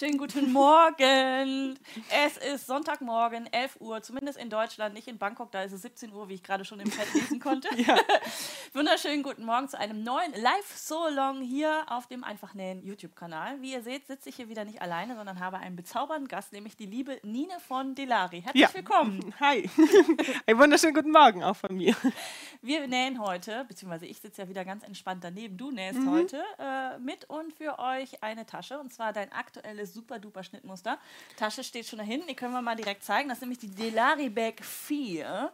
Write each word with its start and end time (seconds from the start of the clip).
Schönen 0.00 0.16
guten 0.16 0.50
Morgen. 0.50 1.78
Es 2.08 2.38
ist 2.38 2.66
Sonntagmorgen, 2.66 3.52
11 3.52 3.82
Uhr, 3.82 4.00
zumindest 4.00 4.38
in 4.38 4.48
Deutschland, 4.48 4.94
nicht 4.94 5.08
in 5.08 5.18
Bangkok, 5.18 5.52
da 5.52 5.62
ist 5.62 5.72
es 5.72 5.82
17 5.82 6.10
Uhr, 6.14 6.30
wie 6.30 6.36
ich 6.36 6.42
gerade 6.42 6.64
schon 6.64 6.80
im 6.80 6.90
Chat 6.90 7.12
lesen 7.12 7.38
konnte. 7.38 7.68
ja. 7.76 7.98
Wunderschönen 8.72 9.22
guten 9.22 9.44
Morgen 9.44 9.68
zu 9.68 9.78
einem 9.78 10.02
neuen 10.02 10.32
Live-So-Long 10.32 11.42
hier 11.42 11.84
auf 11.88 12.06
dem 12.06 12.24
Einfach 12.24 12.54
Nähen 12.54 12.82
YouTube-Kanal. 12.82 13.60
Wie 13.60 13.72
ihr 13.72 13.82
seht, 13.82 14.06
sitze 14.06 14.30
ich 14.30 14.36
hier 14.36 14.48
wieder 14.48 14.64
nicht 14.64 14.80
alleine, 14.80 15.16
sondern 15.16 15.38
habe 15.38 15.58
einen 15.58 15.76
bezaubernden 15.76 16.28
Gast, 16.28 16.54
nämlich 16.54 16.78
die 16.78 16.86
liebe 16.86 17.20
Nine 17.22 17.60
von 17.68 17.94
Delari. 17.94 18.40
Herzlich 18.40 18.62
ja. 18.62 18.72
willkommen. 18.72 19.34
Hi. 19.40 19.68
Einen 20.46 20.58
wunderschönen 20.58 20.94
guten 20.94 21.10
Morgen 21.10 21.42
auch 21.42 21.56
von 21.56 21.76
mir. 21.76 21.94
Wir 22.62 22.88
nähen 22.88 23.20
heute, 23.20 23.66
beziehungsweise 23.68 24.06
ich 24.06 24.18
sitze 24.18 24.40
ja 24.40 24.48
wieder 24.48 24.64
ganz 24.64 24.82
entspannt 24.82 25.24
daneben, 25.24 25.58
du 25.58 25.70
nähst 25.70 25.98
mhm. 25.98 26.10
heute 26.10 26.42
äh, 26.58 26.98
mit 27.00 27.28
und 27.28 27.52
für 27.52 27.78
euch 27.78 28.22
eine 28.22 28.46
Tasche, 28.46 28.78
und 28.80 28.94
zwar 28.94 29.12
dein 29.12 29.30
aktuelles 29.32 29.89
super 29.92 30.18
duper 30.18 30.42
Schnittmuster. 30.42 30.98
Tasche 31.36 31.64
steht 31.64 31.86
schon 31.86 31.98
da 31.98 32.04
hinten, 32.04 32.28
die 32.28 32.34
können 32.34 32.52
wir 32.52 32.62
mal 32.62 32.76
direkt 32.76 33.04
zeigen. 33.04 33.28
Das 33.28 33.38
ist 33.38 33.42
nämlich 33.42 33.58
die 33.58 33.70
Delari 33.70 34.28
Bag 34.28 34.64
4. 34.64 35.52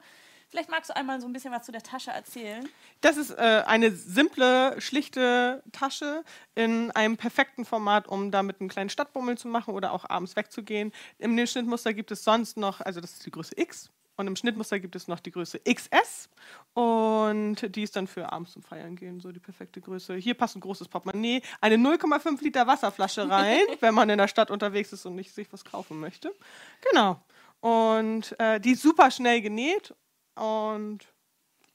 Vielleicht 0.49 0.71
magst 0.71 0.91
du 0.91 0.97
einmal 0.97 1.21
so 1.21 1.27
ein 1.27 1.33
bisschen 1.33 1.53
was 1.53 1.67
zu 1.67 1.73
der 1.73 1.83
Tasche 1.83 2.13
erzählen. 2.13 2.69
Das 3.01 3.17
ist 3.17 3.31
äh, 3.31 3.65
eine 3.67 3.91
simple, 3.91 4.81
schlichte 4.81 5.63
Tasche 5.73 6.25
in 6.55 6.91
einem 6.93 7.17
perfekten 7.17 7.65
Format, 7.65 8.07
um 8.07 8.31
damit 8.31 8.61
einen 8.61 8.69
kleinen 8.69 8.91
Stadtbummel 8.91 9.37
zu 9.37 9.49
machen 9.49 9.75
oder 9.75 9.93
auch 9.93 10.09
abends 10.09 10.37
wegzugehen. 10.37 10.93
Im 11.19 11.37
Schnittmuster 11.47 11.93
gibt 11.95 12.13
es 12.13 12.23
sonst 12.23 12.57
noch, 12.57 12.81
also 12.81 13.01
das 13.01 13.15
ist 13.15 13.27
die 13.27 13.33
Größe 13.33 13.55
X, 13.57 13.91
und 14.17 14.27
im 14.27 14.37
Schnittmuster 14.37 14.81
gibt 14.81 14.97
es 14.97 15.09
noch 15.09 15.21
die 15.21 15.31
Größe 15.31 15.61
XS 15.61 16.29
und 16.75 17.75
die 17.75 17.83
ist 17.83 17.97
dann 17.97 18.07
für 18.07 18.33
abends 18.33 18.53
zum 18.53 18.63
Feiern 18.63 18.97
gehen, 18.97 19.21
so 19.21 19.33
die 19.33 19.41
perfekte 19.41 19.81
Größe. 19.81 20.15
Hier 20.17 20.35
passt 20.35 20.57
ein 20.57 20.61
großes 20.61 20.89
Portemonnaie, 20.89 21.43
eine 21.61 21.77
0,5 21.77 22.43
Liter 22.43 22.67
Wasserflasche 22.67 23.29
rein, 23.29 23.61
wenn 23.81 23.95
man 23.95 24.09
in 24.11 24.19
der 24.19 24.29
Stadt 24.29 24.51
unterwegs 24.51 24.93
ist 24.93 25.07
und 25.07 25.15
nicht 25.15 25.33
sich 25.33 25.53
was 25.53 25.65
kaufen 25.65 26.01
möchte. 26.01 26.35
Genau. 26.91 27.21
Und 27.61 28.39
äh, 28.39 28.61
die 28.61 28.73
ist 28.73 28.83
super 28.83 29.11
schnell 29.11 29.41
genäht 29.41 29.95
und 30.35 31.07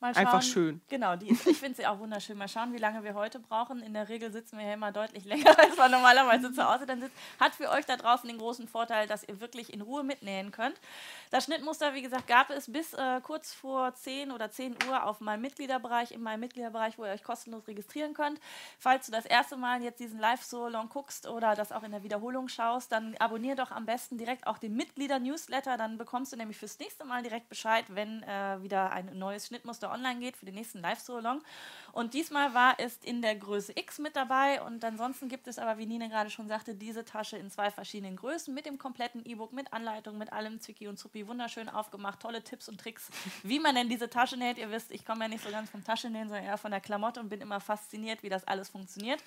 Mal 0.02 0.16
schauen, 0.16 0.26
Einfach 0.26 0.42
schön. 0.42 0.82
Genau, 0.90 1.16
die 1.16 1.30
ist, 1.30 1.46
ich 1.46 1.60
finde 1.60 1.76
sie 1.76 1.86
auch 1.86 2.00
wunderschön. 2.00 2.36
Mal 2.36 2.48
schauen, 2.48 2.74
wie 2.74 2.80
lange 2.80 3.04
wir 3.04 3.14
heute 3.14 3.40
brauchen. 3.40 3.84
In 3.84 3.94
der 3.94 4.10
Regel 4.10 4.32
sitzen 4.32 4.58
wir 4.58 4.66
ja 4.66 4.74
immer 4.74 4.92
deutlich 4.92 5.26
länger, 5.26 5.56
als 5.60 5.78
man 5.78 5.92
normalerweise 5.92 6.52
zu 6.52 6.68
Hause 6.68 6.88
dann 6.88 7.02
sitzt. 7.02 7.16
Hat 7.40 7.54
für 7.54 7.70
euch 7.70 7.86
da 7.86 7.98
draußen 7.98 8.28
den 8.28 8.40
großen 8.40 8.68
Vorteil, 8.68 9.06
dass 9.06 9.24
ihr 9.24 9.40
wirklich 9.40 9.72
in 9.72 9.82
Ruhe 9.82 10.04
mitnähen 10.04 10.50
könnt. 10.50 10.76
Das 11.30 11.46
Schnittmuster, 11.46 11.94
wie 11.94 12.02
gesagt, 12.02 12.26
gab 12.26 12.50
es 12.50 12.72
bis 12.72 12.94
äh, 12.94 13.22
kurz 13.22 13.54
vor 13.54 13.94
10 13.94 14.32
oder 14.32 14.50
10 14.50 14.76
Uhr 14.90 15.04
auf 15.06 15.22
meinem 15.22 15.42
Mitgliederbereich, 15.42 16.12
in 16.12 16.24
meinem 16.24 16.40
Mitgliederbereich, 16.40 16.98
wo 16.98 17.06
ihr 17.06 17.12
euch 17.12 17.24
kostenlos 17.24 17.68
registrieren 17.68 18.16
könnt. 18.16 18.40
Falls 18.80 19.06
du 19.06 19.12
das 19.12 19.28
erste 19.28 19.56
Mal 19.56 19.84
jetzt 19.84 20.00
diesen 20.00 20.20
Live-So-Long 20.20 20.90
guckst 20.90 21.28
oder 21.28 21.54
das 21.54 21.72
auch 21.72 21.84
in 21.84 21.92
der 21.92 22.02
Wiederholung 22.02 22.48
schaust, 22.48 22.92
dann 22.92 23.16
abonnier 23.20 23.56
doch 23.56 23.70
am 23.70 23.86
besten 23.86 24.18
direkt 24.18 24.48
auch 24.48 24.58
den 24.58 24.76
Mitglieder-Newsletter. 24.76 25.78
Dann 25.78 26.00
bekommst 26.00 26.34
du 26.34 26.38
nämlich 26.38 26.58
fürs 26.58 26.80
nächste 26.80 27.06
Mal 27.06 27.22
direkt 27.22 27.50
Bescheid, 27.50 27.86
wenn 27.90 28.24
äh, 28.24 28.64
wieder 28.64 28.92
ein 28.92 29.18
neues 29.20 29.46
Schnittmuster 29.46 29.91
online 29.92 30.20
geht 30.20 30.38
für 30.38 30.46
den 30.46 30.56
nächsten 30.56 30.80
Live-So-Long. 30.80 31.42
Und 31.92 32.14
diesmal 32.14 32.54
war 32.54 32.76
es 32.80 32.98
in 33.04 33.22
der 33.22 33.36
Größe 33.36 33.74
X 33.76 34.00
mit 34.00 34.16
dabei. 34.16 34.62
Und 34.62 34.84
ansonsten 34.84 35.28
gibt 35.28 35.48
es 35.48 35.60
aber, 35.60 35.78
wie 35.78 35.86
Nina 35.86 36.08
gerade 36.08 36.30
schon 36.30 36.48
sagte, 36.48 36.74
diese 36.76 37.04
Tasche 37.04 37.38
in 37.38 37.52
zwei 37.52 37.70
verschiedenen 37.70 38.16
Größen 38.16 38.54
mit 38.54 38.66
dem 38.66 38.78
kompletten 38.78 39.26
E-Book, 39.26 39.54
mit 39.54 39.74
Anleitung, 39.74 40.18
mit 40.18 40.32
allem 40.32 40.60
Zwicky 40.60 40.88
und 40.88 40.98
Zuppi. 40.98 41.28
Wunderschön 41.28 41.70
aufgemacht, 41.70 42.20
tolle 42.22 42.44
Tipps 42.44 42.70
und 42.70 42.80
Tricks, 42.80 43.10
wie 43.44 43.60
man 43.60 43.76
denn 43.76 43.90
diese 43.90 44.10
Tasche 44.10 44.38
näht. 44.38 44.58
Ihr 44.58 44.72
wisst, 44.72 44.92
ich 44.92 45.06
komme 45.06 45.26
ja 45.26 45.28
nicht 45.28 45.44
so 45.44 45.52
ganz 45.52 45.70
vom 45.70 45.84
Taschennähen, 45.84 46.30
sondern 46.30 46.46
eher 46.46 46.58
von 46.58 46.72
der 46.72 46.82
Klamotte 46.82 47.20
und 47.20 47.30
bin 47.30 47.42
immer 47.42 47.60
fasziniert, 47.60 48.24
wie 48.24 48.30
das 48.30 48.48
alles 48.48 48.70
funktioniert. 48.70 49.22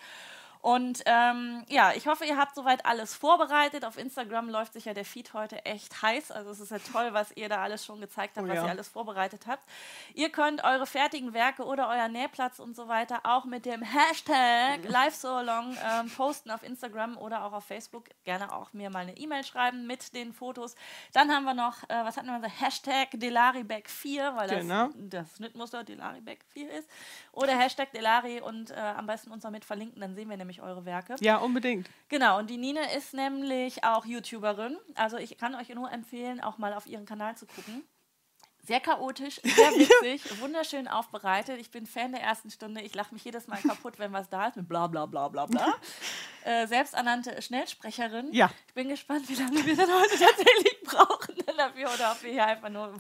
Und 0.64 1.02
ähm, 1.04 1.62
ja, 1.68 1.92
ich 1.94 2.06
hoffe, 2.06 2.24
ihr 2.24 2.38
habt 2.38 2.54
soweit 2.54 2.86
alles 2.86 3.14
vorbereitet. 3.14 3.84
Auf 3.84 3.98
Instagram 3.98 4.48
läuft 4.48 4.72
sich 4.72 4.86
ja 4.86 4.94
der 4.94 5.04
Feed 5.04 5.34
heute 5.34 5.62
echt 5.66 6.00
heiß. 6.00 6.30
Also 6.30 6.52
es 6.52 6.58
ist 6.58 6.70
ja 6.70 6.78
toll, 6.78 7.10
was 7.12 7.36
ihr 7.36 7.50
da 7.50 7.62
alles 7.62 7.84
schon 7.84 8.00
gezeigt 8.00 8.38
habt, 8.38 8.46
oh, 8.46 8.48
was 8.48 8.56
ja. 8.56 8.64
ihr 8.64 8.70
alles 8.70 8.88
vorbereitet 8.88 9.42
habt. 9.46 9.62
Ihr 10.14 10.30
könnt 10.30 10.64
eure 10.64 10.86
fertigen 10.86 11.34
Werke 11.34 11.64
oder 11.64 11.90
euer 11.90 12.08
Nähplatz 12.08 12.60
und 12.60 12.74
so 12.74 12.88
weiter 12.88 13.20
auch 13.24 13.44
mit 13.44 13.66
dem 13.66 13.82
Hashtag 13.82 14.84
LiveSoLong 14.84 15.76
ähm, 15.84 16.10
posten 16.16 16.50
auf 16.50 16.62
Instagram 16.62 17.18
oder 17.18 17.44
auch 17.44 17.52
auf 17.52 17.66
Facebook. 17.66 18.06
Gerne 18.24 18.50
auch 18.50 18.72
mir 18.72 18.88
mal 18.88 19.00
eine 19.00 19.18
E-Mail 19.18 19.44
schreiben 19.44 19.86
mit 19.86 20.14
den 20.14 20.32
Fotos. 20.32 20.76
Dann 21.12 21.30
haben 21.30 21.44
wir 21.44 21.52
noch, 21.52 21.82
äh, 21.90 22.04
was 22.06 22.16
hatten 22.16 22.28
wir, 22.28 22.48
Hashtag 22.48 23.10
Delaribag4, 23.12 24.34
weil 24.34 24.48
das 24.48 24.60
genau. 24.60 24.88
das 24.96 25.36
Schnittmuster 25.36 25.82
Delaribag4 25.82 26.68
ist. 26.78 26.88
Oder 27.32 27.52
Hashtag 27.54 27.92
Delari 27.92 28.40
und 28.40 28.70
äh, 28.70 28.76
am 28.76 29.06
besten 29.06 29.30
uns 29.30 29.42
damit 29.42 29.66
verlinken, 29.66 30.00
dann 30.00 30.14
sehen 30.14 30.30
wir 30.30 30.38
nämlich 30.38 30.53
eure 30.60 30.84
Werke. 30.84 31.16
Ja, 31.20 31.38
unbedingt. 31.38 31.88
Genau, 32.08 32.38
und 32.38 32.50
die 32.50 32.56
Nine 32.56 32.94
ist 32.94 33.14
nämlich 33.14 33.84
auch 33.84 34.04
YouTuberin. 34.04 34.76
Also 34.94 35.16
ich 35.16 35.36
kann 35.38 35.54
euch 35.54 35.68
nur 35.68 35.90
empfehlen, 35.90 36.40
auch 36.40 36.58
mal 36.58 36.74
auf 36.74 36.86
ihren 36.86 37.06
Kanal 37.06 37.36
zu 37.36 37.46
gucken. 37.46 37.84
Sehr 38.66 38.80
chaotisch, 38.80 39.40
sehr 39.42 39.70
witzig, 39.72 40.40
wunderschön 40.40 40.88
aufbereitet. 40.88 41.60
Ich 41.60 41.70
bin 41.70 41.86
Fan 41.86 42.12
der 42.12 42.22
ersten 42.22 42.50
Stunde. 42.50 42.80
Ich 42.80 42.94
lache 42.94 43.12
mich 43.12 43.24
jedes 43.24 43.46
Mal 43.46 43.60
kaputt, 43.60 43.98
wenn 43.98 44.12
was 44.12 44.30
da 44.30 44.48
ist 44.48 44.56
mit 44.56 44.68
bla 44.68 44.86
bla 44.86 45.04
bla 45.04 45.28
bla 45.28 45.44
bla. 45.44 45.74
äh, 46.44 46.66
selbsternannte 46.66 47.42
Schnellsprecherin. 47.42 48.32
Ja. 48.32 48.50
Ich 48.68 48.74
bin 48.74 48.88
gespannt, 48.88 49.28
wie 49.28 49.34
lange 49.34 49.66
wir 49.66 49.76
dann 49.76 49.92
heute 49.92 50.18
tatsächlich 50.18 50.80
brauchen 50.82 51.43
dafür 51.58 51.90
oder 51.92 52.12
ob 52.12 52.22
wir 52.22 52.32
hier 52.32 52.46
einfach 52.46 52.68
nur 52.68 52.94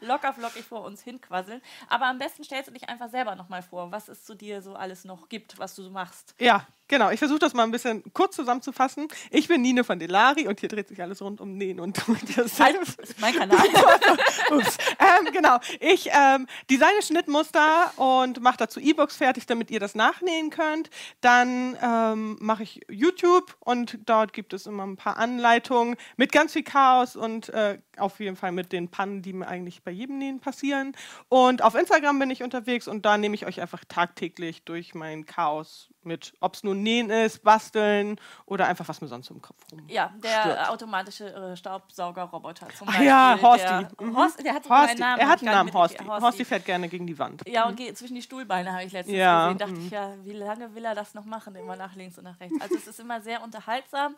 locker 0.00 0.32
flockig 0.32 0.64
vor 0.64 0.82
uns 0.82 1.02
hinquasseln. 1.02 1.60
Aber 1.88 2.06
am 2.06 2.18
besten 2.18 2.44
stellst 2.44 2.68
du 2.68 2.72
dich 2.72 2.88
einfach 2.88 3.08
selber 3.08 3.34
nochmal 3.34 3.62
vor, 3.62 3.92
was 3.92 4.08
es 4.08 4.24
zu 4.24 4.34
dir 4.34 4.62
so 4.62 4.74
alles 4.74 5.04
noch 5.04 5.28
gibt, 5.28 5.58
was 5.58 5.74
du 5.74 5.82
so 5.82 5.90
machst. 5.90 6.34
Ja, 6.38 6.66
Genau, 6.86 7.10
ich 7.10 7.18
versuche 7.18 7.38
das 7.38 7.54
mal 7.54 7.62
ein 7.62 7.70
bisschen 7.70 8.04
kurz 8.12 8.36
zusammenzufassen. 8.36 9.08
Ich 9.30 9.48
bin 9.48 9.62
Nine 9.62 9.84
von 9.84 9.98
Delari 9.98 10.46
und 10.46 10.60
hier 10.60 10.68
dreht 10.68 10.88
sich 10.88 11.00
alles 11.00 11.22
rund 11.22 11.40
um 11.40 11.56
Nähen 11.56 11.80
und 11.80 11.96
das 12.36 12.60
halt, 12.60 12.76
ist 12.76 13.18
mein 13.20 13.34
Kanal. 13.34 13.58
Ups. 14.50 14.76
Ähm, 14.98 15.32
genau, 15.32 15.58
ich 15.80 16.10
ähm, 16.12 16.46
designe 16.68 17.00
Schnittmuster 17.00 17.90
und 17.96 18.42
mache 18.42 18.58
dazu 18.58 18.80
E-Books 18.80 19.16
fertig, 19.16 19.46
damit 19.46 19.70
ihr 19.70 19.80
das 19.80 19.94
nachnähen 19.94 20.50
könnt. 20.50 20.90
Dann 21.22 21.76
ähm, 21.82 22.36
mache 22.40 22.64
ich 22.64 22.82
YouTube 22.90 23.56
und 23.60 23.98
dort 24.04 24.34
gibt 24.34 24.52
es 24.52 24.66
immer 24.66 24.84
ein 24.86 24.96
paar 24.96 25.16
Anleitungen 25.16 25.96
mit 26.16 26.32
ganz 26.32 26.52
viel 26.52 26.64
Chaos 26.64 27.16
und 27.16 27.48
äh, 27.48 27.78
auf 27.98 28.20
jeden 28.20 28.36
Fall 28.36 28.52
mit 28.52 28.72
den 28.72 28.88
Pannen, 28.88 29.22
die 29.22 29.32
mir 29.32 29.48
eigentlich 29.48 29.82
bei 29.82 29.90
jedem 29.90 30.18
Nähen 30.18 30.40
passieren. 30.40 30.96
Und 31.28 31.62
auf 31.62 31.74
Instagram 31.74 32.18
bin 32.18 32.30
ich 32.30 32.42
unterwegs 32.42 32.88
und 32.88 33.04
da 33.04 33.18
nehme 33.18 33.34
ich 33.34 33.46
euch 33.46 33.60
einfach 33.60 33.84
tagtäglich 33.88 34.64
durch 34.64 34.94
mein 34.94 35.26
Chaos 35.26 35.90
mit, 36.04 36.34
ob 36.40 36.54
es 36.54 36.62
nun 36.62 36.82
Nähen 36.82 37.10
ist, 37.10 37.42
Basteln 37.42 38.20
oder 38.46 38.66
einfach 38.66 38.86
was 38.88 39.00
mir 39.00 39.08
sonst 39.08 39.30
im 39.30 39.40
Kopf 39.40 39.56
rum. 39.72 39.82
Ja, 39.88 40.12
der 40.22 40.40
stört. 40.42 40.68
automatische 40.68 41.34
äh, 41.34 41.56
Staubsaugerroboter 41.56 42.68
zum 42.76 42.86
Beispiel. 42.86 43.06
Ach 43.10 43.36
ja, 43.36 43.38
Horsti. 43.40 43.66
Der, 43.66 44.06
mhm. 44.06 44.16
Horst, 44.16 44.44
der 44.44 44.54
hat 44.54 44.68
Horsti. 44.68 45.00
Namen. 45.00 45.20
Er 45.20 45.28
hat 45.28 45.40
einen 45.40 45.50
Namen, 45.50 45.72
Horsti. 45.72 46.04
Horsti. 46.04 46.22
Horsti. 46.22 46.44
fährt 46.44 46.64
gerne 46.64 46.88
gegen 46.88 47.06
die 47.06 47.18
Wand. 47.18 47.42
Ja, 47.46 47.66
und 47.66 47.78
mhm. 47.78 47.94
zwischen 47.94 48.14
die 48.14 48.22
Stuhlbeine 48.22 48.72
habe 48.72 48.84
ich 48.84 48.92
letztens 48.92 49.16
ja. 49.16 49.52
gesehen. 49.52 49.58
Dachte 49.58 49.74
mhm. 49.74 49.86
ich, 49.86 49.90
ja, 49.90 50.14
wie 50.22 50.32
lange 50.32 50.74
will 50.74 50.84
er 50.84 50.94
das 50.94 51.14
noch 51.14 51.24
machen? 51.24 51.56
Immer 51.56 51.76
nach 51.76 51.94
links 51.94 52.18
und 52.18 52.24
nach 52.24 52.38
rechts. 52.40 52.60
Also 52.60 52.74
es 52.76 52.86
ist 52.86 53.00
immer 53.00 53.20
sehr 53.20 53.42
unterhaltsam 53.42 54.14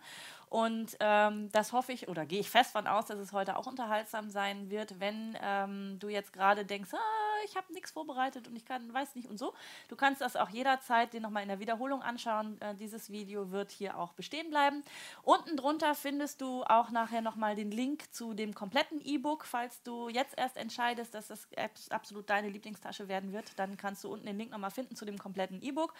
und 0.48 0.96
ähm, 1.00 1.50
das 1.50 1.72
hoffe 1.72 1.92
ich 1.92 2.08
oder 2.08 2.24
gehe 2.24 2.38
ich 2.40 2.50
fest 2.50 2.72
von 2.72 2.86
aus, 2.86 3.06
dass 3.06 3.18
es 3.18 3.32
heute 3.32 3.56
auch 3.56 3.66
unterhaltsam 3.66 4.30
sein 4.30 4.70
wird, 4.70 5.00
wenn 5.00 5.36
ähm, 5.42 5.98
du 5.98 6.08
jetzt 6.08 6.32
gerade 6.32 6.64
denkst, 6.64 6.94
ah, 6.94 7.44
ich 7.44 7.56
habe 7.56 7.72
nichts 7.72 7.90
vorbereitet 7.90 8.46
und 8.46 8.54
ich 8.54 8.64
kann, 8.64 8.92
weiß 8.92 9.16
nicht 9.16 9.28
und 9.28 9.38
so. 9.38 9.54
Du 9.88 9.96
kannst 9.96 10.20
das 10.20 10.36
auch 10.36 10.48
jederzeit 10.48 11.12
dir 11.12 11.20
nochmal 11.20 11.42
in 11.42 11.48
der 11.48 11.58
Wiederholung 11.58 12.00
anschauen. 12.00 12.60
Äh, 12.60 12.76
dieses 12.76 13.10
Video 13.10 13.50
wird 13.50 13.72
hier 13.72 13.98
auch 13.98 14.12
bestehen 14.12 14.50
bleiben. 14.50 14.84
Unten 15.22 15.56
drunter 15.56 15.94
findest 15.94 16.40
du 16.40 16.62
auch 16.62 16.90
nachher 16.90 17.22
nochmal 17.22 17.56
den 17.56 17.72
Link 17.72 18.14
zu 18.14 18.32
dem 18.32 18.54
kompletten 18.54 19.00
E-Book. 19.04 19.44
Falls 19.44 19.82
du 19.82 20.08
jetzt 20.08 20.38
erst 20.38 20.56
entscheidest, 20.56 21.14
dass 21.14 21.26
das 21.28 21.48
absolut 21.90 22.30
deine 22.30 22.48
Lieblingstasche 22.50 23.08
werden 23.08 23.32
wird, 23.32 23.58
dann 23.58 23.76
kannst 23.76 24.04
du 24.04 24.12
unten 24.12 24.26
den 24.26 24.38
Link 24.38 24.52
nochmal 24.52 24.70
finden 24.70 24.94
zu 24.94 25.04
dem 25.04 25.18
kompletten 25.18 25.60
E-Book. 25.60 25.92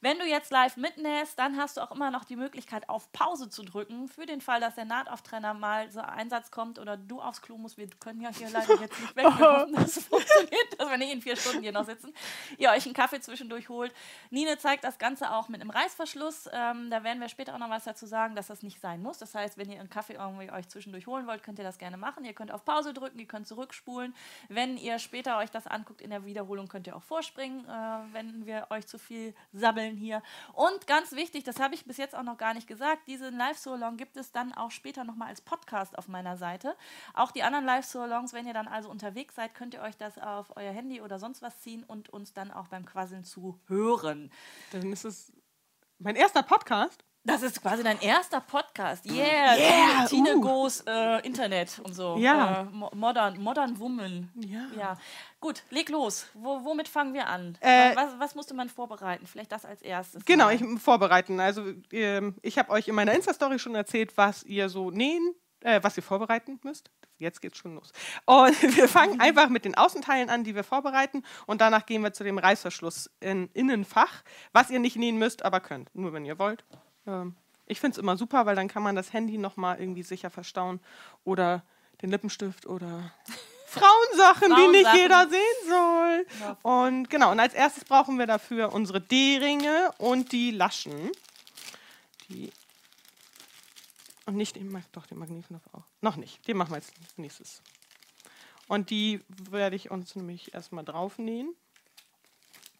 Wenn 0.00 0.18
du 0.18 0.26
jetzt 0.26 0.50
live 0.50 0.76
mitnähst, 0.76 1.38
dann 1.38 1.56
hast 1.56 1.76
du 1.76 1.82
auch 1.82 1.92
immer 1.92 2.10
noch 2.10 2.24
die 2.24 2.36
Möglichkeit, 2.36 2.88
auf 2.88 3.12
Pause 3.12 3.48
zu 3.48 3.62
drücken 3.62 3.91
drücken 3.92 4.08
für 4.08 4.26
den 4.26 4.40
Fall, 4.40 4.60
dass 4.60 4.74
der 4.74 4.84
Nahtauftrainer 4.84 5.54
mal 5.54 5.90
so 5.90 6.00
Einsatz 6.00 6.50
kommt 6.50 6.78
oder 6.78 6.96
du 6.96 7.20
aufs 7.20 7.42
Klo 7.42 7.56
musst. 7.58 7.76
Wir 7.76 7.88
können 8.00 8.20
ja 8.20 8.30
hier 8.30 8.50
leider 8.50 8.80
jetzt 8.80 9.00
nicht 9.00 9.16
weg. 9.16 9.24
Wir 9.24 9.38
hoffen, 9.60 9.74
dass 9.74 9.96
es 9.96 10.06
funktioniert, 10.06 10.78
dass 10.78 10.90
wir 10.90 10.96
nicht 10.98 11.12
in 11.12 11.22
vier 11.22 11.36
Stunden 11.36 11.62
hier 11.62 11.72
noch 11.72 11.84
sitzen. 11.84 12.12
Ihr 12.58 12.70
euch 12.70 12.84
einen 12.84 12.94
Kaffee 12.94 13.20
zwischendurch 13.20 13.68
holt. 13.68 13.92
Nine 14.30 14.58
zeigt 14.58 14.84
das 14.84 14.98
Ganze 14.98 15.32
auch 15.32 15.48
mit 15.48 15.60
einem 15.60 15.70
Reißverschluss. 15.70 16.48
Ähm, 16.52 16.90
da 16.90 17.04
werden 17.04 17.20
wir 17.20 17.28
später 17.28 17.54
auch 17.54 17.58
noch 17.58 17.70
was 17.70 17.84
dazu 17.84 18.06
sagen, 18.06 18.34
dass 18.34 18.46
das 18.48 18.62
nicht 18.62 18.80
sein 18.80 19.02
muss. 19.02 19.18
Das 19.18 19.34
heißt, 19.34 19.58
wenn 19.58 19.70
ihr 19.70 19.80
einen 19.80 19.90
Kaffee 19.90 20.14
irgendwie 20.14 20.50
euch 20.50 20.68
zwischendurch 20.68 21.06
holen 21.06 21.26
wollt, 21.26 21.42
könnt 21.42 21.58
ihr 21.58 21.64
das 21.64 21.78
gerne 21.78 21.96
machen. 21.96 22.24
Ihr 22.24 22.34
könnt 22.34 22.52
auf 22.52 22.64
Pause 22.64 22.92
drücken, 22.92 23.18
ihr 23.18 23.26
könnt 23.26 23.46
zurückspulen. 23.46 24.14
Wenn 24.48 24.76
ihr 24.76 24.98
später 24.98 25.38
euch 25.38 25.50
das 25.50 25.66
anguckt 25.66 26.00
in 26.00 26.10
der 26.10 26.24
Wiederholung, 26.24 26.68
könnt 26.68 26.86
ihr 26.86 26.96
auch 26.96 27.02
vorspringen, 27.02 27.64
äh, 27.64 27.68
wenn 28.12 28.46
wir 28.46 28.66
euch 28.70 28.86
zu 28.86 28.98
viel 28.98 29.34
sabbeln 29.52 29.96
hier. 29.96 30.22
Und 30.52 30.86
ganz 30.86 31.12
wichtig, 31.12 31.44
das 31.44 31.60
habe 31.60 31.74
ich 31.74 31.84
bis 31.84 31.96
jetzt 31.96 32.14
auch 32.14 32.22
noch 32.22 32.38
gar 32.38 32.54
nicht 32.54 32.66
gesagt, 32.66 33.02
diese 33.06 33.30
Live-So 33.30 33.76
Long 33.82 33.96
gibt 33.96 34.16
es 34.16 34.30
dann 34.30 34.52
auch 34.52 34.70
später 34.70 35.02
nochmal 35.02 35.28
als 35.28 35.40
Podcast 35.40 35.98
auf 35.98 36.06
meiner 36.06 36.36
Seite. 36.36 36.76
Auch 37.14 37.32
die 37.32 37.42
anderen 37.42 37.64
Live-So-Alongs, 37.64 38.32
wenn 38.32 38.46
ihr 38.46 38.54
dann 38.54 38.68
also 38.68 38.88
unterwegs 38.88 39.34
seid, 39.34 39.54
könnt 39.54 39.74
ihr 39.74 39.82
euch 39.82 39.96
das 39.96 40.18
auf 40.18 40.56
euer 40.56 40.72
Handy 40.72 41.00
oder 41.00 41.18
sonst 41.18 41.42
was 41.42 41.60
ziehen 41.60 41.82
und 41.82 42.08
uns 42.08 42.32
dann 42.32 42.52
auch 42.52 42.68
beim 42.68 42.86
Quasseln 42.86 43.24
zu 43.24 43.58
hören. 43.66 44.30
Dann 44.70 44.92
ist 44.92 45.04
es 45.04 45.32
mein 45.98 46.14
erster 46.14 46.44
Podcast. 46.44 47.04
Das 47.24 47.42
ist 47.42 47.62
quasi 47.62 47.84
dein 47.84 48.00
erster 48.00 48.40
Podcast. 48.40 49.06
Yeah, 49.06 49.56
Yeah, 49.56 50.06
Tine 50.06 50.36
uh. 50.36 50.40
Goes 50.40 50.82
äh, 50.88 51.24
Internet 51.24 51.78
und 51.84 51.94
so. 51.94 52.16
Ja. 52.18 52.62
Äh, 52.62 52.64
mo- 52.64 52.90
modern, 52.94 53.40
modern 53.40 53.78
Woman. 53.78 54.28
Ja. 54.34 54.66
ja. 54.76 54.98
Gut, 55.38 55.62
leg 55.70 55.88
los. 55.88 56.26
Wo, 56.34 56.64
womit 56.64 56.88
fangen 56.88 57.14
wir 57.14 57.28
an? 57.28 57.56
Äh, 57.60 57.94
was, 57.94 58.18
was 58.18 58.34
musste 58.34 58.54
man 58.54 58.68
vorbereiten? 58.68 59.26
Vielleicht 59.28 59.52
das 59.52 59.64
als 59.64 59.82
erstes. 59.82 60.24
Genau, 60.24 60.50
ich 60.50 60.62
vorbereiten. 60.80 61.38
Also 61.38 61.64
ähm, 61.92 62.34
ich 62.42 62.58
habe 62.58 62.70
euch 62.70 62.88
in 62.88 62.96
meiner 62.96 63.12
Insta-Story 63.12 63.60
schon 63.60 63.76
erzählt, 63.76 64.16
was 64.16 64.42
ihr 64.42 64.68
so 64.68 64.90
nähen, 64.90 65.34
äh, 65.60 65.78
was 65.80 65.96
ihr 65.96 66.02
vorbereiten 66.02 66.58
müsst. 66.64 66.90
Jetzt 67.18 67.40
geht's 67.40 67.58
schon 67.58 67.76
los. 67.76 67.92
Und 68.24 68.60
wir 68.76 68.88
fangen 68.88 69.20
einfach 69.20 69.48
mit 69.48 69.64
den 69.64 69.76
Außenteilen 69.76 70.28
an, 70.28 70.42
die 70.42 70.56
wir 70.56 70.64
vorbereiten. 70.64 71.22
Und 71.46 71.60
danach 71.60 71.86
gehen 71.86 72.02
wir 72.02 72.12
zu 72.12 72.24
dem 72.24 72.38
Reißverschluss 72.38 73.10
in 73.20 73.48
Innenfach, 73.54 74.24
was 74.52 74.70
ihr 74.70 74.80
nicht 74.80 74.96
nähen 74.96 75.18
müsst, 75.18 75.44
aber 75.44 75.60
könnt. 75.60 75.94
Nur 75.94 76.12
wenn 76.12 76.24
ihr 76.24 76.40
wollt. 76.40 76.64
Ähm, 77.06 77.34
ich 77.66 77.80
finde 77.80 77.92
es 77.92 77.98
immer 77.98 78.16
super, 78.16 78.46
weil 78.46 78.56
dann 78.56 78.68
kann 78.68 78.82
man 78.82 78.96
das 78.96 79.12
Handy 79.12 79.38
nochmal 79.38 79.80
irgendwie 79.80 80.02
sicher 80.02 80.30
verstauen. 80.30 80.80
Oder 81.24 81.62
den 82.02 82.10
Lippenstift 82.10 82.66
oder 82.66 83.12
Frauensachen, 83.66 84.54
die 84.54 84.68
nicht 84.68 84.94
jeder 84.94 85.28
sehen 85.28 85.68
soll. 85.68 86.26
Ja. 86.40 86.58
Und 86.62 87.08
genau, 87.08 87.30
und 87.30 87.40
als 87.40 87.54
erstes 87.54 87.84
brauchen 87.84 88.18
wir 88.18 88.26
dafür 88.26 88.72
unsere 88.72 89.00
D-Ringe 89.00 89.92
und 89.98 90.32
die 90.32 90.50
Laschen. 90.50 91.10
Die 92.28 92.52
und 94.26 94.36
nicht 94.36 94.56
den, 94.56 94.84
doch 94.92 95.06
den 95.06 95.18
Magnetknopf 95.18 95.66
auch. 95.72 95.84
Noch 96.00 96.16
nicht, 96.16 96.46
den 96.46 96.56
machen 96.56 96.70
wir 96.70 96.76
jetzt 96.76 96.92
als 97.00 97.18
nächstes. 97.18 97.62
Und 98.68 98.90
die 98.90 99.20
werde 99.50 99.76
ich 99.76 99.90
uns 99.90 100.14
nämlich 100.14 100.54
erstmal 100.54 100.84
drauf 100.84 101.18
nähen. 101.18 101.54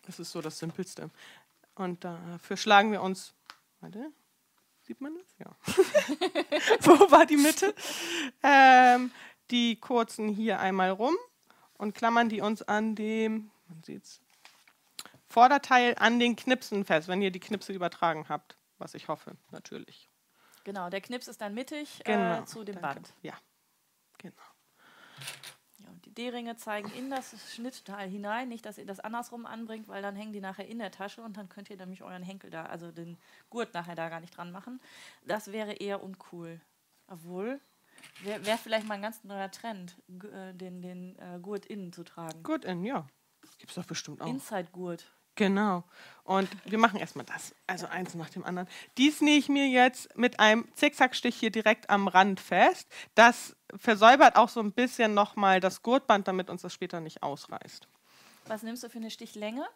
Das 0.07 0.19
ist 0.19 0.31
so 0.31 0.41
das 0.41 0.59
Simpelste. 0.59 1.11
Und 1.75 2.05
dafür 2.05 2.57
schlagen 2.57 2.93
wir 2.93 3.03
uns. 3.03 3.35
Warte, 3.83 4.13
sieht 4.81 5.01
man 5.01 5.15
das? 5.19 5.35
Ja. 5.39 5.57
Wo 6.81 7.11
war 7.11 7.27
die 7.27 7.37
Mitte? 7.37 7.75
Ähm, 8.43 9.11
die 9.51 9.77
kurzen 9.79 10.29
hier 10.29 10.61
einmal 10.61 10.91
rum 10.91 11.17
und 11.75 11.95
klammern 11.95 12.29
die 12.29 12.41
uns 12.41 12.63
an 12.63 12.95
dem, 12.95 13.51
man 13.69 13.83
sieht's, 13.83 14.21
Vorderteil 15.27 15.97
an 15.99 16.21
den 16.21 16.37
Knipsen 16.37 16.85
fest, 16.85 17.09
wenn 17.09 17.23
ihr 17.23 17.31
die 17.31 17.41
Knipse 17.41 17.73
übertragen 17.73 18.29
habt. 18.29 18.57
Was 18.79 18.95
ich 18.95 19.09
hoffe, 19.09 19.37
natürlich. 19.51 20.09
Genau, 20.65 20.91
der 20.91 21.01
Knips 21.01 21.27
ist 21.27 21.41
dann 21.41 21.55
mittig 21.55 22.03
Genau. 22.05 22.41
äh, 22.41 22.45
zu 22.45 22.65
dem 22.65 22.75
danke. 22.77 22.95
Band. 22.95 23.13
Ja, 23.23 23.35
genau. 24.19 24.35
D-Ringe 26.15 26.57
zeigen 26.57 26.91
in 26.93 27.11
das 27.11 27.35
Schnittteil 27.55 28.09
hinein, 28.09 28.49
nicht, 28.49 28.67
dass 28.67 28.79
ihr 28.79 28.87
das 28.87 29.01
andersrum 29.01 29.47
anbringt, 29.47 29.89
weil 29.89 30.03
dann 30.03 30.17
hängen 30.17 30.33
die 30.33 30.41
nachher 30.41 30.67
in 30.67 30.79
der 30.79 30.91
Tasche 30.91 31.23
und 31.23 31.37
dann 31.37 31.49
könnt 31.49 31.71
ihr 31.71 31.77
nämlich 31.77 32.03
euren 32.03 32.23
Henkel 32.23 32.51
da, 32.51 32.67
also 32.67 32.93
den 32.93 33.17
Gurt 33.51 33.75
nachher 33.75 33.95
da 33.95 34.09
gar 34.09 34.21
nicht 34.21 34.37
dran 34.37 34.51
machen. 34.51 34.81
Das 35.25 35.53
wäre 35.53 35.73
eher 35.73 36.03
uncool. 36.03 36.61
Obwohl, 37.09 37.61
wäre 38.23 38.45
wär 38.47 38.59
vielleicht 38.59 38.87
mal 38.87 38.95
ein 38.95 39.03
ganz 39.03 39.25
neuer 39.25 39.51
Trend, 39.51 39.97
äh, 40.09 40.55
den, 40.55 40.83
den 40.83 41.19
äh, 41.19 41.39
Gurt 41.41 41.67
innen 41.67 41.93
zu 41.93 42.05
tragen. 42.05 42.43
Gut, 42.43 42.65
in, 42.65 42.85
ja. 42.85 43.07
Gibt's 43.59 43.75
doch 43.75 43.85
bestimmt 43.85 44.21
auch. 44.23 44.27
Inside-Gurt. 44.27 45.05
Genau. 45.35 45.85
Und 46.25 46.49
wir 46.65 46.79
machen 46.79 47.01
erstmal 47.01 47.25
das. 47.25 47.55
Also 47.67 47.87
eins 47.87 48.15
nach 48.15 48.31
dem 48.31 48.45
anderen. 48.45 48.69
Dies 48.97 49.21
nähe 49.21 49.39
ich 49.39 49.49
mir 49.49 49.67
jetzt 49.69 50.17
mit 50.17 50.39
einem 50.39 50.69
Zickzackstich 50.75 51.35
hier 51.35 51.51
direkt 51.51 51.91
am 51.91 52.07
Rand 52.07 52.39
fest. 52.39 52.89
Das 53.15 53.57
versäubert 53.75 54.37
auch 54.37 54.49
so 54.49 54.61
ein 54.61 54.73
bisschen 54.73 55.15
nochmal 55.15 55.59
das 55.61 55.83
Gurtband, 55.83 56.29
damit 56.29 56.49
uns 56.49 56.63
das 56.63 56.73
später 56.73 57.01
nicht 57.01 57.23
ausreißt. 57.23 57.89
Was 58.47 58.63
nimmst 58.63 58.83
du 58.83 58.89
für 58.89 58.99
eine 58.99 59.11
Stichlänge? 59.11 59.67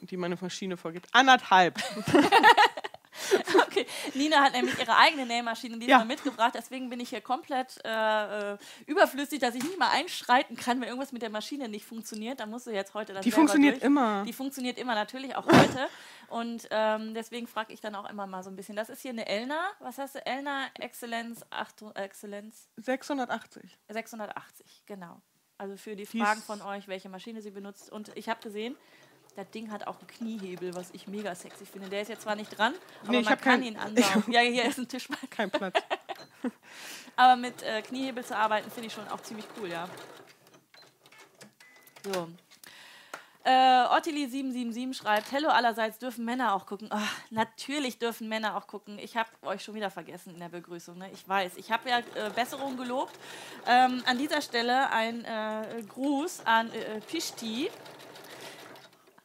Die 0.00 0.16
meine 0.16 0.36
Maschine 0.40 0.76
vorgibt. 0.76 1.08
Anderthalb. 1.12 1.78
Okay, 3.68 3.86
Nina 4.14 4.42
hat 4.42 4.52
nämlich 4.52 4.78
ihre 4.78 4.96
eigene 4.96 5.26
Nähmaschine 5.26 5.78
diesmal 5.78 6.00
Ja. 6.00 6.04
mitgebracht, 6.04 6.52
deswegen 6.54 6.88
bin 6.90 7.00
ich 7.00 7.10
hier 7.10 7.20
komplett 7.20 7.78
äh, 7.84 8.52
äh, 8.54 8.58
überflüssig, 8.86 9.38
dass 9.40 9.54
ich 9.54 9.62
nicht 9.62 9.78
mal 9.78 9.90
einschreiten 9.90 10.56
kann, 10.56 10.80
wenn 10.80 10.88
irgendwas 10.88 11.12
mit 11.12 11.22
der 11.22 11.30
Maschine 11.30 11.68
nicht 11.68 11.84
funktioniert. 11.84 12.40
Dann 12.40 12.50
musst 12.50 12.66
du 12.66 12.70
jetzt 12.70 12.94
heute 12.94 13.12
das 13.12 13.22
Die 13.24 13.30
funktioniert 13.30 13.76
durch. 13.76 13.82
immer. 13.84 14.24
Die 14.24 14.32
funktioniert 14.32 14.78
immer, 14.78 14.94
natürlich 14.94 15.36
auch 15.36 15.46
heute. 15.46 15.88
Und 16.28 16.68
ähm, 16.70 17.14
deswegen 17.14 17.46
frage 17.46 17.72
ich 17.72 17.80
dann 17.80 17.94
auch 17.94 18.08
immer 18.08 18.26
mal 18.26 18.42
so 18.42 18.50
ein 18.50 18.56
bisschen. 18.56 18.76
Das 18.76 18.88
ist 18.88 19.02
hier 19.02 19.12
eine 19.12 19.26
Elna. 19.26 19.58
Was 19.80 19.98
heißt 19.98 20.16
du? 20.16 20.26
Elna 20.26 20.66
Exzellenz, 20.78 21.40
8, 21.50 21.84
Exzellenz 21.94 22.68
680. 22.76 23.78
680, 23.88 24.82
genau. 24.86 25.20
Also 25.60 25.76
für 25.76 25.96
die 25.96 26.06
Fragen 26.06 26.40
von 26.40 26.62
euch, 26.62 26.86
welche 26.86 27.08
Maschine 27.08 27.42
sie 27.42 27.50
benutzt. 27.50 27.90
Und 27.90 28.16
ich 28.16 28.28
habe 28.28 28.40
gesehen, 28.40 28.76
das 29.38 29.50
Ding 29.50 29.70
hat 29.70 29.86
auch 29.86 29.98
einen 29.98 30.08
Kniehebel, 30.08 30.74
was 30.74 30.90
ich 30.92 31.06
mega 31.06 31.32
sexy 31.34 31.64
finde. 31.64 31.88
Der 31.88 32.02
ist 32.02 32.08
jetzt 32.08 32.22
zwar 32.22 32.34
nicht 32.34 32.58
dran, 32.58 32.74
aber 33.02 33.12
Nee, 33.12 33.20
ich 33.20 33.24
man 33.26 33.40
kann 33.40 33.60
kein- 33.60 33.62
ihn 33.62 33.76
anbauen. 33.78 34.24
ja, 34.28 34.40
hier 34.40 34.64
ist 34.64 34.78
ein 34.78 34.88
Tischmark. 34.88 35.30
Kein 35.30 35.50
Platz. 35.50 35.74
Aber 37.16 37.34
mit 37.34 37.62
äh, 37.64 37.82
Kniehebel 37.82 38.24
zu 38.24 38.36
arbeiten, 38.36 38.70
finde 38.70 38.86
ich 38.86 38.92
schon 38.92 39.08
auch 39.08 39.20
ziemlich 39.20 39.44
cool, 39.60 39.68
ja. 39.68 39.88
So. 42.04 42.28
Äh, 43.44 43.50
Ottili777 43.50 44.94
schreibt, 44.94 45.32
Hello 45.32 45.48
allerseits, 45.48 45.98
dürfen 45.98 46.24
Männer 46.24 46.54
auch 46.54 46.66
gucken? 46.66 46.88
Ach, 46.92 47.12
natürlich 47.30 47.98
dürfen 47.98 48.28
Männer 48.28 48.56
auch 48.56 48.66
gucken. 48.66 48.98
Ich 48.98 49.16
habe 49.16 49.30
euch 49.42 49.64
schon 49.64 49.74
wieder 49.74 49.90
vergessen 49.90 50.34
in 50.34 50.40
der 50.40 50.48
Begrüßung. 50.50 50.98
Ne? 50.98 51.10
Ich 51.12 51.26
weiß, 51.28 51.56
ich 51.56 51.72
habe 51.72 51.88
ja 51.88 51.98
äh, 51.98 52.30
Besserung 52.34 52.76
gelobt. 52.76 53.14
Ähm, 53.66 54.02
an 54.06 54.18
dieser 54.18 54.42
Stelle 54.42 54.90
ein 54.90 55.24
äh, 55.24 55.82
Gruß 55.88 56.42
an 56.44 56.70
äh, 56.72 57.00
Pishti. 57.00 57.70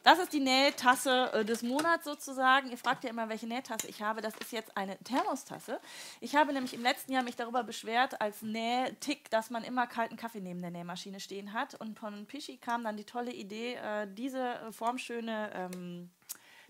Das 0.04 0.20
ist 0.20 0.34
die 0.34 0.42
Nähtasse 0.42 1.32
äh, 1.32 1.46
des 1.46 1.64
Monats 1.64 2.04
sozusagen. 2.04 2.70
Ihr 2.70 2.78
fragt 2.78 3.06
ja 3.06 3.10
immer, 3.10 3.30
welche 3.30 3.48
Nähtasse 3.48 3.88
ich 3.88 4.02
habe. 4.02 4.22
Das 4.22 4.36
ist 4.36 4.52
jetzt 4.52 4.76
eine 4.76 4.98
Thermostasse. 5.00 5.80
Ich 6.20 6.36
habe 6.36 6.52
nämlich 6.52 6.74
im 6.74 6.84
letzten 6.84 7.14
Jahr 7.14 7.24
mich 7.24 7.38
darüber 7.38 7.64
beschwert, 7.64 8.20
als 8.20 8.42
Nähtick, 8.42 9.30
dass 9.30 9.50
man 9.50 9.64
immer 9.64 9.88
kalten 9.88 10.18
Kaffee 10.18 10.42
neben 10.42 10.62
der 10.62 10.72
Nähmaschine 10.72 11.22
stehen 11.22 11.54
hat. 11.54 11.76
Und 11.76 11.98
von 11.98 12.26
Pischi 12.26 12.58
kam 12.58 12.84
dann 12.84 12.98
die 12.98 13.06
tolle 13.06 13.32
Idee, 13.32 13.76
äh, 13.76 14.08
diese 14.14 14.56
äh, 14.56 14.72
formschöne 14.74 15.52
ähm, 15.54 16.10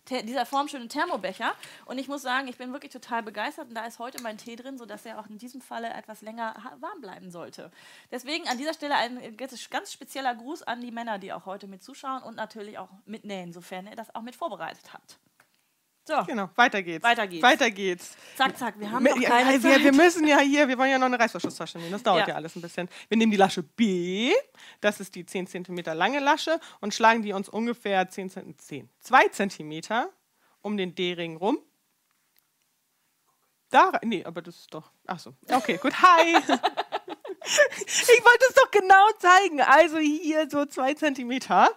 dieser 0.10 0.46
formschöne 0.46 0.88
Thermobecher. 0.88 1.54
Und 1.86 1.98
ich 1.98 2.08
muss 2.08 2.22
sagen, 2.22 2.48
ich 2.48 2.58
bin 2.58 2.74
wirklich 2.74 2.92
total 2.92 3.24
begeistert. 3.24 3.70
Und 3.70 3.76
da 3.76 3.86
ist 3.86 4.00
heute 4.00 4.22
mein 4.22 4.38
Tee 4.38 4.56
drin, 4.56 4.78
sodass 4.78 5.06
er 5.06 5.20
auch 5.20 5.28
in 5.28 5.38
diesem 5.38 5.62
Falle 5.62 5.90
etwas 5.94 6.22
länger 6.22 6.56
warm 6.80 7.02
bleiben 7.02 7.32
sollte. 7.32 7.72
Deswegen 8.12 8.48
an 8.48 8.58
dieser 8.58 8.74
Stelle 8.74 8.96
ein 8.96 9.22
äh, 9.22 9.32
ganz 9.32 9.70
ganz 9.70 9.94
spezieller 9.94 10.36
Gruß 10.36 10.64
an 10.64 10.82
die 10.82 10.92
Männer, 10.92 11.20
die 11.20 11.34
auch 11.34 11.46
heute 11.46 11.68
mit 11.68 11.84
zuschauen 11.84 12.24
und 12.24 12.36
natürlich 12.36 12.78
auch 12.78 12.90
mitnähen, 13.06 13.54
sofern 13.54 13.88
ihr 13.88 13.96
das 13.96 14.14
auch 14.14 14.22
mit 14.22 14.36
vorbereitet 14.36 14.94
habt. 14.94 15.18
So, 16.06 16.22
Genau, 16.26 16.50
weiter 16.56 16.84
geht's. 16.84 17.02
Weiter 17.04 17.26
geht's. 17.28 17.44
Weiter 17.44 17.72
geht's. 17.72 18.18
zack, 18.36 18.58
zack, 18.58 18.78
wir 18.78 18.92
haben 18.92 19.04
noch 19.06 19.22
keine 19.22 19.64
wir, 19.64 19.72
Zeit. 19.72 19.84
wir 19.86 19.94
müssen 19.94 20.28
ja 20.28 20.40
hier, 20.40 20.68
wir 20.68 20.78
wollen 20.78 20.92
ja 20.92 21.00
noch 21.00 21.06
eine 21.06 21.18
Reißverschlusstasche 21.18 21.78
nehmen. 21.78 21.94
Das 21.94 22.04
dauert 22.04 22.22
Ja. 22.28 22.30
ja. 22.30 22.36
alles 22.36 22.56
ein 22.58 22.62
bisschen. 22.62 22.90
Wir 23.08 23.18
nehmen 23.18 23.32
die 23.32 23.38
Lasche 23.38 23.64
B, 23.64 24.34
das 24.82 25.00
ist 25.00 25.16
die 25.16 25.26
10 25.26 25.48
cm 25.48 25.78
lange 25.96 26.20
Lasche, 26.20 26.60
und 26.82 26.94
schlagen 26.94 27.22
die 27.22 27.32
uns 27.32 27.48
ungefähr 27.48 28.10
10, 28.10 28.30
Zent- 28.30 28.60
10 28.62 28.90
2 29.00 29.28
cm 29.30 29.82
um 30.62 30.76
den 30.76 30.94
D-Ring 30.94 31.38
rum. 31.38 31.58
Da, 33.70 33.90
rein- 33.90 34.02
nee, 34.04 34.26
aber 34.26 34.42
das 34.42 34.58
ist 34.58 34.74
doch. 34.74 34.92
Ach 35.08 35.20
so. 35.20 35.34
Okay, 35.50 35.78
gut. 35.78 35.94
Hi. 36.02 36.36
ich 36.38 38.10
wollte 38.24 38.46
es 38.50 38.56
doch 38.56 38.72
genau 38.72 39.10
zeigen. 39.20 39.62
Also 39.62 39.98
hier 40.00 40.50
so 40.50 40.66
zwei 40.66 40.94
Zentimeter 40.94 41.70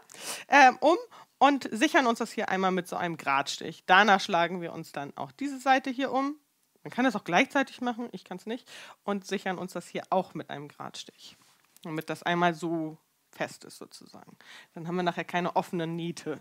ähm, 0.49 0.76
um 0.80 0.97
und 1.38 1.69
sichern 1.71 2.07
uns 2.07 2.19
das 2.19 2.33
hier 2.33 2.49
einmal 2.49 2.71
mit 2.71 2.88
so 2.88 2.97
einem 2.97 3.16
Gradstich. 3.16 3.85
Danach 3.87 4.21
schlagen 4.21 4.61
wir 4.61 4.73
uns 4.73 4.93
dann 4.93 5.16
auch 5.16 5.33
diese 5.33 5.59
Seite 5.59 5.90
hier 5.90 6.12
um. 6.12 6.37
Man 6.83 6.90
kann 6.90 7.05
das 7.05 7.16
auch 7.16 7.25
gleichzeitig 7.25 7.81
machen, 7.81 8.09
ich 8.12 8.25
kann 8.25 8.38
es 8.38 8.47
nicht. 8.47 8.71
Und 9.02 9.26
sichern 9.26 9.59
uns 9.59 9.73
das 9.73 9.88
hier 9.88 10.05
auch 10.11 10.35
mit 10.35 10.50
einem 10.50 10.69
Gradstich. 10.69 11.37
Damit 11.83 12.09
das 12.11 12.23
einmal 12.23 12.55
so 12.55 12.99
fest 13.33 13.64
ist 13.64 13.78
sozusagen. 13.78 14.37
Dann 14.75 14.88
haben 14.88 14.97
wir 14.97 15.02
nachher 15.02 15.25
keine 15.25 15.57
offenen 15.57 15.97
Niete. 15.97 16.38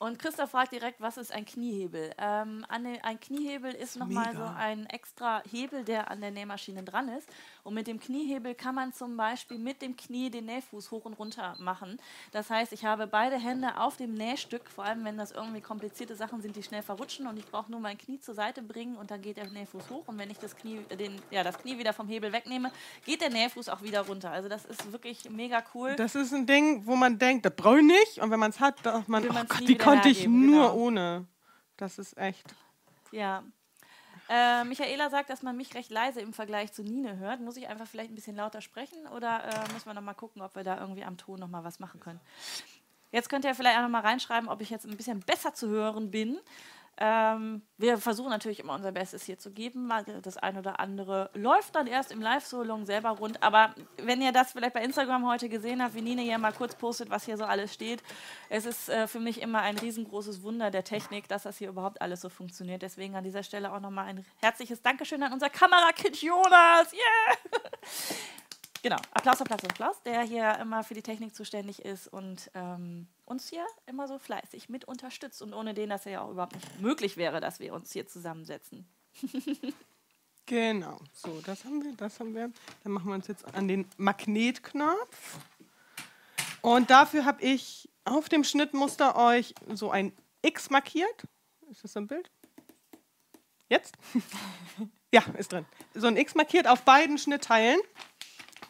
Und 0.00 0.20
Christoph 0.20 0.52
fragt 0.52 0.72
direkt, 0.72 1.00
was 1.00 1.16
ist 1.16 1.32
ein 1.32 1.44
Kniehebel? 1.44 2.12
Ähm, 2.18 2.64
ein 2.68 3.18
Kniehebel 3.18 3.72
ist 3.72 3.96
nochmal 3.96 4.32
so 4.36 4.44
ein 4.44 4.86
extra 4.86 5.42
Hebel, 5.50 5.84
der 5.84 6.08
an 6.08 6.20
der 6.20 6.30
Nähmaschine 6.30 6.84
dran 6.84 7.08
ist. 7.08 7.28
Und 7.64 7.74
mit 7.74 7.88
dem 7.88 7.98
Kniehebel 7.98 8.54
kann 8.54 8.76
man 8.76 8.92
zum 8.92 9.16
Beispiel 9.16 9.58
mit 9.58 9.82
dem 9.82 9.96
Knie 9.96 10.30
den 10.30 10.46
Nähfuß 10.46 10.92
hoch 10.92 11.04
und 11.04 11.14
runter 11.14 11.56
machen. 11.58 11.98
Das 12.30 12.48
heißt, 12.48 12.72
ich 12.72 12.84
habe 12.84 13.08
beide 13.08 13.36
Hände 13.36 13.76
auf 13.80 13.96
dem 13.96 14.14
Nähstück, 14.14 14.70
vor 14.70 14.84
allem 14.84 15.04
wenn 15.04 15.18
das 15.18 15.32
irgendwie 15.32 15.60
komplizierte 15.60 16.14
Sachen 16.14 16.42
sind, 16.42 16.54
die 16.54 16.62
schnell 16.62 16.82
verrutschen. 16.82 17.26
Und 17.26 17.36
ich 17.36 17.46
brauche 17.46 17.68
nur 17.68 17.80
mein 17.80 17.98
Knie 17.98 18.20
zur 18.20 18.34
Seite 18.36 18.62
bringen 18.62 18.96
und 18.96 19.10
dann 19.10 19.20
geht 19.20 19.36
der 19.36 19.50
Nähfuß 19.50 19.90
hoch. 19.90 20.06
Und 20.06 20.16
wenn 20.16 20.30
ich 20.30 20.38
das 20.38 20.54
Knie, 20.54 20.78
äh, 20.90 20.96
den, 20.96 21.20
ja, 21.32 21.42
das 21.42 21.58
Knie 21.58 21.76
wieder 21.76 21.92
vom 21.92 22.06
Hebel 22.06 22.32
wegnehme, 22.32 22.70
geht 23.04 23.20
der 23.20 23.30
Nähfuß 23.30 23.68
auch 23.68 23.82
wieder 23.82 24.02
runter. 24.02 24.30
Also 24.30 24.48
das 24.48 24.64
ist 24.64 24.92
wirklich 24.92 25.28
mega 25.28 25.64
cool. 25.74 25.96
Das 25.96 26.14
ist 26.14 26.32
ein 26.32 26.46
Ding, 26.46 26.86
wo 26.86 26.94
man 26.94 27.18
denkt, 27.18 27.44
das 27.44 27.56
brauche 27.56 27.80
ich 27.80 27.86
nicht. 27.86 28.18
Und 28.18 28.30
wenn 28.30 28.38
man 28.38 28.50
es 28.50 28.60
hat, 28.60 28.80
sagt 28.84 29.08
man, 29.08 29.24
Will 29.24 29.30
oh 29.32 29.44
Gott, 29.48 29.68
die 29.68 29.87
konnte 29.90 30.08
ich 30.08 30.18
hergeben, 30.18 30.46
nur 30.46 30.70
genau. 30.70 30.74
ohne. 30.74 31.26
Das 31.76 31.98
ist 31.98 32.16
echt. 32.16 32.54
Ja. 33.12 33.42
Äh, 34.28 34.64
Michaela 34.64 35.08
sagt, 35.08 35.30
dass 35.30 35.42
man 35.42 35.56
mich 35.56 35.74
recht 35.74 35.90
leise 35.90 36.20
im 36.20 36.34
Vergleich 36.34 36.72
zu 36.72 36.82
Nine 36.82 37.16
hört. 37.18 37.40
Muss 37.40 37.56
ich 37.56 37.68
einfach 37.68 37.86
vielleicht 37.86 38.10
ein 38.10 38.14
bisschen 38.14 38.36
lauter 38.36 38.60
sprechen 38.60 39.06
oder 39.14 39.44
äh, 39.44 39.72
müssen 39.72 39.86
wir 39.86 39.94
noch 39.94 40.02
mal 40.02 40.14
gucken, 40.14 40.42
ob 40.42 40.54
wir 40.54 40.64
da 40.64 40.78
irgendwie 40.78 41.04
am 41.04 41.16
Ton 41.16 41.40
noch 41.40 41.48
mal 41.48 41.64
was 41.64 41.78
machen 41.78 42.00
können? 42.00 42.20
Jetzt 43.10 43.30
könnt 43.30 43.46
ihr 43.46 43.54
vielleicht 43.54 43.78
auch 43.78 43.82
noch 43.82 43.88
mal 43.88 44.02
reinschreiben, 44.02 44.50
ob 44.50 44.60
ich 44.60 44.68
jetzt 44.68 44.84
ein 44.84 44.96
bisschen 44.96 45.20
besser 45.20 45.54
zu 45.54 45.68
hören 45.68 46.10
bin. 46.10 46.38
Ähm, 47.00 47.62
wir 47.76 47.98
versuchen 47.98 48.30
natürlich 48.30 48.58
immer 48.58 48.74
unser 48.74 48.90
Bestes 48.90 49.22
hier 49.22 49.38
zu 49.38 49.52
geben. 49.52 49.88
Das 50.22 50.36
eine 50.36 50.58
oder 50.58 50.80
andere 50.80 51.30
läuft 51.32 51.76
dann 51.76 51.86
erst 51.86 52.10
im 52.10 52.20
Live-Solong 52.20 52.86
selber 52.86 53.10
rund. 53.10 53.40
Aber 53.42 53.74
wenn 54.02 54.20
ihr 54.20 54.32
das 54.32 54.52
vielleicht 54.52 54.74
bei 54.74 54.82
Instagram 54.82 55.24
heute 55.26 55.48
gesehen 55.48 55.80
habt, 55.80 55.94
wie 55.94 56.02
Nina 56.02 56.22
hier 56.22 56.38
mal 56.38 56.52
kurz 56.52 56.74
postet, 56.74 57.08
was 57.08 57.24
hier 57.24 57.36
so 57.36 57.44
alles 57.44 57.72
steht, 57.72 58.02
es 58.48 58.66
ist 58.66 58.88
äh, 58.88 59.06
für 59.06 59.20
mich 59.20 59.40
immer 59.40 59.60
ein 59.60 59.78
riesengroßes 59.78 60.42
Wunder 60.42 60.72
der 60.72 60.82
Technik, 60.82 61.28
dass 61.28 61.44
das 61.44 61.58
hier 61.58 61.68
überhaupt 61.68 62.02
alles 62.02 62.20
so 62.20 62.28
funktioniert. 62.28 62.82
Deswegen 62.82 63.14
an 63.14 63.22
dieser 63.22 63.44
Stelle 63.44 63.72
auch 63.72 63.80
nochmal 63.80 64.06
ein 64.06 64.26
herzliches 64.38 64.82
Dankeschön 64.82 65.22
an 65.22 65.32
unser 65.32 65.50
Kamerakind 65.50 66.20
Jonas. 66.20 66.92
Yeah! 66.92 67.58
Genau, 68.82 68.96
Applaus, 69.12 69.40
Applaus, 69.40 69.64
Applaus, 69.64 70.02
der 70.04 70.22
hier 70.22 70.56
immer 70.58 70.84
für 70.84 70.94
die 70.94 71.02
Technik 71.02 71.34
zuständig 71.34 71.84
ist 71.84 72.06
und 72.06 72.50
ähm, 72.54 73.08
uns 73.24 73.48
hier 73.48 73.66
immer 73.86 74.06
so 74.06 74.18
fleißig 74.18 74.68
mit 74.68 74.84
unterstützt 74.84 75.42
und 75.42 75.52
ohne 75.52 75.74
den 75.74 75.90
das 75.90 76.04
ja 76.04 76.22
auch 76.22 76.30
überhaupt 76.30 76.54
nicht 76.54 76.80
möglich 76.80 77.16
wäre, 77.16 77.40
dass 77.40 77.58
wir 77.58 77.74
uns 77.74 77.92
hier 77.92 78.06
zusammensetzen. 78.06 78.86
genau, 80.46 81.00
so, 81.12 81.40
das 81.44 81.64
haben 81.64 81.82
wir, 81.82 81.92
das 81.96 82.20
haben 82.20 82.34
wir. 82.34 82.52
Dann 82.84 82.92
machen 82.92 83.08
wir 83.08 83.14
uns 83.14 83.26
jetzt 83.26 83.52
an 83.54 83.66
den 83.66 83.84
Magnetknopf. 83.96 85.38
Und 86.62 86.90
dafür 86.90 87.24
habe 87.24 87.42
ich 87.42 87.88
auf 88.04 88.28
dem 88.28 88.44
Schnittmuster 88.44 89.16
euch 89.16 89.54
so 89.74 89.90
ein 89.90 90.12
X 90.42 90.70
markiert. 90.70 91.24
Ist 91.68 91.82
das 91.82 91.96
im 91.96 92.06
Bild? 92.06 92.30
Jetzt? 93.68 93.96
ja, 95.12 95.22
ist 95.36 95.52
drin. 95.52 95.66
So 95.94 96.06
ein 96.06 96.16
X 96.16 96.34
markiert 96.36 96.68
auf 96.68 96.82
beiden 96.82 97.18
Schnittteilen 97.18 97.80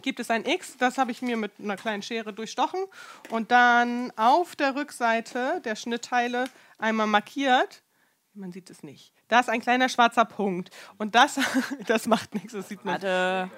gibt 0.03 0.21
es 0.21 0.31
ein 0.31 0.45
X, 0.47 0.77
das 0.79 0.99
habe 0.99 1.11
ich 1.11 1.23
mir 1.23 1.37
mit 1.37 1.53
einer 1.59 1.77
kleinen 1.77 2.03
Schere 2.03 2.33
durchstochen 2.33 2.81
und 3.31 3.51
dann 3.51 4.13
auf 4.17 4.57
der 4.57 4.75
Rückseite 4.75 5.61
der 5.65 5.77
Schnittteile 5.77 6.45
einmal 6.79 7.07
markiert. 7.07 7.83
Man 8.35 8.53
sieht 8.53 8.71
es 8.71 8.83
nicht. 8.83 9.13
Da 9.29 9.41
ist 9.41 9.49
ein 9.49 9.61
kleiner 9.61 9.89
schwarzer 9.89 10.25
Punkt 10.25 10.71
und 10.97 11.15
das, 11.15 11.41
das 11.87 12.07
macht 12.07 12.35
nichts, 12.35 12.53
das 12.53 12.69
sieht 12.69 12.85
man. 12.85 12.95
Warte. 12.95 13.51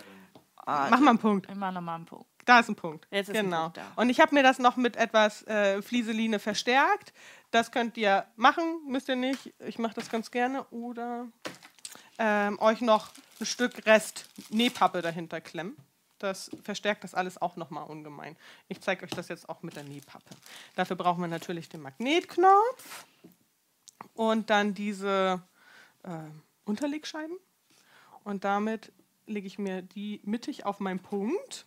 Mach 0.66 1.00
mal 1.00 1.10
einen 1.10 1.18
Punkt. 1.18 1.50
Immer 1.50 1.72
nochmal 1.72 1.96
einen 1.96 2.06
Punkt. 2.06 2.26
Da 2.44 2.60
ist 2.60 2.68
ein 2.68 2.76
Punkt. 2.76 3.06
Jetzt 3.10 3.28
ist 3.28 3.34
genau. 3.34 3.56
ein 3.56 3.62
Punkt 3.72 3.76
da. 3.78 3.92
Und 3.96 4.10
ich 4.10 4.20
habe 4.20 4.34
mir 4.34 4.42
das 4.42 4.58
noch 4.58 4.76
mit 4.76 4.96
etwas 4.96 5.46
äh, 5.46 5.82
Flieseline 5.82 6.38
verstärkt. 6.38 7.12
Das 7.50 7.70
könnt 7.70 7.96
ihr 7.96 8.26
machen, 8.36 8.80
müsst 8.86 9.08
ihr 9.08 9.16
nicht. 9.16 9.52
Ich 9.60 9.78
mache 9.78 9.94
das 9.94 10.10
ganz 10.10 10.30
gerne. 10.30 10.64
Oder 10.70 11.26
ähm, 12.18 12.58
euch 12.60 12.80
noch 12.80 13.10
ein 13.40 13.46
Stück 13.46 13.86
Rest 13.86 14.28
Nähpappe 14.50 15.02
dahinter 15.02 15.40
klemmen. 15.40 15.76
Das 16.20 16.50
verstärkt 16.62 17.02
das 17.02 17.14
alles 17.14 17.40
auch 17.40 17.56
nochmal 17.56 17.84
ungemein. 17.84 18.36
Ich 18.68 18.80
zeige 18.82 19.04
euch 19.04 19.10
das 19.10 19.28
jetzt 19.28 19.48
auch 19.48 19.62
mit 19.62 19.74
der 19.74 19.84
Nähpappe. 19.84 20.36
Dafür 20.76 20.96
brauchen 20.96 21.22
wir 21.22 21.28
natürlich 21.28 21.70
den 21.70 21.80
Magnetknopf 21.80 23.06
und 24.12 24.50
dann 24.50 24.74
diese 24.74 25.42
äh, 26.02 26.10
Unterlegscheiben. 26.66 27.36
Und 28.22 28.44
damit 28.44 28.92
lege 29.26 29.46
ich 29.46 29.58
mir 29.58 29.80
die 29.80 30.20
mittig 30.24 30.66
auf 30.66 30.78
meinen 30.78 31.00
Punkt, 31.00 31.64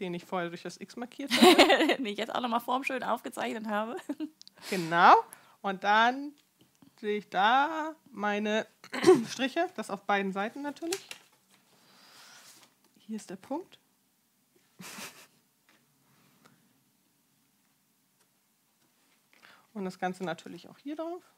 den 0.00 0.12
ich 0.12 0.24
vorher 0.24 0.48
durch 0.48 0.62
das 0.62 0.80
X 0.80 0.96
markiert 0.96 1.30
habe. 1.30 1.96
den 1.96 2.06
ich 2.06 2.18
jetzt 2.18 2.34
auch 2.34 2.40
nochmal 2.40 2.60
formschön 2.60 3.04
aufgezeichnet 3.04 3.68
habe. 3.68 3.96
genau. 4.70 5.14
Und 5.62 5.84
dann 5.84 6.34
sehe 6.98 7.18
ich 7.18 7.30
da 7.30 7.94
meine 8.10 8.66
Striche, 9.30 9.70
das 9.76 9.88
auf 9.88 10.02
beiden 10.02 10.32
Seiten 10.32 10.62
natürlich. 10.62 11.00
Hier 13.06 13.16
ist 13.16 13.30
der 13.30 13.36
Punkt. 13.36 13.78
Und 19.72 19.84
das 19.84 19.98
Ganze 19.98 20.22
natürlich 20.22 20.68
auch 20.68 20.78
hier 20.78 20.94
drauf. 20.94 21.33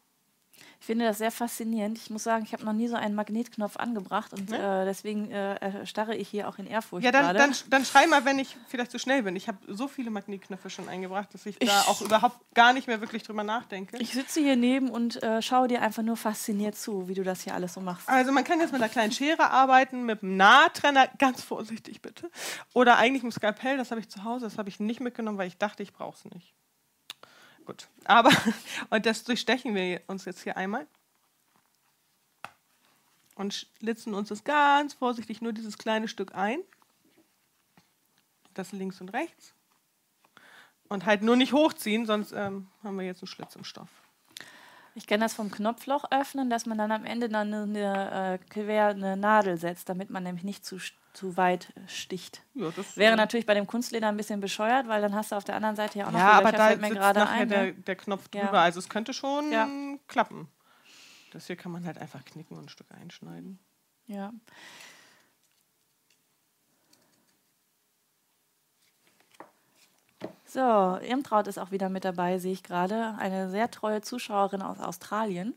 Ich 0.80 0.86
finde 0.86 1.04
das 1.04 1.18
sehr 1.18 1.30
faszinierend. 1.30 1.98
Ich 1.98 2.10
muss 2.10 2.22
sagen, 2.22 2.44
ich 2.44 2.52
habe 2.52 2.64
noch 2.64 2.72
nie 2.72 2.86
so 2.86 2.96
einen 2.96 3.14
Magnetknopf 3.14 3.76
angebracht 3.76 4.32
und 4.32 4.50
ja. 4.50 4.82
äh, 4.82 4.84
deswegen 4.84 5.30
äh, 5.30 5.86
starre 5.86 6.14
ich 6.14 6.28
hier 6.28 6.48
auch 6.48 6.58
in 6.58 6.66
Ehrfurcht. 6.66 7.04
Ja, 7.04 7.10
dann, 7.10 7.34
dann, 7.34 7.54
dann, 7.70 7.84
schrei 7.84 8.06
mal, 8.06 8.24
wenn 8.24 8.38
ich 8.38 8.56
vielleicht 8.68 8.90
zu 8.90 8.98
schnell 8.98 9.22
bin. 9.22 9.34
Ich 9.36 9.48
habe 9.48 9.58
so 9.66 9.88
viele 9.88 10.10
Magnetknöpfe 10.10 10.70
schon 10.70 10.88
eingebracht, 10.88 11.32
dass 11.34 11.46
ich, 11.46 11.56
ich, 11.60 11.68
da 11.68 11.82
auch 11.82 12.00
überhaupt 12.02 12.38
gar 12.54 12.72
nicht 12.72 12.86
mehr 12.86 13.00
wirklich 13.00 13.22
drüber 13.22 13.42
nachdenke. 13.42 13.96
Ich 13.98 14.12
sitze 14.12 14.40
hier 14.40 14.56
neben 14.56 14.90
und 14.90 15.22
äh, 15.22 15.42
schaue 15.42 15.68
dir 15.68 15.82
einfach 15.82 16.02
nur 16.02 16.16
fasziniert 16.16 16.76
zu, 16.76 17.08
wie 17.08 17.14
du 17.14 17.24
das 17.24 17.42
hier 17.42 17.54
alles 17.54 17.74
so 17.74 17.80
machst. 17.80 18.08
Also 18.08 18.30
man 18.32 18.44
kann 18.44 18.60
jetzt 18.60 18.72
mit 18.72 18.80
einer 18.80 18.90
kleinen 18.90 19.12
Schere 19.12 19.50
arbeiten, 19.50 20.04
mit 20.04 20.22
einem 20.22 20.36
Nahtrenner, 20.36 21.08
ganz 21.18 21.42
vorsichtig 21.42 22.02
bitte. 22.02 22.30
Oder 22.74 22.96
eigentlich 22.96 23.22
mit 23.22 23.32
dem 23.32 23.36
Skalpell, 23.36 23.76
das 23.76 23.90
habe 23.90 24.00
ich 24.00 24.08
zu 24.08 24.24
Hause, 24.24 24.44
das 24.44 24.58
habe 24.58 24.68
ich 24.68 24.78
nicht 24.78 25.00
mitgenommen, 25.00 25.38
weil 25.38 25.48
ich 25.48 25.58
dachte, 25.58 25.82
ich 25.82 25.92
brauche 25.92 26.16
es 26.16 26.32
nicht. 26.32 26.54
Gut. 27.66 27.88
Aber, 28.04 28.30
und 28.90 29.04
das 29.04 29.24
durchstechen 29.24 29.74
wir 29.74 30.00
uns 30.06 30.24
jetzt 30.24 30.42
hier 30.42 30.56
einmal. 30.56 30.86
Und 33.34 33.52
schlitzen 33.52 34.14
uns 34.14 34.30
das 34.30 34.44
ganz 34.44 34.94
vorsichtig 34.94 35.42
nur 35.42 35.52
dieses 35.52 35.76
kleine 35.76 36.08
Stück 36.08 36.34
ein. 36.34 36.60
Das 38.54 38.72
links 38.72 39.00
und 39.02 39.10
rechts. 39.10 39.52
Und 40.88 41.04
halt 41.04 41.22
nur 41.22 41.36
nicht 41.36 41.52
hochziehen, 41.52 42.06
sonst 42.06 42.32
ähm, 42.32 42.68
haben 42.82 42.96
wir 42.96 43.04
jetzt 43.04 43.22
einen 43.22 43.28
Schlitz 43.28 43.56
im 43.56 43.64
Stoff. 43.64 43.90
Ich 44.94 45.06
kenne 45.06 45.24
das 45.24 45.34
vom 45.34 45.50
Knopfloch 45.50 46.10
öffnen, 46.10 46.48
dass 46.48 46.64
man 46.64 46.78
dann 46.78 46.90
am 46.90 47.04
Ende 47.04 47.28
dann 47.28 47.52
eine, 47.52 47.62
eine, 47.64 48.40
äh, 48.54 48.80
eine 48.80 49.16
Nadel 49.18 49.58
setzt, 49.58 49.90
damit 49.90 50.08
man 50.08 50.22
nämlich 50.22 50.44
nicht 50.44 50.64
zu 50.64 50.78
zu 51.16 51.36
weit 51.36 51.72
sticht. 51.86 52.42
Ja, 52.54 52.70
Wäre 52.94 53.14
äh, 53.14 53.16
natürlich 53.16 53.46
bei 53.46 53.54
dem 53.54 53.66
Kunstleder 53.66 54.08
ein 54.08 54.16
bisschen 54.16 54.40
bescheuert, 54.40 54.86
weil 54.86 55.00
dann 55.00 55.14
hast 55.14 55.32
du 55.32 55.36
auf 55.36 55.44
der 55.44 55.56
anderen 55.56 55.76
Seite 55.76 55.98
ja 55.98 56.06
auch 56.06 56.12
noch 56.12 56.18
ja, 56.18 56.32
aber 56.32 56.52
da 56.52 56.76
mir 56.76 56.90
gerade 56.90 57.26
ein, 57.26 57.48
der, 57.48 57.62
ne? 57.64 57.74
der 57.74 57.96
Knopf 57.96 58.28
drüber. 58.28 58.60
Also 58.60 58.78
es 58.78 58.88
könnte 58.88 59.14
schon 59.14 59.98
klappen. 60.06 60.48
Das 61.32 61.46
hier 61.46 61.56
kann 61.56 61.72
man 61.72 61.84
halt 61.84 61.98
einfach 61.98 62.24
knicken 62.24 62.56
und 62.56 62.66
ein 62.66 62.68
Stück 62.68 62.90
einschneiden. 62.92 63.58
Ja. 64.06 64.32
So, 70.44 70.60
Irmtraut 70.60 71.46
ist 71.48 71.58
auch 71.58 71.70
wieder 71.70 71.88
mit 71.88 72.04
dabei, 72.04 72.38
sehe 72.38 72.52
ich 72.52 72.62
gerade. 72.62 73.16
Eine 73.18 73.50
sehr 73.50 73.70
treue 73.70 74.00
Zuschauerin 74.00 74.62
aus 74.62 74.78
Australien 74.78 75.54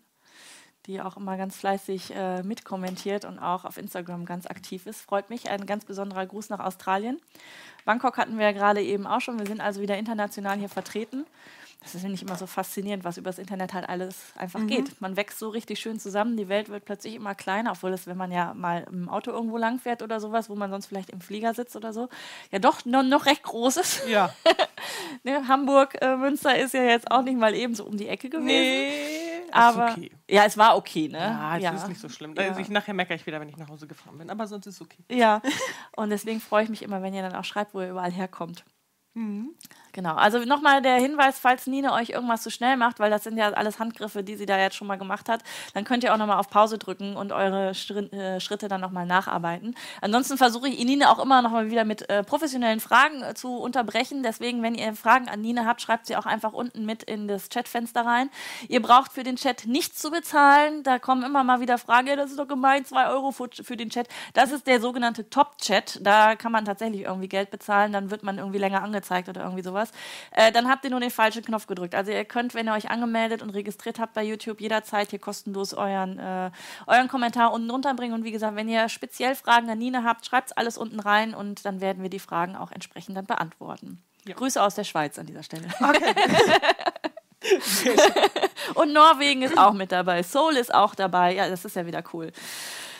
die 0.89 1.01
auch 1.01 1.17
immer 1.17 1.37
ganz 1.37 1.55
fleißig 1.55 2.13
äh, 2.15 2.41
mitkommentiert 2.41 3.23
und 3.23 3.39
auch 3.39 3.63
auf 3.63 3.77
Instagram 3.77 4.25
ganz 4.25 4.47
aktiv 4.47 4.87
ist. 4.87 5.01
Freut 5.01 5.29
mich. 5.29 5.49
Ein 5.49 5.65
ganz 5.67 5.85
besonderer 5.85 6.25
Gruß 6.25 6.49
nach 6.49 6.59
Australien. 6.59 7.21
Bangkok 7.85 8.17
hatten 8.17 8.37
wir 8.37 8.45
ja 8.45 8.51
gerade 8.51 8.81
eben 8.81 9.05
auch 9.05 9.21
schon. 9.21 9.39
Wir 9.39 9.45
sind 9.45 9.61
also 9.61 9.81
wieder 9.81 9.97
international 9.97 10.57
hier 10.57 10.67
vertreten. 10.67 11.25
Das 11.81 11.95
ist 11.95 12.03
nämlich 12.03 12.23
immer 12.23 12.35
so 12.35 12.45
faszinierend, 12.45 13.05
was 13.05 13.17
über 13.17 13.29
das 13.29 13.39
Internet 13.39 13.73
halt 13.73 13.87
alles 13.87 14.33
einfach 14.35 14.59
mhm. 14.59 14.67
geht. 14.67 14.99
Man 14.99 15.15
wächst 15.15 15.39
so 15.39 15.47
richtig 15.47 15.79
schön 15.79 15.97
zusammen, 15.97 16.35
die 16.35 16.49
Welt 16.49 16.67
wird 16.67 16.83
plötzlich 16.83 17.15
immer 17.15 17.35
kleiner, 17.35 17.71
obwohl 17.71 17.93
es, 17.93 18.05
wenn 18.05 18.17
man 18.17 18.33
ja 18.33 18.53
mal 18.53 18.85
im 18.91 19.07
Auto 19.07 19.31
irgendwo 19.31 19.57
langfährt 19.57 20.01
oder 20.01 20.19
sowas, 20.19 20.49
wo 20.49 20.55
man 20.55 20.71
sonst 20.71 20.87
vielleicht 20.87 21.09
im 21.09 21.21
Flieger 21.21 21.53
sitzt 21.53 21.77
oder 21.77 21.93
so, 21.93 22.09
ja 22.51 22.59
doch 22.59 22.83
noch, 22.83 23.03
noch 23.03 23.25
recht 23.25 23.43
groß 23.43 23.77
ist. 23.77 24.07
Ja. 24.09 24.33
ne, 25.23 25.47
Hamburg, 25.47 26.01
äh, 26.01 26.17
Münster 26.17 26.57
ist 26.57 26.73
ja 26.73 26.83
jetzt 26.83 27.09
auch 27.09 27.21
nicht 27.21 27.37
mal 27.37 27.55
eben 27.55 27.75
so 27.75 27.85
um 27.85 27.95
die 27.95 28.09
Ecke 28.09 28.29
gewesen. 28.29 28.47
Nee 28.47 29.28
aber 29.51 29.91
okay. 29.91 30.11
ja, 30.29 30.45
es 30.45 30.57
war 30.57 30.77
okay, 30.77 31.07
ne? 31.07 31.17
Ja, 31.17 31.57
es 31.57 31.63
ja. 31.63 31.71
ist 31.71 31.87
nicht 31.87 32.01
so 32.01 32.09
schlimm. 32.09 32.33
Ja. 32.35 32.49
Also 32.49 32.59
ich, 32.59 32.69
nachher 32.69 32.93
meckere 32.93 33.15
ich 33.15 33.25
wieder, 33.25 33.39
wenn 33.39 33.49
ich 33.49 33.57
nach 33.57 33.69
Hause 33.69 33.87
gefahren 33.87 34.17
bin, 34.17 34.29
aber 34.29 34.47
sonst 34.47 34.67
ist 34.67 34.75
es 34.75 34.81
okay. 34.81 35.03
Ja, 35.11 35.41
und 35.95 36.09
deswegen 36.09 36.39
freue 36.39 36.63
ich 36.63 36.69
mich 36.69 36.81
immer, 36.81 37.01
wenn 37.01 37.13
ihr 37.13 37.21
dann 37.21 37.35
auch 37.35 37.43
schreibt, 37.43 37.73
wo 37.73 37.81
ihr 37.81 37.89
überall 37.89 38.11
herkommt. 38.11 38.65
Mhm. 39.13 39.55
Genau, 39.91 40.13
also 40.15 40.37
nochmal 40.39 40.81
der 40.83 40.97
Hinweis, 40.97 41.39
falls 41.39 41.65
Nina 41.65 41.95
euch 41.95 42.11
irgendwas 42.11 42.43
zu 42.43 42.51
schnell 42.51 42.77
macht, 42.77 42.99
weil 42.99 43.09
das 43.09 43.23
sind 43.23 43.37
ja 43.37 43.49
alles 43.53 43.79
Handgriffe, 43.79 44.23
die 44.23 44.35
sie 44.35 44.45
da 44.45 44.59
jetzt 44.59 44.75
schon 44.75 44.87
mal 44.87 44.97
gemacht 44.97 45.27
hat, 45.29 45.43
dann 45.73 45.83
könnt 45.83 46.03
ihr 46.03 46.13
auch 46.13 46.17
nochmal 46.17 46.37
auf 46.37 46.49
Pause 46.49 46.77
drücken 46.77 47.15
und 47.15 47.31
eure 47.31 47.69
äh, 47.69 48.39
Schritte 48.39 48.67
dann 48.67 48.81
nochmal 48.81 49.07
nacharbeiten. 49.07 49.75
Ansonsten 50.01 50.37
versuche 50.37 50.67
ich 50.67 50.83
Nina 50.85 51.11
auch 51.11 51.17
immer 51.17 51.41
nochmal 51.41 51.71
wieder 51.71 51.85
mit 51.85 52.07
äh, 52.07 52.23
professionellen 52.23 52.79
Fragen 52.79 53.23
äh, 53.23 53.33
zu 53.33 53.57
unterbrechen. 53.57 54.21
Deswegen, 54.21 54.61
wenn 54.61 54.75
ihr 54.75 54.93
Fragen 54.93 55.27
an 55.27 55.41
Nina 55.41 55.65
habt, 55.65 55.81
schreibt 55.81 56.05
sie 56.05 56.15
auch 56.15 56.27
einfach 56.27 56.53
unten 56.53 56.85
mit 56.85 57.01
in 57.01 57.27
das 57.27 57.49
Chatfenster 57.49 58.05
rein. 58.05 58.29
Ihr 58.67 58.83
braucht 58.83 59.13
für 59.13 59.23
den 59.23 59.37
Chat 59.37 59.65
nichts 59.65 59.99
zu 59.99 60.11
bezahlen. 60.11 60.83
Da 60.83 60.99
kommen 60.99 61.23
immer 61.23 61.43
mal 61.43 61.61
wieder 61.61 61.79
Fragen, 61.79 62.07
ja, 62.07 62.15
das 62.15 62.29
ist 62.29 62.37
doch 62.37 62.47
gemein, 62.47 62.85
zwei 62.85 63.07
Euro 63.07 63.31
für, 63.31 63.49
für 63.63 63.75
den 63.75 63.89
Chat. 63.89 64.07
Das 64.33 64.51
ist 64.51 64.67
der 64.67 64.81
sogenannte 64.81 65.31
Top-Chat. 65.31 65.99
Da 66.03 66.35
kann 66.35 66.51
man 66.51 66.65
tatsächlich 66.65 67.01
irgendwie 67.01 67.27
Geld 67.27 67.49
bezahlen, 67.49 67.91
dann 67.91 68.11
wird 68.11 68.21
man 68.21 68.37
irgendwie 68.37 68.59
länger 68.59 68.83
angezeigt 68.83 69.29
oder 69.29 69.41
irgendwie 69.41 69.63
sowas 69.63 69.78
sowas, 69.79 69.91
äh, 70.31 70.51
dann 70.51 70.69
habt 70.69 70.83
ihr 70.83 70.91
nur 70.91 70.99
den 70.99 71.11
falschen 71.11 71.43
Knopf 71.43 71.67
gedrückt. 71.67 71.95
Also 71.95 72.11
ihr 72.11 72.25
könnt, 72.25 72.53
wenn 72.53 72.67
ihr 72.67 72.73
euch 72.73 72.89
angemeldet 72.89 73.41
und 73.41 73.51
registriert 73.51 73.99
habt 73.99 74.13
bei 74.13 74.23
YouTube, 74.23 74.61
jederzeit 74.61 75.09
hier 75.09 75.19
kostenlos 75.19 75.73
euren, 75.73 76.19
äh, 76.19 76.51
euren 76.87 77.07
Kommentar 77.07 77.53
unten 77.53 77.67
drunter 77.67 77.93
bringen. 77.93 78.13
Und 78.13 78.23
wie 78.23 78.31
gesagt, 78.31 78.55
wenn 78.55 78.69
ihr 78.69 78.89
speziell 78.89 79.35
Fragen 79.35 79.69
an 79.69 79.77
Nina 79.77 80.03
habt, 80.03 80.25
schreibt 80.25 80.51
es 80.51 80.57
alles 80.57 80.77
unten 80.77 80.99
rein 80.99 81.33
und 81.33 81.65
dann 81.65 81.81
werden 81.81 82.03
wir 82.03 82.09
die 82.09 82.19
Fragen 82.19 82.55
auch 82.55 82.71
entsprechend 82.71 83.17
dann 83.17 83.25
beantworten. 83.25 84.03
Ja. 84.25 84.35
Grüße 84.35 84.61
aus 84.61 84.75
der 84.75 84.83
Schweiz 84.83 85.17
an 85.17 85.25
dieser 85.25 85.43
Stelle. 85.43 85.67
Okay. 85.79 86.13
und 88.75 88.91
Norwegen 88.91 89.43
ist 89.43 89.57
auch 89.57 89.73
mit 89.73 89.93
dabei. 89.93 90.23
Seoul 90.23 90.57
ist 90.57 90.73
auch 90.73 90.93
dabei. 90.93 91.33
Ja, 91.33 91.49
das 91.49 91.63
ist 91.63 91.75
ja 91.75 91.85
wieder 91.85 92.03
cool. 92.13 92.31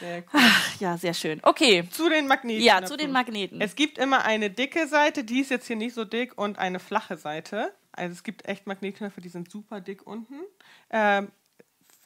Cool. 0.02 0.24
Ach, 0.42 0.80
ja, 0.80 0.98
sehr 0.98 1.14
schön. 1.14 1.40
Okay. 1.44 1.88
Zu 1.92 2.10
den 2.10 2.28
Magneten. 2.28 2.64
Ja, 2.64 2.84
zu 2.84 2.98
den 2.98 3.12
Magneten. 3.12 3.62
Es 3.62 3.76
gibt 3.76 3.98
immer 3.98 4.24
eine 4.24 4.50
dicke 4.50 4.88
Seite, 4.88 5.24
die 5.24 5.40
ist 5.42 5.52
jetzt 5.52 5.68
hier 5.68 5.76
nicht 5.76 5.94
so 5.94 6.06
dick, 6.06 6.38
und 6.38 6.58
eine 6.58 6.80
flache 6.80 7.18
Seite. 7.18 7.74
Also 7.92 8.14
es 8.14 8.24
gibt 8.24 8.46
echt 8.46 8.68
Magnetknöpfe, 8.68 9.22
die 9.22 9.30
sind 9.30 9.52
super 9.52 9.82
dick 9.82 10.06
unten. 10.08 10.40
Ähm, 10.90 11.32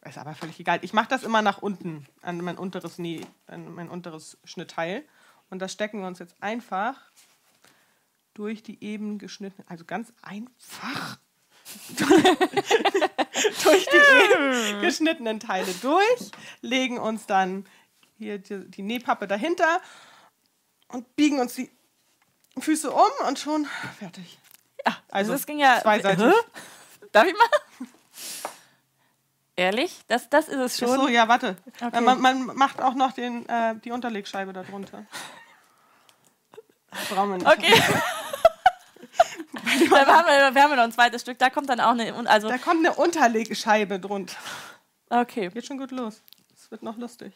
ist 0.05 0.17
aber 0.17 0.33
völlig 0.35 0.59
egal. 0.59 0.79
Ich 0.81 0.93
mache 0.93 1.07
das 1.09 1.23
immer 1.23 1.41
nach 1.41 1.61
unten, 1.61 2.05
an 2.21 2.41
mein 2.41 2.57
unteres, 2.57 2.97
Näh, 2.97 3.21
an 3.47 3.73
mein 3.73 3.89
unteres 3.89 4.37
Schnittteil. 4.43 5.03
Und 5.49 5.59
das 5.59 5.71
stecken 5.71 6.01
wir 6.01 6.07
uns 6.07 6.19
jetzt 6.19 6.35
einfach 6.41 6.99
durch 8.33 8.63
die 8.63 8.83
eben 8.83 9.19
geschnittenen, 9.19 9.67
also 9.69 9.85
ganz 9.85 10.11
einfach 10.21 11.19
durch 13.63 13.85
die 13.85 14.23
eben 14.23 14.81
geschnittenen 14.81 15.39
Teile 15.39 15.73
durch, 15.81 16.31
legen 16.61 16.97
uns 16.97 17.25
dann 17.25 17.65
hier 18.23 18.39
die, 18.39 18.69
die 18.69 18.81
Nähpappe 18.81 19.27
dahinter 19.27 19.81
und 20.89 21.15
biegen 21.15 21.39
uns 21.39 21.55
die 21.55 21.69
Füße 22.59 22.91
um 22.91 23.27
und 23.27 23.39
schon 23.39 23.67
fertig. 23.99 24.39
Ja, 24.85 24.97
Also 25.09 25.31
das 25.33 25.45
ging 25.45 25.59
ja. 25.59 25.79
zweiseitig. 25.81 26.25
Hä? 26.25 26.33
Darf 27.11 27.27
ich 27.27 27.33
mal? 27.33 27.87
Ehrlich? 29.55 30.01
Das, 30.07 30.29
das 30.29 30.47
ist 30.47 30.57
es 30.57 30.75
Ach 30.81 30.87
schon. 30.87 30.99
so, 30.99 31.07
ja, 31.07 31.27
warte. 31.27 31.57
Okay. 31.79 32.01
Man, 32.01 32.19
man 32.19 32.45
macht 32.55 32.81
auch 32.81 32.95
noch 32.95 33.11
den, 33.11 33.47
äh, 33.47 33.75
die 33.77 33.91
Unterlegscheibe 33.91 34.51
darunter. 34.51 35.05
Brauchen 37.09 37.29
wir 37.31 37.37
nicht. 37.37 37.47
Okay. 37.47 37.73
Dann 39.89 40.07
haben 40.07 40.27
wir, 40.27 40.55
wir 40.55 40.63
haben 40.63 40.75
noch 40.75 40.83
ein 40.83 40.91
zweites 40.91 41.21
Stück. 41.21 41.37
Da 41.39 41.49
kommt 41.49 41.69
dann 41.69 41.79
auch 41.79 41.91
eine. 41.91 42.13
Also, 42.29 42.49
Da 42.49 42.57
kommt 42.57 42.85
eine 42.85 42.95
Unterlegscheibe 42.95 43.99
drunter. 43.99 44.35
okay. 45.09 45.49
Geht 45.49 45.65
schon 45.65 45.77
gut 45.77 45.91
los. 45.91 46.21
Es 46.55 46.69
wird 46.71 46.83
noch 46.83 46.97
lustig. 46.97 47.33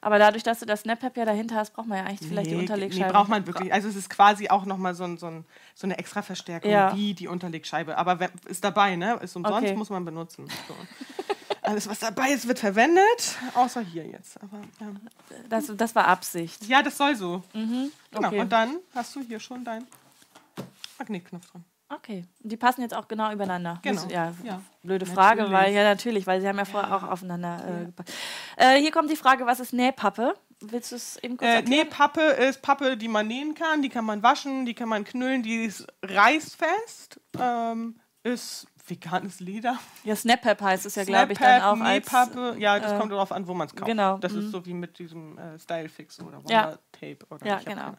Aber 0.00 0.18
dadurch, 0.18 0.42
dass 0.42 0.60
du 0.60 0.66
das 0.66 0.82
Snap-Pap 0.82 1.16
ja 1.16 1.24
dahinter 1.24 1.56
hast, 1.56 1.72
braucht 1.74 1.86
man 1.88 1.98
ja 1.98 2.04
eigentlich 2.04 2.28
vielleicht 2.28 2.50
die 2.50 2.54
Unterlegscheibe. 2.56 3.06
Nee, 3.06 3.12
braucht 3.12 3.28
man 3.28 3.46
wirklich. 3.46 3.72
Also 3.72 3.88
es 3.88 3.96
ist 3.96 4.08
quasi 4.10 4.48
auch 4.48 4.64
nochmal 4.64 4.94
so, 4.94 5.04
ein, 5.04 5.18
so, 5.18 5.26
ein, 5.26 5.44
so 5.74 5.86
eine 5.86 5.98
extra 5.98 6.22
Verstärkung 6.22 6.70
Ja. 6.70 6.94
wie 6.94 7.14
die 7.14 7.26
Unterlegscheibe. 7.28 7.96
Aber 7.98 8.18
ist 8.46 8.62
dabei, 8.64 8.96
ne? 8.96 9.14
Ist 9.22 9.34
umsonst, 9.36 9.62
Okay. 9.68 9.74
muss 9.76 9.90
man 9.90 10.04
benutzen. 10.04 10.46
So. 10.68 10.74
Alles, 11.62 11.88
was 11.88 11.98
dabei 11.98 12.30
ist, 12.30 12.46
wird 12.48 12.58
verwendet. 12.60 13.36
Außer 13.54 13.80
hier 13.82 14.06
jetzt. 14.06 14.40
Aber, 14.42 14.60
ähm, 14.80 15.00
Das, 15.48 15.70
das 15.76 15.94
war 15.94 16.06
Absicht. 16.06 16.64
ja, 16.66 16.82
das 16.82 16.96
soll 16.96 17.14
so. 17.16 17.42
Genau. 17.52 17.88
okay. 18.14 18.40
Und 18.40 18.50
dann 18.50 18.76
hast 18.94 19.14
du 19.16 19.20
hier 19.20 19.38
schon 19.40 19.64
deinen 19.64 19.86
Magnetknopf 20.98 21.50
dran. 21.50 21.64
Okay. 21.90 22.24
Und 22.42 22.52
die 22.52 22.56
passen 22.58 22.82
jetzt 22.82 22.94
auch 22.94 23.08
genau 23.08 23.32
übereinander. 23.32 23.78
Genau. 23.82 24.06
Ja, 24.08 24.34
Ja. 24.42 24.60
blöde 24.82 25.06
Frage, 25.06 25.42
Natürlich. 25.42 25.58
weil 25.58 25.72
ja 25.74 25.82
natürlich, 25.84 26.26
weil 26.26 26.40
sie 26.40 26.48
haben 26.48 26.58
ja 26.58 26.64
vorher 26.66 26.94
auch 26.94 27.02
aufeinander 27.02 27.64
äh, 27.66 27.84
gepasst. 27.86 28.12
Äh, 28.56 28.78
hier 28.80 28.90
kommt 28.90 29.10
die 29.10 29.16
Frage, 29.16 29.46
was 29.46 29.58
ist 29.60 29.72
Nähpappe? 29.72 30.34
Willst 30.60 30.92
du 30.92 30.96
es 30.96 31.16
eben 31.22 31.36
kurz 31.36 31.48
Äh, 31.48 31.54
erklären? 31.56 31.84
nee, 31.84 31.90
Pappe 31.90 32.20
ist 32.20 32.60
Pappe, 32.62 32.96
die 32.96 33.08
man 33.08 33.26
nähen 33.28 33.54
kann, 33.54 33.80
die 33.80 33.88
kann 33.88 34.04
man 34.04 34.22
waschen, 34.22 34.66
die 34.66 34.74
kann 34.74 34.88
man 34.88 35.04
knüllen, 35.04 35.42
die 35.42 35.64
ist 35.64 35.86
reißfest, 36.02 37.20
ähm, 37.38 37.98
ist 38.22 38.66
veganes 38.86 39.40
Leder. 39.40 39.78
Ja, 40.04 40.16
Snap-Pap 40.16 40.60
heißt 40.60 40.86
es 40.86 40.94
ja, 40.94 41.04
glaube 41.04 41.32
ich, 41.32 41.38
dann 41.38 41.62
auch 41.62 41.80
als... 41.80 42.04
Nähpappe, 42.06 42.56
ja, 42.58 42.78
das 42.80 42.92
äh, 42.92 42.98
kommt 42.98 43.12
darauf 43.12 43.32
an, 43.32 43.46
wo 43.46 43.54
man 43.54 43.66
es 43.68 43.74
kauft. 43.74 43.86
genau, 43.86 44.18
Das 44.18 44.32
mhm. 44.32 44.40
ist 44.40 44.50
so 44.50 44.64
wie 44.66 44.74
mit 44.74 44.98
diesem 44.98 45.38
äh, 45.38 45.58
Stylefix 45.58 46.20
oder 46.20 46.38
Ja. 46.48 46.64
Wonder 46.66 46.78
Tape 46.92 47.18
oder 47.30 47.46
Ja, 47.46 47.60
genau. 47.64 47.94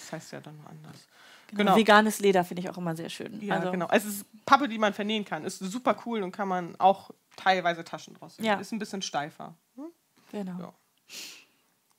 Das 0.00 0.12
heißt 0.12 0.32
ja 0.32 0.40
dann 0.40 0.56
nur 0.56 0.68
anders. 0.68 1.06
Genau. 1.52 1.76
Veganes 1.76 2.18
Leder 2.20 2.44
finde 2.44 2.62
ich 2.62 2.70
auch 2.70 2.76
immer 2.78 2.96
sehr 2.96 3.08
schön. 3.10 3.40
Ja, 3.42 3.54
also, 3.56 3.70
genau. 3.70 3.88
Es 3.90 4.04
ist 4.04 4.24
Pappe, 4.44 4.68
die 4.68 4.78
man 4.78 4.92
vernähen 4.92 5.24
kann. 5.24 5.44
Ist 5.44 5.58
super 5.58 5.96
cool 6.06 6.22
und 6.22 6.32
kann 6.32 6.48
man 6.48 6.74
auch 6.80 7.10
teilweise 7.36 7.84
Taschen 7.84 8.14
draus 8.14 8.38
nähen. 8.38 8.46
Ja. 8.46 8.54
Ist 8.60 8.72
ein 8.72 8.78
bisschen 8.78 9.02
steifer. 9.02 9.54
Hm? 9.76 9.86
Genau. 10.32 10.58
Ja. 10.58 10.72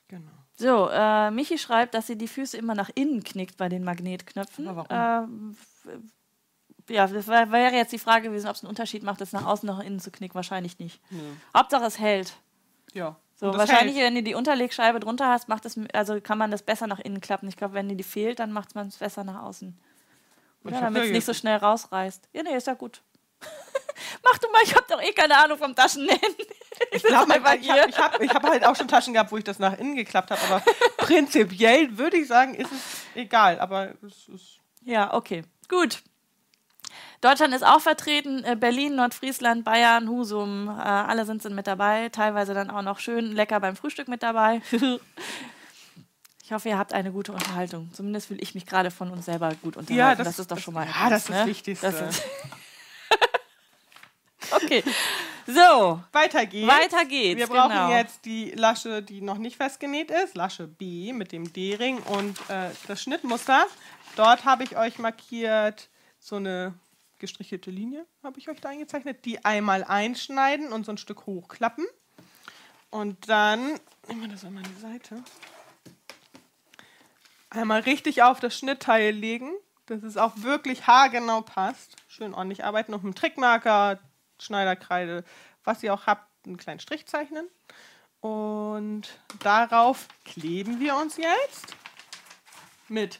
Genau. 0.08 0.32
So, 0.58 0.90
äh, 0.90 1.32
Michi 1.32 1.58
schreibt, 1.58 1.94
dass 1.96 2.08
sie 2.08 2.18
die 2.18 2.28
Füße 2.28 2.58
immer 2.58 2.76
nach 2.76 2.90
innen 2.96 3.24
knickt 3.24 3.58
bei 3.58 3.68
den 3.70 3.84
Magnetknöpfen. 3.84 4.68
Aber 4.68 4.86
warum? 4.90 5.56
Ähm, 5.86 5.96
ja, 6.88 7.08
das 7.08 7.28
wär- 7.28 7.52
wäre 7.52 7.74
jetzt 7.76 7.92
die 7.92 8.00
Frage 8.00 8.30
gewesen, 8.30 8.48
ob 8.48 8.56
es 8.56 8.64
einen 8.64 8.70
Unterschied 8.70 9.04
macht, 9.04 9.20
das 9.20 9.34
nach 9.34 9.46
außen, 9.46 9.68
nach 9.68 9.80
innen 9.80 10.00
zu 10.00 10.12
knicken. 10.12 10.36
Wahrscheinlich 10.36 10.80
nicht. 10.80 11.02
Nö. 11.12 11.20
Hauptsache 11.56 11.86
es 11.86 12.00
hält. 12.00 12.38
Ja. 12.94 13.16
So, 13.36 13.52
das 13.52 13.58
wahrscheinlich, 13.58 13.98
hält. 13.98 14.08
wenn 14.08 14.16
du 14.16 14.24
die 14.24 14.34
Unterlegscheibe 14.34 15.00
drunter 15.00 15.28
hast, 15.28 15.50
macht 15.50 15.66
es, 15.66 15.78
also 15.94 16.22
kann 16.22 16.38
man 16.38 16.52
das 16.52 16.64
besser 16.64 16.88
nach 16.88 17.00
innen 17.00 17.20
klappen. 17.20 17.50
Ich 17.50 17.58
glaube, 17.58 17.74
wenn 17.74 17.90
dir 17.90 17.96
die 17.96 18.04
fehlt, 18.04 18.40
dann 18.40 18.52
macht 18.52 18.76
man 18.76 18.88
es 18.88 18.98
besser 18.98 19.24
nach 19.24 19.44
außen. 19.44 19.78
Oder 20.64 20.82
damit 20.82 21.04
es 21.04 21.12
nicht 21.12 21.26
so 21.26 21.34
schnell 21.34 21.58
rausreißt. 21.58 22.30
Ja, 22.34 22.44
nee, 22.44 22.56
ist 22.56 22.68
ja 22.68 22.74
gut. 22.74 23.02
Mach 24.24 24.38
du 24.38 24.50
mal, 24.52 24.62
ich 24.64 24.74
habe 24.74 24.86
doch 24.90 25.02
eh 25.02 25.12
keine 25.12 25.38
Ahnung 25.38 25.58
vom 25.58 25.76
Taschennähen. 25.76 26.20
Ich 26.92 27.04
glaube, 27.04 27.34
ich 27.34 27.72
habe 27.72 27.90
ich 27.90 27.98
hab, 27.98 28.22
ich 28.22 28.30
hab 28.34 28.44
halt 28.44 28.66
auch 28.66 28.76
schon 28.76 28.90
Taschen 28.90 29.14
gehabt, 29.14 29.32
wo 29.32 29.38
ich 29.38 29.46
das 29.46 29.60
nach 29.60 29.78
innen 29.78 29.96
geklappt 29.96 30.30
habe. 30.30 30.42
Aber 30.42 30.64
prinzipiell 30.98 31.98
würde 31.98 32.18
ich 32.18 32.28
sagen, 32.28 32.54
ist 32.54 32.70
es 32.70 33.06
egal. 33.16 33.62
Aber 33.62 33.94
es 34.06 34.28
ist. 34.28 34.60
Ja, 34.82 35.14
okay. 35.14 35.46
Gut. 35.70 36.04
Deutschland 37.26 37.56
ist 37.56 37.66
auch 37.66 37.82
vertreten. 37.82 38.44
äh, 38.44 38.56
Berlin, 38.56 38.96
Nordfriesland, 38.96 39.66
Bayern, 39.66 40.08
Husum, 40.08 40.68
äh, 40.68 40.72
alle 40.82 41.26
sind, 41.26 41.42
sind 41.42 41.56
mit 41.56 41.66
dabei. 41.66 42.10
Teilweise 42.10 42.54
dann 42.54 42.70
auch 42.70 42.84
noch 42.84 43.00
schön 43.00 43.32
lecker 43.32 43.60
beim 43.60 43.76
Frühstück 43.76 44.08
mit 44.08 44.22
dabei. 44.22 44.62
ich 46.44 46.52
hoffe, 46.52 46.70
ihr 46.70 46.78
habt 46.78 46.94
eine 46.94 47.12
gute 47.12 47.32
Unterhaltung. 47.32 47.90
Zumindest 47.94 48.28
fühle 48.28 48.42
ich 48.42 48.54
mich 48.54 48.68
gerade 48.68 48.92
von 48.92 49.10
uns 49.10 49.26
selber 49.26 49.50
gut 49.64 49.76
unterhalten. 49.76 49.96
Ja, 49.96 50.14
das, 50.14 50.28
das- 50.28 50.40
ist 50.40 50.52
doch 50.52 50.60
schon 50.60 50.76
mal. 50.76 50.86
ja, 50.86 51.10
das 51.10 51.24
ist 51.24 51.30
das 51.32 51.38
ne? 51.38 51.46
Wichtigste. 51.48 51.92
Das 51.92 52.02
ist 52.16 52.24
okay. 54.64 54.84
So, 55.48 56.04
Weiter 56.12 56.46
geht's. 56.46 56.68
weiter 56.68 57.06
geht's. 57.06 57.40
Wir 57.40 57.48
brauchen 57.48 57.70
genau. 57.70 57.90
jetzt 57.90 58.26
die 58.26 58.52
Lasche, 58.52 59.02
die 59.02 59.22
noch 59.22 59.40
nicht 59.40 59.58
festgenäht 59.58 60.12
ist, 60.12 60.36
Lasche 60.36 60.68
B 60.68 61.12
mit 61.12 61.32
dem 61.32 61.52
D-Ring 61.52 61.98
und 62.00 62.40
äh, 62.50 62.70
das 62.88 63.02
Schnittmuster. 63.02 63.66
Dort 64.16 64.46
habe 64.46 64.64
ich 64.64 64.78
euch 64.78 65.00
markiert 65.00 65.90
so 66.20 66.38
eine 66.38 66.74
gestrichelte 67.20 67.72
Linie, 67.72 68.06
habe 68.24 68.40
ich 68.40 68.50
euch 68.50 68.60
da 68.62 68.70
eingezeichnet, 68.70 69.26
die 69.26 69.44
einmal 69.46 69.84
einschneiden 69.84 70.72
und 70.72 70.86
so 70.86 70.92
ein 70.92 70.98
Stück 70.98 71.26
hochklappen. 71.26 71.86
Und 72.90 73.30
dann, 73.30 73.80
nehmen 74.08 74.22
wir 74.22 74.28
das 74.30 74.46
an 74.46 74.54
meine 74.54 74.74
Seite, 74.82 75.24
einmal 77.50 77.82
richtig 77.82 78.24
auf 78.24 78.40
das 78.40 78.58
Schnittteil 78.58 79.14
legen, 79.14 79.52
dass 79.86 80.04
es 80.04 80.18
auch 80.18 80.34
wirklich 80.38 80.88
haargenau 80.88 81.42
passt. 81.42 81.96
Schön 82.08 82.34
ordentlich 82.34 82.64
arbeiten 82.64 82.94
und 82.94 83.04
mit 83.04 83.14
dem 83.14 83.18
Trickmarker, 83.18 84.00
Schneiderkreide, 84.40 85.24
was 85.64 85.84
ihr 85.84 85.94
auch 85.94 86.08
habt, 86.08 86.30
einen 86.46 86.58
kleinen 86.58 86.80
Strich 86.80 87.06
zeichnen. 87.06 87.48
Und 88.22 89.20
darauf 89.40 90.08
kleben 90.24 90.80
wir 90.80 90.96
uns 90.96 91.18
jetzt 91.18 91.76
mit 92.88 93.20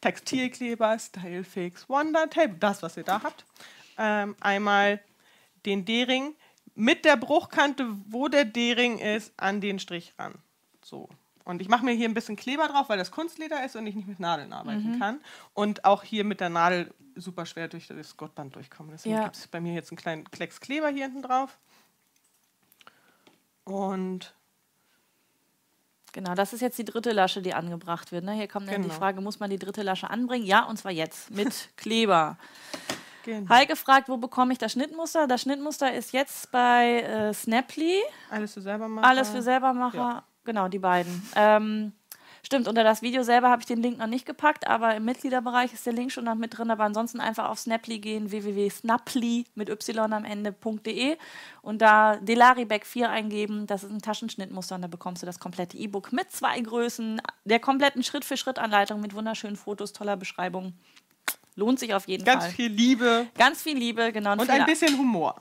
Textilkleber, 0.00 0.98
Stylefix, 0.98 1.88
Wonder 1.88 2.28
Tape, 2.30 2.54
das, 2.58 2.82
was 2.82 2.96
ihr 2.96 3.04
da 3.04 3.22
habt. 3.22 3.44
Ähm, 3.96 4.36
einmal 4.40 5.00
den 5.66 5.84
D-Ring 5.84 6.34
mit 6.74 7.04
der 7.04 7.16
Bruchkante, 7.16 7.86
wo 8.06 8.28
der 8.28 8.44
D-Ring 8.44 8.98
ist, 8.98 9.32
an 9.36 9.60
den 9.60 9.78
Strich 9.78 10.14
ran. 10.18 10.34
So. 10.84 11.08
Und 11.44 11.60
ich 11.62 11.68
mache 11.68 11.84
mir 11.84 11.92
hier 11.92 12.08
ein 12.08 12.14
bisschen 12.14 12.36
Kleber 12.36 12.68
drauf, 12.68 12.88
weil 12.88 12.98
das 12.98 13.10
Kunstleder 13.10 13.64
ist 13.64 13.74
und 13.74 13.86
ich 13.86 13.94
nicht 13.94 14.06
mit 14.06 14.20
Nadeln 14.20 14.52
arbeiten 14.52 14.98
kann. 14.98 15.20
Und 15.54 15.84
auch 15.84 16.02
hier 16.04 16.22
mit 16.24 16.40
der 16.40 16.50
Nadel 16.50 16.92
super 17.16 17.46
schwer 17.46 17.68
durch 17.68 17.88
das 17.88 18.16
Gottband 18.16 18.54
durchkommen. 18.54 18.92
Deswegen 18.92 19.16
Ja. 19.16 19.24
gibt 19.24 19.36
es 19.36 19.48
bei 19.48 19.60
mir 19.60 19.72
jetzt 19.72 19.90
einen 19.90 19.96
kleinen 19.98 20.30
Klecks 20.30 20.60
Kleber 20.60 20.90
hier 20.90 21.06
hinten 21.06 21.22
drauf. 21.22 21.58
Und 23.64 24.34
Genau, 26.18 26.34
das 26.34 26.52
ist 26.52 26.62
jetzt 26.62 26.76
die 26.78 26.84
dritte 26.84 27.12
Lasche, 27.12 27.40
die 27.42 27.54
angebracht 27.54 28.10
wird. 28.10 28.24
Ne? 28.24 28.32
Hier 28.32 28.48
kommt 28.48 28.66
dann 28.66 28.82
die 28.82 28.88
Genau. 28.88 28.98
Frage, 28.98 29.20
muss 29.20 29.38
man 29.38 29.50
die 29.50 29.58
dritte 29.58 29.82
Lasche 29.82 30.10
anbringen? 30.10 30.44
Ja, 30.44 30.64
und 30.64 30.76
zwar 30.76 30.90
jetzt 30.90 31.30
mit 31.30 31.68
Kleber. 31.76 32.36
genau. 33.24 33.48
Heike 33.48 33.76
fragt, 33.76 34.08
wo 34.08 34.16
bekomme 34.16 34.52
ich 34.52 34.58
das 34.58 34.72
Schnittmuster? 34.72 35.28
Das 35.28 35.42
Schnittmuster 35.42 35.94
ist 35.94 36.12
jetzt 36.12 36.50
bei 36.50 37.02
äh, 37.02 37.32
Snaply. 37.32 38.02
alles 38.30 38.54
für 38.54 38.60
selber 38.62 38.88
machen. 38.88 39.04
Alles 39.04 39.28
für 39.30 39.42
Selbermacher. 39.42 39.96
Ja. 39.96 40.22
Genau, 40.42 40.66
die 40.66 40.80
beiden. 40.80 41.22
Ähm, 41.36 41.92
stimmt, 42.42 42.68
unter 42.68 42.84
das 42.84 43.02
Video 43.02 43.22
selber 43.22 43.50
habe 43.50 43.60
ich 43.62 43.66
den 43.66 43.82
Link 43.82 43.98
noch 43.98 44.06
nicht 44.06 44.26
gepackt, 44.26 44.66
aber 44.66 44.94
im 44.94 45.04
Mitgliederbereich 45.04 45.72
ist 45.72 45.84
der 45.86 45.92
Link 45.92 46.12
schon 46.12 46.24
noch 46.24 46.34
mit 46.34 46.56
drin. 46.56 46.70
Aber 46.70 46.84
ansonsten 46.84 47.20
einfach 47.20 47.48
auf 47.48 47.58
Snaply 47.58 47.98
gehen, 47.98 48.30
www.snaply 48.30 49.44
mit 49.54 49.68
y 49.68 50.12
am 50.12 50.24
Ende.de 50.24 51.16
und 51.62 51.82
da 51.82 52.16
Delariback 52.16 52.86
4 52.86 53.10
eingeben. 53.10 53.66
Das 53.66 53.84
ist 53.84 53.90
ein 53.90 54.00
Taschenschnittmuster 54.02 54.74
und 54.74 54.82
da 54.82 54.88
bekommst 54.88 55.22
du 55.22 55.26
das 55.26 55.38
komplette 55.38 55.76
E-Book 55.76 56.12
mit 56.12 56.30
zwei 56.32 56.60
Größen, 56.60 57.20
der 57.44 57.60
kompletten 57.60 58.02
Schritt-für-Schritt-Anleitung 58.02 59.00
mit 59.00 59.14
wunderschönen 59.14 59.56
Fotos, 59.56 59.92
toller 59.92 60.16
Beschreibung. 60.16 60.72
Lohnt 61.56 61.80
sich 61.80 61.92
auf 61.92 62.06
jeden 62.06 62.24
Ganz 62.24 62.44
Fall. 62.44 62.52
viel 62.54 62.70
Liebe 62.70 63.26
Ganz 63.36 63.62
viel 63.62 63.76
Liebe, 63.76 64.12
genau. 64.12 64.32
und 64.32 64.42
viel- 64.42 64.50
ein 64.50 64.64
bisschen 64.66 64.96
Humor. 64.96 65.34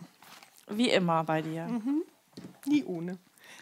wie 0.67 0.89
immer 0.89 1.23
bei 1.23 1.41
dir. 1.43 1.67
Nie 2.65 2.83
ohne. 2.83 3.17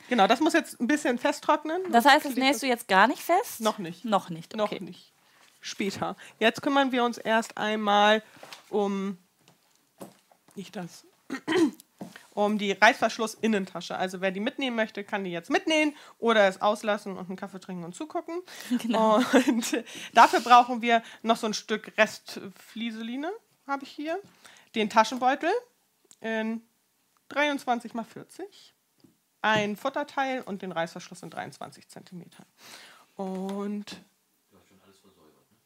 Genau, 0.10 0.28
das 0.28 0.40
muss 0.40 0.54
jetzt 0.54 0.80
ein 0.80 0.88
bisschen 0.88 1.18
festtrocknen. 1.18 1.92
Das 1.92 2.06
heißt, 2.06 2.26
das 2.26 2.36
nähst 2.36 2.62
du 2.62 2.68
jetzt 2.68 2.88
gar 2.88 3.08
nicht 3.08 3.22
fest? 3.22 3.62
Noch 3.62 3.78
nicht. 3.78 4.06
Noch 4.06 4.30
nicht, 4.30 4.54
okay. 4.54 4.76
Noch 4.76 4.82
nicht. 4.82 5.14
Später. 5.62 6.16
Jetzt 6.40 6.62
kümmern 6.62 6.92
wir 6.92 7.04
uns 7.04 7.18
erst 7.18 7.58
einmal 7.58 8.22
um 8.70 9.18
nicht 10.56 10.76
das. 10.76 11.06
um 12.36 12.58
die 12.58 12.74
Reißverschluss-Innentasche. 12.74 13.98
Also 13.98 14.22
wer 14.22 14.32
die 14.32 14.42
mitnehmen 14.42 14.76
möchte, 14.76 15.04
kann 15.04 15.24
die 15.24 15.32
jetzt 15.32 15.50
mitnehmen 15.50 15.96
oder 16.20 16.48
es 16.48 16.62
auslassen 16.62 17.18
und 17.18 17.28
einen 17.28 17.38
Kaffee 17.38 17.60
trinken 17.60 17.84
und 17.84 17.96
zugucken. 17.96 18.42
Genau. 18.82 19.22
Und 19.48 19.84
dafür 20.14 20.42
brauchen 20.42 20.82
wir 20.82 21.02
noch 21.24 21.38
so 21.38 21.48
ein 21.48 21.54
Stück 21.54 21.94
Restflieseline, 21.98 23.32
habe 23.66 23.84
ich 23.84 23.90
hier. 23.90 24.20
Den 24.76 24.90
Taschenbeutel 24.90 25.50
in 26.20 26.62
23 27.30 27.94
mal 27.94 28.04
40 28.04 28.75
ein 29.46 29.76
Futterteil 29.76 30.42
und 30.42 30.64
den 30.64 30.72
Reißverschluss 30.72 31.22
in 31.22 31.30
23 31.30 31.88
cm. 31.88 32.26
Und. 33.16 34.02
Du 34.50 34.58
hast 34.58 34.68
schon 34.68 34.82
alles 34.84 34.98
versäubert, 34.98 35.46
ne? 35.52 35.58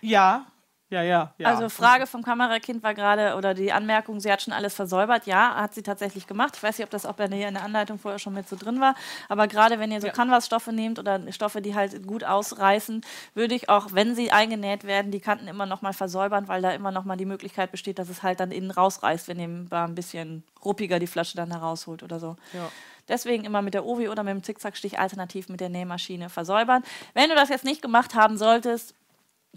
Ja, 0.00 0.46
ja, 0.88 1.02
ja, 1.02 1.34
ja. 1.36 1.48
Also 1.48 1.68
Frage 1.68 2.06
vom 2.06 2.22
Kamerakind 2.22 2.82
war 2.82 2.94
gerade, 2.94 3.34
oder 3.34 3.54
die 3.54 3.72
Anmerkung, 3.72 4.20
sie 4.20 4.30
hat 4.30 4.40
schon 4.40 4.54
alles 4.54 4.72
versäubert. 4.72 5.26
Ja, 5.26 5.56
hat 5.56 5.74
sie 5.74 5.82
tatsächlich 5.82 6.28
gemacht. 6.28 6.54
Ich 6.56 6.62
weiß 6.62 6.78
nicht, 6.78 6.84
ob 6.84 6.90
das 6.90 7.04
auch 7.04 7.14
bei 7.14 7.26
der, 7.26 7.48
in 7.48 7.54
der 7.54 7.64
Anleitung 7.64 7.98
vorher 7.98 8.20
schon 8.20 8.34
mit 8.34 8.48
so 8.48 8.54
drin 8.54 8.80
war. 8.80 8.94
Aber 9.28 9.48
gerade 9.48 9.80
wenn 9.80 9.90
ihr 9.90 10.00
so 10.00 10.06
ja. 10.06 10.12
Canvas-Stoffe 10.12 10.72
nehmt 10.72 11.00
oder 11.00 11.20
Stoffe, 11.32 11.60
die 11.60 11.74
halt 11.74 12.06
gut 12.06 12.22
ausreißen, 12.22 13.00
würde 13.34 13.56
ich 13.56 13.68
auch, 13.68 13.88
wenn 13.92 14.14
sie 14.14 14.30
eingenäht 14.30 14.84
werden, 14.84 15.10
die 15.10 15.20
Kanten 15.20 15.48
immer 15.48 15.66
noch 15.66 15.82
mal 15.82 15.92
versäubern, 15.92 16.46
weil 16.46 16.62
da 16.62 16.70
immer 16.70 16.92
noch 16.92 17.04
mal 17.04 17.16
die 17.16 17.26
Möglichkeit 17.26 17.72
besteht, 17.72 17.98
dass 17.98 18.08
es 18.08 18.22
halt 18.22 18.38
dann 18.38 18.52
innen 18.52 18.70
rausreißt, 18.70 19.26
wenn 19.26 19.40
ihr 19.40 19.66
ein 19.76 19.94
bisschen 19.96 20.44
ruppiger 20.64 21.00
die 21.00 21.08
Flasche 21.08 21.36
dann 21.36 21.50
herausholt 21.50 22.04
oder 22.04 22.20
so. 22.20 22.36
Ja. 22.52 22.70
Deswegen 23.08 23.44
immer 23.44 23.62
mit 23.62 23.74
der 23.74 23.84
Ovi 23.84 24.08
oder 24.08 24.22
mit 24.22 24.32
dem 24.32 24.42
Zickzackstich 24.42 24.98
alternativ 24.98 25.48
mit 25.48 25.60
der 25.60 25.68
Nähmaschine 25.68 26.28
versäubern. 26.28 26.82
Wenn 27.14 27.28
du 27.28 27.34
das 27.34 27.48
jetzt 27.48 27.64
nicht 27.64 27.82
gemacht 27.82 28.14
haben 28.14 28.36
solltest, 28.36 28.94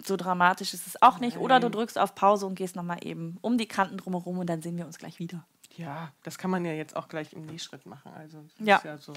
so 0.05 0.15
dramatisch 0.15 0.73
ist 0.73 0.87
es 0.87 1.01
auch 1.01 1.19
nicht. 1.19 1.37
Oder 1.37 1.59
du 1.59 1.69
drückst 1.69 1.97
auf 1.97 2.15
Pause 2.15 2.45
und 2.45 2.55
gehst 2.55 2.75
nochmal 2.75 2.99
eben 3.03 3.37
um 3.41 3.57
die 3.57 3.67
Kanten 3.67 3.97
drumherum 3.97 4.39
und 4.39 4.47
dann 4.47 4.61
sehen 4.61 4.77
wir 4.77 4.85
uns 4.85 4.97
gleich 4.97 5.19
wieder. 5.19 5.45
Ja, 5.75 6.11
das 6.23 6.37
kann 6.37 6.51
man 6.51 6.65
ja 6.65 6.73
jetzt 6.73 6.95
auch 6.95 7.07
gleich 7.07 7.33
im 7.33 7.45
Nähschritt 7.45 7.85
machen. 7.85 8.11
Also 8.13 8.45
ja. 8.59 8.81
ja 8.83 8.97
so. 8.97 9.13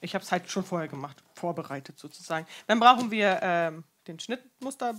Ich 0.00 0.14
habe 0.14 0.24
es 0.24 0.32
halt 0.32 0.50
schon 0.50 0.64
vorher 0.64 0.88
gemacht, 0.88 1.22
vorbereitet 1.34 1.98
sozusagen. 1.98 2.46
Dann 2.66 2.80
brauchen 2.80 3.10
wir 3.10 3.38
ähm, 3.42 3.84
den 4.06 4.18
Schnittmuster, 4.18 4.94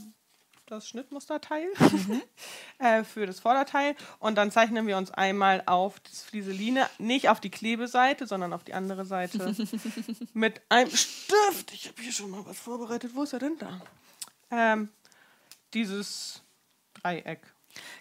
das 0.72 0.88
Schnittmusterteil 0.88 1.68
mhm. 1.80 2.22
äh, 2.80 3.04
für 3.04 3.26
das 3.26 3.40
Vorderteil 3.40 3.96
und 4.20 4.36
dann 4.36 4.52
zeichnen 4.52 4.88
wir 4.88 4.98
uns 4.98 5.12
einmal 5.12 5.64
auf 5.66 6.00
das 6.00 6.24
Flieseline, 6.24 6.90
nicht 6.98 7.30
auf 7.30 7.40
die 7.40 7.52
Klebeseite, 7.52 8.26
sondern 8.26 8.54
auf 8.54 8.64
die 8.64 8.74
andere 8.74 9.06
Seite 9.06 9.54
mit 10.34 10.62
einem 10.70 10.90
Stift. 10.90 11.74
Ich 11.74 11.88
habe 11.88 12.02
hier 12.02 12.12
schon 12.12 12.32
mal 12.32 12.46
was 12.46 12.60
vorbereitet. 12.60 13.12
Wo 13.14 13.24
ist 13.24 13.34
er 13.34 13.40
denn 13.40 13.58
da? 13.58 13.82
ähm, 14.52 14.90
dieses 15.74 16.42
Dreieck. 16.94 17.42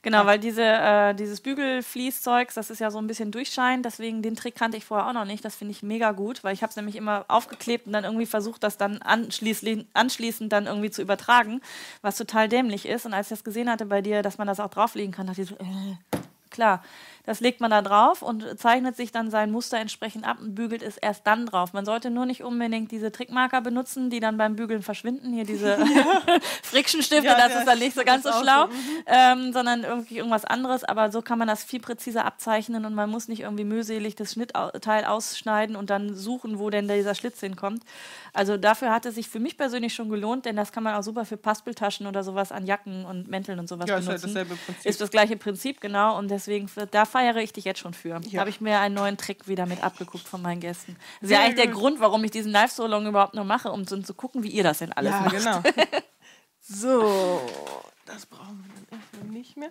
Genau, 0.03 0.25
weil 0.27 0.39
diese, 0.39 0.63
äh, 0.63 1.15
dieses 1.15 1.41
Bügelfließzeugs, 1.41 2.55
das 2.55 2.71
ist 2.71 2.79
ja 2.79 2.91
so 2.91 2.99
ein 2.99 3.07
bisschen 3.07 3.31
durchscheinend, 3.31 3.85
deswegen 3.85 4.23
den 4.23 4.35
Trick 4.35 4.55
kannte 4.55 4.77
ich 4.77 4.85
vorher 4.85 5.07
auch 5.09 5.13
noch 5.13 5.25
nicht. 5.25 5.45
Das 5.45 5.57
finde 5.57 5.73
ich 5.73 5.83
mega 5.83 6.13
gut, 6.13 6.43
weil 6.43 6.55
ich 6.55 6.63
habe 6.63 6.71
es 6.71 6.77
nämlich 6.77 6.97
immer 6.97 7.25
aufgeklebt 7.29 7.87
und 7.87 7.93
dann 7.93 8.05
irgendwie 8.05 8.27
versucht, 8.27 8.63
das 8.63 8.79
dann 8.79 8.99
anschließend, 9.03 9.87
anschließend 9.95 10.53
dann 10.53 10.67
irgendwie 10.67 10.91
zu 10.91 11.03
übertragen, 11.03 11.61
was 12.03 12.17
total 12.17 12.49
dämlich 12.49 12.87
ist. 12.87 13.07
Und 13.07 13.15
als 13.15 13.27
ich 13.27 13.31
das 13.39 13.45
gesehen 13.45 13.71
hatte 13.71 13.87
bei 13.87 14.01
dir, 14.01 14.23
dass 14.23 14.39
man 14.39 14.47
das 14.47 14.61
auch 14.61 14.71
drauflegen 14.71 15.13
kann, 15.13 15.27
dachte 15.27 15.43
ich 15.43 15.49
so, 15.49 15.57
äh, 15.57 15.97
klar. 16.51 16.83
Das 17.31 17.39
legt 17.39 17.61
man 17.61 17.71
da 17.71 17.81
drauf 17.81 18.23
und 18.23 18.59
zeichnet 18.59 18.97
sich 18.97 19.13
dann 19.13 19.31
sein 19.31 19.53
Muster 19.53 19.79
entsprechend 19.79 20.27
ab 20.27 20.39
und 20.41 20.57
bügelt 20.57 20.83
es 20.83 20.97
erst 20.97 21.29
dann 21.29 21.47
drauf. 21.47 21.73
Man 21.73 21.85
sollte 21.85 22.11
nur 22.11 22.27
nicht 22.27 22.43
unbedingt 22.43 22.91
diese 22.91 23.13
Trickmarker 23.13 23.61
benutzen, 23.61 24.11
die 24.11 24.19
dann 24.19 24.37
beim 24.37 24.57
Bügeln 24.57 24.83
verschwinden. 24.83 25.33
Hier 25.33 25.45
diese 25.45 25.79
Friction-Stifte, 26.65 27.25
ja, 27.25 27.37
das 27.37 27.53
ja, 27.53 27.59
ist 27.61 27.69
dann 27.69 27.79
nicht 27.79 27.95
so 27.95 28.03
ganz 28.03 28.25
so 28.25 28.33
schlau, 28.33 28.63
so. 28.63 28.73
Mhm. 28.73 29.05
Ähm, 29.07 29.53
sondern 29.53 29.85
irgendwie 29.85 30.17
irgendwas 30.17 30.45
anderes. 30.45 30.83
Aber 30.83 31.13
so 31.13 31.23
kann 31.23 31.39
man 31.39 31.47
das 31.47 31.63
viel 31.63 31.79
präziser 31.79 32.25
abzeichnen 32.25 32.85
und 32.85 32.97
man 32.97 33.09
muss 33.09 33.29
nicht 33.29 33.43
irgendwie 33.43 33.63
mühselig 33.63 34.17
das 34.17 34.33
Schnittteil 34.33 35.05
ausschneiden 35.05 35.77
und 35.77 35.89
dann 35.89 36.17
suchen, 36.17 36.59
wo 36.59 36.69
denn 36.69 36.89
dieser 36.89 37.15
Schlitz 37.15 37.39
hinkommt. 37.39 37.85
Also 38.33 38.57
dafür 38.57 38.91
hat 38.91 39.07
es 39.07 39.15
sich 39.15 39.29
für 39.29 39.39
mich 39.39 39.57
persönlich 39.57 39.95
schon 39.95 40.09
gelohnt, 40.09 40.47
denn 40.47 40.57
das 40.57 40.73
kann 40.73 40.83
man 40.83 40.95
auch 40.95 41.05
super 41.05 41.25
für 41.25 41.37
Paspeltaschen 41.37 42.09
oder 42.09 42.25
sowas 42.25 42.51
an 42.51 42.67
Jacken 42.67 43.05
und 43.05 43.29
Mänteln 43.29 43.61
und 43.61 43.69
sowas 43.69 43.89
ja, 43.89 44.01
benutzen. 44.01 44.15
Ist, 44.15 44.23
ja 44.23 44.29
dasselbe 44.29 44.57
Prinzip. 44.57 44.87
ist 44.87 45.01
das 45.01 45.11
gleiche 45.11 45.37
Prinzip, 45.37 45.81
genau. 45.81 46.19
Und 46.19 46.29
deswegen, 46.29 46.69
da 46.91 47.05
feiere 47.21 47.37
ich 47.37 47.53
dich 47.53 47.65
jetzt 47.65 47.81
schon 47.81 47.95
für. 47.95 48.21
Ja. 48.29 48.41
Habe 48.41 48.51
ich 48.51 48.61
mir 48.61 48.79
einen 48.81 48.95
neuen 48.95 49.17
Trick 49.17 49.47
wieder 49.47 49.67
mit 49.67 49.83
abgeguckt 49.83 50.27
von 50.27 50.41
meinen 50.41 50.61
Gästen. 50.61 50.97
Das 51.21 51.31
ist 51.31 51.37
ja 51.37 51.43
eigentlich 51.43 51.57
der 51.57 51.69
Grund, 51.69 52.01
warum 52.01 52.25
ich 52.25 52.31
diesen 52.31 52.51
Live-Solong 52.51 53.07
überhaupt 53.07 53.35
noch 53.35 53.45
mache, 53.45 53.71
um 53.71 53.85
so 53.85 54.01
zu 54.01 54.15
gucken, 54.15 54.43
wie 54.43 54.49
ihr 54.49 54.63
das 54.63 54.79
denn 54.79 54.93
alles 54.93 55.13
ja, 55.13 55.21
macht. 55.21 55.37
genau. 55.37 55.63
so, 56.61 57.41
das 58.07 58.27
brauchen 58.27 58.65
wir 58.65 58.75
dann 58.75 59.01
erstmal 59.01 59.31
nicht 59.31 59.57
mehr. 59.57 59.71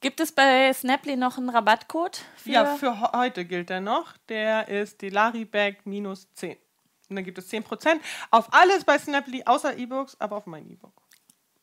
Gibt 0.00 0.20
es 0.20 0.32
bei 0.32 0.72
Snaply 0.72 1.16
noch 1.16 1.36
einen 1.36 1.50
Rabattcode? 1.50 2.22
Für 2.36 2.50
ja, 2.50 2.76
für 2.76 3.12
heute 3.12 3.44
gilt 3.44 3.68
der 3.68 3.80
noch. 3.80 4.16
Der 4.28 4.68
ist 4.68 5.02
die 5.02 5.10
Laribag 5.10 5.84
minus 5.84 6.32
10. 6.34 6.56
Und 7.10 7.16
dann 7.16 7.24
gibt 7.24 7.38
es 7.38 7.50
10% 7.52 7.98
auf 8.30 8.52
alles 8.52 8.84
bei 8.84 8.98
Snaply, 8.98 9.42
außer 9.44 9.76
E-Books, 9.76 10.16
aber 10.20 10.36
auf 10.36 10.46
mein 10.46 10.70
E-Book. 10.70 10.92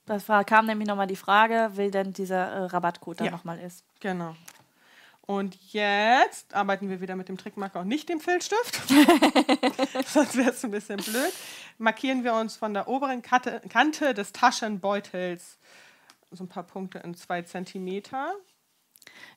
Das 0.05 0.27
war, 0.29 0.43
kam 0.45 0.65
nämlich 0.65 0.87
nochmal 0.87 1.07
die 1.07 1.15
Frage, 1.15 1.71
will 1.73 1.89
denn 1.89 2.13
dieser 2.13 2.47
äh, 2.47 2.63
Rabattcode 2.65 3.21
da 3.21 3.25
ja, 3.25 3.31
nochmal 3.31 3.59
ist. 3.59 3.83
Genau. 3.99 4.35
Und 5.27 5.57
jetzt 5.73 6.53
arbeiten 6.53 6.89
wir 6.89 7.01
wieder 7.01 7.17
mit 7.17 7.27
dem 7.27 7.37
Trickmarker 7.37 7.81
und 7.81 7.89
nicht 7.89 8.07
dem 8.07 8.21
Filzstift. 8.21 8.81
Sonst 10.07 10.37
wäre 10.37 10.51
es 10.51 10.63
ein 10.63 10.71
bisschen 10.71 10.97
blöd. 10.97 11.33
Markieren 11.77 12.23
wir 12.23 12.33
uns 12.33 12.55
von 12.55 12.73
der 12.73 12.87
oberen 12.87 13.21
Kante, 13.21 13.61
Kante 13.69 14.13
des 14.13 14.31
Taschenbeutels 14.31 15.59
so 16.31 16.43
ein 16.43 16.47
paar 16.47 16.63
Punkte 16.63 16.99
in 16.99 17.13
zwei 17.13 17.41
Zentimeter. 17.41 18.33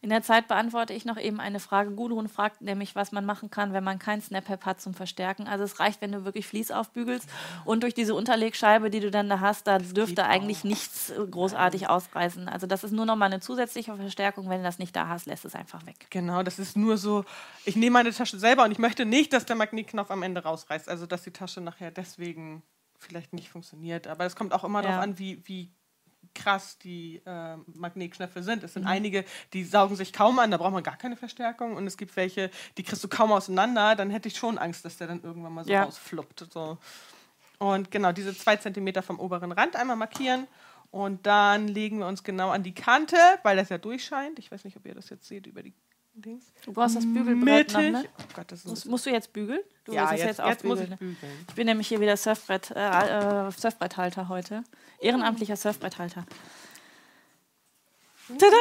In 0.02 0.10
der 0.10 0.22
Zeit 0.22 0.48
beantworte 0.48 0.92
ich 0.92 1.04
noch 1.04 1.18
eben 1.18 1.40
eine 1.40 1.60
Frage. 1.60 1.90
Gudrun 1.90 2.28
fragt 2.28 2.62
nämlich, 2.62 2.94
was 2.94 3.12
man 3.12 3.24
machen 3.24 3.50
kann, 3.50 3.72
wenn 3.72 3.84
man 3.84 3.98
kein 3.98 4.22
Snap-Pad 4.22 4.64
hat 4.64 4.80
zum 4.80 4.94
Verstärken. 4.94 5.46
Also 5.46 5.64
es 5.64 5.80
reicht, 5.80 6.00
wenn 6.00 6.12
du 6.12 6.24
wirklich 6.24 6.46
Vlies 6.46 6.70
aufbügelst 6.70 7.28
und 7.64 7.82
durch 7.82 7.94
diese 7.94 8.14
Unterlegscheibe, 8.14 8.90
die 8.90 9.00
du 9.00 9.10
dann 9.10 9.28
da 9.28 9.40
hast, 9.40 9.66
da 9.66 9.78
dürfte 9.78 10.24
eigentlich 10.24 10.64
nichts 10.64 11.12
großartig 11.30 11.88
ausreißen. 11.88 12.48
Also 12.48 12.66
das 12.66 12.84
ist 12.84 12.92
nur 12.92 13.06
noch 13.06 13.16
mal 13.16 13.26
eine 13.26 13.40
zusätzliche 13.40 13.94
Verstärkung. 13.96 14.48
Wenn 14.48 14.58
du 14.58 14.64
das 14.64 14.78
nicht 14.78 14.94
da 14.96 15.08
hast, 15.08 15.26
lässt 15.26 15.44
es 15.44 15.54
einfach 15.54 15.84
weg. 15.86 16.06
Genau, 16.10 16.42
das 16.42 16.58
ist 16.58 16.76
nur 16.76 16.96
so, 16.96 17.24
ich 17.64 17.76
nehme 17.76 17.94
meine 17.94 18.12
Tasche 18.12 18.38
selber 18.38 18.64
und 18.64 18.72
ich 18.72 18.78
möchte 18.78 19.04
nicht, 19.04 19.32
dass 19.32 19.46
der 19.46 19.56
Magnetknopf 19.56 20.10
am 20.10 20.22
Ende 20.22 20.42
rausreißt. 20.42 20.88
Also 20.88 21.06
dass 21.06 21.22
die 21.22 21.32
Tasche 21.32 21.60
nachher 21.60 21.90
deswegen 21.90 22.62
vielleicht 23.00 23.32
nicht 23.32 23.48
funktioniert. 23.48 24.06
Aber 24.06 24.24
es 24.24 24.36
kommt 24.36 24.52
auch 24.52 24.64
immer 24.64 24.82
ja. 24.82 24.88
darauf 24.88 25.02
an, 25.02 25.18
wie, 25.18 25.42
wie 25.46 25.72
krass 26.34 26.78
die 26.78 27.20
äh, 27.26 27.56
Magnetknöpfe 27.74 28.42
sind. 28.42 28.62
Es 28.62 28.74
sind 28.74 28.82
mhm. 28.82 28.88
einige, 28.88 29.24
die 29.52 29.64
saugen 29.64 29.96
sich 29.96 30.12
kaum 30.12 30.38
an, 30.38 30.50
da 30.50 30.56
braucht 30.56 30.72
man 30.72 30.82
gar 30.82 30.96
keine 30.96 31.16
Verstärkung. 31.16 31.76
Und 31.76 31.86
es 31.86 31.96
gibt 31.96 32.16
welche, 32.16 32.50
die 32.76 32.82
kriegst 32.82 33.02
du 33.02 33.08
kaum 33.08 33.32
auseinander. 33.32 33.96
Dann 33.96 34.10
hätte 34.10 34.28
ich 34.28 34.36
schon 34.36 34.58
Angst, 34.58 34.84
dass 34.84 34.96
der 34.96 35.08
dann 35.08 35.22
irgendwann 35.22 35.52
mal 35.52 35.64
so 35.64 35.70
ja. 35.70 35.84
rausfluppt. 35.84 36.46
So. 36.52 36.78
Und 37.58 37.90
genau, 37.90 38.12
diese 38.12 38.36
zwei 38.36 38.56
Zentimeter 38.56 39.02
vom 39.02 39.18
oberen 39.18 39.52
Rand 39.52 39.76
einmal 39.76 39.96
markieren. 39.96 40.46
Und 40.90 41.26
dann 41.26 41.68
legen 41.68 41.98
wir 42.00 42.06
uns 42.06 42.24
genau 42.24 42.50
an 42.50 42.62
die 42.62 42.74
Kante, 42.74 43.16
weil 43.42 43.56
das 43.56 43.68
ja 43.68 43.78
durchscheint. 43.78 44.38
Ich 44.38 44.50
weiß 44.50 44.64
nicht, 44.64 44.76
ob 44.76 44.86
ihr 44.86 44.94
das 44.94 45.08
jetzt 45.08 45.28
seht 45.28 45.46
über 45.46 45.62
die 45.62 45.72
Dings. 46.20 46.52
Du 46.64 46.72
brauchst 46.72 46.96
das 46.96 47.04
Bügelbrett 47.04 47.72
noch, 47.72 47.80
ne? 47.80 48.04
Oh 48.18 48.22
Gott, 48.34 48.52
das 48.52 48.64
musst, 48.64 48.86
musst, 48.86 49.06
du 49.06 49.10
jetzt 49.10 49.32
bügeln? 49.32 49.60
Du 49.84 49.92
ja, 49.92 50.12
jetzt, 50.12 50.24
jetzt, 50.24 50.40
jetzt 50.40 50.64
muss 50.64 50.80
ich 50.80 50.90
bügeln. 50.90 51.46
Ich 51.48 51.54
bin 51.54 51.66
nämlich 51.66 51.88
hier 51.88 52.00
wieder 52.00 52.16
Surfbrett, 52.16 52.70
äh, 52.70 53.46
äh, 53.46 53.50
Surfbretthalter 53.50 54.28
heute. 54.28 54.64
Ehrenamtlicher 55.00 55.56
Surfbretthalter. 55.56 56.26
Tada! 58.38 58.56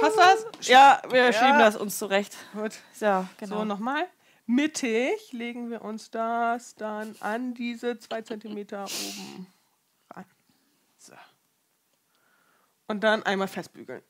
Passt 0.00 0.18
das? 0.18 0.68
Ja, 0.68 1.00
wir 1.10 1.26
ja. 1.26 1.32
schieben 1.32 1.58
das 1.58 1.76
uns 1.76 1.98
zurecht. 1.98 2.36
Gut. 2.52 2.72
So, 2.92 3.26
genau. 3.38 3.58
So, 3.58 3.64
nochmal. 3.64 4.06
Mittig 4.46 5.32
legen 5.32 5.70
wir 5.70 5.82
uns 5.82 6.10
das 6.10 6.74
dann 6.76 7.16
an 7.20 7.54
diese 7.54 7.98
zwei 7.98 8.22
Zentimeter 8.22 8.84
oben 8.84 9.46
ran. 10.14 10.24
So. 10.98 11.14
Und 12.86 13.02
dann 13.02 13.22
einmal 13.24 13.48
festbügeln. 13.48 14.02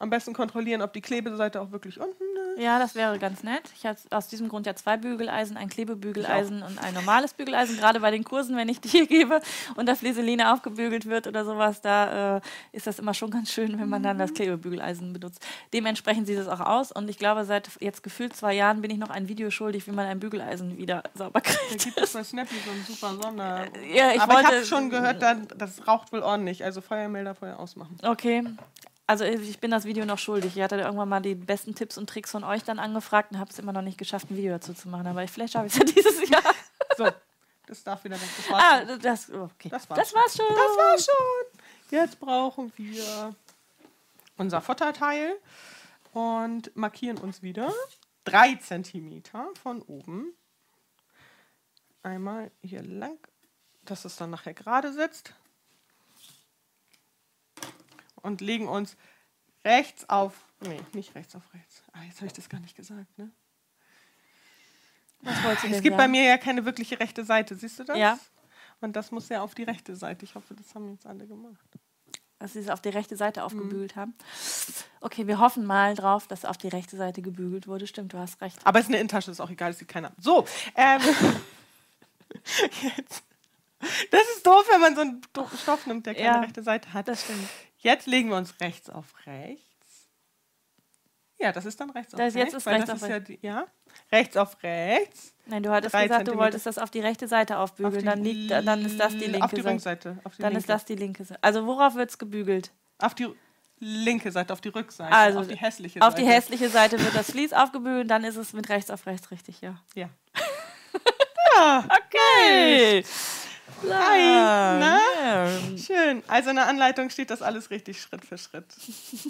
Am 0.00 0.10
besten 0.10 0.32
kontrollieren, 0.32 0.82
ob 0.82 0.92
die 0.92 1.00
Klebeseite 1.00 1.60
auch 1.60 1.72
wirklich 1.72 1.98
unten 2.00 2.22
ist. 2.56 2.58
Ja, 2.58 2.78
das 2.78 2.94
wäre 2.96 3.18
ganz 3.18 3.44
nett. 3.44 3.62
Ich 3.76 3.86
habe 3.86 3.96
aus 4.10 4.26
diesem 4.26 4.48
Grund 4.48 4.66
ja 4.66 4.74
zwei 4.74 4.96
Bügeleisen, 4.96 5.56
ein 5.56 5.68
Klebebügeleisen 5.68 6.62
und 6.62 6.78
ein 6.82 6.92
normales 6.92 7.32
Bügeleisen. 7.32 7.76
Gerade 7.76 8.00
bei 8.00 8.10
den 8.10 8.24
Kursen, 8.24 8.56
wenn 8.56 8.68
ich 8.68 8.80
die 8.80 8.88
hier 8.88 9.06
gebe 9.06 9.40
und 9.76 9.86
da 9.86 9.94
Flieseline 9.94 10.52
aufgebügelt 10.52 11.06
wird 11.06 11.28
oder 11.28 11.44
sowas, 11.44 11.80
da 11.80 12.36
äh, 12.36 12.40
ist 12.72 12.86
das 12.86 12.98
immer 12.98 13.14
schon 13.14 13.30
ganz 13.30 13.52
schön, 13.52 13.78
wenn 13.78 13.88
man 13.88 14.02
dann 14.02 14.18
das 14.18 14.30
mhm. 14.30 14.34
Klebebügeleisen 14.34 15.12
benutzt. 15.12 15.44
Dementsprechend 15.72 16.26
sieht 16.26 16.38
es 16.38 16.48
auch 16.48 16.60
aus 16.60 16.90
und 16.90 17.08
ich 17.08 17.18
glaube, 17.18 17.44
seit 17.44 17.70
jetzt 17.80 18.02
gefühlt 18.02 18.34
zwei 18.34 18.54
Jahren 18.54 18.80
bin 18.82 18.90
ich 18.90 18.98
noch 18.98 19.10
ein 19.10 19.28
Video 19.28 19.50
schuldig, 19.50 19.86
wie 19.86 19.92
man 19.92 20.06
ein 20.06 20.18
Bügeleisen 20.18 20.78
wieder 20.78 21.04
sauber 21.14 21.40
kriegt. 21.40 21.86
Da 21.86 21.90
gibt 21.90 22.00
es 22.00 22.12
bei 22.12 22.24
Snappy 22.24 22.54
so 22.64 22.70
einen 22.70 22.84
super 22.84 23.22
Sonder. 23.22 23.66
Ja, 23.92 24.12
ich 24.12 24.20
Aber 24.20 24.40
ich 24.40 24.46
habe 24.46 24.64
schon 24.64 24.90
gehört, 24.90 25.22
das 25.56 25.86
raucht 25.86 26.12
wohl 26.12 26.20
ordentlich. 26.20 26.64
Also 26.64 26.80
Feuermelder 26.80 27.36
vorher 27.36 27.60
ausmachen. 27.60 27.96
Okay, 28.02 28.44
also 29.08 29.24
ich 29.24 29.58
bin 29.58 29.70
das 29.70 29.86
Video 29.86 30.04
noch 30.04 30.18
schuldig. 30.18 30.54
Ich 30.54 30.62
hatte 30.62 30.76
irgendwann 30.76 31.08
mal 31.08 31.20
die 31.20 31.34
besten 31.34 31.74
Tipps 31.74 31.96
und 31.96 32.08
Tricks 32.10 32.30
von 32.30 32.44
euch 32.44 32.62
dann 32.62 32.78
angefragt 32.78 33.32
und 33.32 33.38
habe 33.38 33.50
es 33.50 33.58
immer 33.58 33.72
noch 33.72 33.80
nicht 33.80 33.96
geschafft, 33.96 34.30
ein 34.30 34.36
Video 34.36 34.52
dazu 34.52 34.74
zu 34.74 34.86
machen. 34.88 35.06
Aber 35.06 35.26
vielleicht 35.26 35.54
schaffe 35.54 35.66
ich 35.66 35.72
es 35.72 35.78
ja 35.78 35.84
dieses 35.96 36.28
Jahr. 36.28 36.54
So, 36.96 37.08
das 37.66 37.82
darf 37.82 38.04
wieder 38.04 38.20
weg. 38.20 38.28
Das 38.36 38.50
war's 38.50 38.62
ah, 38.62 38.86
schon. 38.86 39.00
Das, 39.00 39.30
okay. 39.30 39.68
das, 39.70 39.88
war's, 39.88 39.98
das 39.98 40.14
war's 40.14 40.36
schon. 40.36 40.46
Das 40.46 40.76
war's 40.76 41.06
schon. 41.06 41.98
Jetzt 41.98 42.20
brauchen 42.20 42.70
wir 42.76 43.34
unser 44.36 44.60
Futterteil. 44.60 45.38
und 46.12 46.76
markieren 46.76 47.16
uns 47.16 47.42
wieder 47.42 47.72
drei 48.24 48.56
Zentimeter 48.56 49.48
von 49.62 49.80
oben. 49.82 50.34
Einmal 52.02 52.50
hier 52.62 52.82
lang, 52.82 53.18
dass 53.86 54.04
es 54.04 54.16
dann 54.16 54.28
nachher 54.30 54.52
gerade 54.52 54.92
sitzt. 54.92 55.32
Und 58.22 58.40
legen 58.40 58.68
uns 58.68 58.96
rechts 59.64 60.08
auf, 60.08 60.34
nee, 60.60 60.80
nicht 60.92 61.14
rechts 61.14 61.34
auf 61.34 61.42
rechts. 61.54 61.82
Ah, 61.92 62.02
jetzt 62.04 62.16
habe 62.18 62.26
ich 62.26 62.32
das 62.32 62.48
gar 62.48 62.60
nicht 62.60 62.76
gesagt, 62.76 63.18
ne? 63.18 63.30
Was 65.22 65.42
wolltest 65.42 65.64
du 65.64 65.66
Es 65.68 65.72
denn 65.74 65.82
gibt 65.82 65.96
bei 65.96 66.04
sagen? 66.04 66.12
mir 66.12 66.24
ja 66.24 66.38
keine 66.38 66.64
wirkliche 66.64 67.00
rechte 67.00 67.24
Seite, 67.24 67.54
siehst 67.56 67.78
du 67.80 67.84
das? 67.84 67.98
Ja. 67.98 68.18
Und 68.80 68.94
das 68.94 69.10
muss 69.10 69.28
ja 69.28 69.42
auf 69.42 69.54
die 69.56 69.64
rechte 69.64 69.96
Seite. 69.96 70.24
Ich 70.24 70.36
hoffe, 70.36 70.54
das 70.54 70.74
haben 70.74 70.92
jetzt 70.92 71.06
alle 71.06 71.26
gemacht. 71.26 71.56
dass 72.40 72.52
sie 72.52 72.60
es 72.60 72.68
auf 72.68 72.80
die 72.80 72.90
rechte 72.90 73.16
Seite 73.16 73.40
Mhm. 73.40 73.46
aufgebügelt 73.46 73.96
haben. 73.96 74.14
Okay, 75.00 75.26
wir 75.26 75.40
hoffen 75.40 75.66
mal 75.66 75.96
drauf, 75.96 76.28
dass 76.28 76.44
auf 76.44 76.56
die 76.56 76.68
rechte 76.68 76.96
Seite 76.96 77.20
gebügelt 77.20 77.66
wurde. 77.66 77.88
Stimmt, 77.88 78.12
du 78.12 78.18
hast 78.18 78.40
recht. 78.40 78.64
Aber 78.64 78.78
es 78.78 78.84
ist 78.84 78.90
eine 78.90 78.98
Innentasche, 78.98 79.32
ist 79.32 79.40
auch 79.40 79.50
egal, 79.50 79.72
das 79.72 79.80
sieht 79.80 79.88
keiner. 79.88 80.12
So, 80.20 80.46
ähm, 80.76 81.00
jetzt. 82.82 83.24
Das 84.12 84.22
ist 84.36 84.46
doof, 84.46 84.64
wenn 84.70 84.80
man 84.80 84.94
so 84.94 85.00
einen 85.00 85.20
Stoff 85.60 85.86
nimmt, 85.86 86.06
der 86.06 86.14
keine 86.14 86.26
Ja, 86.26 86.40
rechte 86.40 86.62
Seite 86.62 86.92
hat. 86.92 87.08
Das 87.08 87.22
stimmt. 87.24 87.48
Jetzt 87.78 88.06
legen 88.06 88.28
wir 88.30 88.36
uns 88.36 88.60
rechts 88.60 88.90
auf 88.90 89.06
rechts. 89.26 89.62
Ja, 91.40 91.52
das 91.52 91.64
ist 91.66 91.78
dann 91.80 91.90
rechts 91.90 92.12
auf 92.14 92.18
Das 92.18 92.34
jetzt 92.34 92.42
rechts. 92.46 92.54
ist 92.54 92.66
weil 92.66 92.74
rechts 92.76 92.90
das 92.90 93.02
auf 93.02 93.08
ist 93.08 93.28
ja, 93.42 93.50
ja, 93.50 93.66
rechts 94.10 94.36
auf 94.36 94.60
rechts. 94.64 95.34
Nein, 95.46 95.62
du 95.62 95.70
hattest 95.70 95.92
gesagt, 95.92 96.10
du 96.10 96.14
Zentimeter. 96.16 96.38
wolltest 96.40 96.66
das 96.66 96.78
auf 96.78 96.90
die 96.90 96.98
rechte 97.00 97.28
Seite 97.28 97.58
Auf 97.58 97.70
aufbügeln. 97.70 98.00
die 98.00 98.04
Dann, 98.04 98.24
liegt, 98.24 98.50
dann 98.50 98.84
ist 98.84 98.98
das 98.98 99.12
die 99.12 99.18
linke 99.26 99.44
Auf 99.44 99.50
die 99.52 99.60
Seite. 99.62 99.70
Rückseite. 99.74 100.18
Auf 100.24 100.34
die 100.36 100.42
Dann 100.42 100.50
linke. 100.52 100.58
ist 100.60 100.68
das 100.68 100.84
die 100.84 100.96
linke 100.96 101.24
Seite. 101.24 101.42
Also 101.42 101.64
worauf 101.66 101.94
wird 101.94 102.10
es 102.10 102.18
gebügelt? 102.18 102.72
Auf 102.98 103.14
die 103.14 103.28
linke 103.78 104.32
Seite, 104.32 104.52
auf 104.52 104.60
die 104.60 104.70
Rückseite. 104.70 105.12
Also, 105.14 105.38
auf 105.38 105.46
die 105.46 105.56
hässliche 105.56 106.02
Auf 106.02 106.10
Seite. 106.14 106.22
die 106.22 106.28
hässliche 106.28 106.68
Seite 106.70 106.98
wird 107.00 107.14
das 107.14 107.30
Vlies 107.30 107.52
aufgebügelt, 107.52 108.10
dann 108.10 108.24
ist 108.24 108.34
es 108.36 108.52
mit 108.52 108.68
rechts 108.68 108.90
auf 108.90 109.06
rechts 109.06 109.30
richtig, 109.30 109.60
ja. 109.60 109.80
Ja. 109.94 110.08
Okay. 111.60 113.04
Hi, 113.82 114.78
na? 114.80 114.98
Ja. 115.22 115.48
Schön. 115.76 116.22
Also 116.26 116.50
in 116.50 116.56
der 116.56 116.66
Anleitung 116.66 117.10
steht 117.10 117.30
das 117.30 117.42
alles 117.42 117.70
richtig 117.70 118.00
Schritt 118.00 118.24
für 118.24 118.38
Schritt 118.38 118.66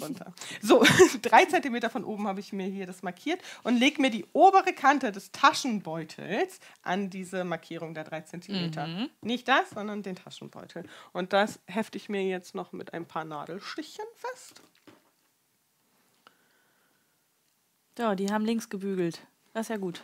runter. 0.01 0.33
So, 0.61 0.83
drei 1.21 1.45
Zentimeter 1.45 1.89
von 1.89 2.03
oben 2.03 2.27
habe 2.27 2.39
ich 2.39 2.53
mir 2.53 2.67
hier 2.67 2.85
das 2.85 3.03
markiert 3.03 3.41
und 3.63 3.77
lege 3.77 4.01
mir 4.01 4.09
die 4.09 4.25
obere 4.33 4.73
Kante 4.73 5.11
des 5.11 5.31
Taschenbeutels 5.31 6.59
an 6.81 7.09
diese 7.09 7.43
Markierung 7.43 7.93
der 7.93 8.03
drei 8.03 8.21
Zentimeter. 8.21 8.87
Mhm. 8.87 9.09
Nicht 9.21 9.47
das, 9.47 9.69
sondern 9.71 10.03
den 10.03 10.15
Taschenbeutel. 10.15 10.83
Und 11.13 11.33
das 11.33 11.59
hefte 11.65 11.97
ich 11.97 12.09
mir 12.09 12.23
jetzt 12.23 12.55
noch 12.55 12.71
mit 12.71 12.93
ein 12.93 13.05
paar 13.05 13.25
Nadelstichen 13.25 14.05
fest. 14.15 14.61
So, 17.97 18.15
die 18.15 18.31
haben 18.31 18.45
links 18.45 18.69
gebügelt. 18.69 19.21
Das 19.53 19.63
ist 19.65 19.69
ja 19.69 19.77
gut. 19.77 20.01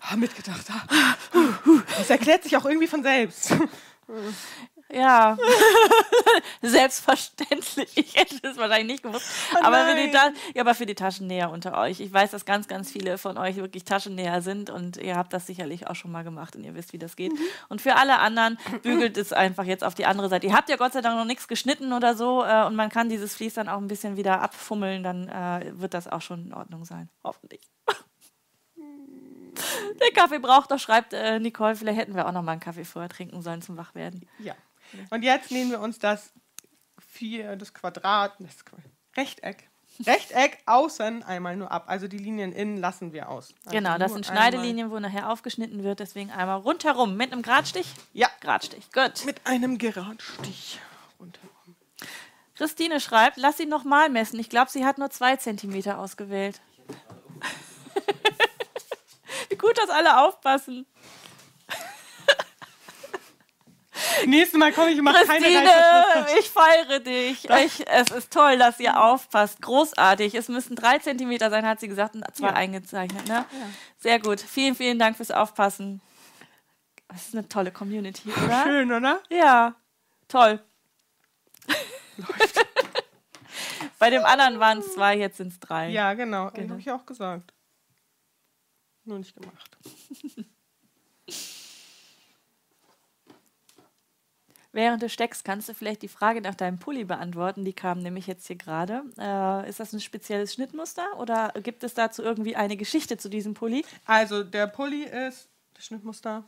Ah, 0.00 0.16
mitgedacht. 0.16 0.66
Ah. 0.70 1.16
Das 1.98 2.10
erklärt 2.10 2.42
sich 2.42 2.56
auch 2.56 2.64
irgendwie 2.64 2.86
von 2.86 3.02
selbst. 3.02 3.54
Ja, 4.92 5.38
selbstverständlich. 6.62 7.96
Ich 7.96 8.16
hätte 8.16 8.48
es 8.48 8.56
wahrscheinlich 8.56 8.94
nicht 8.94 9.02
gewusst. 9.04 9.26
Oh 9.54 9.58
aber, 9.62 9.86
für 9.86 9.94
die. 9.94 10.10
Ta 10.10 10.32
ja, 10.54 10.62
aber 10.62 10.74
für 10.74 10.86
die 10.86 10.96
Taschennäher 10.96 11.50
unter 11.50 11.78
euch. 11.78 12.00
Ich 12.00 12.12
weiß, 12.12 12.32
dass 12.32 12.44
ganz, 12.44 12.66
ganz 12.66 12.90
viele 12.90 13.16
von 13.16 13.38
euch 13.38 13.56
wirklich 13.56 13.84
Taschennäher 13.84 14.42
sind 14.42 14.68
und 14.68 14.96
ihr 14.96 15.16
habt 15.16 15.32
das 15.32 15.46
sicherlich 15.46 15.86
auch 15.86 15.94
schon 15.94 16.10
mal 16.10 16.24
gemacht 16.24 16.56
und 16.56 16.64
ihr 16.64 16.74
wisst, 16.74 16.92
wie 16.92 16.98
das 16.98 17.14
geht. 17.14 17.32
Mhm. 17.32 17.38
Und 17.68 17.80
für 17.80 17.96
alle 17.96 18.18
anderen 18.18 18.58
bügelt 18.82 19.16
es 19.16 19.32
einfach 19.32 19.64
jetzt 19.64 19.84
auf 19.84 19.94
die 19.94 20.06
andere 20.06 20.28
Seite. 20.28 20.48
Ihr 20.48 20.54
habt 20.54 20.68
ja 20.68 20.76
Gott 20.76 20.92
sei 20.92 21.02
Dank 21.02 21.16
noch 21.16 21.24
nichts 21.24 21.46
geschnitten 21.46 21.92
oder 21.92 22.16
so 22.16 22.44
äh, 22.44 22.64
und 22.64 22.74
man 22.74 22.88
kann 22.88 23.08
dieses 23.08 23.34
Vlies 23.34 23.54
dann 23.54 23.68
auch 23.68 23.78
ein 23.78 23.88
bisschen 23.88 24.16
wieder 24.16 24.40
abfummeln, 24.40 25.04
dann 25.04 25.28
äh, 25.28 25.72
wird 25.74 25.94
das 25.94 26.08
auch 26.08 26.22
schon 26.22 26.46
in 26.46 26.54
Ordnung 26.54 26.84
sein. 26.84 27.08
Hoffentlich. 27.22 27.60
Der 29.98 30.10
Kaffee 30.14 30.38
braucht 30.38 30.70
doch, 30.70 30.78
schreibt 30.78 31.12
äh, 31.12 31.38
Nicole. 31.40 31.74
Vielleicht 31.76 31.98
hätten 31.98 32.14
wir 32.14 32.26
auch 32.28 32.32
noch 32.32 32.42
mal 32.42 32.52
einen 32.52 32.60
Kaffee 32.60 32.84
vorher 32.84 33.08
trinken 33.08 33.42
sollen 33.42 33.62
zum 33.62 33.76
Wachwerden. 33.76 34.28
Ja. 34.38 34.54
Und 35.10 35.22
jetzt 35.22 35.50
nehmen 35.50 35.70
wir 35.70 35.80
uns 35.80 35.98
das 35.98 36.32
vier, 36.98 37.56
das 37.56 37.72
Quadrat, 37.74 38.34
das 38.38 38.56
Rechteck, 39.16 39.68
Rechteck 40.06 40.58
außen 40.66 41.22
einmal 41.22 41.56
nur 41.56 41.70
ab. 41.70 41.84
Also 41.88 42.08
die 42.08 42.18
Linien 42.18 42.52
innen 42.52 42.76
lassen 42.78 43.12
wir 43.12 43.28
aus. 43.28 43.52
Also 43.64 43.76
Genau, 43.76 43.98
das 43.98 44.12
sind 44.12 44.28
einmal- 44.28 44.42
Schneidelinien, 44.50 44.90
wo 44.90 44.98
nachher 44.98 45.30
aufgeschnitten 45.30 45.82
wird. 45.84 46.00
Deswegen 46.00 46.30
einmal 46.30 46.58
rundherum 46.58 47.16
mit 47.16 47.32
einem 47.32 47.42
Gradstich. 47.42 47.92
Ja, 48.12 48.28
Gradstich, 48.40 48.90
gut. 48.92 49.24
mit 49.26 49.46
einem 49.46 49.78
Geradstich 49.78 50.78
rundherum. 51.18 51.50
Christine 52.54 53.00
schreibt, 53.00 53.36
lass 53.36 53.56
sie 53.58 53.66
nochmal 53.66 54.08
messen. 54.10 54.38
Ich 54.38 54.48
glaube, 54.50 54.70
sie 54.70 54.84
hat 54.84 54.98
nur 54.98 55.10
zwei 55.10 55.36
Zentimeter 55.36 55.98
ausgewählt. 55.98 56.60
Gut, 59.60 59.78
dass 59.78 59.90
alle 59.90 60.24
aufpassen. 60.26 60.86
Nächstes 64.26 64.58
Mal 64.58 64.72
komme 64.72 64.90
ich 64.90 64.98
und 64.98 65.04
mache 65.04 65.24
keine 65.26 65.44
Reißverschrift. 65.46 66.38
ich 66.40 66.50
feiere 66.50 67.00
dich. 67.00 67.48
Ich, 67.48 67.86
es 67.86 68.10
ist 68.10 68.32
toll, 68.32 68.58
dass 68.58 68.80
ihr 68.80 69.00
aufpasst. 69.02 69.60
Großartig. 69.60 70.34
Es 70.34 70.48
müssten 70.48 70.74
drei 70.76 70.98
Zentimeter 70.98 71.50
sein, 71.50 71.66
hat 71.66 71.80
sie 71.80 71.88
gesagt, 71.88 72.14
und 72.14 72.24
zwei 72.34 72.48
Ja. 72.48 72.54
eingezeichnet. 72.54 73.26
Ne? 73.28 73.44
Sehr 73.98 74.18
gut. 74.18 74.40
Vielen, 74.40 74.74
vielen 74.74 74.98
Dank 74.98 75.16
fürs 75.16 75.30
Aufpassen. 75.30 76.00
Das 77.08 77.28
ist 77.28 77.34
eine 77.34 77.48
tolle 77.48 77.72
Community, 77.72 78.30
oder? 78.32 78.62
Schön, 78.62 78.92
oder? 78.92 79.20
Ja, 79.28 79.74
toll. 80.28 80.60
Bei 83.98 84.10
dem 84.10 84.24
anderen 84.24 84.60
waren 84.60 84.78
es 84.78 84.94
zwei, 84.94 85.16
jetzt 85.16 85.36
sind 85.38 85.52
es 85.52 85.60
drei. 85.60 85.88
Ja, 85.90 86.14
genau. 86.14 86.50
Genau. 86.52 86.70
Habe 86.70 86.80
ich 86.80 86.90
auch 86.90 87.04
gesagt. 87.04 87.52
Nur 89.04 89.18
nicht 89.18 89.34
gemacht. 89.34 89.76
Während 94.72 95.02
du 95.02 95.08
steckst, 95.08 95.44
kannst 95.44 95.68
du 95.68 95.74
vielleicht 95.74 96.02
die 96.02 96.08
Frage 96.08 96.40
nach 96.40 96.54
deinem 96.54 96.78
Pulli 96.78 97.04
beantworten. 97.04 97.64
Die 97.64 97.72
kam 97.72 97.98
nämlich 97.98 98.28
jetzt 98.28 98.46
hier 98.46 98.56
gerade. 98.56 99.02
Äh, 99.18 99.68
ist 99.68 99.80
das 99.80 99.92
ein 99.92 100.00
spezielles 100.00 100.54
Schnittmuster 100.54 101.18
oder 101.18 101.52
gibt 101.60 101.82
es 101.82 101.94
dazu 101.94 102.22
irgendwie 102.22 102.54
eine 102.54 102.76
Geschichte 102.76 103.16
zu 103.16 103.28
diesem 103.28 103.54
Pulli? 103.54 103.84
Also 104.04 104.44
der 104.44 104.68
Pulli 104.68 105.02
ist, 105.02 105.48
das 105.74 105.86
Schnittmuster. 105.86 106.44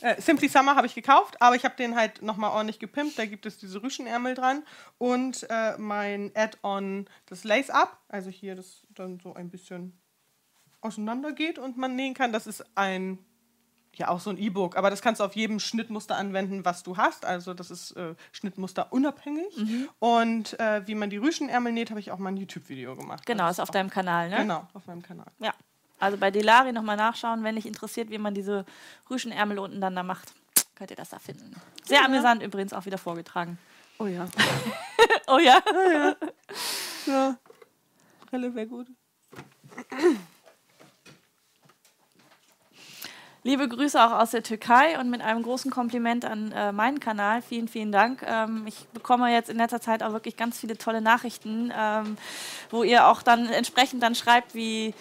Äh, 0.00 0.20
Simply 0.20 0.48
Summer 0.48 0.76
habe 0.76 0.86
ich 0.86 0.94
gekauft, 0.94 1.40
aber 1.40 1.56
ich 1.56 1.64
habe 1.64 1.74
den 1.74 1.96
halt 1.96 2.22
nochmal 2.22 2.50
ordentlich 2.50 2.78
gepimpt. 2.78 3.18
Da 3.18 3.26
gibt 3.26 3.46
es 3.46 3.58
diese 3.58 3.82
Rüschenärmel 3.82 4.34
dran 4.34 4.62
und 4.98 5.46
äh, 5.50 5.76
mein 5.78 6.30
Add-on, 6.36 7.08
das 7.26 7.42
Lace-Up, 7.42 7.98
also 8.08 8.30
hier 8.30 8.54
das 8.54 8.86
dann 8.90 9.18
so 9.18 9.34
ein 9.34 9.50
bisschen 9.50 9.98
auseinander 10.84 11.32
geht 11.32 11.58
und 11.58 11.76
man 11.76 11.96
nähen 11.96 12.14
kann. 12.14 12.32
Das 12.32 12.46
ist 12.46 12.64
ein, 12.76 13.18
ja 13.94 14.08
auch 14.08 14.20
so 14.20 14.30
ein 14.30 14.38
E-Book, 14.38 14.76
aber 14.76 14.90
das 14.90 15.02
kannst 15.02 15.20
du 15.20 15.24
auf 15.24 15.34
jedem 15.36 15.60
Schnittmuster 15.60 16.16
anwenden, 16.16 16.64
was 16.64 16.82
du 16.82 16.96
hast. 16.96 17.24
Also 17.24 17.54
das 17.54 17.70
ist 17.70 17.92
äh, 17.92 18.14
Schnittmuster 18.32 18.92
unabhängig. 18.92 19.54
Und 19.98 20.58
äh, 20.60 20.86
wie 20.86 20.94
man 20.94 21.10
die 21.10 21.16
Rüschenärmel 21.16 21.72
näht, 21.72 21.90
habe 21.90 22.00
ich 22.00 22.10
auch 22.10 22.18
mal 22.18 22.30
ein 22.30 22.36
YouTube-Video 22.36 22.96
gemacht. 22.96 23.24
Genau, 23.26 23.44
Das 23.44 23.58
ist 23.58 23.60
auf 23.60 23.70
deinem 23.70 23.90
Kanal, 23.90 24.28
ne? 24.28 24.36
Genau, 24.38 24.66
auf 24.74 24.86
meinem 24.86 25.02
Kanal. 25.02 25.26
Ja. 25.38 25.52
Also 26.00 26.18
bei 26.18 26.30
Delari 26.30 26.72
nochmal 26.72 26.96
nachschauen, 26.96 27.44
wenn 27.44 27.54
dich 27.54 27.66
interessiert, 27.66 28.10
wie 28.10 28.18
man 28.18 28.34
diese 28.34 28.66
Rüschenärmel 29.08 29.58
unten 29.58 29.80
dann 29.80 29.94
da 29.94 30.02
macht. 30.02 30.32
Könnt 30.74 30.90
ihr 30.90 30.96
das 30.96 31.10
da 31.10 31.18
finden. 31.18 31.54
Sehr 31.84 32.04
amüsant 32.04 32.42
übrigens 32.42 32.72
auch 32.72 32.84
wieder 32.84 32.98
vorgetragen. 32.98 33.58
Oh 33.98 34.06
ja. 34.06 34.26
Oh 35.26 35.38
ja. 35.38 35.62
Ja. 37.06 37.36
Brille 38.26 38.54
wäre 38.54 38.66
gut. 38.66 38.88
Liebe 43.46 43.68
Grüße 43.68 44.02
auch 44.02 44.18
aus 44.18 44.30
der 44.30 44.42
Türkei 44.42 44.98
und 44.98 45.10
mit 45.10 45.20
einem 45.20 45.42
großen 45.42 45.70
Kompliment 45.70 46.24
an 46.24 46.50
äh, 46.52 46.72
meinen 46.72 46.98
Kanal. 46.98 47.42
Vielen, 47.42 47.68
vielen 47.68 47.92
Dank. 47.92 48.24
Ähm, 48.26 48.64
ich 48.66 48.86
bekomme 48.94 49.30
jetzt 49.30 49.50
in 49.50 49.58
letzter 49.58 49.82
Zeit 49.82 50.02
auch 50.02 50.12
wirklich 50.12 50.38
ganz 50.38 50.58
viele 50.58 50.78
tolle 50.78 51.02
Nachrichten, 51.02 51.70
ähm, 51.78 52.16
wo 52.70 52.84
ihr 52.84 53.06
auch 53.06 53.20
dann 53.20 53.46
entsprechend 53.50 54.02
dann 54.02 54.14
schreibt, 54.14 54.54
wie 54.54 54.94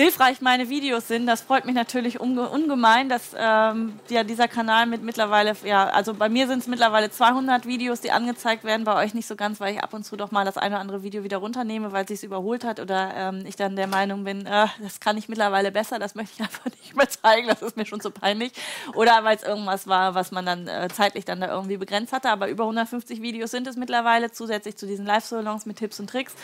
hilfreich 0.00 0.40
meine 0.40 0.70
Videos 0.70 1.08
sind. 1.08 1.26
Das 1.26 1.42
freut 1.42 1.66
mich 1.66 1.74
natürlich 1.74 2.20
unge 2.20 2.48
ungemein, 2.48 3.10
dass 3.10 3.34
ähm, 3.36 3.98
ja, 4.08 4.24
dieser 4.24 4.48
Kanal 4.48 4.86
mit 4.86 5.02
mittlerweile, 5.02 5.54
ja, 5.64 5.88
also 5.90 6.14
bei 6.14 6.30
mir 6.30 6.46
sind 6.46 6.60
es 6.60 6.68
mittlerweile 6.68 7.10
200 7.10 7.66
Videos, 7.66 8.00
die 8.00 8.10
angezeigt 8.10 8.64
werden, 8.64 8.84
bei 8.84 8.96
euch 8.96 9.12
nicht 9.12 9.26
so 9.26 9.36
ganz, 9.36 9.60
weil 9.60 9.74
ich 9.74 9.82
ab 9.82 9.92
und 9.92 10.04
zu 10.04 10.16
doch 10.16 10.30
mal 10.30 10.46
das 10.46 10.56
eine 10.56 10.76
oder 10.76 10.80
andere 10.80 11.02
Video 11.02 11.22
wieder 11.22 11.36
runternehme, 11.36 11.92
weil 11.92 12.04
es 12.04 12.08
sich 12.08 12.24
überholt 12.24 12.64
hat 12.64 12.80
oder 12.80 13.12
ähm, 13.14 13.44
ich 13.44 13.56
dann 13.56 13.76
der 13.76 13.88
Meinung 13.88 14.24
bin, 14.24 14.46
äh, 14.46 14.68
das 14.82 15.00
kann 15.00 15.18
ich 15.18 15.28
mittlerweile 15.28 15.70
besser, 15.70 15.98
das 15.98 16.14
möchte 16.14 16.32
ich 16.36 16.40
einfach 16.48 16.64
nicht 16.64 16.96
mehr 16.96 17.08
zeigen, 17.08 17.48
das 17.48 17.60
ist 17.60 17.76
mir 17.76 17.84
schon 17.84 18.00
zu 18.00 18.10
peinlich. 18.10 18.52
Oder 18.94 19.22
weil 19.24 19.36
es 19.36 19.42
irgendwas 19.42 19.86
war, 19.86 20.14
was 20.14 20.30
man 20.30 20.46
dann 20.46 20.66
äh, 20.66 20.88
zeitlich 20.88 21.26
dann 21.26 21.42
da 21.42 21.48
irgendwie 21.48 21.76
begrenzt 21.76 22.14
hatte, 22.14 22.30
aber 22.30 22.48
über 22.48 22.64
150 22.64 23.20
Videos 23.20 23.50
sind 23.50 23.66
es 23.66 23.76
mittlerweile, 23.76 24.32
zusätzlich 24.32 24.78
zu 24.78 24.86
diesen 24.86 25.04
Live-Salons 25.04 25.66
mit 25.66 25.76
Tipps 25.76 26.00
und 26.00 26.08
Tricks. 26.08 26.34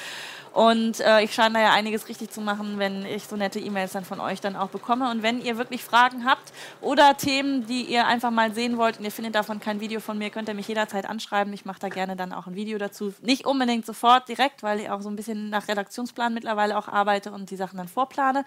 Und 0.52 1.00
äh, 1.00 1.22
ich 1.22 1.34
scheine 1.34 1.54
da 1.54 1.60
ja 1.60 1.72
einiges 1.72 2.08
richtig 2.08 2.30
zu 2.30 2.40
machen, 2.40 2.78
wenn 2.78 3.04
ich 3.04 3.26
so 3.26 3.36
nett 3.36 3.45
nette 3.46 3.60
E-Mails 3.60 3.92
dann 3.92 4.04
von 4.04 4.20
euch 4.20 4.40
dann 4.40 4.56
auch 4.56 4.68
bekomme. 4.70 5.10
Und 5.10 5.22
wenn 5.22 5.40
ihr 5.40 5.56
wirklich 5.56 5.84
Fragen 5.84 6.24
habt 6.24 6.52
oder 6.80 7.16
Themen, 7.16 7.66
die 7.66 7.82
ihr 7.82 8.06
einfach 8.06 8.32
mal 8.32 8.52
sehen 8.52 8.76
wollt 8.76 8.98
und 8.98 9.04
ihr 9.04 9.12
findet 9.12 9.36
davon 9.36 9.60
kein 9.60 9.80
Video 9.80 10.00
von 10.00 10.18
mir, 10.18 10.30
könnt 10.30 10.48
ihr 10.48 10.54
mich 10.54 10.66
jederzeit 10.66 11.06
anschreiben. 11.06 11.52
Ich 11.52 11.64
mache 11.64 11.78
da 11.78 11.88
gerne 11.88 12.16
dann 12.16 12.32
auch 12.32 12.46
ein 12.46 12.56
Video 12.56 12.76
dazu. 12.78 13.14
Nicht 13.22 13.46
unbedingt 13.46 13.86
sofort 13.86 14.28
direkt, 14.28 14.62
weil 14.62 14.80
ich 14.80 14.90
auch 14.90 15.00
so 15.00 15.08
ein 15.08 15.16
bisschen 15.16 15.48
nach 15.50 15.68
Redaktionsplan 15.68 16.34
mittlerweile 16.34 16.76
auch 16.76 16.88
arbeite 16.88 17.30
und 17.30 17.50
die 17.50 17.56
Sachen 17.56 17.76
dann 17.76 17.88
vorplane. 17.88 18.44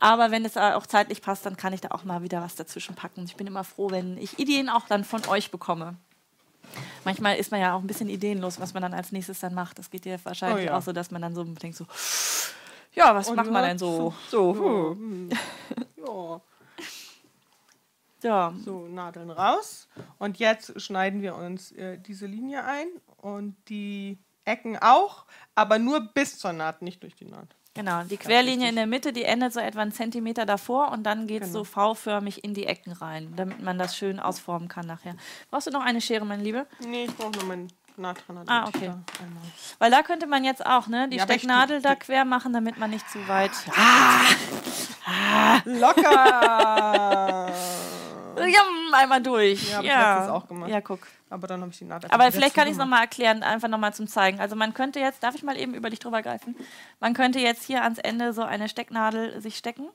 Aber 0.00 0.30
wenn 0.32 0.44
es 0.44 0.56
auch 0.56 0.86
zeitlich 0.86 1.22
passt, 1.22 1.46
dann 1.46 1.56
kann 1.56 1.72
ich 1.72 1.80
da 1.80 1.88
auch 1.92 2.02
mal 2.04 2.22
wieder 2.22 2.42
was 2.42 2.56
dazwischen 2.56 2.96
packen. 2.96 3.24
Ich 3.24 3.36
bin 3.36 3.46
immer 3.46 3.62
froh, 3.64 3.90
wenn 3.90 4.18
ich 4.18 4.38
Ideen 4.38 4.68
auch 4.68 4.86
dann 4.88 5.04
von 5.04 5.24
euch 5.28 5.50
bekomme. 5.50 5.94
Manchmal 7.04 7.36
ist 7.36 7.50
man 7.50 7.60
ja 7.60 7.74
auch 7.74 7.80
ein 7.80 7.86
bisschen 7.86 8.08
ideenlos, 8.08 8.60
was 8.60 8.74
man 8.74 8.82
dann 8.82 8.94
als 8.94 9.12
nächstes 9.12 9.40
dann 9.40 9.54
macht. 9.54 9.78
Das 9.78 9.90
geht 9.90 10.06
ja 10.06 10.16
wahrscheinlich 10.22 10.66
Oh 10.66 10.70
ja. 10.72 10.76
auch 10.78 10.82
so, 10.82 10.92
dass 10.92 11.10
man 11.10 11.22
dann 11.22 11.34
so 11.34 11.42
denkt 11.44 11.76
so, 11.76 11.86
ja, 12.94 13.14
was 13.14 13.28
Und 13.28 13.36
macht 13.36 13.50
man 13.50 13.64
denn 13.64 13.78
so? 13.78 14.14
So, 14.28 14.54
hm. 14.94 15.28
Ja. 16.06 16.40
ja. 18.22 18.54
So, 18.64 18.86
Nadeln 18.88 19.30
raus. 19.30 19.88
Und 20.18 20.38
jetzt 20.38 20.80
schneiden 20.80 21.22
wir 21.22 21.34
uns 21.36 21.72
äh, 21.72 21.98
diese 21.98 22.26
Linie 22.26 22.64
ein 22.64 22.88
und 23.18 23.56
die 23.68 24.18
Ecken 24.44 24.78
auch, 24.80 25.26
aber 25.54 25.78
nur 25.78 26.00
bis 26.00 26.38
zur 26.38 26.52
Naht, 26.52 26.82
nicht 26.82 27.02
durch 27.02 27.14
die 27.14 27.26
Naht. 27.26 27.48
Genau, 27.74 28.02
die 28.02 28.16
Querlinie 28.16 28.68
in 28.68 28.74
der 28.74 28.88
Mitte, 28.88 29.12
die 29.12 29.22
endet 29.22 29.52
so 29.52 29.60
etwa 29.60 29.80
einen 29.82 29.92
Zentimeter 29.92 30.44
davor 30.44 30.90
und 30.90 31.04
dann 31.04 31.28
geht 31.28 31.42
es 31.42 31.48
Genau. 31.52 31.60
so 31.60 31.64
V-förmig 31.64 32.42
in 32.42 32.52
die 32.52 32.66
Ecken 32.66 32.90
rein, 32.92 33.32
damit 33.36 33.62
man 33.62 33.78
das 33.78 33.96
schön 33.96 34.18
ausformen 34.18 34.66
kann 34.68 34.86
nachher. 34.88 35.14
Brauchst 35.50 35.68
du 35.68 35.70
noch 35.70 35.84
eine 35.84 36.00
Schere, 36.00 36.24
meine 36.24 36.42
Liebe? 36.42 36.66
Nee, 36.84 37.04
ich 37.04 37.16
brauche 37.16 37.30
nur 37.30 37.44
meinen 37.44 37.68
Nahtrenner. 38.00 38.42
Ah, 38.46 38.60
damit 38.66 38.74
ich 38.76 38.82
okay. 38.82 38.92
Weil 39.78 39.90
da 39.90 40.02
könnte 40.02 40.26
man 40.26 40.44
jetzt 40.44 40.64
auch 40.64 40.86
ne, 40.88 41.08
die 41.08 41.16
Ja, 41.16 41.24
ich- 41.24 41.30
Stecknadel 41.30 41.80
da 41.82 41.94
quer 41.94 42.24
machen, 42.24 42.52
damit 42.52 42.78
man 42.78 42.90
nicht 42.90 43.08
zu 43.10 43.26
weit. 43.28 43.50
Locker! 45.64 47.50
Ja, 48.36 48.60
einmal 48.92 49.20
durch. 49.20 49.68
Ja, 49.70 49.78
hab 49.78 49.82
ich 49.84 49.90
letztens 49.90 50.28
auch 50.30 50.46
gemacht. 50.48 50.70
Ja, 50.70 50.80
guck. 50.80 51.00
aber 51.28 51.46
dann 51.46 51.60
habe 51.60 51.72
ich 51.72 51.78
die 51.78 51.84
Naht 51.84 52.04
einfach 52.04 52.14
Aber 52.18 52.32
vielleicht 52.32 52.54
kann 52.54 52.66
ich 52.68 52.72
es 52.72 52.78
nochmal 52.78 53.02
erklären, 53.02 53.42
einfach 53.42 53.68
nochmal 53.68 53.92
zum 53.92 54.06
Zeigen. 54.06 54.40
Also 54.40 54.56
man 54.56 54.72
könnte 54.72 54.98
jetzt, 55.00 55.22
darf 55.22 55.34
ich 55.34 55.42
mal 55.42 55.58
eben 55.58 55.74
über 55.74 55.90
dich 55.90 55.98
drüber 55.98 56.22
greifen? 56.22 56.56
Man 57.00 57.12
könnte 57.12 57.38
jetzt 57.40 57.64
hier 57.64 57.82
ans 57.82 57.98
Ende 57.98 58.32
so 58.32 58.42
eine 58.42 58.68
Stecknadel 58.68 59.40
sich 59.42 59.56
stecken. 59.58 59.88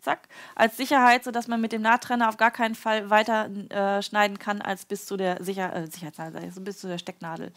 Zack. 0.00 0.28
Als 0.54 0.76
Sicherheit, 0.76 1.24
sodass 1.24 1.46
man 1.48 1.60
mit 1.60 1.72
dem 1.72 1.82
Nahttrenner 1.82 2.28
auf 2.28 2.36
gar 2.36 2.50
keinen 2.50 2.74
Fall 2.74 3.10
weiter 3.10 3.48
äh, 3.70 4.02
schneiden 4.02 4.38
kann, 4.38 4.62
als 4.62 4.84
bis 4.86 5.06
zu 5.06 5.16
der 5.16 5.42
Sicher 5.44 5.74
äh, 5.74 5.86
Sicherheitsnadel, 5.86 6.42
also 6.42 6.60
bis 6.60 6.78
zu 6.80 6.88
der 6.88 6.98
Stecknadel. 6.98 7.52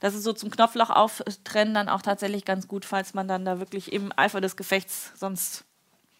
Das 0.00 0.14
ist 0.14 0.22
so 0.22 0.32
zum 0.32 0.50
Knopfloch 0.50 0.90
auftrennen 0.90 1.74
dann 1.74 1.88
auch 1.88 2.02
tatsächlich 2.02 2.44
ganz 2.44 2.68
gut, 2.68 2.84
falls 2.84 3.14
man 3.14 3.26
dann 3.28 3.44
da 3.44 3.58
wirklich 3.58 3.92
im 3.92 4.12
Eifer 4.16 4.40
des 4.40 4.56
Gefechts 4.56 5.12
sonst 5.16 5.64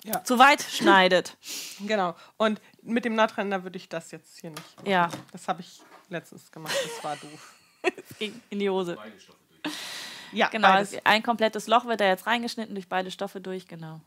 Ja. 0.05 0.25
zu 0.25 0.39
weit 0.39 0.63
schneidet. 0.63 1.37
Genau. 1.87 2.15
Und 2.37 2.61
mit 2.83 3.05
dem 3.05 3.15
Nahtrenner 3.15 3.63
würde 3.65 3.77
ich 3.79 3.89
das 3.89 4.11
jetzt 4.11 4.39
hier 4.41 4.51
nicht. 4.51 4.77
machen. 4.77 4.89
Ja. 4.89 5.09
Das 5.33 5.49
habe 5.49 5.61
ich 5.63 5.81
letztens 6.09 6.51
gemacht. 6.53 6.75
Das 6.83 7.05
war 7.05 7.17
doof. 7.17 7.55
In 8.19 8.43
in 8.51 8.59
die 8.59 8.69
Hose. 8.69 8.99
Ja, 10.33 10.49
Genau, 10.49 10.69
beides. 10.69 10.95
ein 11.05 11.23
komplettes 11.23 11.67
Loch 11.67 11.87
wird 11.87 12.01
da 12.01 12.05
jetzt 12.07 12.27
reingeschnitten 12.27 12.75
durch 12.75 12.89
beide 12.89 13.11
Stoffe 13.11 13.41
durch, 13.41 13.67
genau. 13.67 14.01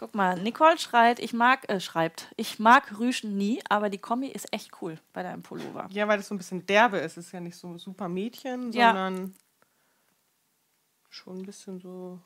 Guck 0.00 0.14
mal, 0.14 0.40
Nicole 0.40 0.78
schreit, 0.78 1.18
ich 1.18 1.34
mag, 1.34 1.68
äh, 1.68 1.78
schreibt, 1.78 2.32
ich 2.38 2.58
mag 2.58 2.98
Rüschen 2.98 3.36
nie, 3.36 3.60
aber 3.68 3.90
die 3.90 3.98
Kombi 3.98 4.28
ist 4.28 4.50
echt 4.50 4.70
cool 4.80 4.98
bei 5.12 5.22
deinem 5.22 5.42
Pullover. 5.42 5.88
Ja, 5.90 6.08
weil 6.08 6.16
das 6.16 6.28
so 6.28 6.34
ein 6.34 6.38
bisschen 6.38 6.64
derbe 6.64 6.96
ist. 6.96 7.18
Es 7.18 7.26
ist 7.26 7.32
ja 7.32 7.40
nicht 7.40 7.54
so 7.54 7.76
super 7.76 8.08
Mädchen, 8.08 8.72
Ja. 8.72 8.92
sondern 8.94 9.34
schon 11.10 11.40
ein 11.40 11.44
bisschen 11.44 11.80
so. 11.80 12.18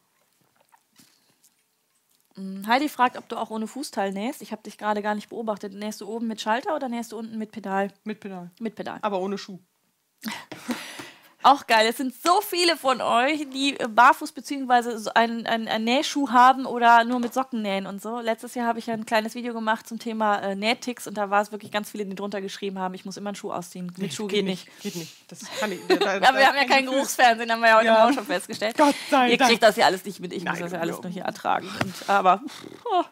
Hm, 2.36 2.64
Heidi 2.68 2.88
fragt, 2.88 3.16
ob 3.16 3.28
du 3.28 3.36
auch 3.36 3.50
ohne 3.50 3.66
Fußteil 3.66 4.12
nähst. 4.12 4.40
Ich 4.40 4.52
habe 4.52 4.62
dich 4.62 4.78
gerade 4.78 5.02
gar 5.02 5.16
nicht 5.16 5.30
beobachtet. 5.30 5.74
Nähst 5.74 6.00
du 6.00 6.06
oben 6.06 6.28
mit 6.28 6.40
Schalter 6.40 6.76
oder 6.76 6.88
nähst 6.88 7.10
du 7.10 7.18
unten 7.18 7.38
mit 7.38 7.50
Pedal? 7.50 7.92
Mit 8.04 8.20
Pedal. 8.20 8.52
Mit 8.60 8.76
Pedal. 8.76 9.00
Aber 9.02 9.18
ohne 9.18 9.36
Schuh. 9.36 9.58
Auch 11.46 11.66
geil. 11.66 11.86
Es 11.86 11.98
sind 11.98 12.14
so 12.22 12.40
viele 12.40 12.74
von 12.74 13.02
euch, 13.02 13.46
die 13.50 13.76
barfuß 13.86 14.32
bzw. 14.32 14.96
so 14.96 15.10
einen, 15.12 15.46
einen, 15.46 15.68
einen 15.68 15.84
Nähschuh 15.84 16.30
haben 16.30 16.64
oder 16.64 17.04
nur 17.04 17.20
mit 17.20 17.34
Socken 17.34 17.60
nähen 17.60 17.86
und 17.86 18.00
so. 18.00 18.18
Letztes 18.20 18.54
Jahr 18.54 18.66
habe 18.66 18.78
ich 18.78 18.86
ja 18.86 18.94
ein 18.94 19.04
kleines 19.04 19.34
Video 19.34 19.52
gemacht 19.52 19.86
zum 19.86 19.98
Thema 19.98 20.38
äh, 20.38 20.54
Nähticks 20.56 21.06
und 21.06 21.18
da 21.18 21.28
war 21.28 21.42
es 21.42 21.52
wirklich 21.52 21.70
ganz 21.70 21.90
viele, 21.90 22.06
die 22.06 22.14
drunter 22.14 22.40
geschrieben 22.40 22.78
haben, 22.78 22.94
ich 22.94 23.04
muss 23.04 23.18
immer 23.18 23.28
einen 23.28 23.36
Schuh 23.36 23.52
ausziehen. 23.52 23.92
Mit 23.98 24.14
Schuh 24.14 24.26
geht 24.26 24.46
nicht. 24.46 24.68
Geht 24.80 24.96
nicht. 24.96 25.14
Das 25.30 25.40
kann 25.60 25.70
ich. 25.70 25.80
Da, 25.86 25.96
da, 25.96 26.14
Ja, 26.14 26.20
wir 26.34 26.46
haben 26.48 26.56
ja 26.56 26.64
kein. 26.64 26.86
Geruchsfernsehen, 26.86 27.52
haben 27.52 27.60
wir 27.60 27.68
ja 27.68 27.76
heute 27.76 27.86
Ja. 27.88 28.08
auch 28.08 28.12
schon 28.14 28.24
festgestellt. 28.24 28.78
Gott 28.78 28.94
sei 29.10 29.32
Ihr 29.32 29.36
Dank. 29.36 29.50
kriegt 29.50 29.62
das 29.62 29.76
ja 29.76 29.84
alles 29.84 30.02
nicht 30.06 30.20
mit, 30.20 30.32
ich 30.32 30.44
muss 30.44 30.54
Nein, 30.54 30.62
das 30.62 30.72
ja 30.72 30.80
alles 30.80 31.02
nur 31.02 31.12
hier 31.12 31.24
ertragen. 31.24 31.68
Und, 31.84 32.08
aber 32.08 32.40
oh, 32.86 33.04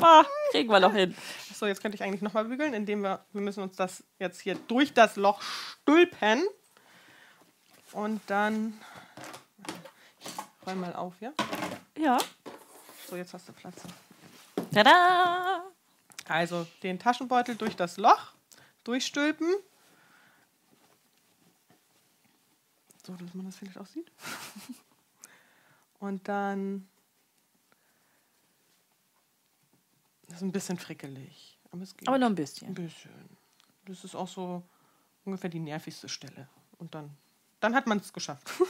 ah, 0.00 0.24
kriegen 0.52 0.68
wir 0.70 0.78
noch 0.78 0.94
hin. 0.94 1.16
So, 1.52 1.66
jetzt 1.66 1.82
könnte 1.82 1.96
ich 1.96 2.04
eigentlich 2.04 2.22
nochmal 2.22 2.44
bügeln, 2.44 2.72
indem 2.72 3.02
wir, 3.02 3.24
wir 3.32 3.40
müssen 3.40 3.62
uns 3.64 3.74
das 3.76 4.04
jetzt 4.20 4.40
hier 4.40 4.54
durch 4.68 4.94
das 4.94 5.16
Loch 5.16 5.42
stülpen. 5.42 6.42
Und 7.92 8.20
dann. 8.26 8.78
Ich 10.18 10.66
räum 10.66 10.80
mal 10.80 10.94
auf, 10.94 11.20
ja? 11.20 11.32
Ja. 11.98 12.18
So, 13.08 13.16
jetzt 13.16 13.34
hast 13.34 13.48
du 13.48 13.52
Platz. 13.52 13.82
Tada! 14.72 15.64
Also 16.28 16.66
den 16.82 16.98
Taschenbeutel 16.98 17.56
durch 17.56 17.74
das 17.74 17.96
Loch 17.96 18.34
durchstülpen. 18.84 19.48
So, 23.04 23.14
dass 23.14 23.34
man 23.34 23.46
das 23.46 23.56
vielleicht 23.56 23.78
auch 23.78 23.86
sieht. 23.86 24.10
Und 25.98 26.28
dann. 26.28 26.88
Das 30.28 30.36
ist 30.36 30.42
ein 30.42 30.52
bisschen 30.52 30.78
frickelig. 30.78 31.58
Aber 31.72 31.82
es 31.82 31.96
geht. 31.96 32.08
Aber 32.08 32.18
nur 32.18 32.28
ein 32.28 32.32
ein 32.32 32.36
bisschen. 32.36 32.72
bisschen. 32.74 33.10
Das 33.86 34.04
ist 34.04 34.14
auch 34.14 34.28
so 34.28 34.62
ungefähr 35.24 35.50
die 35.50 35.58
nervigste 35.58 36.08
Stelle. 36.08 36.48
Und 36.78 36.94
dann, 36.94 37.10
dann 37.60 37.74
hat 37.74 37.86
man 37.86 37.98
es 37.98 38.12
geschafft. 38.12 38.50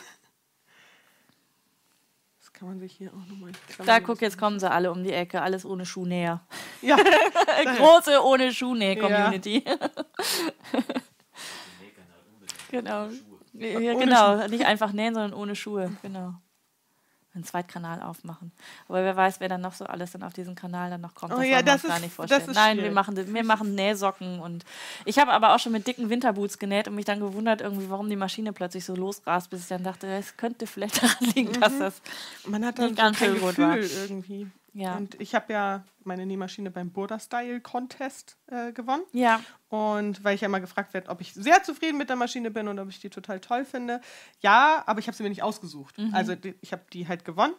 Das 2.39 2.53
kann 2.55 2.69
man 2.69 2.81
sich 2.81 2.93
hier 2.93 3.11
auch 3.13 3.27
nochmal. 3.27 3.53
Da 3.87 4.01
guck, 4.01 4.21
jetzt 4.21 4.37
kommen 4.37 4.59
sie 4.59 4.71
alle 4.71 4.91
um 4.91 5.05
die 5.05 5.13
Ecke, 5.13 5.41
alles 5.41 5.65
ohne 5.65 5.87
Schuhnäher. 5.87 6.41
Ja, 6.83 6.97
Große 7.77 8.23
ohne 8.23 8.53
Schuhnäh-Community. 8.53 9.61
genau. 12.71 13.09
Ja, 13.53 13.95
genau, 13.95 14.49
nicht 14.49 14.67
einfach 14.67 14.93
nähen, 14.93 15.15
sondern 15.15 15.35
ohne 15.35 15.55
Schuhe. 15.55 15.97
Genau. 16.03 16.35
Einen 17.33 17.45
Zweitkanal 17.45 18.03
aufmachen. 18.03 18.51
Aber 18.89 19.05
wer 19.05 19.15
weiß, 19.17 19.39
wer 19.39 19.49
dann 19.49 19.61
noch 19.61 19.73
so 19.75 19.85
alles 19.87 20.11
dann 20.11 20.25
auf 20.25 20.33
diesen 20.33 20.57
Kanal 20.57 20.91
dann 20.91 21.01
noch 21.01 21.15
kommt. 21.15 21.33
Oh 21.33 21.37
das 21.37 21.47
ja, 21.47 21.63
das 21.63 21.75
uns 21.75 21.85
gar 21.85 21.97
ist- 21.99 22.03
nicht 22.03 22.13
vorstellen. 22.15 22.41
ist 22.49 22.55
Nein, 22.57 22.79
wir 22.79 22.91
machen, 22.91 23.17
wir 23.35 23.45
machen 23.45 23.77
Nähsocken 23.77 24.41
und 24.41 24.65
ich 25.05 25.17
habe 25.21 25.31
aber 25.33 25.55
auch 25.55 25.61
schon 25.61 25.71
mit 25.71 25.87
dicken 25.87 26.11
Winterboots 26.11 26.59
genäht 26.59 26.89
und 26.89 26.97
mich 26.97 27.05
dann 27.05 27.21
gewundert, 27.21 27.61
irgendwie, 27.61 27.89
warum 27.89 28.11
die 28.11 28.17
Maschine 28.17 28.53
plötzlich 28.53 28.85
so 28.85 28.97
losrast, 28.97 29.49
bis 29.49 29.61
ich 29.63 29.69
dann 29.69 29.85
dachte, 29.85 30.09
es 30.09 30.37
könnte 30.37 30.67
vielleicht 30.67 30.97
daran 31.05 31.25
liegen, 31.37 31.53
dass 31.61 31.79
das 31.79 32.03
Man 32.47 32.65
hat 32.67 32.79
Nicht 32.79 32.89
dann 32.91 32.95
ganz 32.97 33.19
kein 33.21 33.35
so 33.35 33.41
gut 33.41 33.49
Gefühl 33.51 33.65
war. 33.65 33.77
irgendwie. 33.77 34.51
Ja. 34.73 34.97
Und 34.97 35.21
ich 35.21 35.35
habe 35.35 35.53
ja 35.53 35.85
meine 36.05 36.27
Nähmaschine 36.27 36.71
beim 36.71 36.91
Burda 36.91 37.19
Style 37.19 37.61
Contest 37.61 38.37
äh, 38.47 38.73
gewonnen. 38.73 39.03
ja 39.13 39.41
Und 39.69 40.23
weil 40.25 40.35
ich 40.35 40.41
ja 40.41 40.47
immer 40.47 40.61
gefragt 40.61 40.95
werde, 40.95 41.09
ob 41.09 41.21
ich 41.21 41.35
sehr 41.35 41.63
zufrieden 41.63 41.99
mit 41.99 42.09
der 42.09 42.17
Maschine 42.17 42.51
bin 42.51 42.69
und 42.69 42.79
ob 42.79 42.89
ich 42.89 43.01
die 43.01 43.11
total 43.11 43.41
toll 43.41 43.65
finde. 43.65 44.01
Ja, 44.41 44.83
aber 44.87 45.01
ich 45.01 45.07
habe 45.07 45.17
sie 45.17 45.23
mir 45.23 45.29
nicht 45.29 45.43
ausgesucht. 45.43 45.99
Mhm. 45.99 46.15
Also 46.15 46.35
die, 46.35 46.55
ich 46.61 46.73
habe 46.73 46.83
die 46.93 47.09
halt 47.09 47.25
gewonnen. 47.25 47.55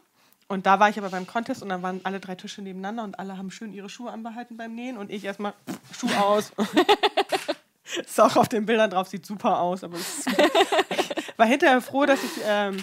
Und 0.48 0.66
da 0.66 0.82
war 0.82 0.90
ich 0.90 0.98
aber 0.98 1.10
beim 1.10 1.26
Contest 1.26 1.64
und 1.64 1.70
dann 1.70 1.82
waren 1.82 2.02
alle 2.04 2.20
drei 2.20 2.36
Tische 2.36 2.62
nebeneinander 2.62 3.04
und 3.04 3.18
alle 3.18 3.38
haben 3.38 3.52
schön 3.52 3.72
ihre 3.72 3.88
Schuhe 3.90 4.12
anbehalten 4.12 4.58
beim 4.58 4.76
Nähen 4.76 4.98
und 4.98 5.10
ich 5.10 5.24
erstmal 5.24 5.54
Schuh 5.98 6.10
aus. 6.20 6.52
ist 8.06 8.20
auch 8.20 8.36
auf 8.36 8.50
den 8.50 8.66
Bildern 8.66 8.90
drauf, 8.90 9.08
sieht 9.08 9.26
super 9.26 9.60
aus, 9.60 9.84
aber 9.84 9.98
ich 10.90 11.38
war 11.38 11.46
hinterher 11.46 11.82
froh, 11.82 12.06
dass 12.06 12.22
ich 12.22 12.42
ähm, 12.46 12.78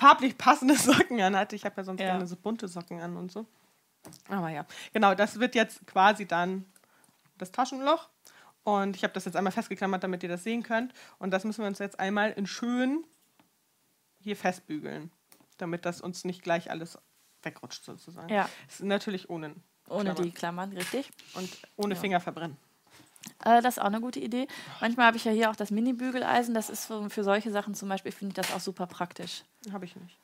farblich 0.00 0.36
passende 0.38 0.74
Socken 0.88 1.20
an 1.20 1.36
hatte. 1.36 1.54
Ich 1.56 1.64
habe 1.64 1.74
ja 1.76 1.84
sonst 1.84 2.00
Ja. 2.00 2.06
gerne 2.12 2.26
so 2.26 2.36
bunte 2.36 2.66
Socken 2.68 3.00
an 3.00 3.16
und 3.16 3.30
so. 3.30 3.46
Aber 4.28 4.48
ja, 4.48 4.64
genau, 4.94 5.14
das 5.14 5.38
wird 5.38 5.54
jetzt 5.54 5.86
quasi 5.86 6.26
dann 6.26 6.64
das 7.38 7.52
Taschenloch. 7.52 8.08
Und 8.62 8.96
ich 8.96 9.02
habe 9.04 9.12
das 9.12 9.24
jetzt 9.26 9.36
einmal 9.36 9.52
festgeklammert, 9.52 10.02
damit 10.02 10.22
ihr 10.22 10.28
das 10.28 10.42
sehen 10.44 10.62
könnt. 10.62 10.92
Und 11.18 11.30
das 11.32 11.44
müssen 11.44 11.60
wir 11.62 11.68
uns 11.68 11.78
jetzt 11.78 11.98
einmal 12.00 12.30
in 12.32 12.46
schön 12.46 13.04
hier 14.20 14.36
festbügeln, 14.36 15.10
damit 15.58 15.84
das 15.86 16.00
uns 16.00 16.24
nicht 16.24 16.42
gleich 16.42 16.70
alles 16.70 16.98
wegrutscht 17.42 17.84
sozusagen. 17.84 18.28
Ja. 18.32 18.48
Ist 18.68 18.82
natürlich 18.82 19.28
ohne, 19.30 19.54
ohne 19.88 20.04
Klammern. 20.12 20.22
die 20.24 20.30
Klammern, 20.32 20.72
richtig. 20.72 21.10
und 21.34 21.48
ohne 21.76 21.96
Finger 21.96 22.20
verbrennen. 22.20 22.56
Äh, 23.44 23.60
das 23.62 23.76
ist 23.76 23.78
auch 23.82 23.86
eine 23.86 24.00
gute 24.00 24.20
Idee. 24.20 24.46
Manchmal 24.80 25.06
habe 25.06 25.16
ich 25.16 25.24
ja 25.24 25.32
hier 25.32 25.50
auch 25.50 25.56
das 25.56 25.70
Mini-Bügeleisen. 25.70 26.54
Das 26.54 26.70
ist 26.70 26.86
für, 26.86 27.08
für 27.10 27.24
solche 27.24 27.50
Sachen 27.50 27.74
zum 27.74 27.88
Beispiel, 27.88 28.12
finde 28.12 28.30
ich 28.40 28.46
das 28.46 28.54
auch 28.54 28.60
super 28.60 28.86
praktisch. 28.86 29.42
Habe 29.72 29.84
ich 29.84 29.96
nicht. 29.96 30.16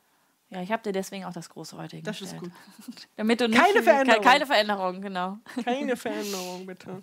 Ja, 0.51 0.62
ich 0.62 0.70
habe 0.70 0.82
dir 0.82 0.92
deswegen 0.92 1.24
auch 1.24 1.32
das 1.32 1.49
große 1.49 1.76
heute 1.76 2.01
Das 2.03 2.20
ist 2.20 2.36
gut. 2.38 2.53
Damit 3.16 3.40
du 3.40 3.51
Keine 3.51 3.82
Veränderung. 3.82 4.22
Ke- 4.22 4.28
Keine 4.28 4.47
Veränderung, 4.47 5.01
genau. 5.03 5.38
Keine 5.64 5.97
Veränderung, 5.97 6.66
bitte. 6.66 7.03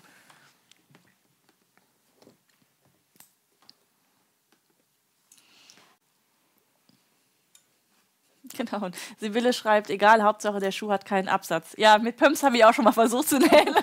Genau. 8.57 8.85
Und 8.85 8.95
Sibylle 9.19 9.53
schreibt, 9.53 9.89
egal, 9.89 10.21
Hauptsache 10.23 10.59
der 10.59 10.71
Schuh 10.71 10.91
hat 10.91 11.05
keinen 11.05 11.27
Absatz. 11.27 11.73
Ja, 11.77 11.97
mit 11.97 12.17
Pumps 12.17 12.43
habe 12.43 12.57
ich 12.57 12.65
auch 12.65 12.73
schon 12.73 12.85
mal 12.85 12.91
versucht 12.91 13.29
zu 13.29 13.39
nähen. 13.39 13.73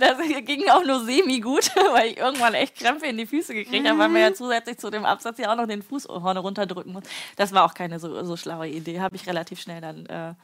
Das 0.00 0.18
ging 0.18 0.68
auch 0.68 0.84
nur 0.84 1.04
semi 1.04 1.38
gut, 1.38 1.70
weil 1.92 2.08
ich 2.08 2.16
irgendwann 2.18 2.54
echt 2.54 2.76
Krämpfe 2.76 3.06
in 3.06 3.18
die 3.18 3.26
Füße 3.26 3.54
gekriegt 3.54 3.86
habe, 3.86 3.98
weil 3.98 4.08
man 4.08 4.20
ja 4.20 4.34
zusätzlich 4.34 4.78
zu 4.78 4.90
dem 4.90 5.04
Absatz 5.04 5.38
ja 5.38 5.52
auch 5.52 5.56
noch 5.56 5.68
den 5.68 5.82
Fußhorn 5.82 6.36
runterdrücken 6.36 6.92
muss. 6.92 7.04
Das 7.36 7.52
war 7.52 7.64
auch 7.64 7.74
keine 7.74 8.00
so, 8.00 8.24
so 8.24 8.36
schlaue 8.36 8.66
Idee, 8.68 9.00
habe 9.00 9.14
ich 9.14 9.26
relativ 9.26 9.60
schnell 9.60 9.80
dann 9.80 10.06
äh, 10.06 10.34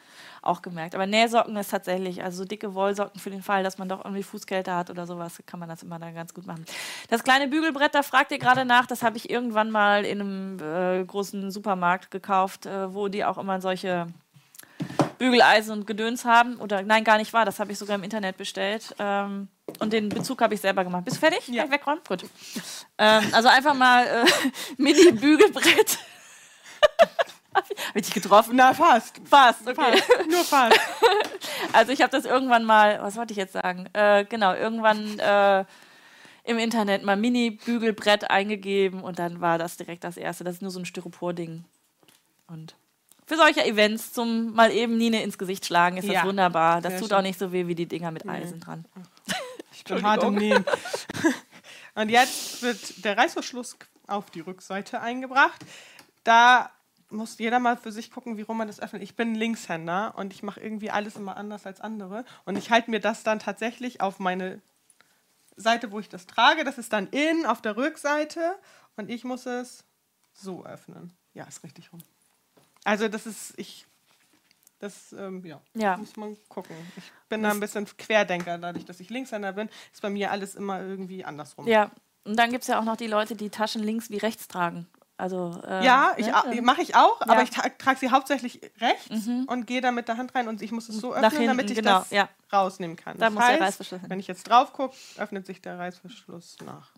auch 0.42 0.62
gemerkt. 0.62 0.94
Aber 0.94 1.06
Nähsocken 1.06 1.56
ist 1.56 1.70
tatsächlich, 1.70 2.22
also 2.22 2.38
so 2.38 2.44
dicke 2.44 2.74
Wollsocken 2.74 3.20
für 3.20 3.30
den 3.30 3.42
Fall, 3.42 3.62
dass 3.62 3.78
man 3.78 3.88
doch 3.88 4.04
irgendwie 4.04 4.22
Fußkälte 4.22 4.74
hat 4.74 4.90
oder 4.90 5.06
sowas, 5.06 5.42
kann 5.46 5.60
man 5.60 5.68
das 5.68 5.82
immer 5.82 5.98
dann 5.98 6.14
ganz 6.14 6.34
gut 6.34 6.46
machen. 6.46 6.64
Das 7.08 7.24
kleine 7.24 7.48
Bügelbrett, 7.48 7.94
da 7.94 8.02
fragt 8.02 8.32
ihr 8.32 8.38
gerade 8.38 8.64
nach, 8.64 8.86
das 8.86 9.02
habe 9.02 9.16
ich 9.16 9.30
irgendwann 9.30 9.70
mal 9.70 10.04
in 10.04 10.20
einem 10.20 10.58
äh, 10.60 11.04
großen 11.04 11.50
Supermarkt 11.50 12.10
gekauft, 12.10 12.66
äh, 12.66 12.92
wo 12.92 13.08
die 13.08 13.24
auch 13.24 13.38
immer 13.38 13.51
solche 13.60 14.06
Bügeleisen 15.18 15.72
und 15.72 15.86
Gedöns 15.86 16.24
haben. 16.24 16.56
Oder 16.56 16.82
nein, 16.82 17.04
gar 17.04 17.18
nicht 17.18 17.32
wahr, 17.32 17.44
das 17.44 17.60
habe 17.60 17.72
ich 17.72 17.78
sogar 17.78 17.96
im 17.96 18.02
Internet 18.02 18.36
bestellt. 18.36 18.94
Ähm, 18.98 19.48
und 19.78 19.92
den 19.92 20.08
Bezug 20.08 20.40
habe 20.42 20.54
ich 20.54 20.60
selber 20.60 20.84
gemacht. 20.84 21.04
Bist 21.04 21.18
du 21.18 21.20
fertig? 21.20 21.46
Ja. 21.48 21.62
Kann 21.62 21.72
wegräumen? 21.72 22.02
Gut. 22.06 22.24
Ähm, 22.98 23.22
also 23.32 23.48
einfach 23.48 23.74
mal 23.74 24.04
äh, 24.04 24.24
Mini-Bügelbrett. 24.78 25.98
Habe 27.54 27.66
ich 27.94 28.06
dich 28.06 28.14
getroffen? 28.14 28.54
Na, 28.56 28.74
fast. 28.74 29.20
Fast, 29.24 29.68
okay. 29.68 29.98
Fast. 29.98 30.30
Nur 30.30 30.44
fast. 30.44 30.80
Also 31.72 31.92
ich 31.92 32.02
habe 32.02 32.10
das 32.10 32.24
irgendwann 32.24 32.64
mal, 32.64 33.00
was 33.00 33.16
wollte 33.16 33.32
ich 33.32 33.38
jetzt 33.38 33.52
sagen? 33.52 33.88
Äh, 33.92 34.24
genau, 34.24 34.52
irgendwann 34.54 35.18
äh, 35.18 35.64
im 36.44 36.58
Internet 36.58 37.04
mal 37.04 37.16
Mini-Bügelbrett 37.16 38.30
eingegeben 38.30 39.02
und 39.02 39.18
dann 39.18 39.40
war 39.40 39.58
das 39.58 39.76
direkt 39.76 40.04
das 40.04 40.16
erste. 40.16 40.44
Das 40.44 40.56
ist 40.56 40.62
nur 40.62 40.70
so 40.70 40.80
ein 40.80 40.84
Styropor-Ding. 40.84 41.64
Und 42.48 42.74
für 43.26 43.36
solche 43.36 43.64
Events 43.64 44.12
zum 44.12 44.52
mal 44.54 44.70
eben 44.72 44.96
Nine 44.96 45.22
ins 45.22 45.38
Gesicht 45.38 45.64
schlagen 45.64 45.96
ist 45.96 46.06
ja. 46.06 46.14
das 46.14 46.24
wunderbar. 46.24 46.80
Das 46.80 46.92
Sehr 46.92 47.00
tut 47.00 47.08
schön. 47.10 47.18
auch 47.18 47.22
nicht 47.22 47.38
so 47.38 47.52
weh 47.52 47.66
wie 47.66 47.74
die 47.74 47.86
Dinger 47.86 48.10
mit 48.10 48.28
Eisen 48.28 48.58
nee. 48.58 48.64
dran. 48.64 48.84
Ich 49.74 49.84
bin 49.84 50.02
hart 50.02 50.22
im 50.22 50.34
Nähen. 50.34 50.64
und 51.94 52.08
jetzt 52.08 52.62
wird 52.62 53.04
der 53.04 53.16
Reißverschluss 53.16 53.76
auf 54.06 54.30
die 54.30 54.40
Rückseite 54.40 55.00
eingebracht. 55.00 55.64
Da 56.24 56.70
muss 57.10 57.38
jeder 57.38 57.58
mal 57.58 57.76
für 57.76 57.92
sich 57.92 58.10
gucken, 58.10 58.36
wie 58.36 58.42
rum 58.42 58.58
man 58.58 58.66
das 58.66 58.80
öffnet. 58.80 59.02
Ich 59.02 59.16
bin 59.16 59.34
Linkshänder 59.34 60.14
und 60.16 60.32
ich 60.32 60.42
mache 60.42 60.60
irgendwie 60.60 60.90
alles 60.90 61.16
immer 61.16 61.36
anders 61.36 61.66
als 61.66 61.80
andere. 61.80 62.24
Und 62.44 62.56
ich 62.56 62.70
halte 62.70 62.90
mir 62.90 63.00
das 63.00 63.22
dann 63.22 63.38
tatsächlich 63.38 64.00
auf 64.00 64.18
meine 64.18 64.60
Seite, 65.56 65.92
wo 65.92 66.00
ich 66.00 66.08
das 66.08 66.26
trage. 66.26 66.64
Das 66.64 66.78
ist 66.78 66.92
dann 66.92 67.08
innen 67.08 67.46
auf 67.46 67.60
der 67.60 67.76
Rückseite 67.76 68.58
und 68.96 69.10
ich 69.10 69.24
muss 69.24 69.46
es 69.46 69.84
so 70.32 70.64
öffnen. 70.64 71.12
Ja, 71.34 71.44
ist 71.44 71.62
richtig 71.62 71.92
rum. 71.92 72.02
Also 72.84 73.08
das 73.08 73.26
ist, 73.26 73.54
ich, 73.58 73.86
das, 74.78 75.12
ähm, 75.12 75.44
ja, 75.44 75.60
ja, 75.74 75.96
muss 75.96 76.16
man 76.16 76.36
gucken. 76.48 76.74
Ich 76.96 77.04
bin 77.28 77.42
das 77.42 77.50
da 77.50 77.56
ein 77.56 77.60
bisschen 77.60 77.86
Querdenker, 77.96 78.58
dadurch, 78.58 78.84
dass 78.84 79.00
ich 79.00 79.10
Linkshänder 79.10 79.52
bin, 79.52 79.68
ist 79.92 80.02
bei 80.02 80.10
mir 80.10 80.30
alles 80.30 80.54
immer 80.54 80.80
irgendwie 80.80 81.24
andersrum. 81.24 81.66
Ja, 81.66 81.90
und 82.24 82.36
dann 82.36 82.50
gibt 82.50 82.62
es 82.62 82.68
ja 82.68 82.78
auch 82.78 82.84
noch 82.84 82.96
die 82.96 83.06
Leute, 83.06 83.36
die 83.36 83.50
Taschen 83.50 83.82
links 83.82 84.10
wie 84.10 84.18
rechts 84.18 84.48
tragen. 84.48 84.86
Also, 85.16 85.60
äh, 85.68 85.84
ja, 85.84 86.16
ne? 86.18 86.62
mache 86.62 86.82
ich 86.82 86.96
auch, 86.96 87.20
ja. 87.20 87.28
aber 87.28 87.42
ich 87.42 87.50
trage 87.50 87.78
trag 87.78 87.98
sie 87.98 88.10
hauptsächlich 88.10 88.60
rechts 88.80 89.26
mhm. 89.26 89.44
und 89.46 89.66
gehe 89.68 89.80
da 89.80 89.92
mit 89.92 90.08
der 90.08 90.16
Hand 90.16 90.34
rein 90.34 90.48
und 90.48 90.62
ich 90.62 90.72
muss 90.72 90.88
es 90.88 90.96
so 90.96 91.14
öffnen, 91.14 91.30
hinten, 91.30 91.46
damit 91.46 91.70
ich 91.70 91.76
genau, 91.76 92.00
das 92.00 92.10
ja. 92.10 92.28
rausnehmen 92.52 92.96
kann. 92.96 93.18
Da 93.18 93.26
das 93.26 93.34
muss 93.34 93.42
heißt, 93.44 93.60
der 93.60 93.66
Reißverschluss 93.66 94.00
Wenn 94.08 94.18
ich 94.18 94.26
jetzt 94.26 94.48
drauf 94.48 94.72
gucke, 94.72 94.96
öffnet 95.18 95.46
sich 95.46 95.62
der 95.62 95.78
Reißverschluss 95.78 96.56
nach 96.64 96.90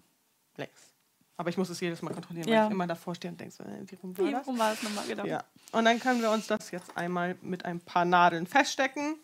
links. 0.57 0.94
Aber 1.37 1.51
ich 1.51 1.57
muss 1.57 1.69
es 1.69 1.81
jedes 1.81 2.01
Mal 2.01 2.15
kontrollieren, 2.15 2.49
ja. 2.49 2.61
weil 2.61 2.67
ich 2.67 2.73
immer 2.73 2.87
davor 2.87 3.15
stehe 3.15 3.33
und 3.33 3.41
denke, 3.41 3.55
so, 3.55 3.65
äh, 3.65 3.85
wie 3.87 3.97
rum 3.97 4.17
war 4.17 4.25
wie 4.27 4.31
das? 4.31 4.47
Rum 4.47 4.59
war 4.59 4.71
das 4.71 4.83
nochmal, 4.83 5.07
genau. 5.07 5.25
Ja. 5.25 5.43
Und 5.73 5.85
dann 5.85 5.99
können 5.99 6.23
wir 6.23 6.31
uns 6.31 6.47
das 6.47 6.71
jetzt 6.71 6.97
einmal 6.97 7.37
mit 7.43 7.65
ein 7.65 7.81
paar 7.81 8.05
Nadeln 8.05 8.47
feststecken. 8.47 9.17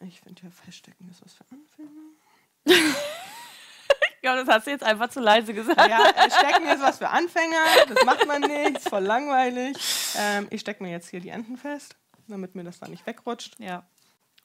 Ich 0.00 0.20
finde 0.20 0.42
ja, 0.42 0.50
feststecken 0.50 1.08
ist 1.08 1.24
was 1.24 1.34
für 1.34 1.44
Anfänger. 1.50 2.94
Ja, 4.22 4.34
das 4.34 4.48
hast 4.48 4.66
du 4.66 4.72
jetzt 4.72 4.82
einfach 4.82 5.08
zu 5.08 5.20
leise 5.20 5.54
gesagt. 5.54 5.88
Ja, 5.88 6.00
Stecken 6.28 6.66
ist 6.66 6.82
was 6.82 6.98
für 6.98 7.08
Anfänger, 7.08 7.62
das 7.86 8.04
macht 8.04 8.26
man 8.26 8.40
nicht, 8.40 8.78
ist 8.78 8.88
voll 8.88 9.04
langweilig. 9.04 9.76
Ähm, 10.18 10.48
ich 10.50 10.62
stecke 10.62 10.82
mir 10.82 10.90
jetzt 10.90 11.10
hier 11.10 11.20
die 11.20 11.28
Enden 11.28 11.56
fest, 11.56 11.94
damit 12.26 12.56
mir 12.56 12.64
das 12.64 12.80
dann 12.80 12.90
nicht 12.90 13.06
wegrutscht. 13.06 13.54
Ja. 13.60 13.86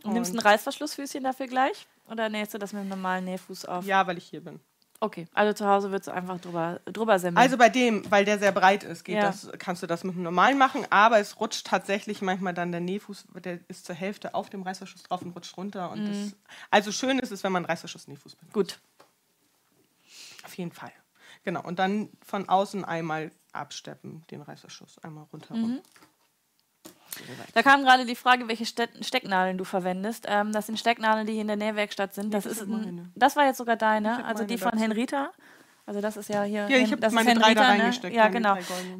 Und 0.03 0.13
nimmst 0.13 0.33
du 0.33 0.37
ein 0.37 0.41
Reißverschlussfüßchen 0.41 1.23
dafür 1.23 1.47
gleich? 1.47 1.87
Oder 2.07 2.29
nähst 2.29 2.53
du 2.53 2.59
das 2.59 2.73
mit 2.73 2.81
einem 2.81 2.89
normalen 2.89 3.25
Nähfuß 3.25 3.65
auf? 3.65 3.83
Ja, 3.83 4.05
weil 4.05 4.19
ich 4.19 4.25
hier 4.25 4.43
bin. 4.43 4.59
Okay, 5.03 5.27
also 5.33 5.51
zu 5.53 5.67
Hause 5.67 5.89
würdest 5.89 6.09
du 6.09 6.11
einfach 6.11 6.39
drüber, 6.39 6.79
drüber 6.85 7.17
semmeln. 7.17 7.43
Also 7.43 7.57
bei 7.57 7.69
dem, 7.69 8.09
weil 8.11 8.23
der 8.23 8.37
sehr 8.37 8.51
breit 8.51 8.83
ist, 8.83 9.03
geht 9.03 9.15
ja. 9.15 9.23
das, 9.23 9.49
kannst 9.57 9.81
du 9.81 9.87
das 9.87 10.03
mit 10.03 10.13
einem 10.13 10.23
normalen 10.23 10.59
machen, 10.59 10.85
aber 10.91 11.17
es 11.17 11.39
rutscht 11.39 11.65
tatsächlich 11.65 12.21
manchmal 12.21 12.53
dann 12.53 12.71
der 12.71 12.81
Nähfuß, 12.81 13.25
der 13.43 13.59
ist 13.67 13.85
zur 13.85 13.95
Hälfte 13.95 14.35
auf 14.35 14.51
dem 14.51 14.61
Reißverschluss 14.61 15.01
drauf 15.01 15.23
und 15.23 15.31
rutscht 15.31 15.57
runter. 15.57 15.89
Und 15.89 16.03
mhm. 16.03 16.07
das, 16.07 16.35
also 16.69 16.91
schön 16.91 17.17
ist 17.17 17.31
es, 17.31 17.43
wenn 17.43 17.51
man 17.51 17.65
Reißverschluss-Nähfuß 17.65 18.35
benutzt. 18.35 18.53
Gut, 18.53 18.79
auf 20.43 20.53
jeden 20.53 20.71
Fall. 20.71 20.91
Genau. 21.43 21.63
Und 21.63 21.79
dann 21.79 22.09
von 22.23 22.47
außen 22.47 22.85
einmal 22.85 23.31
absteppen, 23.53 24.23
den 24.29 24.41
Reißverschluss. 24.41 24.99
Einmal 24.99 25.25
rundherum. 25.33 25.71
Mhm. 25.71 25.81
Da 27.53 27.63
kam 27.63 27.83
gerade 27.83 28.05
die 28.05 28.15
Frage, 28.15 28.47
welche 28.47 28.65
Stecknadeln 28.65 29.57
du 29.57 29.63
verwendest. 29.63 30.25
Ähm, 30.27 30.51
das 30.51 30.67
sind 30.67 30.79
Stecknadeln, 30.79 31.25
die 31.25 31.33
hier 31.33 31.41
in 31.41 31.47
der 31.47 31.57
Nähwerkstatt 31.57 32.13
sind. 32.13 32.33
Das, 32.33 32.43
das 32.43 32.53
ist 32.53 32.61
ein, 32.67 33.11
das 33.15 33.35
war 33.35 33.45
jetzt 33.45 33.57
sogar 33.57 33.75
deine, 33.75 34.25
also 34.25 34.43
die 34.43 34.57
von 34.57 34.77
Henrita. 34.77 35.31
Also 35.85 35.99
das 35.99 36.15
ist 36.15 36.29
ja 36.29 36.43
hier. 36.43 36.69
Ja, 36.69 36.77
ich 36.77 36.91
habe 36.91 37.09
meine 37.11 37.33
drei 37.33 37.53
da 37.53 37.73
ne? 37.73 37.81
reingesteckt. 37.81 38.15
Ja, 38.15 38.27
genau. 38.27 38.55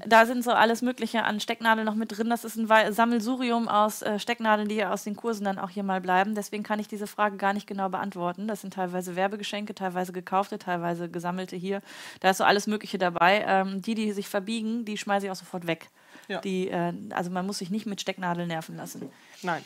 Da 0.05 0.25
sind 0.25 0.43
so 0.43 0.51
alles 0.51 0.81
Mögliche 0.81 1.23
an 1.23 1.39
Stecknadeln 1.39 1.85
noch 1.85 1.95
mit 1.95 2.17
drin. 2.17 2.29
Das 2.29 2.43
ist 2.43 2.57
ein 2.57 2.67
Sammelsurium 2.91 3.67
aus 3.67 4.01
äh, 4.01 4.19
Stecknadeln, 4.19 4.67
die 4.67 4.83
aus 4.83 5.03
den 5.03 5.15
Kursen 5.15 5.45
dann 5.45 5.59
auch 5.59 5.69
hier 5.69 5.83
mal 5.83 6.01
bleiben. 6.01 6.33
Deswegen 6.33 6.63
kann 6.63 6.79
ich 6.79 6.87
diese 6.87 7.07
Frage 7.07 7.37
gar 7.37 7.53
nicht 7.53 7.67
genau 7.67 7.89
beantworten. 7.89 8.47
Das 8.47 8.61
sind 8.61 8.73
teilweise 8.73 9.15
Werbegeschenke, 9.15 9.75
teilweise 9.75 10.11
gekaufte, 10.11 10.57
teilweise 10.57 11.07
gesammelte 11.07 11.55
hier. 11.55 11.81
Da 12.19 12.31
ist 12.31 12.37
so 12.37 12.43
alles 12.43 12.67
Mögliche 12.67 12.97
dabei. 12.97 13.45
Ähm, 13.47 13.81
die, 13.81 13.95
die 13.95 14.11
sich 14.11 14.27
verbiegen, 14.27 14.83
die 14.83 14.97
schmeiße 14.97 15.27
ich 15.27 15.31
auch 15.31 15.35
sofort 15.35 15.67
weg. 15.67 15.91
Ja. 16.27 16.41
Die, 16.41 16.69
äh, 16.69 16.93
also 17.11 17.29
man 17.29 17.45
muss 17.45 17.59
sich 17.59 17.69
nicht 17.69 17.85
mit 17.85 18.01
Stecknadeln 18.01 18.47
nerven 18.47 18.77
lassen. 18.77 19.11
Nein. 19.41 19.63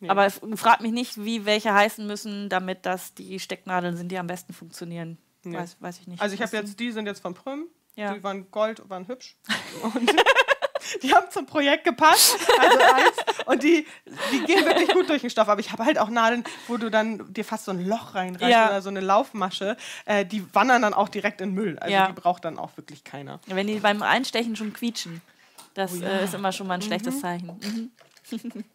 Nee. 0.00 0.10
Aber 0.10 0.30
frag 0.30 0.80
mich 0.80 0.92
nicht, 0.92 1.24
wie 1.24 1.44
welche 1.44 1.74
heißen 1.74 2.06
müssen, 2.06 2.48
damit 2.48 2.86
das 2.86 3.14
die 3.14 3.40
Stecknadeln 3.40 3.96
sind, 3.96 4.12
die 4.12 4.18
am 4.18 4.28
besten 4.28 4.52
funktionieren. 4.52 5.18
Nee. 5.42 5.56
Weiß, 5.56 5.76
weiß 5.80 5.98
ich 6.00 6.06
nicht. 6.06 6.22
Also 6.22 6.34
ich 6.34 6.42
habe 6.42 6.56
jetzt, 6.56 6.78
die 6.78 6.92
sind 6.92 7.06
jetzt 7.06 7.20
von 7.20 7.34
Prüm. 7.34 7.66
Ja. 7.96 8.14
Die 8.14 8.22
waren 8.22 8.48
Gold, 8.50 8.88
waren 8.88 9.08
hübsch. 9.08 9.36
Und 9.82 10.14
die 11.02 11.12
haben 11.12 11.30
zum 11.30 11.46
Projekt 11.46 11.84
gepasst. 11.84 12.36
Also 12.58 12.78
eins. 12.78 13.44
Und 13.46 13.62
die, 13.62 13.86
die 14.32 14.44
gehen 14.44 14.64
wirklich 14.64 14.90
gut 14.90 15.08
durch 15.08 15.22
den 15.22 15.30
Stoff. 15.30 15.48
Aber 15.48 15.60
ich 15.60 15.72
habe 15.72 15.84
halt 15.84 15.98
auch 15.98 16.08
Nadeln, 16.08 16.44
wo 16.68 16.76
du 16.76 16.90
dann 16.90 17.32
dir 17.32 17.44
fast 17.44 17.64
so 17.64 17.72
ein 17.72 17.84
Loch 17.84 18.14
reinreißt 18.14 18.52
ja. 18.52 18.68
oder 18.68 18.82
so 18.82 18.90
eine 18.90 19.00
Laufmasche. 19.00 19.76
Äh, 20.04 20.24
die 20.24 20.44
wandern 20.54 20.82
dann 20.82 20.94
auch 20.94 21.08
direkt 21.08 21.40
in 21.40 21.54
Müll. 21.54 21.78
Also 21.78 21.92
ja. 21.92 22.06
die 22.06 22.12
braucht 22.12 22.44
dann 22.44 22.58
auch 22.58 22.76
wirklich 22.76 23.02
keiner. 23.02 23.40
Wenn 23.46 23.66
die 23.66 23.80
beim 23.80 24.02
Einstechen 24.02 24.54
schon 24.54 24.72
quietschen, 24.72 25.22
das 25.78 26.00
oh 26.00 26.04
äh, 26.04 26.24
ist 26.24 26.34
immer 26.34 26.52
schon 26.52 26.66
mal 26.66 26.74
ein 26.74 26.82
schlechtes 26.82 27.16
mhm. 27.16 27.20
Zeichen. 27.20 27.90
Mhm. 28.30 28.64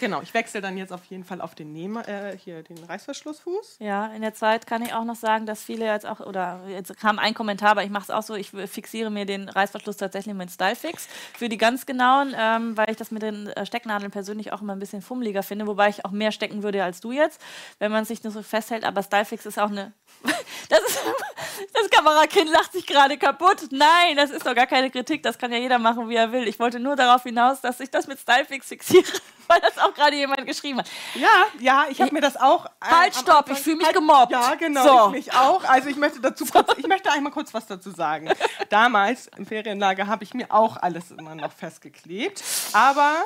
Genau, 0.00 0.22
ich 0.22 0.32
wechsle 0.32 0.60
dann 0.60 0.76
jetzt 0.76 0.92
auf 0.92 1.04
jeden 1.06 1.24
Fall 1.24 1.40
auf 1.40 1.54
den 1.54 1.72
Nehmer, 1.72 2.08
äh, 2.08 2.36
hier 2.36 2.62
den 2.62 2.82
Reißverschlussfuß. 2.82 3.76
Ja, 3.80 4.06
in 4.08 4.22
der 4.22 4.34
Zeit 4.34 4.66
kann 4.66 4.82
ich 4.82 4.94
auch 4.94 5.04
noch 5.04 5.14
sagen, 5.14 5.46
dass 5.46 5.62
viele 5.62 5.84
jetzt 5.86 6.06
auch, 6.06 6.20
oder 6.20 6.62
jetzt 6.68 6.96
kam 6.98 7.18
ein 7.18 7.34
Kommentar, 7.34 7.72
aber 7.72 7.84
ich 7.84 7.90
mache 7.90 8.04
es 8.04 8.10
auch 8.10 8.22
so, 8.22 8.34
ich 8.34 8.50
fixiere 8.50 9.10
mir 9.10 9.26
den 9.26 9.48
Reißverschluss 9.48 9.96
tatsächlich 9.96 10.34
mit 10.34 10.50
Stylefix 10.50 11.06
für 11.36 11.48
die 11.48 11.58
ganz 11.58 11.86
genauen, 11.86 12.34
ähm, 12.36 12.76
weil 12.76 12.90
ich 12.90 12.96
das 12.96 13.10
mit 13.10 13.22
den 13.22 13.48
äh, 13.48 13.66
Stecknadeln 13.66 14.10
persönlich 14.10 14.52
auch 14.52 14.62
immer 14.62 14.72
ein 14.72 14.78
bisschen 14.78 15.02
fummeliger 15.02 15.42
finde, 15.42 15.66
wobei 15.66 15.90
ich 15.90 16.04
auch 16.04 16.10
mehr 16.10 16.32
stecken 16.32 16.62
würde 16.62 16.82
als 16.82 17.00
du 17.00 17.12
jetzt, 17.12 17.40
wenn 17.78 17.92
man 17.92 18.04
sich 18.04 18.24
nur 18.24 18.32
so 18.32 18.42
festhält, 18.42 18.84
aber 18.84 19.02
Stylefix 19.02 19.46
ist 19.46 19.58
auch 19.58 19.70
eine 19.70 19.92
das, 20.68 20.80
ist, 20.80 21.00
das 21.72 21.90
Kamerakind 21.90 22.50
lacht 22.50 22.72
sich 22.72 22.86
gerade 22.86 23.16
kaputt. 23.16 23.68
Nein, 23.70 24.16
das 24.16 24.30
ist 24.30 24.46
doch 24.46 24.54
gar 24.54 24.66
keine 24.66 24.90
Kritik. 24.90 25.22
Das 25.22 25.38
kann 25.38 25.52
ja 25.52 25.58
jeder 25.58 25.78
machen, 25.78 26.08
wie 26.08 26.16
er 26.16 26.32
will. 26.32 26.46
Ich 26.48 26.58
wollte 26.58 26.80
nur 26.80 26.96
darauf 26.96 27.22
hinaus, 27.22 27.60
dass 27.60 27.80
ich 27.80 27.90
das 27.90 28.06
mit 28.06 28.18
Stylefix 28.18 28.68
fixiere, 28.68 29.04
weil 29.48 29.60
das 29.60 29.78
auch 29.78 29.94
gerade 29.94 30.16
jemand 30.16 30.46
geschrieben 30.46 30.78
hat. 30.78 30.88
Ja, 31.14 31.46
ja, 31.60 31.86
ich 31.88 32.00
habe 32.00 32.12
mir 32.12 32.20
das 32.20 32.36
auch. 32.36 32.66
Äh, 32.66 32.70
halt, 32.80 33.14
stopp, 33.14 33.50
ich 33.50 33.58
fühle 33.58 33.76
mich 33.76 33.86
halt, 33.86 33.96
gemobbt. 33.96 34.32
Ja, 34.32 34.54
genau, 34.54 34.84
so. 34.84 35.06
ich 35.08 35.26
mich 35.26 35.34
auch. 35.34 35.64
Also 35.64 35.88
ich 35.88 35.96
möchte 35.96 36.20
dazu 36.20 36.44
kurz, 36.52 36.72
ich 36.76 36.86
möchte 36.86 37.10
einmal 37.10 37.32
kurz 37.32 37.52
was 37.54 37.66
dazu 37.66 37.90
sagen. 37.90 38.30
Damals 38.68 39.28
im 39.36 39.46
Ferienlager 39.46 40.06
habe 40.06 40.24
ich 40.24 40.34
mir 40.34 40.50
auch 40.50 40.76
alles 40.76 41.10
immer 41.10 41.34
noch 41.34 41.52
festgeklebt. 41.52 42.42
Aber 42.72 43.22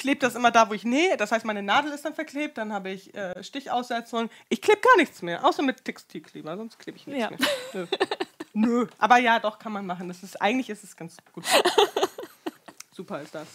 klebe 0.00 0.20
das 0.20 0.34
immer 0.34 0.50
da, 0.50 0.68
wo 0.68 0.74
ich 0.74 0.84
nähe. 0.84 1.16
Das 1.16 1.32
heißt, 1.32 1.44
meine 1.44 1.62
Nadel 1.62 1.92
ist 1.92 2.04
dann 2.04 2.14
verklebt, 2.14 2.58
dann 2.58 2.72
habe 2.72 2.90
ich 2.90 3.14
äh, 3.14 3.42
Stichaussetzung. 3.42 4.30
Ich 4.48 4.62
klebe 4.62 4.80
gar 4.80 4.96
nichts 4.96 5.22
mehr, 5.22 5.44
außer 5.44 5.62
mit 5.62 5.84
Textilkleber, 5.84 6.56
sonst 6.56 6.78
klebe 6.78 6.96
ich 6.96 7.06
nichts 7.06 7.22
ja. 7.22 7.30
mehr. 7.30 7.38
Nö. 7.72 7.86
Nö. 8.54 8.86
Aber 8.98 9.18
ja, 9.18 9.38
doch, 9.38 9.58
kann 9.58 9.72
man 9.72 9.86
machen. 9.86 10.08
Das 10.08 10.22
ist, 10.22 10.40
eigentlich 10.40 10.70
ist 10.70 10.84
es 10.84 10.96
ganz 10.96 11.16
gut. 11.32 11.44
Super 12.92 13.22
ist 13.22 13.34
das. 13.34 13.46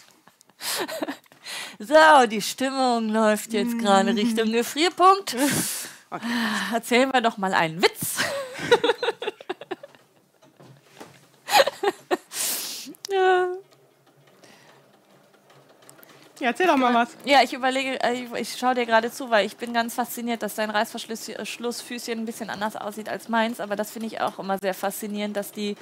So, 1.78 2.26
die 2.26 2.40
Stimmung 2.40 3.08
läuft 3.08 3.52
jetzt 3.52 3.78
gerade 3.78 4.12
mm. 4.12 4.16
Richtung 4.16 4.52
Gefrierpunkt. 4.52 5.36
Okay. 6.10 6.26
Erzählen 6.72 7.12
wir 7.12 7.20
doch 7.20 7.36
mal 7.36 7.52
einen 7.52 7.82
Witz. 7.82 8.18
Ja, 13.10 13.48
erzähl 16.44 16.66
doch 16.66 16.76
mal 16.76 16.94
was. 16.94 17.16
Ja, 17.24 17.42
ich 17.42 17.52
überlege, 17.52 18.02
äh, 18.02 18.26
ich, 18.38 18.56
schaue 18.56 18.74
dir 18.74 18.86
gerade 18.86 19.10
zu, 19.10 19.30
weil 19.30 19.46
ich 19.46 19.56
bin 19.56 19.72
ganz 19.72 19.94
fasziniert, 19.94 20.42
dass 20.42 20.54
dein 20.54 20.70
Reißverschlussfüßchen 20.70 22.18
ein 22.18 22.24
bisschen 22.24 22.50
anders 22.50 22.76
aussieht 22.76 23.08
als 23.08 23.28
meins. 23.28 23.60
Aber 23.60 23.76
das 23.76 23.90
finde 23.90 24.06
ich 24.06 24.20
auch 24.20 24.38
immer 24.38 24.58
sehr 24.58 24.74
faszinierend, 24.74 25.36
dass 25.36 25.52
die 25.52 25.76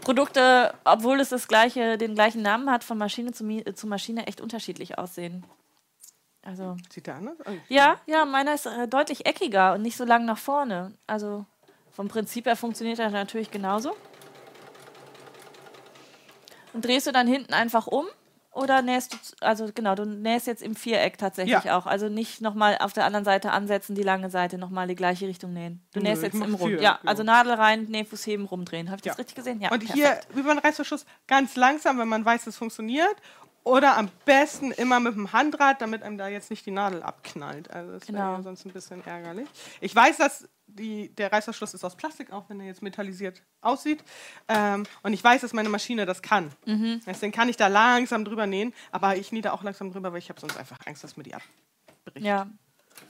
Produkte, 0.00 0.74
obwohl 0.84 1.20
es 1.20 1.28
das 1.28 1.48
gleiche, 1.48 1.98
den 1.98 2.14
gleichen 2.14 2.42
Namen 2.42 2.70
hat, 2.70 2.84
von 2.84 2.98
Maschine 2.98 3.32
zu, 3.32 3.44
zu 3.74 3.86
Maschine 3.86 4.26
echt 4.26 4.40
unterschiedlich 4.40 4.98
aussehen. 4.98 5.44
Also 6.42 6.76
Sieht 6.90 7.06
der 7.08 7.16
anders 7.16 7.40
aus? 7.40 7.54
ja, 7.68 8.00
ja, 8.06 8.24
meiner 8.24 8.54
ist 8.54 8.66
äh, 8.66 8.86
deutlich 8.86 9.26
eckiger 9.26 9.74
und 9.74 9.82
nicht 9.82 9.96
so 9.96 10.04
lang 10.04 10.24
nach 10.24 10.38
vorne. 10.38 10.94
Also 11.06 11.44
vom 11.90 12.08
Prinzip 12.08 12.46
her 12.46 12.56
funktioniert 12.56 12.98
er 12.98 13.10
natürlich 13.10 13.50
genauso. 13.50 13.96
Und 16.72 16.84
drehst 16.84 17.06
du 17.06 17.12
dann 17.12 17.26
hinten 17.26 17.52
einfach 17.52 17.86
um 17.86 18.06
oder 18.56 18.82
nähst 18.82 19.12
du, 19.12 19.16
also 19.40 19.68
genau, 19.74 19.94
du 19.94 20.04
nähst 20.04 20.46
jetzt 20.46 20.62
im 20.62 20.74
Viereck 20.74 21.18
tatsächlich 21.18 21.64
Ja. 21.64 21.76
auch. 21.78 21.86
Also 21.86 22.08
nicht 22.08 22.40
nochmal 22.40 22.78
auf 22.80 22.92
der 22.92 23.04
anderen 23.04 23.24
Seite 23.24 23.52
ansetzen, 23.52 23.94
die 23.94 24.02
lange 24.02 24.30
Seite 24.30 24.58
nochmal 24.58 24.86
die 24.88 24.94
gleiche 24.94 25.26
Richtung 25.28 25.52
nähen. 25.52 25.82
Du 25.92 26.00
Nö, 26.00 26.08
nähst 26.08 26.22
jetzt 26.22 26.34
im 26.34 26.54
Rund. 26.54 26.74
Ja, 26.74 26.80
ja. 26.80 26.98
also 27.04 27.22
Nadel 27.22 27.52
rein, 27.54 27.84
Nähfuß 27.84 28.26
heben, 28.26 28.46
rumdrehen. 28.46 28.88
Habe 28.88 28.96
ich 28.98 29.02
das 29.04 29.16
Ja. 29.16 29.18
richtig 29.18 29.36
gesehen? 29.36 29.60
Ja. 29.60 29.70
Und 29.70 29.80
perfekt. 29.86 29.94
hier 30.32 30.40
über 30.40 30.54
den 30.54 30.58
Reißverschluss 30.58 31.04
ganz 31.26 31.54
langsam, 31.56 31.98
wenn 31.98 32.08
man 32.08 32.24
weiß, 32.24 32.46
es 32.46 32.56
funktioniert. 32.56 33.16
Oder 33.66 33.96
am 33.96 34.08
besten 34.24 34.70
immer 34.70 35.00
mit 35.00 35.14
dem 35.16 35.32
Handrad, 35.32 35.80
damit 35.80 36.04
einem 36.04 36.18
da 36.18 36.28
jetzt 36.28 36.50
nicht 36.50 36.64
die 36.66 36.70
Nadel 36.70 37.02
abknallt. 37.02 37.68
Also 37.68 37.94
das 37.94 38.02
wäre 38.02 38.12
Genau. 38.18 38.34
ja 38.36 38.42
sonst 38.42 38.64
ein 38.64 38.72
bisschen 38.72 39.04
ärgerlich. 39.04 39.48
Ich 39.80 39.92
weiß, 39.92 40.18
dass 40.18 40.48
die, 40.68 41.08
der 41.16 41.32
Reißverschluss 41.32 41.74
ist 41.74 41.82
aus 41.82 41.96
Plastik, 41.96 42.32
auch 42.32 42.48
wenn 42.48 42.60
er 42.60 42.66
jetzt 42.66 42.80
metallisiert 42.80 43.42
aussieht. 43.62 44.04
Ähm, 44.46 44.84
und 45.02 45.12
ich 45.14 45.24
weiß, 45.24 45.40
dass 45.40 45.52
meine 45.52 45.68
Maschine 45.68 46.06
das 46.06 46.22
kann. 46.22 46.52
Mhm. 46.64 47.00
Deswegen 47.04 47.32
kann 47.32 47.48
ich 47.48 47.56
da 47.56 47.66
langsam 47.66 48.24
drüber 48.24 48.46
nähen. 48.46 48.72
Aber 48.92 49.16
ich 49.16 49.32
nähe 49.32 49.42
da 49.42 49.50
auch 49.52 49.64
langsam 49.64 49.90
drüber, 49.90 50.12
weil 50.12 50.20
ich 50.20 50.28
habe 50.28 50.38
sonst 50.38 50.56
einfach 50.56 50.78
Angst, 50.86 51.02
dass 51.02 51.16
mir 51.16 51.24
die 51.24 51.34
abbricht. 51.34 52.24
Ja. 52.24 52.46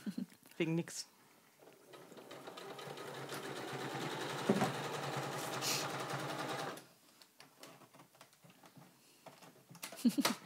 Wegen 0.56 0.74
nix. 0.74 1.06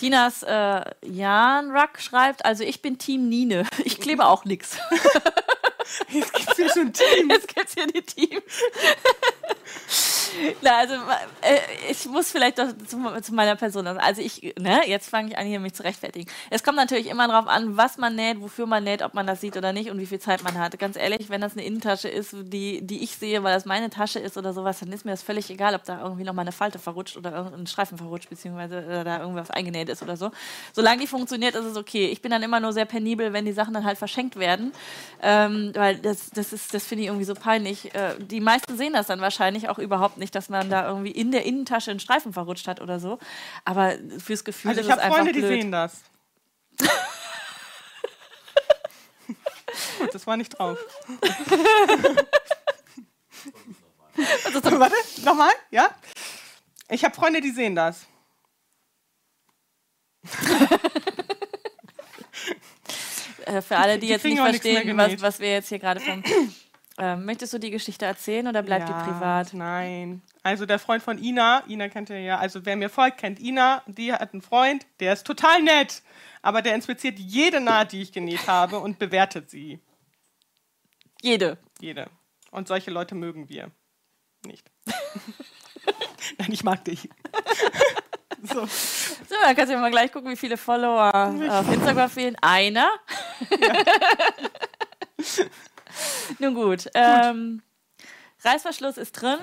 Tinas 0.00 0.42
äh, 0.42 0.80
Jan 1.02 1.70
Ruck 1.72 2.00
schreibt, 2.00 2.46
also 2.46 2.64
ich 2.64 2.80
bin 2.80 2.96
Team 2.96 3.28
Nine. 3.28 3.66
Ich 3.84 4.00
klebe 4.00 4.24
auch 4.24 4.46
nix. 4.46 4.78
Jetzt 6.08 6.32
gibt 6.32 6.48
es 6.48 6.56
hier 6.56 6.70
schon 6.70 6.86
ein 6.86 6.92
Team. 6.94 7.28
Jetzt 7.28 7.54
gibt's 7.54 7.74
hier 7.74 7.86
die 7.86 8.00
Teams. 8.00 8.42
Na, 10.62 10.78
also 10.78 10.94
äh, 11.40 11.58
ich 11.90 12.06
muss 12.06 12.30
vielleicht 12.30 12.58
doch 12.58 12.68
zu, 12.86 13.20
zu 13.22 13.34
meiner 13.34 13.56
Person 13.56 13.84
sagen. 13.84 13.98
Also 13.98 14.22
ich, 14.22 14.54
ne, 14.58 14.80
jetzt 14.86 15.08
fange 15.08 15.28
ich 15.28 15.38
an, 15.38 15.46
hier 15.46 15.60
mich 15.60 15.74
zu 15.74 15.82
rechtfertigen. 15.82 16.30
Es 16.50 16.62
kommt 16.62 16.76
natürlich 16.76 17.08
immer 17.08 17.28
darauf 17.28 17.46
an, 17.46 17.76
was 17.76 17.98
man 17.98 18.14
näht, 18.14 18.40
wofür 18.40 18.66
man 18.66 18.84
näht, 18.84 19.02
ob 19.02 19.14
man 19.14 19.26
das 19.26 19.40
sieht 19.40 19.56
oder 19.56 19.72
nicht 19.72 19.90
und 19.90 19.98
wie 19.98 20.06
viel 20.06 20.18
Zeit 20.18 20.42
man 20.42 20.58
hat. 20.58 20.78
Ganz 20.78 20.96
ehrlich, 20.96 21.28
wenn 21.30 21.40
das 21.40 21.52
eine 21.52 21.64
Innentasche 21.64 22.08
ist, 22.08 22.34
die, 22.42 22.82
die 22.82 23.02
ich 23.02 23.16
sehe, 23.16 23.42
weil 23.42 23.54
das 23.54 23.64
meine 23.64 23.90
Tasche 23.90 24.18
ist 24.18 24.36
oder 24.36 24.52
sowas, 24.52 24.80
dann 24.80 24.92
ist 24.92 25.04
mir 25.04 25.12
das 25.12 25.22
völlig 25.22 25.50
egal, 25.50 25.74
ob 25.74 25.84
da 25.84 26.02
irgendwie 26.02 26.24
noch 26.24 26.34
mal 26.34 26.42
eine 26.42 26.52
Falte 26.52 26.78
verrutscht 26.78 27.16
oder 27.16 27.32
irgendein 27.34 27.66
Streifen 27.66 27.98
verrutscht, 27.98 28.30
beziehungsweise 28.30 28.78
äh, 28.78 29.04
da 29.04 29.20
irgendwas 29.20 29.50
eingenäht 29.50 29.88
ist 29.88 30.02
oder 30.02 30.16
so. 30.16 30.30
Solange 30.72 31.00
die 31.00 31.06
funktioniert, 31.06 31.54
ist 31.54 31.64
es 31.64 31.76
okay. 31.76 32.06
Ich 32.06 32.22
bin 32.22 32.30
dann 32.30 32.42
immer 32.42 32.60
nur 32.60 32.72
sehr 32.72 32.84
penibel, 32.84 33.32
wenn 33.32 33.44
die 33.44 33.52
Sachen 33.52 33.74
dann 33.74 33.84
halt 33.84 33.98
verschenkt 33.98 34.36
werden, 34.36 34.72
ähm, 35.22 35.72
weil 35.74 35.96
das, 35.96 36.30
das 36.30 36.52
ist, 36.52 36.74
das 36.74 36.86
finde 36.86 37.02
ich 37.02 37.08
irgendwie 37.08 37.24
so 37.24 37.34
peinlich. 37.34 37.94
Äh, 37.94 38.14
die 38.18 38.40
meisten 38.40 38.76
sehen 38.76 38.92
das 38.92 39.06
dann 39.06 39.20
wahrscheinlich 39.20 39.68
auch 39.68 39.78
überhaupt 39.78 40.18
nicht, 40.20 40.34
dass 40.34 40.48
man 40.48 40.70
da 40.70 40.86
irgendwie 40.86 41.10
in 41.10 41.32
der 41.32 41.44
Innentasche 41.44 41.90
einen 41.90 41.98
Streifen 42.00 42.32
verrutscht 42.32 42.68
hat 42.68 42.80
oder 42.80 43.00
so. 43.00 43.18
Aber 43.64 43.94
fürs 44.18 44.44
Gefühl 44.44 44.70
Also 44.70 44.80
ist 44.82 44.86
ich 44.86 44.92
es 44.92 44.96
habe 44.96 45.02
einfach 45.02 45.16
Freunde, 45.18 45.32
die 45.32 45.40
blöd. 45.40 45.62
sehen 45.62 45.72
das. 45.72 46.02
Gut, 49.98 50.14
das 50.14 50.26
war 50.26 50.36
nicht 50.36 50.50
drauf. 50.58 50.78
Warte, 54.62 54.94
nochmal, 55.24 55.52
ja? 55.70 55.90
Ich 56.88 57.04
habe 57.04 57.14
Freunde, 57.14 57.40
die 57.40 57.50
sehen 57.50 57.74
das. 57.74 58.06
Äh, 63.46 63.62
für 63.62 63.76
alle, 63.76 63.94
die, 63.94 64.06
Die 64.06 64.12
jetzt 64.12 64.24
nicht 64.24 64.38
verstehen, 64.38 64.96
was, 64.96 65.20
was 65.20 65.40
wir 65.40 65.50
jetzt 65.50 65.68
hier 65.68 65.78
gerade 65.78 66.00
vom. 66.00 66.22
Ähm, 67.00 67.24
möchtest 67.24 67.52
du 67.52 67.58
die 67.58 67.70
Geschichte 67.70 68.04
erzählen 68.04 68.46
oder 68.46 68.62
bleibt 68.62 68.88
ja, 68.88 68.98
die 68.98 69.10
privat? 69.10 69.54
Nein. 69.54 70.22
Also 70.42 70.66
der 70.66 70.78
Freund 70.78 71.02
von 71.02 71.18
Ina, 71.18 71.64
Ina 71.66 71.88
kennt 71.88 72.10
ihr 72.10 72.20
ja, 72.20 72.38
also 72.38 72.64
wer 72.66 72.76
mir 72.76 72.90
folgt, 72.90 73.18
kennt 73.18 73.40
Ina, 73.40 73.82
die 73.86 74.12
hat 74.12 74.32
einen 74.32 74.42
Freund, 74.42 74.86
der 75.00 75.14
ist 75.14 75.26
total 75.26 75.62
nett, 75.62 76.02
aber 76.42 76.62
der 76.62 76.74
inspiziert 76.74 77.18
jede 77.18 77.60
Naht, 77.60 77.92
die 77.92 78.02
ich 78.02 78.12
genäht 78.12 78.46
habe 78.46 78.78
und 78.78 78.98
bewertet 78.98 79.50
sie. 79.50 79.80
Jede. 81.22 81.58
Jede. 81.80 82.10
Und 82.50 82.68
solche 82.68 82.90
Leute 82.90 83.14
mögen 83.14 83.48
wir 83.48 83.70
nicht. 84.46 84.70
Nein, 86.38 86.52
ich 86.52 86.64
mag 86.64 86.84
dich. 86.84 87.08
so. 88.42 88.66
So, 88.66 89.34
dann 89.42 89.54
kannst 89.54 89.72
du 89.72 89.78
mal 89.78 89.90
gleich 89.90 90.12
gucken, 90.12 90.30
wie 90.30 90.36
viele 90.36 90.56
Follower 90.56 91.12
auf 91.50 91.72
Instagram 91.72 92.10
fehlen. 92.10 92.36
Einer. 92.40 92.90
Nun 96.38 96.54
gut. 96.54 96.88
Ähm, 96.94 97.62
Reißverschluss 98.42 98.96
ist 98.96 99.12
drin. 99.12 99.38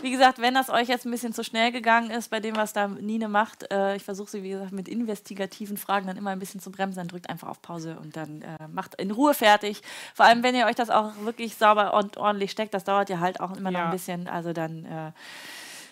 Wie 0.00 0.10
gesagt, 0.12 0.38
wenn 0.38 0.54
das 0.54 0.68
euch 0.70 0.86
jetzt 0.86 1.06
ein 1.06 1.10
bisschen 1.10 1.32
zu 1.32 1.42
schnell 1.42 1.72
gegangen 1.72 2.10
ist 2.10 2.28
bei 2.30 2.38
dem, 2.38 2.54
was 2.54 2.72
da 2.72 2.86
Nine 2.86 3.28
macht, 3.28 3.68
äh, 3.72 3.96
ich 3.96 4.04
versuche 4.04 4.30
sie, 4.30 4.42
wie 4.44 4.50
gesagt, 4.50 4.70
mit 4.70 4.86
investigativen 4.86 5.76
Fragen 5.76 6.06
dann 6.06 6.16
immer 6.16 6.30
ein 6.30 6.38
bisschen 6.38 6.60
zu 6.60 6.70
bremsen, 6.70 6.98
dann 6.98 7.08
drückt 7.08 7.28
einfach 7.28 7.48
auf 7.48 7.60
Pause 7.62 7.98
und 8.00 8.16
dann 8.16 8.42
äh, 8.42 8.68
macht 8.68 8.94
in 8.96 9.10
Ruhe 9.10 9.34
fertig. 9.34 9.82
Vor 10.14 10.26
allem, 10.26 10.42
wenn 10.44 10.54
ihr 10.54 10.66
euch 10.66 10.76
das 10.76 10.90
auch 10.90 11.16
wirklich 11.22 11.56
sauber 11.56 11.94
und 11.94 12.16
ordentlich 12.16 12.52
steckt, 12.52 12.74
das 12.74 12.84
dauert 12.84 13.08
ja 13.10 13.18
halt 13.18 13.40
auch 13.40 13.56
immer 13.56 13.70
noch 13.72 13.80
Ja. 13.80 13.84
ein 13.86 13.90
bisschen. 13.90 14.28
Also 14.28 14.52
dann, 14.52 14.84
äh, 14.84 15.12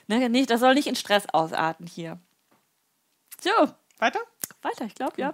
ne, 0.07 0.29
nicht, 0.29 0.51
das 0.51 0.61
soll 0.61 0.75
nicht 0.75 0.87
in 0.87 0.95
Stress 0.97 1.27
ausarten 1.33 1.87
hier. 1.89 2.19
So, 3.41 3.51
Weiter? 3.99 4.21
weiter, 4.63 4.85
ich 4.85 4.95
glaube, 4.95 5.15
ja. 5.21 5.33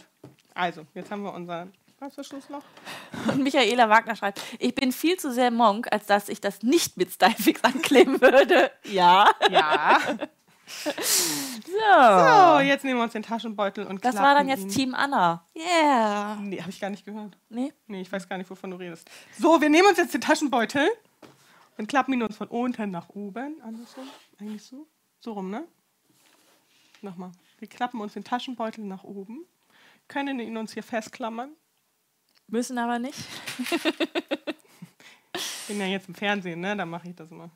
Also, 0.55 0.87
jetzt 0.95 1.11
haben 1.11 1.23
wir 1.23 1.33
unseren 1.35 1.73
Reißverschlussloch. 2.03 2.63
Und 3.29 3.43
Michaela 3.43 3.89
Wagner 3.89 4.17
schreibt, 4.17 4.41
ich 4.59 4.75
bin 4.75 4.93
viel 4.93 5.17
zu 5.19 5.33
sehr 5.33 5.51
Monk, 5.51 5.87
als 5.93 6.07
dass 6.07 6.29
ich 6.29 6.41
das 6.41 6.63
nicht 6.63 6.97
mit 6.97 7.13
Stylefix 7.13 7.63
ankleben 7.65 8.21
würde. 8.21 8.71
Ja. 8.85 9.31
Ja. 9.51 10.01
So. 10.85 11.73
So, 11.73 12.61
jetzt 12.61 12.85
nehmen 12.85 12.99
wir 12.99 13.05
uns 13.05 13.13
den 13.13 13.23
Taschenbeutel 13.23 13.87
und 13.87 14.03
Das 14.05 14.17
war 14.17 14.35
dann 14.35 14.49
jetzt 14.49 14.63
ihn. 14.63 14.69
Team 14.69 14.95
Anna. 14.95 15.45
Yeah. 15.55 16.37
Nee, 16.37 16.61
habe 16.61 16.71
ich 16.71 16.81
gar 16.81 16.89
nicht 16.89 17.05
gehört. 17.05 17.37
Nee? 17.51 17.75
Nee, 17.89 18.01
ich 18.01 18.11
weiß 18.11 18.27
gar 18.29 18.39
nicht, 18.39 18.49
wovon 18.49 18.71
du 18.71 18.77
redest. 18.79 19.11
So, 19.39 19.61
wir 19.61 19.69
nehmen 19.69 19.89
uns 19.89 19.99
jetzt 19.99 20.15
den 20.15 20.21
Taschenbeutel 20.23 20.89
und 21.77 21.89
klappen 21.89 22.15
ihn 22.15 22.23
uns 22.23 22.37
von 22.37 22.49
unten 22.49 22.91
nach 22.91 23.11
oben. 23.11 23.61
Andersrum? 23.63 24.09
Eigentlich 24.41 24.63
so? 24.63 24.87
So 25.21 25.33
rum, 25.33 25.51
ne? 25.51 25.65
Nochmal. 27.03 27.33
Wir 27.59 27.69
klappen 27.69 28.01
uns 28.01 28.15
den 28.15 28.25
Taschenbeutel 28.25 28.85
nach 28.85 29.05
oben, 29.05 29.45
können 30.09 30.41
ihn 30.41 30.57
uns 30.57 30.73
hier 30.73 30.83
festklammern. 30.83 31.51
Müssen 32.49 32.79
aber 32.79 32.99
nicht. 32.99 33.19
Ich 35.35 35.67
bin 35.69 35.81
ja 35.81 35.87
jetzt 35.87 36.09
im 36.09 36.15
Fernsehen, 36.15 36.61
ne? 36.61 36.77
Da 36.77 36.85
mache 36.85 37.09
ich 37.09 37.17
das 37.17 37.31
immer. 37.31 37.49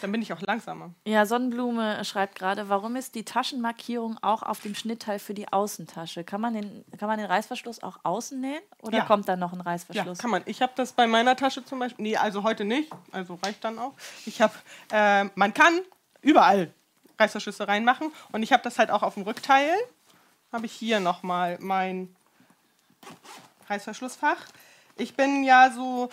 Dann 0.00 0.10
bin 0.10 0.22
ich 0.22 0.32
auch 0.32 0.40
langsamer. 0.40 0.92
Ja, 1.06 1.26
Sonnenblume 1.26 2.04
schreibt 2.04 2.36
gerade, 2.36 2.68
warum 2.68 2.96
ist 2.96 3.14
die 3.14 3.24
Taschenmarkierung 3.24 4.18
auch 4.22 4.42
auf 4.42 4.60
dem 4.60 4.74
Schnittteil 4.74 5.18
für 5.20 5.34
die 5.34 5.52
Außentasche? 5.52 6.24
Kann 6.24 6.40
man 6.40 6.54
den, 6.54 6.84
kann 6.98 7.08
man 7.08 7.18
den 7.18 7.26
Reißverschluss 7.28 7.82
auch 7.82 7.98
außen 8.02 8.40
nähen 8.40 8.62
oder 8.80 8.98
Ja. 8.98 9.04
kommt 9.04 9.28
da 9.28 9.36
noch 9.36 9.52
ein 9.52 9.58
Ja, 9.58 9.64
Reißverschluss? 9.64 10.18
kann 10.18 10.30
man. 10.30 10.42
Ich 10.46 10.60
habe 10.62 10.72
das 10.74 10.92
bei 10.92 11.06
meiner 11.06 11.36
Tasche 11.36 11.64
zum 11.64 11.78
Beispiel. 11.78 12.02
Nee, 12.02 12.16
also 12.16 12.42
heute 12.42 12.64
nicht. 12.64 12.90
Also 13.12 13.34
reicht 13.44 13.62
dann 13.62 13.78
auch. 13.78 13.92
Ich 14.26 14.40
habe, 14.40 14.54
äh, 14.92 15.24
man 15.36 15.54
kann 15.54 15.80
überall 16.20 16.72
Reißverschlüsse 17.18 17.68
reinmachen. 17.68 18.10
Und 18.32 18.42
ich 18.42 18.52
habe 18.52 18.62
das 18.64 18.78
halt 18.80 18.90
auch 18.90 19.02
auf 19.04 19.14
dem 19.14 19.22
Rückteil. 19.22 19.72
Habe 20.52 20.66
ich 20.66 20.72
hier 20.72 20.98
nochmal 21.00 21.58
mein 21.60 22.14
Reißverschlussfach. 23.68 24.36
Ich 24.96 25.14
bin 25.14 25.44
ja 25.44 25.70
so, 25.70 26.10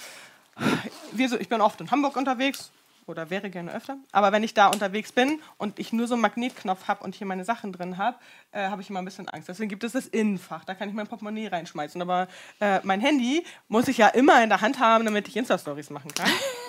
wir 1.12 1.30
so, 1.30 1.38
ich 1.38 1.50
bin 1.50 1.62
oft 1.62 1.82
in 1.82 1.92
Hamburg 1.92 2.16
unterwegs 2.16 2.72
oder 3.10 3.30
wäre 3.30 3.50
gerne 3.50 3.74
öfter. 3.74 3.98
Aber 4.12 4.32
wenn 4.32 4.44
ich 4.44 4.54
da 4.54 4.68
unterwegs 4.68 5.12
bin 5.12 5.42
und 5.58 5.80
ich 5.80 5.92
nur 5.92 6.08
so 6.08 6.14
einen 6.14 6.22
Magnetknopf 6.22 6.88
habe 6.88 7.04
und 7.04 7.16
hier 7.16 7.28
meine 7.28 7.44
Sachen 7.44 7.74
drin 7.74 7.98
habe, 7.98 8.18
äh, 8.52 8.70
habe 8.70 8.82
ich 8.82 8.90
immer 8.90 9.00
ein 9.00 9.06
bisschen 9.06 9.28
Angst. 9.28 9.50
Deswegen 9.50 9.70
gibt 9.70 9.84
es 9.84 9.94
das 9.94 10.08
Innenfach. 10.08 10.64
Da 10.64 10.76
kann 10.76 10.88
ich 10.88 10.96
mein 10.96 11.08
Portemonnaie 11.08 11.48
reinschmeißen. 11.48 12.02
Aber 12.02 12.28
äh, 12.60 12.80
mein 12.84 13.02
Handy 13.02 13.44
muss 13.68 13.88
ich 13.88 13.98
ja 13.98 14.08
immer 14.08 14.42
in 14.44 14.50
der 14.50 14.62
Hand 14.62 14.80
haben, 14.80 15.06
damit 15.06 15.28
ich 15.28 15.36
Insta-Stories 15.36 15.90
machen 15.90 16.14
kann. 16.14 16.30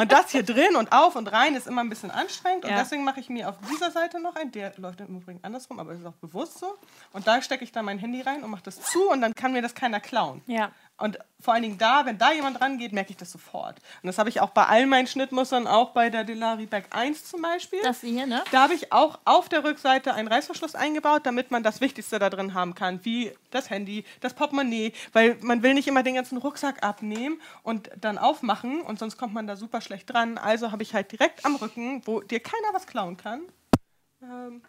Und 0.00 0.12
das 0.12 0.30
hier 0.30 0.42
drin 0.42 0.76
und 0.76 0.92
auf 0.92 1.16
und 1.16 1.30
rein 1.32 1.54
ist 1.54 1.66
immer 1.66 1.82
ein 1.82 1.88
bisschen 1.88 2.10
anstrengend. 2.10 2.64
Und 2.64 2.70
Ja. 2.70 2.78
deswegen 2.78 3.04
mache 3.04 3.20
ich 3.20 3.28
mir 3.28 3.48
auf 3.48 3.56
dieser 3.70 3.90
Seite 3.90 4.20
noch 4.20 4.36
ein. 4.36 4.50
Der 4.52 4.72
läuft 4.76 5.00
im 5.00 5.16
Übrigen 5.16 5.40
andersrum, 5.42 5.78
aber 5.78 5.92
ist 5.92 6.04
auch 6.06 6.12
bewusst 6.14 6.58
so. 6.58 6.74
Und 7.12 7.26
da 7.26 7.40
stecke 7.42 7.64
ich 7.64 7.72
dann 7.72 7.84
mein 7.84 7.98
Handy 7.98 8.20
rein 8.20 8.42
und 8.42 8.50
mache 8.50 8.62
das 8.64 8.80
zu 8.80 9.10
und 9.10 9.20
dann 9.20 9.34
kann 9.34 9.52
mir 9.52 9.62
das 9.62 9.74
keiner 9.74 10.00
klauen. 10.00 10.42
Ja. 10.46 10.70
Und 10.96 11.18
vor 11.40 11.54
allen 11.54 11.64
Dingen 11.64 11.78
da, 11.78 12.06
wenn 12.06 12.18
da 12.18 12.32
jemand 12.32 12.60
rangeht, 12.60 12.92
merke 12.92 13.10
ich 13.10 13.16
das 13.16 13.32
sofort. 13.32 13.80
Und 14.02 14.06
das 14.06 14.18
habe 14.18 14.28
ich 14.28 14.40
auch 14.40 14.50
bei 14.50 14.66
all 14.66 14.86
meinen 14.86 15.08
Schnittmustern, 15.08 15.66
auch 15.66 15.90
bei 15.90 16.08
der 16.08 16.22
Delari 16.22 16.66
Bag 16.66 16.84
1 16.90 17.24
zum 17.24 17.42
Beispiel. 17.42 17.80
Das 17.82 18.00
hier, 18.00 18.26
ne? 18.26 18.44
Da 18.52 18.62
habe 18.62 18.74
ich 18.74 18.92
auch 18.92 19.18
auf 19.24 19.48
der 19.48 19.64
Rückseite 19.64 20.14
einen 20.14 20.28
Reißverschluss 20.28 20.76
eingebaut, 20.76 21.22
damit 21.24 21.50
man 21.50 21.64
das 21.64 21.80
Wichtigste 21.80 22.20
da 22.20 22.30
drin 22.30 22.54
haben 22.54 22.76
kann, 22.76 23.04
wie 23.04 23.32
das 23.50 23.70
Handy, 23.70 24.04
das 24.20 24.34
Portemonnaie, 24.34 24.92
weil 25.12 25.36
man 25.40 25.64
will 25.64 25.74
nicht 25.74 25.88
immer 25.88 26.04
den 26.04 26.14
ganzen 26.14 26.38
Rucksack 26.38 26.84
abnehmen 26.84 27.40
und 27.64 27.90
dann 27.96 28.16
aufmachen 28.16 28.80
und 28.80 29.00
sonst 29.00 29.16
kommt 29.16 29.34
man 29.34 29.48
da 29.48 29.56
super 29.56 29.80
schlecht 29.80 30.12
dran. 30.12 30.38
Also 30.38 30.70
habe 30.70 30.84
ich 30.84 30.94
halt 30.94 31.10
direkt 31.10 31.44
am 31.44 31.56
Rücken, 31.56 32.06
wo 32.06 32.20
dir 32.20 32.38
keiner 32.38 32.72
was 32.72 32.86
klauen 32.86 33.16
kann, 33.16 33.42
ähm, 34.22 34.62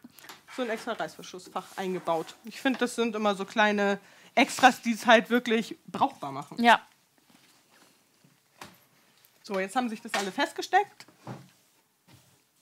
so 0.55 0.63
ein 0.63 0.69
extra 0.69 0.93
Reißverschlussfach 0.93 1.77
eingebaut. 1.77 2.35
Ich 2.45 2.61
finde, 2.61 2.79
das 2.79 2.95
sind 2.95 3.15
immer 3.15 3.35
so 3.35 3.45
kleine 3.45 3.99
Extras, 4.35 4.81
die 4.81 4.91
es 4.91 5.05
halt 5.05 5.29
wirklich 5.29 5.77
brauchbar 5.87 6.31
machen. 6.31 6.61
Ja. 6.61 6.81
So, 9.43 9.59
jetzt 9.59 9.75
haben 9.75 9.89
sich 9.89 10.01
das 10.01 10.13
alle 10.13 10.31
festgesteckt. 10.31 11.05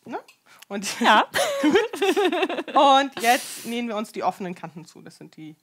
Ne? 0.05 0.19
Und, 0.67 0.99
Ja. 0.99 1.25
und 3.01 3.19
jetzt 3.21 3.65
nähen 3.65 3.87
wir 3.87 3.95
uns 3.95 4.11
die 4.11 4.23
offenen 4.23 4.53
Kanten 4.55 4.85
zu. 4.85 5.01
Das 5.01 5.17
sind 5.17 5.35
die. 5.37 5.55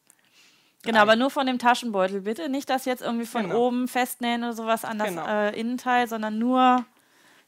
Genau, 0.83 1.01
aber 1.01 1.17
nur 1.17 1.31
von 1.31 1.47
dem 1.47 1.59
Taschenbeutel 1.59 2.23
bitte. 2.23 2.49
Nicht 2.49 2.71
das 2.71 2.87
jetzt 2.87 3.03
irgendwie 3.03 3.27
von 3.27 3.43
Genau. 3.45 3.67
oben 3.67 3.87
festnähen 3.87 4.43
oder 4.43 4.55
sowas 4.55 4.85
an 4.85 4.99
das 4.99 5.09
Genau. 5.09 5.27
äh, 5.27 5.59
Innenteil, 5.59 6.09
sondern 6.09 6.39
nur 6.39 6.87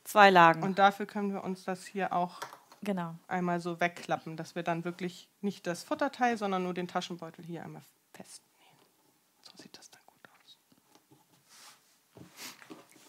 zwei 0.04 0.28
Lagen. 0.30 0.62
Und 0.62 0.78
dafür 0.78 1.06
können 1.06 1.32
wir 1.32 1.42
uns 1.42 1.64
das 1.64 1.86
hier 1.86 2.12
auch 2.12 2.40
genau. 2.82 3.14
einmal 3.28 3.60
so 3.60 3.80
wegklappen, 3.80 4.36
dass 4.36 4.54
wir 4.54 4.62
dann 4.62 4.84
wirklich 4.84 5.28
nicht 5.40 5.66
das 5.66 5.82
Futterteil, 5.82 6.36
sondern 6.36 6.62
nur 6.62 6.74
den 6.74 6.88
Taschenbeutel 6.88 7.44
hier 7.44 7.64
einmal 7.64 7.82
festnähen. 8.12 8.51
Sieht 9.62 9.78
das 9.78 9.90
dann 9.90 10.02
gut 10.06 10.28
aus. 10.28 10.58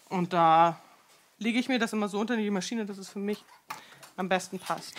Und 0.08 0.32
da 0.32 0.80
lege 1.38 1.58
ich 1.58 1.68
mir 1.68 1.78
das 1.78 1.92
immer 1.92 2.08
so 2.08 2.20
unter 2.20 2.36
die 2.36 2.50
Maschine, 2.50 2.86
dass 2.86 2.98
es 2.98 3.08
für 3.08 3.18
mich 3.18 3.44
am 4.16 4.28
besten 4.28 4.58
passt. 4.58 4.94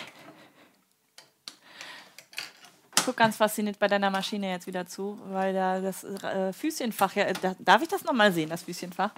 Ich 2.98 3.04
guck 3.06 3.16
ganz 3.16 3.36
fasziniert 3.36 3.78
bei 3.78 3.86
deiner 3.86 4.10
Maschine 4.10 4.50
jetzt 4.50 4.66
wieder 4.66 4.84
zu, 4.86 5.18
weil 5.26 5.54
da 5.54 5.80
das 5.80 6.02
äh, 6.02 6.52
Füßchenfach 6.52 7.14
ja, 7.14 7.32
da, 7.32 7.54
darf 7.60 7.80
ich 7.80 7.88
das 7.88 8.02
nochmal 8.02 8.32
sehen, 8.32 8.50
das 8.50 8.64
Füßchenfach? 8.64 9.12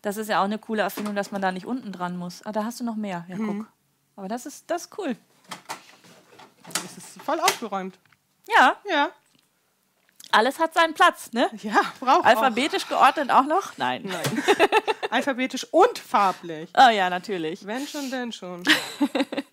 Das 0.00 0.16
ist 0.16 0.28
ja 0.28 0.40
auch 0.40 0.44
eine 0.44 0.58
coole 0.58 0.82
Erfindung, 0.82 1.16
dass 1.16 1.32
man 1.32 1.42
da 1.42 1.50
nicht 1.50 1.66
unten 1.66 1.90
dran 1.92 2.16
muss. 2.16 2.46
Ah, 2.46 2.52
da 2.52 2.64
hast 2.64 2.78
du 2.80 2.84
noch 2.84 2.96
mehr. 2.96 3.26
Ja, 3.28 3.36
guck. 3.36 3.66
Aber 4.14 4.28
das 4.28 4.46
ist, 4.46 4.70
das 4.70 4.84
ist 4.84 4.98
cool. 4.98 5.16
Es 6.84 6.96
ist 6.96 7.22
voll 7.22 7.40
aufgeräumt. 7.40 7.98
Ja, 8.48 8.76
Ja, 8.88 9.10
alles 10.32 10.58
hat 10.58 10.74
seinen 10.74 10.94
Platz, 10.94 11.32
ne? 11.32 11.48
ja, 11.62 11.80
braucht 12.00 12.24
Alphabetisch 12.24 12.88
geordnet 12.88 13.30
auch 13.30 13.44
noch? 13.44 13.76
Nein. 13.76 14.04
auch. 14.06 14.12
Nein. 14.12 14.44
Alphabetisch 15.10 15.66
und 15.70 15.98
farblich. 15.98 16.70
Oh 16.76 16.90
ja, 16.90 17.10
natürlich. 17.10 17.66
Wenn 17.66 17.86
schon, 17.86 18.10
denn 18.10 18.32
schon. 18.32 18.62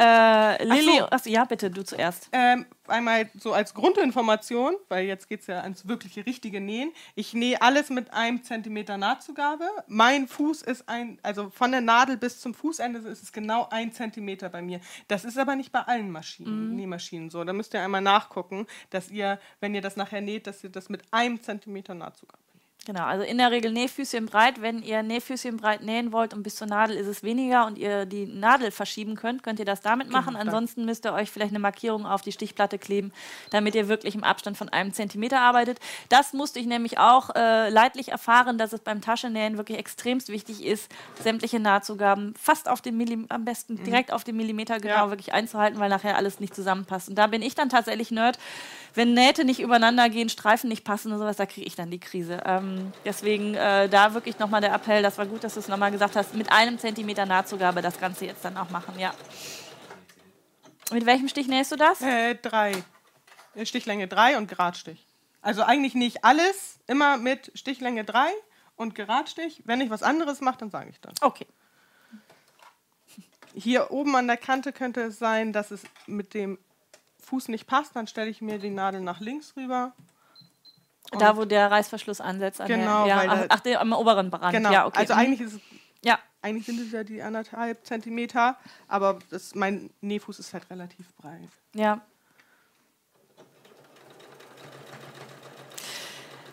Äh, 0.00 0.64
Lilly, 0.64 0.98
so. 0.98 1.04
achso, 1.10 1.28
ja, 1.28 1.44
bitte, 1.44 1.70
du 1.70 1.84
zuerst. 1.84 2.30
Ähm, 2.32 2.64
einmal 2.88 3.28
so 3.38 3.52
als 3.52 3.74
Grundinformation, 3.74 4.76
weil 4.88 5.04
jetzt 5.04 5.28
geht 5.28 5.40
es 5.40 5.46
ja 5.46 5.60
ans 5.60 5.86
wirkliche 5.88 6.24
richtige 6.24 6.58
Nähen. 6.58 6.90
Ich 7.14 7.34
nähe 7.34 7.60
alles 7.60 7.90
mit 7.90 8.10
einem 8.14 8.42
Zentimeter 8.42 8.96
Nahtzugabe. 8.96 9.68
Mein 9.88 10.26
Fuß 10.26 10.62
ist 10.62 10.88
ein, 10.88 11.18
also 11.22 11.50
von 11.50 11.70
der 11.70 11.82
Nadel 11.82 12.16
bis 12.16 12.40
zum 12.40 12.54
Fußende 12.54 13.00
ist 13.00 13.22
es 13.22 13.30
genau 13.30 13.68
ein 13.70 13.92
Zentimeter 13.92 14.48
bei 14.48 14.62
mir. 14.62 14.80
Das 15.08 15.26
ist 15.26 15.36
aber 15.36 15.54
nicht 15.54 15.70
bei 15.70 15.80
allen 15.80 16.10
Maschinen, 16.10 16.76
Nähmaschinen 16.76 17.28
so. 17.28 17.44
Da 17.44 17.52
müsst 17.52 17.74
ihr 17.74 17.82
einmal 17.82 18.00
nachgucken, 18.00 18.66
dass 18.88 19.10
ihr, 19.10 19.38
wenn 19.60 19.74
ihr 19.74 19.82
das 19.82 19.96
nachher 19.96 20.22
näht, 20.22 20.46
dass 20.46 20.64
ihr 20.64 20.70
das 20.70 20.88
mit 20.88 21.02
einem 21.12 21.42
Zentimeter 21.42 21.94
Nahtzugabe. 21.94 22.38
Genau, 22.86 23.04
also 23.04 23.24
in 23.24 23.36
der 23.36 23.50
Regel 23.50 23.72
Nähfüßchen 23.72 24.24
breit. 24.26 24.62
Wenn 24.62 24.82
ihr 24.82 25.02
Nähfüßchen 25.02 25.58
breit 25.58 25.82
nähen 25.82 26.12
wollt 26.12 26.32
und 26.32 26.42
bis 26.42 26.56
zur 26.56 26.66
Nadel 26.66 26.96
ist 26.96 27.06
es 27.06 27.22
weniger 27.22 27.66
und 27.66 27.76
ihr 27.76 28.06
die 28.06 28.24
Nadel 28.26 28.70
verschieben 28.70 29.16
könnt, 29.16 29.42
könnt 29.42 29.58
ihr 29.58 29.66
das 29.66 29.82
damit 29.82 30.10
machen. 30.10 30.32
dann. 30.34 30.48
Ansonsten 30.48 30.86
müsst 30.86 31.04
ihr 31.04 31.12
euch 31.12 31.30
vielleicht 31.30 31.52
eine 31.52 31.58
Markierung 31.58 32.06
auf 32.06 32.22
die 32.22 32.32
Stichplatte 32.32 32.78
kleben, 32.78 33.12
damit 33.50 33.74
ihr 33.74 33.88
wirklich 33.88 34.14
im 34.14 34.24
Abstand 34.24 34.56
von 34.56 34.70
einem 34.70 34.94
Zentimeter 34.94 35.40
arbeitet. 35.40 35.78
Das 36.08 36.32
musste 36.32 36.58
ich 36.58 36.66
nämlich 36.66 36.96
auch 36.98 37.30
äh, 37.34 37.68
leidlich 37.68 38.08
erfahren, 38.08 38.56
dass 38.56 38.72
es 38.72 38.80
beim 38.80 39.02
Taschennähen 39.02 39.58
wirklich 39.58 39.78
extremst 39.78 40.30
wichtig 40.30 40.64
ist, 40.64 40.90
sämtliche 41.22 41.60
Nahtzugaben 41.60 42.32
fast 42.40 42.66
auf 42.66 42.80
den 42.80 42.96
Millim 42.96 43.26
am 43.28 43.44
besten 43.44 43.84
direkt 43.84 44.10
auf 44.10 44.24
den 44.24 44.36
Millimeter 44.36 44.80
genau 44.80 44.94
Ja. 44.94 45.10
wirklich 45.10 45.34
einzuhalten, 45.34 45.78
weil 45.80 45.90
nachher 45.90 46.16
alles 46.16 46.40
nicht 46.40 46.54
zusammenpasst. 46.54 47.10
Und 47.10 47.16
da 47.16 47.26
bin 47.26 47.42
ich 47.42 47.54
dann 47.54 47.68
tatsächlich 47.68 48.10
Nerd. 48.10 48.38
Wenn 48.94 49.14
Nähte 49.14 49.44
nicht 49.44 49.60
übereinander 49.60 50.08
gehen, 50.08 50.28
Streifen 50.28 50.68
nicht 50.68 50.84
passen 50.84 51.12
und 51.12 51.18
sowas, 51.18 51.36
da 51.36 51.46
kriege 51.46 51.66
ich 51.66 51.76
dann 51.76 51.90
die 51.90 52.00
Krise. 52.00 52.40
Ähm, 52.44 52.92
deswegen 53.04 53.54
äh, 53.54 53.88
da 53.88 54.14
wirklich 54.14 54.38
nochmal 54.38 54.60
der 54.60 54.74
Appell, 54.74 55.02
das 55.02 55.18
war 55.18 55.26
gut, 55.26 55.44
dass 55.44 55.54
du 55.54 55.60
es 55.60 55.68
nochmal 55.68 55.90
gesagt 55.90 56.16
hast, 56.16 56.34
mit 56.34 56.50
einem 56.50 56.78
Zentimeter 56.78 57.26
Nahtzugabe 57.26 57.82
das 57.82 58.00
Ganze 58.00 58.26
jetzt 58.26 58.44
dann 58.44 58.56
auch 58.56 58.70
machen, 58.70 58.98
ja. 58.98 59.14
Mit 60.92 61.06
welchem 61.06 61.28
Stich 61.28 61.46
nähst 61.46 61.70
du 61.70 61.76
das? 61.76 62.00
Äh, 62.02 62.34
drei. 62.34 62.72
Äh, 63.54 63.64
Stichlänge 63.64 64.08
drei 64.08 64.36
und 64.36 64.48
Geradstich. 64.48 65.06
Also 65.42 65.62
eigentlich 65.62 65.94
nicht 65.94 66.24
alles, 66.24 66.78
immer 66.86 67.16
mit 67.16 67.52
Stichlänge 67.54 68.04
drei 68.04 68.30
und 68.76 68.94
Geradstich. 68.94 69.62
Wenn 69.64 69.80
ich 69.80 69.90
was 69.90 70.02
anderes 70.02 70.40
mache, 70.40 70.58
dann 70.58 70.70
sage 70.70 70.90
ich 70.90 71.00
das. 71.00 71.14
Okay. 71.20 71.46
Hier 73.54 73.90
oben 73.90 74.14
an 74.16 74.26
der 74.26 74.36
Kante 74.36 74.72
könnte 74.72 75.02
es 75.02 75.18
sein, 75.18 75.52
dass 75.52 75.70
es 75.70 75.82
mit 76.06 76.34
dem 76.34 76.58
Fuß 77.30 77.48
nicht 77.48 77.66
passt. 77.66 77.96
Dann 77.96 78.06
stelle 78.06 78.28
ich 78.28 78.42
mir 78.42 78.58
die 78.58 78.70
Nadel 78.70 79.00
nach 79.00 79.20
links 79.20 79.54
rüber. 79.56 79.92
Da, 81.18 81.36
wo 81.36 81.44
der 81.44 81.70
Reißverschluss 81.70 82.20
ansetzt. 82.20 82.60
An 82.60 82.68
Genau, 82.68 83.04
der, 83.04 83.24
ja, 83.24 83.24
ach, 83.28 83.46
ach, 83.48 83.60
der, 83.60 83.80
am 83.80 83.92
oberen 83.92 84.28
Rand. 84.28 84.54
Genau. 84.54 84.70
Ja, 84.70 84.86
okay. 84.86 84.98
Also 84.98 85.14
mhm. 85.14 85.20
eigentlich 85.20 85.40
ist 85.40 85.54
es 85.54 85.60
Ja, 86.02 86.18
eigentlich 86.42 86.66
sind 86.66 86.80
es 86.80 86.92
ja 86.92 87.04
die 87.04 87.22
anderthalb 87.22 87.84
Zentimeter, 87.86 88.56
aber 88.88 89.18
das, 89.30 89.54
mein 89.54 89.90
Nähfuß 90.00 90.38
ist 90.38 90.52
halt 90.52 90.68
relativ 90.70 91.12
breit. 91.16 91.48
ja. 91.74 92.00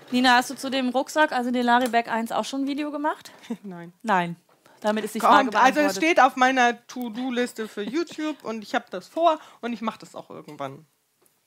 Nina, 0.10 0.38
hast 0.38 0.50
du 0.50 0.56
zu 0.56 0.70
dem 0.70 0.88
Rucksack, 0.88 1.34
also 1.34 1.52
den 1.52 1.66
Laribag 1.66 2.08
1, 2.08 2.32
auch 2.32 2.46
schon 2.46 2.62
ein 2.62 2.68
Video 2.68 2.92
gemacht? 2.92 3.34
Nein. 3.64 3.92
Nein. 4.04 4.38
Damit 4.82 5.04
ist 5.06 5.16
die 5.16 5.20
Frage 5.20 5.50
Kommt, 5.50 5.56
also 5.56 5.80
es 5.80 5.96
steht 5.96 6.20
auf 6.20 6.36
meiner 6.36 6.86
To-Do-Liste 6.88 7.68
für 7.68 7.82
YouTube 7.82 8.44
und 8.44 8.62
ich 8.62 8.76
habe 8.76 8.86
das 8.90 9.08
vor 9.08 9.40
und 9.62 9.74
ich 9.74 9.82
mache 9.82 10.00
das 10.00 10.14
auch 10.16 10.30
irgendwann. 10.30 10.86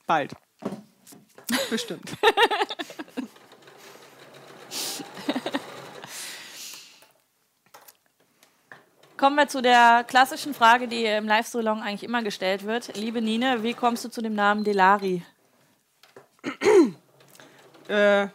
Bald. 0.05 0.33
Bestimmt. 1.69 2.11
Kommen 9.17 9.35
wir 9.35 9.47
zu 9.47 9.61
der 9.61 10.03
klassischen 10.07 10.55
Frage, 10.55 10.87
die 10.87 11.05
im 11.05 11.27
Live-Salon 11.27 11.83
eigentlich 11.83 12.03
immer 12.03 12.23
gestellt 12.23 12.65
wird. 12.65 12.97
Liebe 12.97 13.21
Nine, 13.21 13.61
wie 13.61 13.75
kommst 13.75 14.03
du 14.03 14.09
zu 14.09 14.23
dem 14.23 14.33
Namen 14.33 14.63
Delari? 14.63 15.23
äh, 17.87 18.27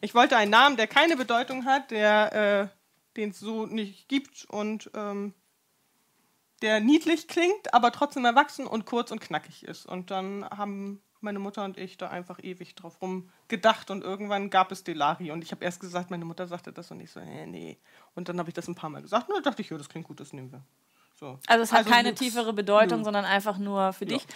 ich 0.00 0.14
wollte 0.14 0.38
einen 0.38 0.50
Namen, 0.50 0.78
der 0.78 0.86
keine 0.86 1.14
Bedeutung 1.16 1.66
hat, 1.66 1.90
der 1.90 2.70
äh, 2.72 2.77
den 3.18 3.30
es 3.30 3.40
so 3.40 3.66
nicht 3.66 4.08
gibt 4.08 4.46
und 4.48 4.90
ähm, 4.94 5.34
der 6.62 6.80
niedlich 6.80 7.28
klingt, 7.28 7.74
aber 7.74 7.92
trotzdem 7.92 8.24
erwachsen 8.24 8.66
und 8.66 8.86
kurz 8.86 9.10
und 9.10 9.20
knackig 9.20 9.64
ist. 9.64 9.86
Und 9.86 10.10
dann 10.10 10.44
haben 10.48 11.02
meine 11.20 11.38
Mutter 11.40 11.64
und 11.64 11.76
ich 11.76 11.96
da 11.98 12.08
einfach 12.08 12.38
ewig 12.42 12.74
drauf 12.76 13.02
rumgedacht 13.02 13.90
und 13.90 14.02
irgendwann 14.04 14.50
gab 14.50 14.70
es 14.72 14.84
Delari 14.84 15.30
und 15.32 15.42
ich 15.42 15.50
habe 15.50 15.64
erst 15.64 15.80
gesagt, 15.80 16.10
meine 16.10 16.24
Mutter 16.24 16.46
sagte 16.46 16.72
das 16.72 16.90
und 16.90 17.00
ich 17.00 17.10
so, 17.10 17.20
äh, 17.20 17.46
nee. 17.46 17.76
Und 18.14 18.28
dann 18.28 18.38
habe 18.38 18.50
ich 18.50 18.54
das 18.54 18.68
ein 18.68 18.74
paar 18.76 18.90
Mal 18.90 19.02
gesagt 19.02 19.28
und 19.28 19.34
dann 19.34 19.42
dachte 19.42 19.62
ich, 19.62 19.70
ja, 19.70 19.76
das 19.76 19.88
klingt 19.88 20.06
gut, 20.06 20.20
das 20.20 20.32
nehmen 20.32 20.52
wir. 20.52 20.62
So. 21.16 21.38
Also 21.48 21.62
es 21.64 21.72
hat 21.72 21.86
keine 21.86 22.10
nix. 22.10 22.20
tiefere 22.20 22.52
Bedeutung, 22.52 22.98
Nö. 22.98 23.04
sondern 23.04 23.24
einfach 23.24 23.58
nur 23.58 23.92
für 23.92 24.04
Ja. 24.04 24.10
dich. 24.16 24.26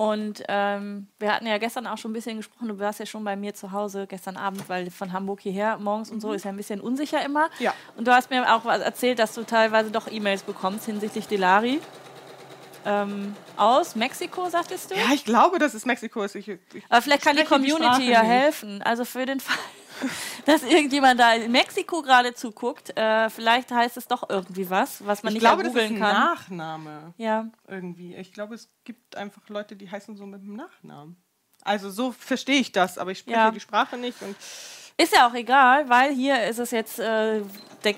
Und 0.00 0.42
ähm, 0.48 1.08
wir 1.18 1.30
hatten 1.30 1.46
ja 1.46 1.58
gestern 1.58 1.86
auch 1.86 1.98
schon 1.98 2.12
ein 2.12 2.14
bisschen 2.14 2.38
gesprochen, 2.38 2.68
du 2.68 2.78
warst 2.78 3.00
ja 3.00 3.04
schon 3.04 3.22
bei 3.22 3.36
mir 3.36 3.52
zu 3.52 3.70
Hause 3.70 4.06
gestern 4.06 4.38
Abend, 4.38 4.66
weil 4.70 4.90
von 4.90 5.12
Hamburg 5.12 5.42
hierher 5.42 5.76
morgens 5.76 6.10
und 6.10 6.22
so 6.22 6.32
ist 6.32 6.46
ja 6.46 6.50
ein 6.50 6.56
bisschen 6.56 6.80
unsicher 6.80 7.22
immer. 7.22 7.48
Mhm. 7.48 7.64
Ja. 7.64 7.74
Und 7.98 8.08
du 8.08 8.14
hast 8.14 8.30
mir 8.30 8.50
auch 8.50 8.64
was 8.64 8.80
erzählt, 8.80 9.18
dass 9.18 9.34
du 9.34 9.44
teilweise 9.44 9.90
doch 9.90 10.10
E-Mails 10.10 10.42
bekommst 10.42 10.86
hinsichtlich 10.86 11.28
Delari. 11.28 11.82
Ähm, 12.84 13.34
aus 13.56 13.94
Mexiko, 13.94 14.48
sagtest 14.48 14.90
du? 14.90 14.94
Ja, 14.94 15.12
ich 15.12 15.24
glaube, 15.24 15.58
dass 15.58 15.74
es 15.74 15.84
Mexiko 15.84 16.22
ist. 16.22 16.34
Ich, 16.34 16.48
ich, 16.48 16.58
Aber 16.88 17.02
vielleicht 17.02 17.22
kann 17.24 17.36
die 17.36 17.42
die 17.42 17.48
Community 17.48 17.84
Sprache 17.84 18.02
ja 18.04 18.22
helfen. 18.22 18.80
Also 18.82 19.04
für 19.04 19.26
den 19.26 19.38
Fall, 19.40 19.58
dass 20.46 20.62
irgendjemand 20.62 21.20
da 21.20 21.34
in 21.34 21.52
Mexiko 21.52 22.00
gerade 22.02 22.32
zuguckt, 22.34 22.96
äh, 22.96 23.28
vielleicht 23.28 23.70
heißt 23.70 23.96
es 23.98 24.08
doch 24.08 24.28
irgendwie 24.30 24.70
was, 24.70 25.04
was 25.06 25.22
man 25.22 25.32
ich 25.32 25.34
nicht 25.34 25.40
glaube, 25.42 25.62
das 25.62 25.72
ist 25.74 25.78
googeln 25.78 25.94
ein 25.96 26.00
kann. 26.00 26.14
Nachname. 26.14 27.14
Ja. 27.18 27.46
irgendwie. 27.68 28.14
Ich 28.16 28.32
glaube, 28.32 28.54
es 28.54 28.70
gibt 28.84 29.16
einfach 29.16 29.42
Leute, 29.48 29.76
die 29.76 29.90
heißen 29.90 30.16
so 30.16 30.24
mit 30.24 30.42
dem 30.42 30.56
Nachnamen. 30.56 31.16
Also 31.62 31.90
so 31.90 32.12
verstehe 32.12 32.60
ich 32.60 32.72
das, 32.72 32.96
aber 32.96 33.10
ich 33.10 33.18
spreche 33.18 33.36
Ja. 33.36 33.50
die 33.50 33.60
Sprache 33.60 33.98
nicht. 33.98 34.22
Und 34.22 34.34
Ist 35.02 35.14
ja 35.14 35.28
auch 35.28 35.34
egal, 35.34 35.88
weil 35.88 36.12
hier 36.14 36.44
ist 36.48 36.58
es 36.58 36.70
jetzt, 36.72 36.98
äh, 36.98 37.42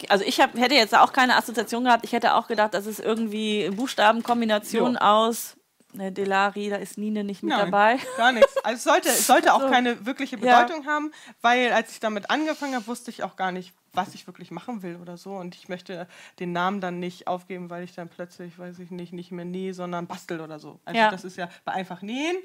also 0.08 0.24
ich 0.24 0.40
hab, 0.40 0.56
hätte 0.56 0.74
jetzt 0.74 0.96
auch 0.96 1.12
keine 1.12 1.36
Assoziation 1.36 1.84
gehabt. 1.84 2.04
Ich 2.04 2.12
hätte 2.12 2.34
auch 2.34 2.46
gedacht, 2.46 2.74
das 2.74 2.86
ist 2.86 3.00
irgendwie 3.00 3.70
Buchstabenkombination 3.70 4.94
Ja. 4.94 5.00
aus 5.00 5.56
Ne, 5.94 6.10
Delari, 6.10 6.70
da 6.70 6.76
ist 6.76 6.96
Nine 6.96 7.22
nicht 7.22 7.42
mit 7.42 7.50
Nein, 7.50 7.66
dabei. 7.70 7.98
Gar 8.16 8.32
nichts. 8.32 8.56
Also 8.64 8.76
es 8.76 8.84
sollte, 8.84 9.08
es 9.10 9.26
sollte 9.26 9.52
auch 9.52 9.60
So. 9.60 9.68
keine 9.68 10.06
wirkliche 10.06 10.38
Ja. 10.38 10.62
Bedeutung 10.62 10.86
haben, 10.86 11.12
weil 11.42 11.70
als 11.70 11.90
ich 11.92 12.00
damit 12.00 12.30
angefangen 12.30 12.74
habe, 12.74 12.86
wusste 12.86 13.10
ich 13.10 13.22
auch 13.22 13.36
gar 13.36 13.52
nicht, 13.52 13.74
was 13.92 14.14
ich 14.14 14.26
wirklich 14.26 14.50
machen 14.50 14.82
will 14.82 14.96
oder 15.02 15.18
so. 15.18 15.32
Und 15.34 15.54
ich 15.54 15.68
möchte 15.68 16.08
den 16.38 16.52
Namen 16.52 16.80
dann 16.80 16.98
nicht 16.98 17.26
aufgeben, 17.26 17.68
weil 17.68 17.84
ich 17.84 17.94
dann 17.94 18.08
plötzlich, 18.08 18.58
weiß 18.58 18.78
ich 18.78 18.90
nicht, 18.90 19.12
nicht 19.12 19.32
mehr 19.32 19.44
nähe, 19.44 19.74
sondern 19.74 20.06
bastel 20.06 20.40
oder 20.40 20.58
so. 20.58 20.80
Also 20.86 20.98
Ja. 20.98 21.10
das 21.10 21.24
ist 21.24 21.36
ja 21.36 21.50
bei 21.66 21.72
einfach 21.72 22.00
nähen. 22.00 22.36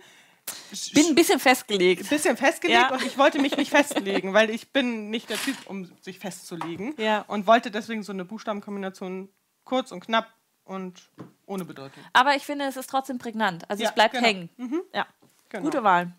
Bin 0.94 1.06
ein 1.08 1.16
bisschen 1.16 1.40
festgelegt. 1.40 2.08
bisschen 2.10 2.38
festgelegt 2.38 2.80
Ja. 2.80 2.94
und 2.94 3.02
ich 3.04 3.18
wollte 3.18 3.40
mich 3.40 3.56
nicht 3.58 3.72
festlegen, 3.72 4.34
weil 4.34 4.50
ich 4.50 4.72
bin 4.72 5.10
nicht 5.10 5.30
der 5.30 5.38
Typ, 5.38 5.56
um 5.66 5.90
sich 6.02 6.20
festzulegen. 6.20 6.94
Ja. 6.98 7.22
Und 7.28 7.48
wollte 7.48 7.72
deswegen 7.72 8.04
so 8.04 8.12
eine 8.12 8.26
Buchstabenkombination 8.26 9.30
kurz 9.64 9.92
und 9.92 10.02
knapp 10.02 10.28
und 10.66 11.10
ohne 11.46 11.66
Bedeutung. 11.66 12.04
Aber 12.14 12.36
ich 12.36 12.46
finde, 12.46 12.66
es 12.66 12.78
ist 12.78 12.90
trotzdem 12.90 13.18
prägnant. 13.18 13.70
Also 13.70 13.84
Ja, 13.84 13.90
es 13.90 13.96
bleibt 13.96 14.14
genau. 14.14 14.26
hängen. 14.28 14.50
Ja. 14.94 15.06
Genau. 15.50 15.64
Gute 15.64 15.82
Wahl. 15.84 16.12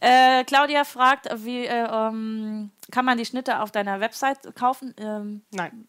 Äh, 0.00 0.42
Claudia 0.44 0.84
fragt, 0.84 1.28
wie 1.44 1.66
äh, 1.66 1.86
ähm, 1.90 2.70
kann 2.90 3.04
man 3.04 3.18
die 3.18 3.26
Schnitte 3.26 3.60
auf 3.60 3.70
deiner 3.70 4.00
Website 4.00 4.54
kaufen? 4.54 4.94
Ähm, 4.98 5.42
Nein. 5.50 5.86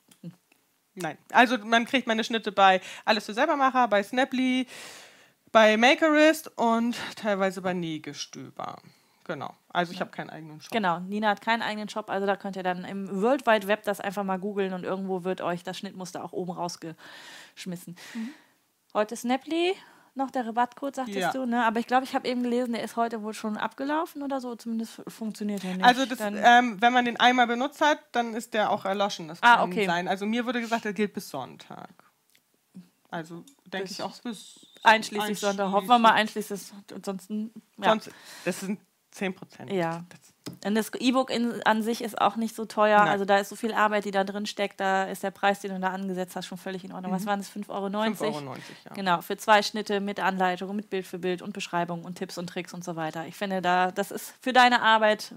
Nein. 0.95 1.18
Also 1.32 1.57
man 1.59 1.86
kriegt 1.86 2.07
meine 2.07 2.24
Schnitte 2.24 2.51
bei 2.51 2.82
Alles 3.05 3.26
für 3.26 3.34
Selbermacher, 3.34 3.88
bei 3.88 4.01
Snaply, 4.03 4.68
bei 5.58 5.76
Makerist 5.76 6.55
und 6.55 6.95
teilweise 7.16 7.64
bei 7.64 7.74
Nähgestöber. 7.74 8.78
Genau. 9.24 9.55
Also 9.70 9.91
ich 9.91 9.99
habe 9.99 10.12
keinen 10.12 10.30
eigenen 10.30 10.62
Shop. 10.62 10.72
genau, 10.72 10.99
Nina 10.99 11.30
hat 11.30 11.41
keinen 11.41 11.64
eigenen 11.64 11.89
Shop, 11.89 12.12
also 12.12 12.28
da 12.28 12.36
könnt 12.36 12.55
ihr 12.58 12.62
dann 12.62 12.86
im 12.86 13.24
World 13.24 13.47
Wide 13.47 13.68
Web 13.68 13.82
das 13.84 13.99
einfach 13.99 14.24
mal 14.24 14.38
googeln 14.38 14.74
und 14.74 14.84
irgendwo 14.84 15.24
wird 15.24 15.41
euch 15.41 15.64
das 15.64 15.80
Schnittmuster 15.80 16.24
auch 16.24 16.32
oben 16.32 16.51
rausgeschmissen. 16.51 17.95
Mhm. 18.14 18.30
Heute 18.93 19.16
Snaply, 19.16 19.74
noch 20.14 20.30
der 20.30 20.45
Rabattcode, 20.45 20.95
sagtest 20.95 21.18
Ja. 21.18 21.32
du, 21.32 21.47
ne? 21.47 21.66
Aber 21.66 21.80
ich 21.80 21.88
glaube, 21.88 22.03
ich 22.03 22.14
habe 22.14 22.28
eben 22.28 22.43
gelesen, 22.43 22.74
der 22.74 22.84
ist 22.84 22.95
heute 22.95 23.24
wohl 23.24 23.34
schon 23.34 23.58
abgelaufen 23.58 24.22
oder 24.22 24.39
so, 24.39 24.55
zumindest 24.55 25.01
funktioniert 25.08 25.64
er 25.64 25.74
nicht. 25.74 25.84
Also 25.86 26.05
das, 26.05 26.20
ähm, 26.22 26.80
wenn 26.80 26.93
man 26.93 27.03
den 27.05 27.20
einmal 27.20 27.47
benutzt 27.47 27.82
hat, 27.82 27.97
dann 28.12 28.36
ist 28.36 28.53
der 28.53 28.70
auch 28.70 28.86
erloschen. 28.86 29.28
Das 29.28 29.39
Ah, 29.41 29.55
kann 29.58 29.72
okay. 29.72 29.88
sein. 29.88 30.08
Also 30.08 30.28
mir 30.28 30.45
wurde 30.45 30.62
gesagt, 30.62 30.86
der 30.86 30.93
gilt 30.93 31.14
bis 31.16 31.30
Sonntag. 31.30 31.89
Also 33.10 33.43
denke 33.66 33.91
ich 33.91 34.01
auch 34.01 34.18
bis 34.20 34.68
einschließlich 34.84 35.39
Sonntag. 35.39 35.72
Hoffen 35.72 35.88
wir 35.88 35.99
mal 35.99 36.14
einschließlich, 36.14 36.60
ansonsten, 36.93 37.51
ja. 37.78 37.89
Sonst, 37.89 38.12
das 38.45 38.60
sind 38.60 38.80
10 39.12 39.36
Prozent. 39.36 39.72
Ja. 39.72 40.03
Und 40.66 40.76
das 40.76 40.93
E-Book 40.93 41.32
an 41.66 41.84
sich 41.84 42.01
ist 42.01 42.22
auch 42.22 42.36
nicht 42.38 42.55
so 42.55 42.66
teuer. 42.66 42.99
Nein. 42.99 43.10
Also 43.10 43.26
da 43.26 43.38
ist 43.38 43.49
so 43.49 43.55
viel 43.55 43.74
Arbeit, 43.74 44.05
die 44.05 44.12
da 44.12 44.24
drin 44.24 44.45
steckt. 44.45 44.80
Da 44.80 45.03
ist 45.05 45.24
der 45.24 45.32
Preis, 45.32 45.60
den 45.60 45.72
du 45.72 45.80
da 45.80 45.89
angesetzt 45.89 46.36
hast, 46.36 46.45
schon 46.45 46.58
völlig 46.58 46.86
in 46.86 46.93
Ordnung. 46.93 47.12
Was 47.12 47.26
waren 47.26 47.39
das? 47.39 47.49
5,90 47.49 47.70
Euro? 47.70 47.88
5,90 47.88 48.24
Euro, 48.24 48.55
ja. 48.86 48.93
Genau, 48.93 49.22
für 49.22 49.36
zwei 49.38 49.62
Schnitte 49.62 49.99
mit 49.99 50.20
Anleitung, 50.20 50.74
mit 50.76 50.89
Bild 50.89 51.05
für 51.05 51.20
Bild 51.20 51.41
und 51.41 51.53
Beschreibung 51.53 52.05
und 52.05 52.16
Tipps 52.16 52.38
und 52.38 52.47
Tricks 52.47 52.74
und 52.74 52.84
so 52.84 52.95
weiter. 52.95 53.26
Ich 53.28 53.36
finde, 53.36 53.62
da, 53.62 53.91
das 53.91 54.12
ist 54.12 54.34
für 54.41 54.53
deine 54.53 54.82
Arbeit 54.82 55.34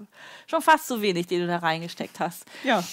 schon 0.47 0.63
fast 0.63 0.87
zu 0.87 1.03
wenig, 1.03 1.27
die 1.27 1.39
du 1.39 1.47
da 1.47 1.57
reingesteckt 1.57 2.21
hast. 2.21 2.45
Ja. 2.63 2.85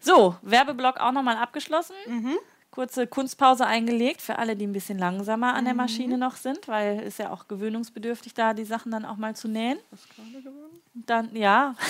So, 0.00 0.36
Werbeblock 0.42 0.98
auch 0.98 1.12
nochmal 1.12 1.36
abgeschlossen. 1.36 1.94
Mhm. 2.06 2.38
Kurze 2.70 3.06
Kunstpause 3.08 3.66
eingelegt 3.66 4.22
für 4.22 4.38
alle, 4.38 4.54
die 4.56 4.66
ein 4.66 4.72
bisschen 4.72 4.98
langsamer 4.98 5.52
Mhm. 5.52 5.58
an 5.58 5.64
der 5.64 5.74
Maschine 5.74 6.18
noch 6.18 6.36
sind, 6.36 6.68
weil 6.68 7.00
ist 7.00 7.18
ja 7.18 7.30
auch 7.30 7.48
gewöhnungsbedürftig, 7.48 8.32
da 8.34 8.54
die 8.54 8.64
Sachen 8.64 8.92
dann 8.92 9.04
auch 9.04 9.16
mal 9.16 9.34
zu 9.34 9.48
nähen. 9.48 9.78
Was 9.90 10.08
gerade 10.08 10.42
geworden? 10.42 10.80
Dann, 10.94 11.34
ja. 11.34 11.74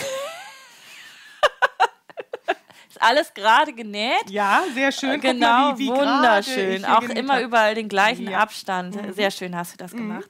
ist 2.89 3.01
alles 3.01 3.33
gerade 3.33 3.73
genäht. 3.73 4.29
Ja, 4.29 4.63
sehr 4.73 4.91
schön. 4.91 5.21
Genau, 5.21 5.47
mal, 5.47 5.77
wie, 5.77 5.83
wie 5.85 5.89
wunderschön. 5.89 6.85
Auch 6.85 7.03
immer 7.03 7.35
hab. 7.35 7.43
überall 7.43 7.75
den 7.75 7.87
gleichen 7.87 8.25
Ja. 8.25 8.37
Mhm. 8.37 8.43
Abstand. 8.43 9.15
Sehr 9.15 9.31
schön 9.31 9.55
hast 9.55 9.73
du 9.73 9.77
das 9.77 9.91
gemacht. 9.91 10.29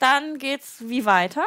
Dann 0.00 0.38
geht's 0.38 0.78
wie 0.80 1.04
weiter? 1.04 1.44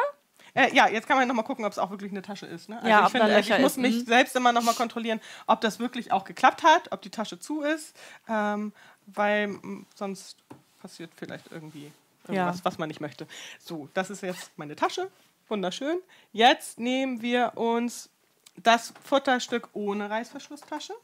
Äh, 0.56 0.74
ja, 0.74 0.88
jetzt 0.88 1.06
kann 1.06 1.18
man 1.18 1.28
nochmal 1.28 1.44
gucken, 1.44 1.64
ob 1.64 1.72
es 1.72 1.78
auch 1.78 1.90
wirklich 1.90 2.10
eine 2.10 2.22
Tasche 2.22 2.46
ist. 2.46 2.68
Ne? 2.68 2.76
Also 2.76 2.88
Ja, 2.88 3.04
ich 3.06 3.12
finde, 3.12 3.26
also 3.34 3.54
ich 3.54 3.60
muss 3.60 3.72
ist, 3.72 3.78
mich 3.78 3.94
mhm. 3.96 4.06
selbst 4.06 4.34
immer 4.36 4.52
nochmal 4.52 4.74
kontrollieren, 4.74 5.20
ob 5.46 5.60
das 5.60 5.78
wirklich 5.78 6.12
auch 6.12 6.24
geklappt 6.24 6.62
hat, 6.62 6.90
ob 6.92 7.02
die 7.02 7.10
Tasche 7.10 7.38
zu 7.38 7.60
ist, 7.60 7.94
ähm, 8.28 8.72
weil 9.06 9.44
m, 9.44 9.86
sonst 9.94 10.38
passiert 10.80 11.10
vielleicht 11.14 11.52
irgendwie 11.52 11.92
irgendwas, 12.26 12.58
Ja. 12.58 12.64
was 12.64 12.78
man 12.78 12.88
nicht 12.88 13.00
möchte. 13.00 13.26
So, 13.58 13.88
das 13.94 14.08
ist 14.10 14.22
jetzt 14.22 14.50
meine 14.56 14.76
Tasche. 14.76 15.10
Wunderschön. 15.48 15.98
Jetzt 16.32 16.80
nehmen 16.80 17.22
wir 17.22 17.52
uns 17.56 18.08
das 18.56 18.94
Futterstück 19.04 19.68
ohne 19.74 20.08
Reißverschlusstasche 20.08 20.94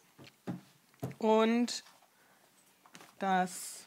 und 1.19 1.85
das 3.19 3.83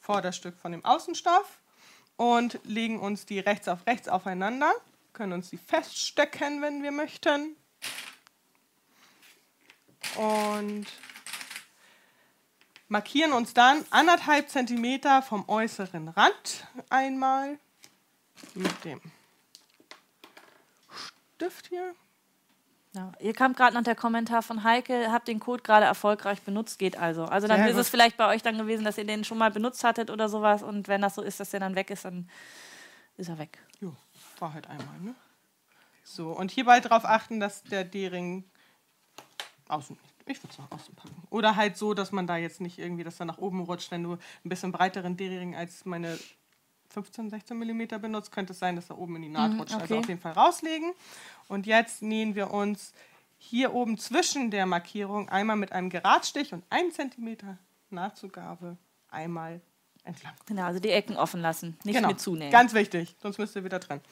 Vorderstück 0.00 0.58
von 0.58 0.72
dem 0.72 0.84
Außenstoff 0.84 1.60
und 2.16 2.58
legen 2.64 3.00
uns 3.00 3.24
die 3.26 3.38
rechts 3.38 3.68
auf 3.68 3.86
rechts 3.86 4.08
aufeinander, 4.08 4.72
können 5.14 5.32
uns 5.32 5.50
die 5.50 5.56
feststecken, 5.56 6.60
wenn 6.60 6.82
wir 6.82 6.90
möchten. 6.90 7.56
Und 10.16 10.86
markieren 12.88 13.32
uns 13.32 13.54
dann 13.54 13.84
anderthalb 13.90 14.50
Zentimeter 14.50 15.22
vom 15.22 15.48
äußeren 15.48 16.08
Rand 16.08 16.66
einmal 16.90 17.58
mit 18.54 18.84
dem 18.84 19.00
Stift 21.36 21.68
hier. 21.68 21.94
Ja. 22.92 23.12
Hier 23.18 23.32
kam 23.32 23.54
gerade 23.54 23.74
noch 23.74 23.82
der 23.82 23.96
Kommentar 23.96 24.42
von 24.42 24.62
Heike, 24.62 25.10
habt 25.10 25.26
den 25.26 25.40
Code 25.40 25.62
gerade 25.62 25.86
erfolgreich 25.86 26.42
benutzt, 26.42 26.78
geht 26.78 26.96
also. 26.96 27.24
Also 27.24 27.48
dann 27.48 27.60
Sehr 27.60 27.70
ist 27.70 27.76
es 27.76 27.88
vielleicht 27.88 28.16
bei 28.16 28.28
euch 28.28 28.42
dann 28.42 28.56
gewesen, 28.56 28.84
dass 28.84 28.98
ihr 28.98 29.04
den 29.04 29.24
schon 29.24 29.38
mal 29.38 29.50
benutzt 29.50 29.82
hattet 29.82 30.10
oder 30.10 30.28
sowas 30.28 30.62
und 30.62 30.86
wenn 30.86 31.00
das 31.00 31.16
so 31.16 31.22
ist, 31.22 31.40
dass 31.40 31.50
der 31.50 31.60
dann 31.60 31.74
weg 31.74 31.90
ist, 31.90 32.04
dann 32.04 32.28
ist 33.16 33.28
er 33.28 33.38
weg. 33.38 33.58
Jo, 33.80 33.96
war 34.44 34.52
halt 34.52 34.68
einmal, 34.68 35.00
ne? 35.00 35.14
So, 36.04 36.32
und 36.32 36.50
hierbei 36.50 36.78
darauf 36.80 37.06
achten, 37.06 37.40
dass 37.40 37.62
der 37.62 37.82
D-Ring 37.82 38.44
außen, 39.68 39.96
ich 40.26 40.42
würde 40.42 40.52
es 40.52 40.58
nach 40.58 40.70
außen 40.70 40.94
packen. 40.94 41.22
Oder 41.30 41.56
halt 41.56 41.78
so, 41.78 41.94
dass 41.94 42.12
man 42.12 42.26
da 42.26 42.36
jetzt 42.36 42.60
nicht 42.60 42.78
irgendwie, 42.78 43.04
dass 43.04 43.18
er 43.20 43.24
nach 43.24 43.38
oben 43.38 43.60
rutscht, 43.62 43.90
wenn 43.90 44.02
du 44.02 44.12
ein 44.12 44.48
bisschen 44.48 44.70
breiteren 44.70 45.16
D-Ring 45.16 45.56
als 45.56 45.86
meine 45.86 46.18
15, 46.90 47.30
16 47.30 47.58
mm 47.58 47.86
benutzt, 48.02 48.32
könnte 48.32 48.52
es 48.52 48.58
sein, 48.58 48.76
dass 48.76 48.90
er 48.90 48.98
oben 48.98 49.16
in 49.16 49.22
die 49.22 49.28
Naht 49.30 49.52
Mhm, 49.52 49.60
rutscht. 49.60 49.74
Also 49.74 49.94
okay. 49.94 49.98
auf 50.00 50.08
jeden 50.08 50.20
Fall 50.20 50.32
rauslegen. 50.32 50.92
Und 51.48 51.66
jetzt 51.66 52.02
nähen 52.02 52.34
wir 52.34 52.50
uns 52.50 52.92
hier 53.38 53.72
oben 53.72 53.96
zwischen 53.96 54.50
der 54.50 54.66
Markierung 54.66 55.30
einmal 55.30 55.56
mit 55.56 55.72
einem 55.72 55.88
Geradstich 55.88 56.52
und 56.52 56.64
einem 56.68 56.92
Zentimeter 56.92 57.56
Nahtzugabe 57.88 58.76
einmal 59.10 59.62
entlang. 60.04 60.34
Genau, 60.44 60.64
also 60.64 60.80
die 60.80 60.90
Ecken 60.90 61.16
offen 61.16 61.40
lassen, 61.40 61.78
nicht 61.84 62.00
mit 62.06 62.20
zunähen. 62.20 62.52
Ganz 62.52 62.74
wichtig, 62.74 63.16
sonst 63.22 63.38
müsst 63.38 63.56
ihr 63.56 63.64
wieder 63.64 63.80
trennen. 63.80 64.02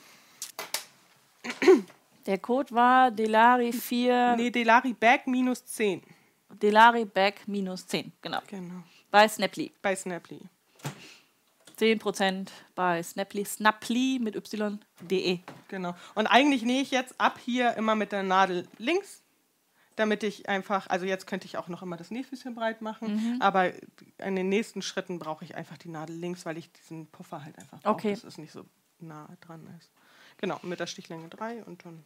Der 2.26 2.38
Code 2.38 2.72
war 2.74 3.08
Delari4, 3.08 4.36
Nee, 4.36 4.50
Delari 4.50 4.92
Bag 4.92 5.26
minus 5.26 5.64
10. 5.66 6.02
Delari 6.60 7.04
Back 7.04 7.46
minus 7.46 7.86
10, 7.86 8.12
genau. 8.20 8.40
Genau. 8.46 8.82
Bei 9.10 9.26
Snaply. 9.28 9.72
Bei 9.82 9.96
Snaply. 9.96 10.40
10% 11.78 12.48
bei 12.74 13.02
Snaply, 13.02 13.44
Snaply 13.44 14.18
mit 14.22 14.36
y.de. 14.36 15.38
Genau. 15.68 15.94
Und 16.14 16.26
eigentlich 16.26 16.62
nähe 16.62 16.82
ich 16.82 16.90
jetzt 16.90 17.14
ab 17.18 17.38
hier 17.44 17.74
immer 17.76 17.94
mit 17.94 18.12
der 18.12 18.22
Nadel 18.22 18.68
links, 18.78 19.22
damit 19.96 20.22
ich 20.22 20.48
einfach, 20.48 20.86
also 20.88 21.06
jetzt 21.06 21.26
könnte 21.26 21.46
ich 21.46 21.56
auch 21.56 21.68
noch 21.68 21.82
immer 21.82 21.96
das 21.96 22.10
Nähfüßchen 22.10 22.54
breit 22.54 22.82
machen, 22.82 23.38
aber 23.40 23.72
in 24.18 24.36
den 24.36 24.48
nächsten 24.48 24.82
Schritten 24.82 25.18
brauche 25.18 25.44
ich 25.44 25.54
einfach 25.54 25.76
die 25.78 25.88
Nadel 25.88 26.14
links, 26.16 26.46
weil 26.46 26.56
ich 26.58 26.70
diesen 26.72 27.06
Puffer 27.08 27.42
halt 27.44 27.58
einfach 27.58 27.80
brauche, 27.80 27.94
Okay. 27.94 28.10
dass 28.12 28.24
es 28.24 28.38
nicht 28.38 28.52
so 28.52 28.64
nah 29.00 29.28
dran 29.40 29.66
ist. 29.78 29.90
Genau, 30.42 30.58
mit 30.64 30.80
der 30.80 30.88
Stichlänge 30.88 31.28
3 31.28 31.62
und 31.66 31.84
dann. 31.84 32.04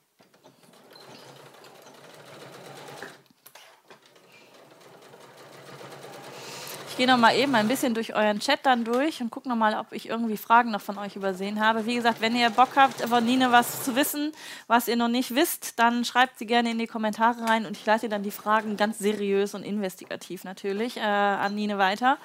Ich 6.90 6.98
gehe 6.98 7.06
noch 7.06 7.16
mal 7.16 7.34
eben 7.34 7.54
ein 7.54 7.66
bisschen 7.66 7.94
durch 7.94 8.14
euren 8.14 8.38
Chat 8.40 8.60
dann 8.64 8.84
durch 8.84 9.22
und 9.22 9.30
gucke 9.30 9.48
noch 9.48 9.56
mal, 9.56 9.74
ob 9.74 9.92
ich 9.92 10.10
irgendwie 10.10 10.36
Fragen 10.36 10.70
noch 10.70 10.82
von 10.82 10.98
euch 10.98 11.16
übersehen 11.16 11.60
habe. 11.60 11.86
Wie 11.86 11.94
gesagt, 11.94 12.20
wenn 12.20 12.36
ihr 12.36 12.50
Bock 12.50 12.76
habt, 12.76 13.00
von 13.00 13.24
Nine 13.24 13.52
was 13.52 13.84
zu 13.84 13.96
wissen, 13.96 14.32
was 14.66 14.86
ihr 14.86 14.96
noch 14.96 15.08
nicht 15.08 15.34
wisst, 15.34 15.78
dann 15.78 16.04
schreibt 16.04 16.38
sie 16.38 16.46
gerne 16.46 16.70
in 16.70 16.78
die 16.78 16.86
Kommentare 16.86 17.40
rein 17.48 17.64
und 17.64 17.74
ich 17.74 17.86
leite 17.86 18.10
dann 18.10 18.22
die 18.22 18.30
Fragen 18.30 18.76
ganz 18.76 18.98
seriös 18.98 19.54
und 19.54 19.62
investigativ 19.62 20.44
natürlich 20.44 20.98
äh, 20.98 21.00
an 21.00 21.54
Nine 21.54 21.78
weiter. 21.78 22.18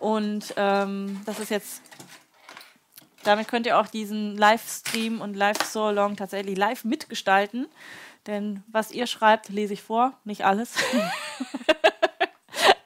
Und 0.00 0.54
ähm, 0.56 1.20
das 1.26 1.38
ist 1.38 1.50
jetzt 1.50 1.82
damit 3.24 3.48
könnt 3.48 3.66
ihr 3.66 3.78
auch 3.78 3.86
diesen 3.86 4.36
Livestream 4.36 5.20
und 5.20 5.34
Live-So-Long 5.34 6.16
tatsächlich 6.16 6.56
live 6.56 6.84
mitgestalten. 6.84 7.66
Denn 8.26 8.62
was 8.68 8.92
ihr 8.92 9.06
schreibt, 9.06 9.48
lese 9.48 9.74
ich 9.74 9.82
vor. 9.82 10.12
Nicht 10.24 10.44
alles. 10.44 10.74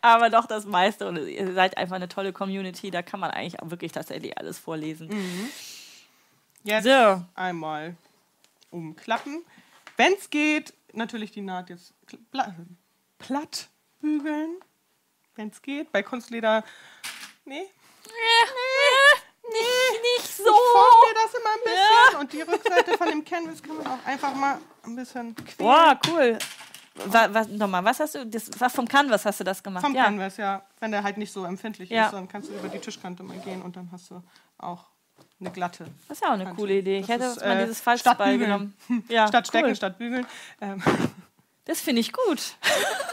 Aber 0.00 0.30
doch 0.30 0.46
das 0.46 0.66
meiste. 0.66 1.08
Und 1.08 1.16
ihr 1.16 1.52
seid 1.52 1.76
einfach 1.76 1.96
eine 1.96 2.08
tolle 2.08 2.32
Community. 2.32 2.90
Da 2.90 3.02
kann 3.02 3.20
man 3.20 3.32
eigentlich 3.32 3.60
auch 3.60 3.70
wirklich 3.70 3.92
tatsächlich 3.92 4.38
alles 4.38 4.58
vorlesen. 4.58 5.10
Jetzt 6.62 6.84
So. 6.84 7.22
einmal 7.34 7.96
umklappen. 8.70 9.44
Wenn 9.96 10.12
es 10.14 10.30
geht, 10.30 10.72
natürlich 10.92 11.32
die 11.32 11.42
Naht 11.42 11.70
jetzt 11.70 11.92
platt 13.18 13.68
bügeln. 14.00 14.56
Wenn 15.34 15.48
es 15.48 15.60
geht. 15.60 15.92
Bei 15.92 16.02
Kunstleder, 16.02 16.64
nee. 17.44 17.62
Nee. 18.06 19.15
So. 20.26 20.44
Ich 20.44 20.44
dir 20.44 21.14
das 21.14 21.34
immer 21.34 21.50
ein 21.54 21.64
bisschen. 21.64 22.20
Und 22.20 22.32
die 22.32 22.40
Rückseite 22.42 22.96
von 22.98 23.08
dem 23.08 23.24
Canvas 23.24 23.62
kann 23.62 23.76
man 23.76 23.86
auch 23.86 24.04
einfach 24.06 24.34
mal 24.34 24.58
ein 24.84 24.96
bisschen 24.96 25.34
queren. 25.34 25.56
Boah, 25.58 25.98
cool. 26.08 26.38
Wa- 27.06 27.28
Was, 27.30 27.48
nochmal, 27.48 27.84
was 27.84 28.00
hast 28.00 28.14
du, 28.14 28.24
das 28.26 28.48
war 28.58 28.70
vom 28.70 28.88
Canvas 28.88 29.24
hast 29.26 29.40
du 29.40 29.44
das 29.44 29.62
gemacht? 29.62 29.84
Vom 29.84 29.94
ja. 29.94 30.04
Canvas, 30.04 30.36
ja. 30.38 30.62
Wenn 30.80 30.92
der 30.92 31.02
halt 31.02 31.18
nicht 31.18 31.32
so 31.32 31.44
empfindlich 31.44 31.90
Ja. 31.90 32.06
ist, 32.06 32.12
dann 32.12 32.26
kannst 32.28 32.48
du 32.48 32.54
über 32.54 32.68
die 32.68 32.78
Tischkante 32.78 33.22
mal 33.22 33.38
gehen 33.38 33.60
und 33.62 33.76
dann 33.76 33.90
hast 33.92 34.10
du 34.10 34.22
auch 34.58 34.84
eine 35.38 35.50
glatte. 35.50 35.84
Das 36.08 36.16
ist 36.16 36.22
ja 36.22 36.28
auch 36.30 36.34
eine 36.34 36.44
Kante. 36.44 36.58
coole 36.60 36.74
Idee. 36.78 36.98
Ich 37.00 37.06
Das 37.06 37.14
hätte 37.16 37.24
ist, 37.26 37.40
mal 37.40 37.56
äh, 37.58 37.60
dieses 37.64 37.80
Falsch 37.80 38.00
statt 38.00 38.16
beigenommen. 38.18 38.74
Ja, 39.08 39.28
statt 39.28 39.46
Stecken, 39.46 39.68
cool. 39.68 39.76
statt 39.76 39.98
Bügeln. 39.98 40.26
Ähm, 40.60 40.82
Das 41.66 41.80
finde 41.80 42.00
ich 42.00 42.12
gut. 42.12 42.54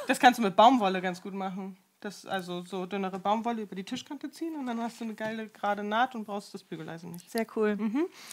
das 0.07 0.19
kannst 0.19 0.37
du 0.39 0.43
mit 0.43 0.55
Baumwolle 0.55 1.01
ganz 1.01 1.21
gut 1.21 1.33
machen. 1.33 1.75
Das, 2.03 2.25
also 2.25 2.65
so 2.65 2.85
dünnere 2.85 3.17
Baumwolle 3.17 3.61
über 3.61 3.75
die 3.75 3.85
Tischkante 3.85 4.29
ziehen 4.29 4.55
und 4.57 4.65
dann 4.65 4.77
hast 4.81 4.99
du 4.99 5.05
eine 5.05 5.13
geile 5.15 5.47
gerade 5.47 5.83
Naht 5.85 6.15
und 6.15 6.25
brauchst 6.25 6.53
das 6.53 6.61
Bügeleisen 6.61 7.11
nicht. 7.11 7.31
Sehr 7.31 7.47
cool. 7.55 7.77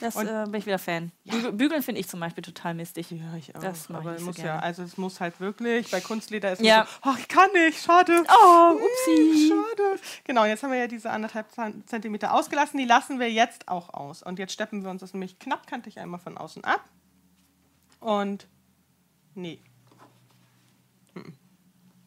Das 0.00 0.16
Und- 0.16 0.26
äh, 0.26 0.44
bin 0.46 0.54
ich 0.56 0.66
wieder 0.66 0.78
Fan. 0.80 1.12
Bügel- 1.24 1.52
Bügeln 1.52 1.82
finde 1.82 2.00
ich 2.00 2.08
zum 2.08 2.18
Beispiel 2.18 2.42
total 2.42 2.74
mistig. 2.74 3.10
Ja, 3.12 3.36
ich 3.36 3.54
auch. 3.54 3.60
Das 3.60 3.88
mach 3.88 4.00
ich 4.00 4.06
aber 4.06 4.10
nicht 4.14 4.20
so 4.22 4.26
muss 4.26 4.36
ja, 4.38 4.58
also 4.58 4.82
es 4.82 4.96
muss 4.98 5.20
halt 5.20 5.38
wirklich, 5.38 5.88
bei 5.90 6.00
Kunstleder 6.00 6.52
ist 6.52 6.62
Ja. 6.62 6.78
ja. 6.78 6.84
so, 6.86 6.90
ach, 7.02 7.18
ich 7.18 7.28
kann 7.28 7.50
nicht, 7.52 7.80
schade. 7.80 8.24
Oh, 8.28 8.70
Hm, 8.70 8.76
upsi. 8.78 9.48
Schade. 9.48 10.00
Genau, 10.24 10.44
jetzt 10.44 10.62
haben 10.64 10.72
wir 10.72 10.78
ja 10.80 10.88
diese 10.88 11.10
anderthalb 11.10 11.46
Zentimeter 11.86 12.34
ausgelassen. 12.34 12.76
Die 12.78 12.86
lassen 12.86 13.20
wir 13.20 13.30
jetzt 13.30 13.68
auch 13.68 13.94
aus. 13.94 14.22
Und 14.24 14.38
jetzt 14.40 14.52
steppen 14.52 14.82
wir 14.82 14.90
uns 14.90 15.00
das 15.00 15.12
nämlich 15.14 15.38
knappkantig 15.38 16.00
einmal 16.00 16.18
von 16.18 16.36
außen 16.36 16.64
ab. 16.64 16.84
Und 18.00 18.48
nee. 19.34 19.60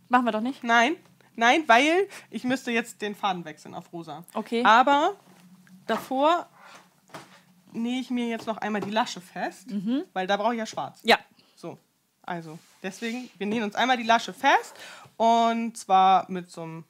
Machen 0.10 0.26
wir 0.26 0.32
doch 0.32 0.42
nicht. 0.42 0.64
Nein, 0.64 0.96
nein, 1.36 1.64
weil 1.68 2.08
ich 2.30 2.44
müsste 2.44 2.72
jetzt 2.72 3.02
den 3.02 3.16
Faden 3.16 3.46
wechseln 3.46 3.74
auf 3.74 3.92
rosa. 3.94 4.24
Okay. 4.34 4.64
Aber 4.66 5.16
davor 5.88 6.48
nähe 7.72 8.00
ich 8.00 8.10
mir 8.10 8.28
jetzt 8.28 8.46
noch 8.48 8.58
einmal 8.58 8.82
die 8.82 8.92
Lasche 8.92 9.20
fest, 9.22 9.70
Mhm. 9.72 10.04
weil 10.14 10.28
da 10.28 10.38
brauche 10.38 10.54
ich 10.54 10.60
ja 10.60 10.66
schwarz. 10.66 11.00
Ja. 11.04 11.18
So, 11.56 11.78
also 12.22 12.60
deswegen, 12.84 13.30
wir 13.38 13.48
nähen 13.48 13.64
uns 13.64 13.76
einmal 13.76 13.98
die 13.98 14.04
Lasche 14.04 14.34
fest 14.34 14.76
und 15.18 15.76
zwar 15.78 16.30
mit 16.30 16.52
so 16.52 16.62
einem 16.64 16.84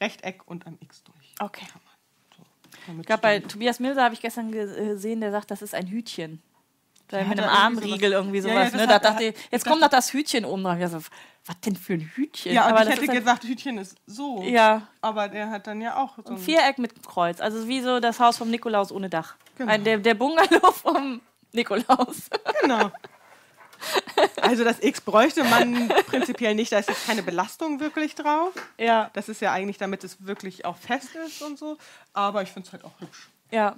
Rechteck 0.00 0.46
und 0.46 0.66
einem 0.66 0.78
X 0.80 1.02
durch. 1.04 1.34
Okay. 1.40 1.66
So, 2.36 2.42
Ich 3.00 3.06
glaube, 3.06 3.22
bei 3.22 3.40
Tobias 3.40 3.80
Milser 3.80 4.02
habe 4.04 4.14
ich 4.14 4.20
gestern 4.20 4.50
ge- 4.50 4.88
gesehen, 4.92 5.20
der 5.20 5.30
sagt, 5.30 5.50
das 5.50 5.62
ist 5.62 5.74
ein 5.74 5.86
Hütchen. 5.86 6.42
Da 7.08 7.18
Ja, 7.20 7.24
mit 7.24 7.38
einem 7.38 7.48
er 7.48 7.52
irgendwie 7.52 7.62
Armriegel 7.82 8.10
sowas- 8.10 8.12
irgendwie 8.12 8.36
Ja, 8.38 8.42
sowas. 8.42 8.54
ja, 8.54 8.64
das 8.64 8.72
ne? 8.74 8.86
Da 8.86 8.98
dachte 8.98 9.24
ich, 9.24 9.34
jetzt 9.50 9.66
kommt 9.66 9.80
noch 9.80 9.88
das 9.88 10.12
Hütchen 10.12 10.44
oben 10.44 10.64
drauf. 10.64 10.76
Ich 10.78 10.84
dachte, 10.90 11.04
was 11.46 11.60
denn 11.60 11.76
für 11.76 11.92
ein 11.94 12.00
Hütchen? 12.00 12.52
ja, 12.54 12.64
Aber 12.64 12.82
ich 12.82 12.88
hätte 12.88 13.06
gesagt, 13.06 13.44
Hütchen 13.44 13.76
ist 13.78 13.96
so. 14.06 14.42
Ja, 14.42 14.88
Aber 15.02 15.28
der 15.28 15.50
hat 15.50 15.66
dann 15.66 15.80
ja 15.82 15.96
auch 15.96 16.16
so 16.16 16.22
ein 16.24 16.32
ein 16.36 16.38
Viereck 16.38 16.78
mit 16.78 17.06
Kreuz. 17.06 17.40
Also 17.40 17.68
wie 17.68 17.82
so 17.82 18.00
das 18.00 18.18
Haus 18.20 18.38
vom 18.38 18.50
Nikolaus 18.50 18.90
ohne 18.90 19.10
Dach. 19.10 19.34
Genau. 19.58 19.70
Ein, 19.70 19.84
der, 19.84 19.98
der 19.98 20.14
Bungalow 20.14 20.72
vom 20.72 21.20
Nikolaus. 21.52 22.30
Genau. 22.62 22.90
Also 24.40 24.64
das 24.64 24.82
X 24.82 25.02
bräuchte 25.02 25.44
man 25.44 25.88
prinzipiell 26.06 26.54
nicht, 26.54 26.72
da 26.72 26.78
ist 26.78 26.88
jetzt 26.88 27.06
keine 27.06 27.22
Belastung 27.22 27.80
wirklich 27.80 28.14
drauf. 28.14 28.52
ja, 28.78 29.10
Das 29.12 29.28
ist 29.28 29.42
ja 29.42 29.52
eigentlich, 29.52 29.76
damit 29.76 30.04
es 30.04 30.24
wirklich 30.26 30.64
auch 30.64 30.76
fest 30.78 31.14
ist 31.26 31.42
und 31.42 31.58
so. 31.58 31.76
Aber 32.14 32.40
ich 32.42 32.48
finde 32.50 32.66
es 32.66 32.72
halt 32.72 32.84
auch 32.84 32.98
hübsch. 33.00 33.28
ja. 33.50 33.76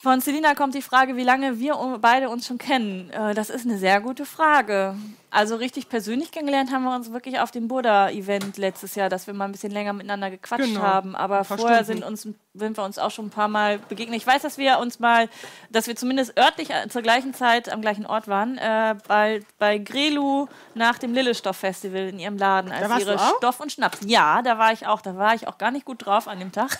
Von 0.00 0.20
Selina 0.20 0.54
kommt 0.54 0.74
die 0.76 0.82
Frage, 0.82 1.16
wie 1.16 1.24
lange 1.24 1.58
wir 1.58 1.74
beide 2.00 2.28
uns 2.30 2.46
schon 2.46 2.58
kennen. 2.58 3.10
Äh, 3.10 3.34
Das 3.34 3.50
ist 3.50 3.66
eine 3.66 3.78
sehr 3.78 4.00
gute 4.00 4.24
Frage. 4.26 4.94
Also 5.30 5.56
richtig 5.56 5.88
persönlich 5.88 6.30
kennengelernt 6.32 6.72
haben 6.72 6.84
wir 6.84 6.94
uns 6.94 7.12
wirklich 7.12 7.38
auf 7.40 7.50
dem 7.50 7.68
Buddha-Event 7.68 8.56
letztes 8.56 8.94
Jahr, 8.94 9.08
dass 9.08 9.26
wir 9.26 9.34
mal 9.34 9.44
ein 9.44 9.52
bisschen 9.52 9.72
länger 9.72 9.92
miteinander 9.92 10.30
gequatscht 10.30 10.64
Genau. 10.64 10.80
haben. 10.80 11.14
Aber 11.14 11.44
vorher 11.44 11.84
sind, 11.84 12.02
uns, 12.02 12.22
sind 12.54 12.76
wir 12.76 12.82
uns 12.84 12.98
auch 12.98 13.10
schon 13.10 13.26
ein 13.26 13.30
paar 13.30 13.48
Mal 13.48 13.78
begegnet. 13.78 14.16
Ich 14.16 14.26
weiß, 14.26 14.42
dass 14.42 14.56
wir 14.56 14.78
uns 14.78 15.00
mal, 15.00 15.28
dass 15.70 15.86
wir 15.86 15.96
zumindest 15.96 16.38
örtlich 16.38 16.70
äh, 16.70 16.88
zur 16.88 17.02
gleichen 17.02 17.34
Zeit 17.34 17.68
am 17.70 17.82
gleichen 17.82 18.06
Ort 18.06 18.26
waren, 18.28 18.56
äh, 18.58 18.94
bei, 19.06 19.40
bei 19.58 19.78
Grelu 19.78 20.46
nach 20.74 20.98
dem 20.98 21.12
Lillestoff-Festival 21.12 22.08
in 22.08 22.18
ihrem 22.18 22.38
Laden, 22.38 22.72
als 22.72 22.88
Da 22.88 22.98
ihre? 22.98 23.18
Stoff 23.36 23.60
und 23.60 23.70
Schnaps. 23.70 23.98
Ja, 24.06 24.40
da 24.42 24.58
war 24.58 24.72
ich 24.72 24.86
auch. 24.86 25.02
Da 25.02 25.16
war 25.16 25.34
ich 25.34 25.46
auch 25.46 25.58
gar 25.58 25.70
nicht 25.70 25.84
gut 25.84 26.06
drauf 26.06 26.26
an 26.26 26.38
dem 26.38 26.52
Tag. 26.52 26.78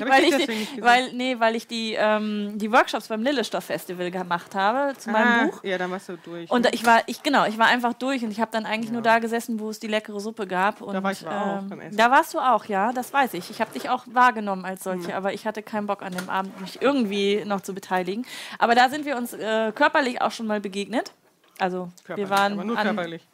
Habe 0.00 0.10
weil 0.10 0.24
ich 0.24 0.34
ich, 0.38 0.46
die, 0.74 0.82
weil, 0.82 1.12
nee, 1.14 1.36
weil 1.40 1.56
ich 1.56 1.66
die, 1.66 1.94
ähm, 1.94 2.52
die 2.56 2.70
Workshops 2.70 3.08
beim 3.08 3.22
Lillestoff-Festival 3.22 4.10
gemacht 4.10 4.54
habe 4.54 4.96
zu 4.98 5.10
meinem 5.10 5.26
Ah, 5.26 5.44
Buch. 5.46 5.64
Ja, 5.64 5.78
dann 5.78 5.90
warst 5.90 6.08
du 6.10 6.16
durch. 6.18 6.50
Und 6.50 6.62
ne? 6.62 6.70
ich 6.72 6.84
war, 6.84 7.00
ich 7.06 7.22
genau, 7.22 7.44
ich 7.46 7.53
war 7.58 7.66
einfach 7.66 7.92
durch 7.94 8.24
und 8.24 8.30
ich 8.30 8.40
habe 8.40 8.50
dann 8.50 8.66
eigentlich 8.66 8.90
nur 8.92 9.02
da 9.02 9.18
gesessen, 9.18 9.60
wo 9.60 9.70
es 9.70 9.78
die 9.78 9.86
leckere 9.86 10.20
Suppe 10.20 10.46
gab. 10.46 10.80
Und, 10.80 11.02
war 11.02 11.12
ich 11.12 11.26
aber 11.26 11.58
auch 11.58 11.62
beim 11.62 11.80
Essen. 11.80 11.96
Da 11.96 12.10
warst 12.10 12.34
du 12.34 12.38
auch, 12.38 12.64
ja, 12.66 12.92
das 12.92 13.12
weiß 13.12 13.34
ich. 13.34 13.50
Ich 13.50 13.60
habe 13.60 13.72
dich 13.72 13.88
auch 13.88 14.04
wahrgenommen 14.06 14.64
als 14.64 14.84
solche, 14.84 15.14
aber 15.16 15.32
ich 15.32 15.46
hatte 15.46 15.62
keinen 15.62 15.86
Bock 15.86 16.02
an 16.02 16.12
dem 16.12 16.28
Abend, 16.28 16.60
mich 16.60 16.82
irgendwie 16.82 17.44
noch 17.44 17.60
zu 17.60 17.74
beteiligen. 17.74 18.26
Aber 18.58 18.74
da 18.74 18.88
sind 18.88 19.04
wir 19.04 19.16
uns 19.16 19.32
äh, 19.32 19.72
körperlich 19.72 20.20
auch 20.22 20.32
schon 20.32 20.46
mal 20.46 20.60
begegnet. 20.60 21.12
Also 21.58 21.90
Körperlich, 22.04 22.30
wir 22.30 22.36
waren 22.36 22.52
aber 22.54 22.64
nur 22.64 22.76
körperlich. 22.76 23.26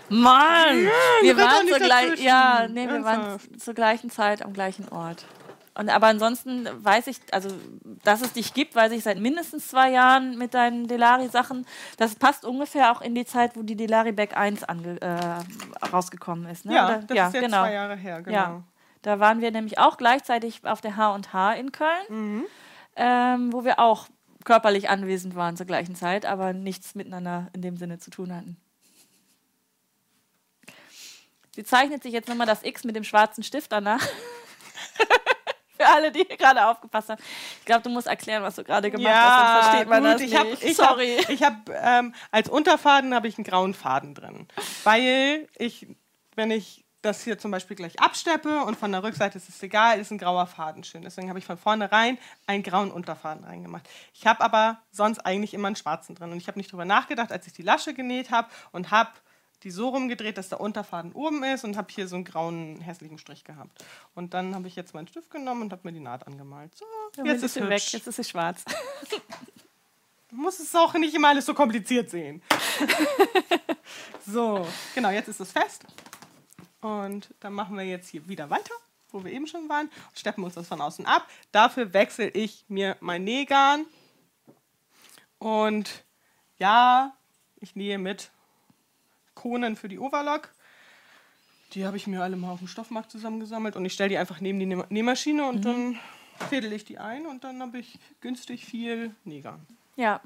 Mann, 0.08 0.88
wir 1.22 1.36
red 1.36 1.38
doch 1.38 1.44
waren 1.44 1.68
zur 1.68 1.78
gleich, 1.78 2.20
ja, 2.20 2.68
nee, 2.68 2.88
wir 2.88 3.04
waren 3.04 3.38
zur 3.58 3.74
gleichen 3.74 4.10
Zeit 4.10 4.42
am 4.44 4.52
gleichen 4.52 4.88
Ort. 4.88 5.24
Und 5.76 5.88
aber 5.90 6.06
ansonsten 6.06 6.68
weiß 6.84 7.08
ich, 7.08 7.18
also 7.32 7.48
dass 8.04 8.20
es 8.22 8.32
dich 8.32 8.54
gibt, 8.54 8.76
weiß 8.76 8.92
ich 8.92 9.02
seit 9.02 9.18
mindestens 9.18 9.66
zwei 9.68 9.90
Jahren 9.90 10.38
mit 10.38 10.54
deinen 10.54 10.86
Delari-Sachen. 10.86 11.66
Das 11.96 12.14
passt 12.14 12.44
ungefähr 12.44 12.92
auch 12.92 13.00
in 13.00 13.14
die 13.16 13.24
Zeit, 13.24 13.56
wo 13.56 13.62
die 13.64 13.74
Delari 13.74 14.12
Back 14.12 14.36
1 14.36 14.62
ange, 14.64 15.00
äh, 15.00 15.86
rausgekommen 15.92 16.48
ist. 16.48 16.64
Ne? 16.64 16.74
Ja, 16.74 16.86
Oder- 16.86 16.98
das 17.02 17.28
ist 17.34 17.40
jetzt 17.42 17.50
zwei 17.50 17.72
Jahre 17.72 17.96
her, 17.96 18.22
genau. 18.22 18.36
Ja. 18.36 18.62
Da 19.02 19.18
waren 19.18 19.40
wir 19.40 19.50
nämlich 19.50 19.78
auch 19.78 19.96
gleichzeitig 19.96 20.64
auf 20.64 20.80
der 20.80 20.96
H&H 20.96 21.52
in 21.54 21.72
Köln, 21.72 22.06
Mhm. 22.08 22.44
ähm, 22.96 23.52
wo 23.52 23.64
wir 23.64 23.80
auch 23.80 24.06
körperlich 24.44 24.88
anwesend 24.90 25.34
waren 25.34 25.56
zur 25.56 25.66
gleichen 25.66 25.96
Zeit, 25.96 26.24
aber 26.24 26.52
nichts 26.52 26.94
miteinander 26.94 27.48
in 27.52 27.62
dem 27.62 27.76
Sinne 27.76 27.98
zu 27.98 28.10
tun 28.10 28.32
hatten. 28.34 28.56
Sie 31.54 31.64
zeichnet 31.64 32.02
sich 32.02 32.12
jetzt 32.12 32.28
nochmal 32.28 32.46
das 32.46 32.62
X 32.64 32.84
mit 32.84 32.94
dem 32.96 33.04
schwarzen 33.04 33.42
Stift 33.42 33.72
danach. 33.72 34.00
Für 35.84 35.92
alle, 35.92 36.12
die 36.12 36.24
gerade 36.24 36.66
aufgepasst 36.66 37.10
haben. 37.10 37.22
Ich 37.60 37.64
glaube, 37.64 37.82
du 37.82 37.90
musst 37.90 38.06
erklären, 38.06 38.42
was 38.42 38.56
du 38.56 38.64
gerade 38.64 38.90
gemacht 38.90 39.14
hast, 39.14 39.52
sonst 39.52 39.66
versteht 39.66 39.88
man 39.88 40.02
gut, 40.02 40.12
das 40.12 40.20
ich 40.22 40.36
hab, 40.36 40.44
nicht. 40.46 40.62
Ich 40.62 40.76
Sorry. 40.76 41.16
Hab, 41.18 41.30
ich 41.30 41.42
habe 41.42 41.56
ähm, 41.72 42.14
als 42.30 42.48
Unterfaden 42.48 43.14
habe 43.14 43.28
ich 43.28 43.38
einen 43.38 43.44
grauen 43.44 43.74
Faden 43.74 44.14
drin, 44.14 44.48
weil 44.84 45.48
ich, 45.56 45.86
wenn 46.36 46.50
ich 46.50 46.84
das 47.04 47.22
hier 47.22 47.38
zum 47.38 47.50
Beispiel 47.50 47.76
gleich 47.76 48.00
absteppe 48.00 48.64
und 48.64 48.76
von 48.76 48.90
der 48.90 49.02
Rückseite 49.02 49.36
ist 49.36 49.48
es 49.48 49.62
egal, 49.62 50.00
ist 50.00 50.10
ein 50.10 50.18
grauer 50.18 50.46
Faden 50.46 50.84
schön. 50.84 51.02
Deswegen 51.02 51.28
habe 51.28 51.38
ich 51.38 51.44
von 51.44 51.58
vornherein 51.58 52.18
einen 52.46 52.62
grauen 52.62 52.90
Unterfaden 52.90 53.44
reingemacht. 53.44 53.88
Ich 54.14 54.26
habe 54.26 54.42
aber 54.42 54.78
sonst 54.90 55.18
eigentlich 55.20 55.54
immer 55.54 55.66
einen 55.66 55.76
schwarzen 55.76 56.14
drin 56.14 56.32
und 56.32 56.38
ich 56.38 56.48
habe 56.48 56.58
nicht 56.58 56.72
drüber 56.72 56.84
nachgedacht, 56.84 57.30
als 57.30 57.46
ich 57.46 57.52
die 57.52 57.62
Lasche 57.62 57.94
genäht 57.94 58.30
habe 58.30 58.48
und 58.72 58.90
habe 58.90 59.10
die 59.64 59.70
so 59.70 59.88
rumgedreht, 59.88 60.36
dass 60.36 60.50
der 60.50 60.60
Unterfaden 60.60 61.12
oben 61.12 61.42
ist 61.42 61.64
und 61.64 61.76
habe 61.76 61.88
hier 61.90 62.06
so 62.06 62.16
einen 62.16 62.24
grauen 62.24 62.80
hässlichen 62.80 63.18
Strich 63.18 63.44
gehabt. 63.44 63.84
Und 64.14 64.34
dann 64.34 64.54
habe 64.54 64.68
ich 64.68 64.76
jetzt 64.76 64.94
meinen 64.94 65.08
Stift 65.08 65.30
genommen 65.30 65.62
und 65.62 65.72
habe 65.72 65.82
mir 65.84 65.92
die 65.92 66.00
Naht 66.00 66.26
angemalt. 66.26 66.72
So, 66.76 66.84
jetzt 67.24 67.42
ist 67.42 67.54
sie 67.54 67.68
weg, 67.68 67.82
jetzt 67.92 68.06
ist 68.06 68.16
sie 68.16 68.24
schwarz. 68.24 68.64
Du 70.28 70.36
musst 70.36 70.60
es 70.60 70.74
auch 70.74 70.92
nicht 70.94 71.14
immer 71.14 71.28
alles 71.28 71.46
so 71.46 71.54
kompliziert 71.54 72.10
sehen. 72.10 72.42
so, 74.26 74.66
genau, 74.94 75.10
jetzt 75.10 75.28
ist 75.28 75.40
es 75.40 75.52
fest. 75.52 75.84
Und 76.80 77.32
dann 77.40 77.52
machen 77.52 77.76
wir 77.78 77.84
jetzt 77.84 78.08
hier 78.08 78.28
wieder 78.28 78.50
weiter, 78.50 78.74
wo 79.10 79.24
wir 79.24 79.32
eben 79.32 79.46
schon 79.46 79.68
waren, 79.68 79.86
und 79.86 80.18
steppen 80.18 80.44
uns 80.44 80.54
das 80.54 80.68
von 80.68 80.80
außen 80.80 81.06
ab. 81.06 81.26
Dafür 81.52 81.94
wechsle 81.94 82.28
ich 82.28 82.64
mir 82.68 82.96
mein 83.00 83.24
Nähgarn. 83.24 83.86
Und 85.38 86.04
ja, 86.58 87.16
ich 87.60 87.76
nähe 87.76 87.98
mit 87.98 88.30
Konen 89.44 89.76
für 89.76 89.88
die 89.88 89.98
Overlock. 89.98 90.48
Die 91.74 91.84
habe 91.84 91.98
ich 91.98 92.06
mir 92.06 92.22
alle 92.22 92.34
mal 92.34 92.50
auf 92.50 92.60
dem 92.60 92.68
Stoffmarkt 92.68 93.10
zusammengesammelt 93.10 93.76
und 93.76 93.84
ich 93.84 93.92
stelle 93.92 94.08
die 94.08 94.16
einfach 94.16 94.40
neben 94.40 94.58
die 94.58 94.64
Näh- 94.64 94.86
Nähmaschine 94.88 95.46
und 95.46 95.66
dann 95.66 95.98
fädel 96.48 96.72
ich 96.72 96.86
die 96.86 96.96
ein 96.98 97.26
und 97.26 97.44
dann 97.44 97.60
habe 97.60 97.78
ich 97.78 97.98
günstig 98.22 98.64
viel 98.64 99.14
Nähgarn. 99.24 99.60
Ja. 99.96 100.22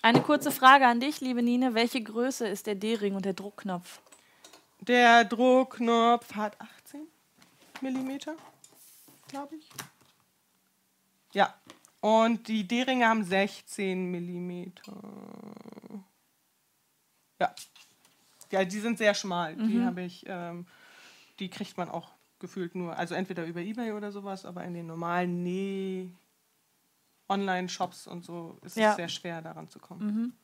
Eine 0.00 0.22
kurze 0.22 0.50
Frage 0.50 0.86
an 0.86 0.98
dich, 0.98 1.20
liebe 1.20 1.42
Nine. 1.42 1.74
Welche 1.74 2.02
Größe 2.02 2.48
ist 2.48 2.66
der 2.66 2.74
D-Ring 2.74 3.14
und 3.16 3.26
der 3.26 3.34
Druckknopf? 3.34 4.00
Der 4.80 5.24
Druckknopf 5.26 6.34
hat 6.34 6.58
18 6.58 7.02
Millimeter, 7.82 8.34
glaube 9.28 9.56
ich. 9.56 9.68
Ja. 11.34 11.52
Und 12.00 12.48
die 12.48 12.66
D-Ringe 12.66 13.06
haben 13.06 13.24
16 13.24 14.10
Millimeter. 14.10 14.94
Ja. 17.38 17.54
Ja, 18.52 18.64
die 18.64 18.80
sind 18.80 18.98
sehr 18.98 19.14
schmal. 19.14 19.56
Die 19.56 19.82
habe 19.82 20.02
ich, 20.02 20.24
ähm, 20.28 20.66
die 21.38 21.48
kriegt 21.48 21.76
man 21.78 21.88
auch 21.88 22.10
gefühlt 22.38 22.74
nur, 22.74 22.96
also 22.96 23.14
entweder 23.14 23.44
über 23.46 23.60
Ebay 23.60 23.92
oder 23.92 24.12
sowas, 24.12 24.44
aber 24.44 24.62
in 24.64 24.74
den 24.74 24.86
normalen 24.86 25.42
Näh 25.42 26.10
Online-Shops 27.28 28.06
und 28.06 28.24
so 28.24 28.58
ist 28.62 28.76
Ja. 28.76 28.90
es 28.90 28.96
sehr 28.96 29.08
schwer, 29.08 29.40
daran 29.40 29.68
zu 29.68 29.78
kommen. 29.78 30.36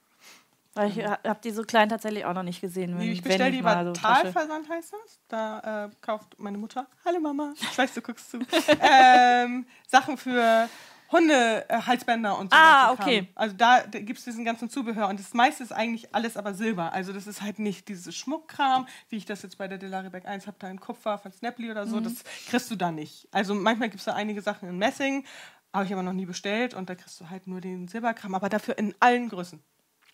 Weil 0.74 0.90
ich 0.90 1.04
habe 1.04 1.40
die 1.42 1.50
so 1.50 1.62
klein 1.64 1.88
tatsächlich 1.88 2.24
auch 2.24 2.34
noch 2.34 2.42
nicht 2.44 2.60
gesehen. 2.60 2.92
Wenn, 2.92 3.06
Nee, 3.06 3.12
ich 3.12 3.22
bestelle 3.22 3.50
die 3.50 3.58
über 3.58 3.84
so. 3.84 3.92
Talversand, 3.92 4.68
heißt 4.68 4.92
das. 4.92 5.20
Da 5.28 5.86
äh, 5.86 5.90
kauft 6.00 6.38
meine 6.38 6.56
Mutter, 6.56 6.86
hallo 7.04 7.20
Mama, 7.20 7.52
ich 7.60 7.76
weiß, 7.76 7.94
du 7.94 8.00
guckst 8.00 8.30
zu, 8.30 8.38
ähm, 8.80 9.66
Sachen 9.86 10.16
für 10.16 10.68
Hunde, 11.10 11.64
äh, 11.70 11.80
Halsbänder 11.82 12.38
und 12.38 12.50
so. 12.52 12.56
Ah, 12.58 12.94
Kram. 12.94 12.98
okay. 13.00 13.28
Also 13.34 13.56
da, 13.56 13.86
da 13.86 13.98
gibt 14.00 14.18
es 14.18 14.24
diesen 14.26 14.44
ganzen 14.44 14.68
Zubehör 14.68 15.08
und 15.08 15.18
das 15.18 15.32
meiste 15.32 15.62
ist 15.62 15.72
eigentlich 15.72 16.14
alles 16.14 16.36
aber 16.36 16.52
Silber. 16.54 16.92
Also 16.92 17.12
das 17.12 17.26
ist 17.26 17.40
halt 17.42 17.58
nicht 17.58 17.88
dieses 17.88 18.14
Schmuckkram, 18.14 18.86
wie 19.08 19.16
ich 19.16 19.24
das 19.24 19.42
jetzt 19.42 19.56
bei 19.58 19.68
der 19.68 19.78
Delaribec 19.78 20.26
1 20.26 20.46
habe, 20.46 20.56
da 20.60 20.68
in 20.68 20.78
Kupfer 20.80 21.16
von 21.18 21.32
Snapply 21.32 21.70
oder 21.70 21.86
Mhm. 21.86 21.90
so, 21.90 22.00
das 22.00 22.24
kriegst 22.48 22.70
du 22.70 22.76
da 22.76 22.90
nicht. 22.92 23.26
Also 23.32 23.54
manchmal 23.54 23.88
gibt 23.88 24.00
es 24.00 24.04
da 24.04 24.14
einige 24.14 24.42
Sachen 24.42 24.68
in 24.68 24.76
Messing, 24.76 25.24
habe 25.72 25.86
ich 25.86 25.92
aber 25.92 26.02
noch 26.02 26.12
nie 26.12 26.26
bestellt 26.26 26.74
und 26.74 26.90
da 26.90 26.94
kriegst 26.94 27.20
du 27.20 27.30
halt 27.30 27.46
nur 27.46 27.60
den 27.60 27.88
Silberkram, 27.88 28.34
aber 28.34 28.48
dafür 28.48 28.76
in 28.78 28.94
allen 29.00 29.28
Größen. 29.30 29.62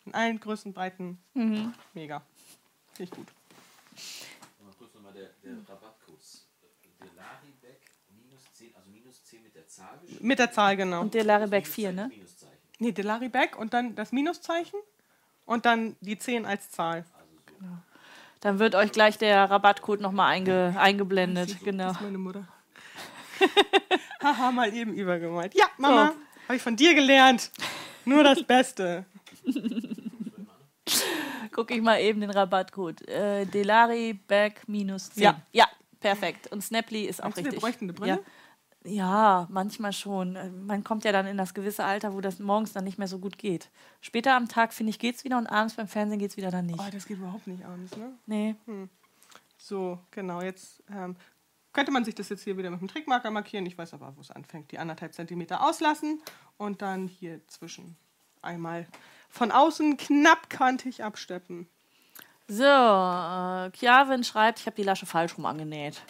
In 0.07 0.15
allen 0.15 0.39
Größen, 0.39 0.73
Breiten. 0.75 1.19
Mhm. 1.35 1.75
Mega. 1.95 2.23
Finde 2.93 3.11
ich 3.13 3.17
gut. 3.17 3.27
Mal 4.63 4.73
kurz 4.79 4.95
nochmal 4.95 5.13
der, 5.13 5.31
der 5.43 5.57
Rabattcode. 5.69 6.21
Delaribeck 7.01 7.81
minus 8.15 8.43
10, 8.53 8.75
also 9.37 9.43
minus 9.43 9.43
10 9.43 9.43
mit 9.43 9.55
der 9.55 9.67
Zahl 9.67 9.99
geschrieben. 10.03 10.27
Mit 10.27 10.39
der 10.39 10.53
Zahl, 10.53 10.77
genau. 10.77 11.01
Und 11.01 11.15
der 11.15 11.25
Laribeck 11.25 11.67
4, 11.67 11.93
ne? 11.93 12.11
Nee, 12.79 12.93
Delaribec 12.93 13.57
und 13.59 13.73
dann 13.73 13.95
das 13.95 14.13
Minuszeichen 14.13 14.79
und 15.47 15.65
dann 15.65 15.97
die 16.01 16.19
10 16.19 16.45
als 16.45 16.71
Zahl. 16.71 17.05
Dann 18.41 18.59
wird 18.59 18.75
euch 18.75 18.93
gleich 18.93 19.17
der 19.17 19.49
Rabattcode 19.49 20.01
nochmal 20.01 20.33
einge, 20.33 20.75
eingeblendet. 20.79 21.57
Genau. 21.65 21.85
Das 21.89 21.97
ist 21.97 22.03
meine 22.03 22.19
Mutter. 22.19 22.47
Haha, 24.23 24.53
mal 24.53 24.75
eben 24.75 24.93
übergemalt. 24.93 25.55
Ja, 25.55 25.67
Mama, 25.79 26.15
habe 26.47 26.57
ich 26.57 26.63
von 26.63 26.77
dir 26.77 26.95
gelernt. 26.95 27.51
Nur 28.05 28.23
das 28.23 28.43
Beste. 28.47 29.07
Gucke 31.53 31.75
ich 31.75 31.81
mal 31.81 32.01
eben 32.01 32.21
den 32.21 32.31
Rabattcode. 32.31 33.09
Äh, 33.09 33.47
Delaribeck 33.47 34.69
minus 34.69 35.11
10. 35.13 35.23
Ja. 35.23 35.41
ja, 35.53 35.69
perfekt. 36.01 36.53
Und 36.53 36.63
Snaply 36.63 37.05
ist 37.05 37.21
auch 37.21 37.27
Meinst 37.27 37.39
du, 37.39 37.45
wir 37.45 37.53
richtig. 37.53 37.63
bräuchten 37.63 37.85
eine 37.87 37.93
Brille? 37.95 38.13
Ja. 38.13 38.19
Ja, 38.85 39.47
manchmal 39.51 39.93
schon. 39.93 40.37
Äh, 40.37 40.51
Man 40.51 40.85
kommt 40.85 41.05
ja 41.05 41.13
dann 41.13 41.27
in 41.27 41.37
das 41.39 41.55
gewisse 41.55 41.85
Alter, 41.85 42.15
wo 42.15 42.21
das 42.21 42.39
morgens 42.39 42.73
dann 42.73 42.85
nicht 42.85 42.99
mehr 42.99 43.09
so 43.09 43.19
gut 43.19 43.39
geht. 43.39 43.71
Später 44.01 44.35
am 44.35 44.49
Tag, 44.49 44.73
finde 44.73 44.91
ich, 44.91 44.99
geht's 44.99 45.25
wieder 45.25 45.39
und 45.39 45.47
abends 45.47 45.75
beim 45.75 45.89
Fernsehen 45.89 46.19
geht's 46.19 46.37
wieder 46.37 46.51
dann 46.51 46.67
nicht. 46.67 46.79
Oh, 46.79 46.91
das 46.93 47.07
geht 47.07 47.19
überhaupt 47.19 47.47
nicht 47.47 47.65
abends, 47.65 47.97
ne? 47.97 48.13
Nee. 48.27 48.55
So, 49.57 49.99
genau. 50.11 50.43
Jetzt 50.43 50.83
ähm, 50.91 51.17
könnte 51.73 51.91
man 51.93 52.05
sich 52.05 52.15
das 52.15 52.29
jetzt 52.29 52.45
hier 52.45 52.57
wieder 52.59 52.71
mit 52.71 52.81
dem 52.81 52.89
Trickmarker 52.89 53.31
markieren. 53.31 53.65
Ich 53.67 53.79
weiß 53.79 53.95
aber, 53.95 54.15
wo 54.17 54.21
es 54.21 54.31
anfängt. 54.31 54.71
Die 54.71 54.79
anderthalb 54.79 55.15
Zentimeter 55.15 55.67
auslassen 55.67 56.21
und 56.59 56.83
dann 56.83 57.09
hier 57.09 57.41
zwischen 57.49 57.97
einmal 58.43 58.87
von 59.31 59.51
außen 59.51 59.97
knappkantig 59.97 61.03
absteppen. 61.03 61.67
So, 62.47 62.63
äh, 62.63 63.71
Chiavin 63.73 64.23
schreibt, 64.23 64.61
ich 64.61 64.67
habe 64.67 64.77
die 64.77 64.83
Lasche 64.83 65.07
falsch 65.07 65.39
rum 65.39 65.47
angenäht. 65.47 66.03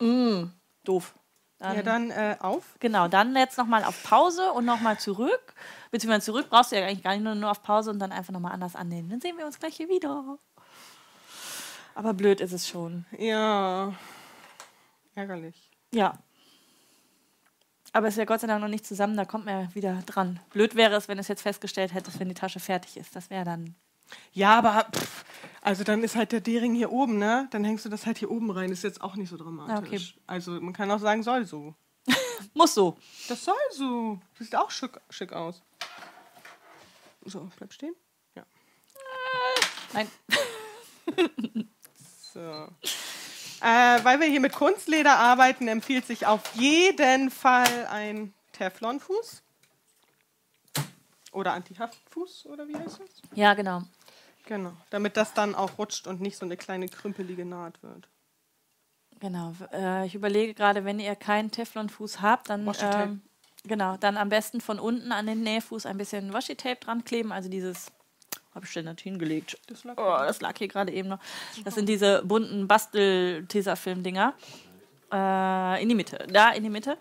Mm, 0.00 0.44
doof. 0.84 1.14
Dann, 1.60 1.76
Ja, 1.76 1.82
dann 1.82 2.10
äh, 2.10 2.36
auf. 2.40 2.64
Genau, 2.80 3.06
dann 3.06 3.36
jetzt 3.36 3.58
nochmal 3.58 3.84
auf 3.84 4.02
Pause 4.02 4.50
und 4.52 4.64
nochmal 4.64 4.98
zurück. 4.98 5.54
Beziehungsweise 5.90 6.24
zurück 6.24 6.46
brauchst 6.48 6.72
du 6.72 6.76
ja 6.76 6.86
eigentlich 6.86 7.02
gar 7.02 7.12
nicht 7.12 7.22
nur, 7.22 7.34
nur 7.34 7.50
auf 7.50 7.62
Pause 7.62 7.90
und 7.90 7.98
dann 7.98 8.12
einfach 8.12 8.32
nochmal 8.32 8.52
anders 8.52 8.74
annähen. 8.74 9.10
Dann 9.10 9.20
sehen 9.20 9.36
wir 9.36 9.44
uns 9.44 9.58
gleich 9.58 9.76
hier 9.76 9.88
wieder. 9.88 10.38
Aber 11.94 12.14
blöd 12.14 12.40
ist 12.40 12.52
es 12.52 12.66
schon. 12.66 13.04
Ja. 13.18 13.92
Ärgerlich. 15.14 15.70
Ja. 15.92 16.14
Aber 17.92 18.06
es 18.06 18.14
ist 18.14 18.18
ja 18.18 18.24
Gott 18.24 18.40
sei 18.40 18.46
Dank 18.46 18.62
noch 18.62 18.68
nicht 18.68 18.86
zusammen, 18.86 19.16
da 19.16 19.24
kommt 19.24 19.44
man 19.44 19.62
ja 19.62 19.74
wieder 19.74 20.00
dran. 20.06 20.40
Blöd 20.50 20.76
wäre 20.76 20.94
es, 20.94 21.08
wenn 21.08 21.18
es 21.18 21.28
jetzt 21.28 21.42
festgestellt 21.42 21.92
hättest, 21.92 22.20
wenn 22.20 22.28
die 22.28 22.34
Tasche 22.34 22.60
fertig 22.60 22.96
ist. 22.96 23.14
Das 23.16 23.28
wäre 23.28 23.44
dann. 23.44 23.74
Ja, 24.32 24.56
aber 24.56 24.86
pff, 24.92 25.24
also 25.62 25.84
dann 25.84 26.02
ist 26.02 26.16
halt 26.16 26.32
der 26.32 26.40
D-Ring 26.40 26.74
hier 26.74 26.90
oben, 26.90 27.18
ne? 27.18 27.48
Dann 27.50 27.64
hängst 27.64 27.84
du 27.84 27.88
das 27.88 28.06
halt 28.06 28.18
hier 28.18 28.30
oben 28.30 28.50
rein. 28.50 28.70
Ist 28.70 28.82
jetzt 28.82 29.02
auch 29.02 29.16
nicht 29.16 29.28
so 29.28 29.36
dramatisch. 29.36 30.14
Okay. 30.14 30.22
Also 30.26 30.52
man 30.52 30.72
kann 30.72 30.90
auch 30.90 31.00
sagen, 31.00 31.22
soll 31.22 31.44
so. 31.44 31.74
Muss 32.54 32.74
so. 32.74 32.96
Das 33.28 33.44
soll 33.44 33.54
so. 33.72 34.18
Das 34.38 34.46
sieht 34.46 34.56
auch 34.56 34.70
schick, 34.70 34.98
schick 35.10 35.32
aus. 35.32 35.62
So, 37.24 37.50
bleib 37.56 37.72
stehen. 37.72 37.94
Ja. 38.34 38.44
Nein. 39.92 40.08
So. 42.32 42.38
Äh, 43.60 44.04
weil 44.04 44.20
wir 44.20 44.28
hier 44.28 44.40
mit 44.40 44.52
Kunstleder 44.52 45.18
arbeiten, 45.18 45.66
empfiehlt 45.66 46.06
sich 46.06 46.26
auf 46.26 46.54
jeden 46.54 47.30
Fall 47.30 47.88
ein 47.90 48.32
Teflonfuß. 48.52 49.42
Oder 51.32 51.52
Antihaftfuß, 51.54 52.46
oder 52.46 52.68
wie 52.68 52.76
heißt 52.76 53.00
das? 53.00 53.22
Ja, 53.34 53.54
genau. 53.54 53.82
Genau. 54.46 54.72
Damit 54.90 55.16
das 55.16 55.34
dann 55.34 55.54
auch 55.54 55.78
rutscht 55.78 56.06
und 56.06 56.20
nicht 56.20 56.36
so 56.36 56.44
eine 56.44 56.56
kleine 56.56 56.88
krümpelige 56.88 57.44
Naht 57.44 57.82
wird. 57.82 58.08
Genau. 59.20 59.54
Äh, 59.72 60.06
ich 60.06 60.14
überlege 60.14 60.54
gerade, 60.54 60.84
wenn 60.84 60.98
ihr 60.98 61.14
keinen 61.14 61.50
Teflonfuß 61.50 62.20
habt, 62.22 62.50
dann. 62.50 62.70
Ähm, 62.80 63.20
genau, 63.64 63.96
dann 63.98 64.16
am 64.16 64.30
besten 64.30 64.60
von 64.60 64.78
unten 64.78 65.12
an 65.12 65.26
den 65.26 65.42
Nähfuß 65.42 65.86
ein 65.86 65.98
bisschen 65.98 66.32
Washi-Tape 66.32 66.80
dran 66.80 67.04
kleben. 67.04 67.30
Also 67.32 67.48
dieses. 67.48 67.92
Habe 68.54 68.66
ich 68.66 68.72
denn 68.72 68.86
das 68.86 68.96
hingelegt? 69.00 69.58
Das 69.68 69.84
lag 69.84 69.96
Oh, 69.96 70.18
das 70.26 70.40
lag 70.40 70.58
hier 70.58 70.66
gerade 70.66 70.92
eben 70.92 71.08
noch. 71.08 71.20
Das 71.64 71.76
sind 71.76 71.88
diese 71.88 72.22
bunten 72.24 72.66
Bastel-Tesafilm-Dinger. 72.66 74.34
Äh, 75.12 75.82
in 75.82 75.88
die 75.88 75.94
Mitte. 75.94 76.26
Da 76.28 76.50
in 76.50 76.64
die 76.64 76.70
Mitte. 76.70 76.96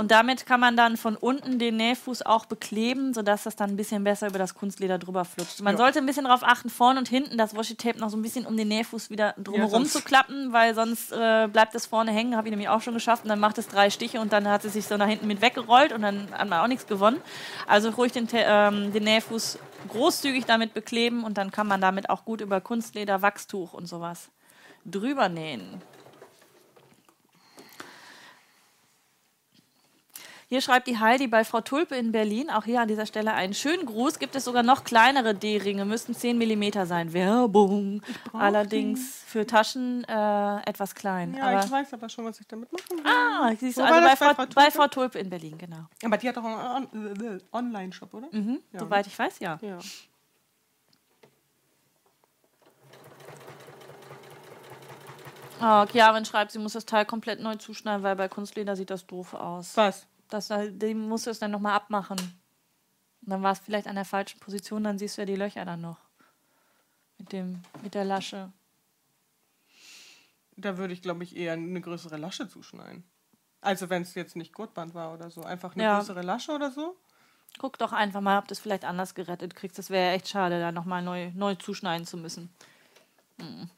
Und 0.00 0.10
damit 0.10 0.46
kann 0.46 0.60
man 0.60 0.78
dann 0.78 0.96
von 0.96 1.14
unten 1.14 1.58
den 1.58 1.76
Nähfuß 1.76 2.22
auch 2.24 2.46
bekleben, 2.46 3.12
sodass 3.12 3.42
das 3.42 3.54
dann 3.54 3.68
ein 3.68 3.76
bisschen 3.76 4.02
besser 4.02 4.28
über 4.28 4.38
das 4.38 4.54
Kunstleder 4.54 4.96
drüber 4.98 5.26
flutscht. 5.26 5.60
Man 5.60 5.74
Ja. 5.74 5.76
sollte 5.78 5.98
ein 5.98 6.06
bisschen 6.06 6.24
darauf 6.24 6.42
achten, 6.42 6.70
vorne 6.70 6.98
und 6.98 7.06
hinten 7.06 7.36
das 7.36 7.54
Washi-Tape 7.54 7.98
noch 7.98 8.08
so 8.08 8.16
ein 8.16 8.22
bisschen 8.22 8.46
um 8.46 8.56
den 8.56 8.68
Nähfuß 8.68 9.10
wieder 9.10 9.34
drumherum 9.36 9.70
sonst- 9.70 9.92
zu 9.92 10.00
klappen, 10.00 10.54
weil 10.54 10.74
sonst 10.74 11.12
äh, 11.12 11.48
bleibt 11.52 11.74
es 11.74 11.84
vorne 11.84 12.12
hängen. 12.12 12.34
Habe 12.34 12.48
ich 12.48 12.50
nämlich 12.50 12.70
auch 12.70 12.80
schon 12.80 12.94
geschafft. 12.94 13.24
Und 13.24 13.28
dann 13.28 13.40
macht 13.40 13.58
es 13.58 13.68
drei 13.68 13.90
Stiche 13.90 14.20
und 14.22 14.32
dann 14.32 14.48
hat 14.48 14.64
es 14.64 14.72
sich 14.72 14.86
so 14.86 14.96
nach 14.96 15.06
hinten 15.06 15.26
mit 15.26 15.42
weggerollt 15.42 15.92
und 15.92 16.00
dann 16.00 16.28
hat 16.32 16.48
man 16.48 16.60
auch 16.60 16.66
nichts 16.66 16.86
gewonnen. 16.86 17.20
Also 17.66 17.90
ruhig 17.90 18.12
den, 18.12 18.26
ähm, 18.32 18.94
den 18.94 19.04
Nähfuß 19.04 19.58
großzügig 19.88 20.46
damit 20.46 20.72
bekleben 20.72 21.24
und 21.24 21.36
dann 21.36 21.50
kann 21.50 21.66
man 21.66 21.82
damit 21.82 22.08
auch 22.08 22.24
gut 22.24 22.40
über 22.40 22.62
Kunstleder, 22.62 23.20
Wachstuch 23.20 23.74
und 23.74 23.84
sowas 23.86 24.30
drüber 24.86 25.28
nähen. 25.28 25.82
Hier 30.52 30.60
schreibt 30.60 30.88
die 30.88 30.98
Heidi 30.98 31.28
bei 31.28 31.44
Frau 31.44 31.60
Tulpe 31.60 31.94
in 31.94 32.10
Berlin, 32.10 32.50
auch 32.50 32.64
hier 32.64 32.80
an 32.80 32.88
dieser 32.88 33.06
Stelle 33.06 33.32
einen 33.34 33.54
schönen 33.54 33.86
Gruß. 33.86 34.18
Gibt 34.18 34.34
es 34.34 34.42
sogar 34.44 34.64
noch 34.64 34.82
kleinere 34.82 35.32
D-Ringe, 35.32 35.84
müssten 35.84 36.12
10 36.12 36.36
mm 36.38 36.84
sein. 36.86 37.12
Werbung. 37.12 38.02
Allerdings 38.32 39.22
für 39.26 39.46
Taschen 39.46 40.02
äh, 40.08 40.56
etwas 40.68 40.96
klein. 40.96 41.34
Ja, 41.34 41.44
aber, 41.50 41.64
ich 41.64 41.70
weiß 41.70 41.92
aber 41.94 42.08
schon, 42.08 42.24
was 42.24 42.40
ich 42.40 42.48
damit 42.48 42.72
machen 42.72 42.98
will. 42.98 43.04
ah, 43.06 43.52
siehst 43.60 43.78
du, 43.78 43.84
also 43.84 44.00
bei 44.00 44.16
Frau, 44.16 44.34
bei 44.34 44.34
Frau 44.34 44.44
bei 44.46 44.46
Tulpe? 44.64 44.70
Frau 44.72 44.88
Tulpe 44.88 45.18
in 45.20 45.30
Berlin, 45.30 45.56
genau. 45.56 45.86
Aber 46.04 46.16
die 46.16 46.28
hat 46.28 46.36
doch 46.36 46.42
einen 46.44 46.88
On- 46.96 47.16
äh, 47.36 47.38
Online-Shop, 47.52 48.12
oder? 48.12 48.26
Mhm, 48.32 48.58
Ja, 48.72 48.80
Soweit 48.80 49.06
ich 49.06 49.16
weiß, 49.16 49.38
ja. 49.38 49.56
Ja. 49.62 49.78
Oh, 55.62 55.84
Chiarin 55.86 56.24
schreibt, 56.24 56.52
sie 56.52 56.58
muss 56.58 56.72
das 56.72 56.86
Teil 56.86 57.04
komplett 57.04 57.40
neu 57.40 57.54
zuschneiden, 57.56 58.02
weil 58.02 58.16
bei 58.16 58.28
Kunstleder 58.28 58.76
sieht 58.76 58.90
das 58.90 59.06
doof 59.06 59.34
aus. 59.34 59.76
Was? 59.76 60.06
Das, 60.30 60.48
die 60.48 60.94
musst 60.94 61.26
du 61.26 61.30
es 61.30 61.38
dann 61.38 61.50
nochmal 61.50 61.74
abmachen. 61.74 62.18
Und 62.18 63.30
dann 63.30 63.42
war 63.42 63.52
es 63.52 63.58
vielleicht 63.58 63.86
an 63.86 63.96
der 63.96 64.04
falschen 64.04 64.40
Position, 64.40 64.84
dann 64.84 64.98
siehst 64.98 65.16
du 65.16 65.22
ja 65.22 65.26
die 65.26 65.36
Löcher 65.36 65.64
dann 65.64 65.80
noch. 65.80 65.98
Mit, 67.18 67.32
dem, 67.32 67.62
mit 67.82 67.94
der 67.94 68.04
Lasche. 68.04 68.52
Da 70.56 70.78
würde 70.78 70.92
ich, 70.94 71.02
glaube 71.02 71.24
ich, 71.24 71.36
eher 71.36 71.52
eine 71.54 71.80
größere 71.80 72.16
Lasche 72.16 72.48
zuschneiden. 72.48 73.04
Also 73.60 73.90
wenn 73.90 74.02
es 74.02 74.14
jetzt 74.14 74.36
nicht 74.36 74.54
Gurtband 74.54 74.94
war 74.94 75.12
oder 75.12 75.30
so. 75.30 75.42
Einfach 75.42 75.74
eine 75.74 75.82
Ja. 75.82 75.98
größere 75.98 76.22
Lasche 76.22 76.52
oder 76.52 76.70
so. 76.70 76.96
Guck 77.58 77.78
doch 77.78 77.92
einfach 77.92 78.20
mal, 78.20 78.38
ob 78.38 78.48
du 78.48 78.52
es 78.52 78.60
vielleicht 78.60 78.84
anders 78.84 79.14
gerettet 79.14 79.54
kriegst. 79.54 79.78
Das 79.78 79.90
wäre 79.90 80.14
echt 80.14 80.28
schade, 80.28 80.60
da 80.60 80.72
nochmal 80.72 81.02
neu, 81.02 81.30
neu 81.34 81.56
zuschneiden 81.56 82.06
zu 82.06 82.16
müssen. 82.16 82.54
Hm. 83.38 83.68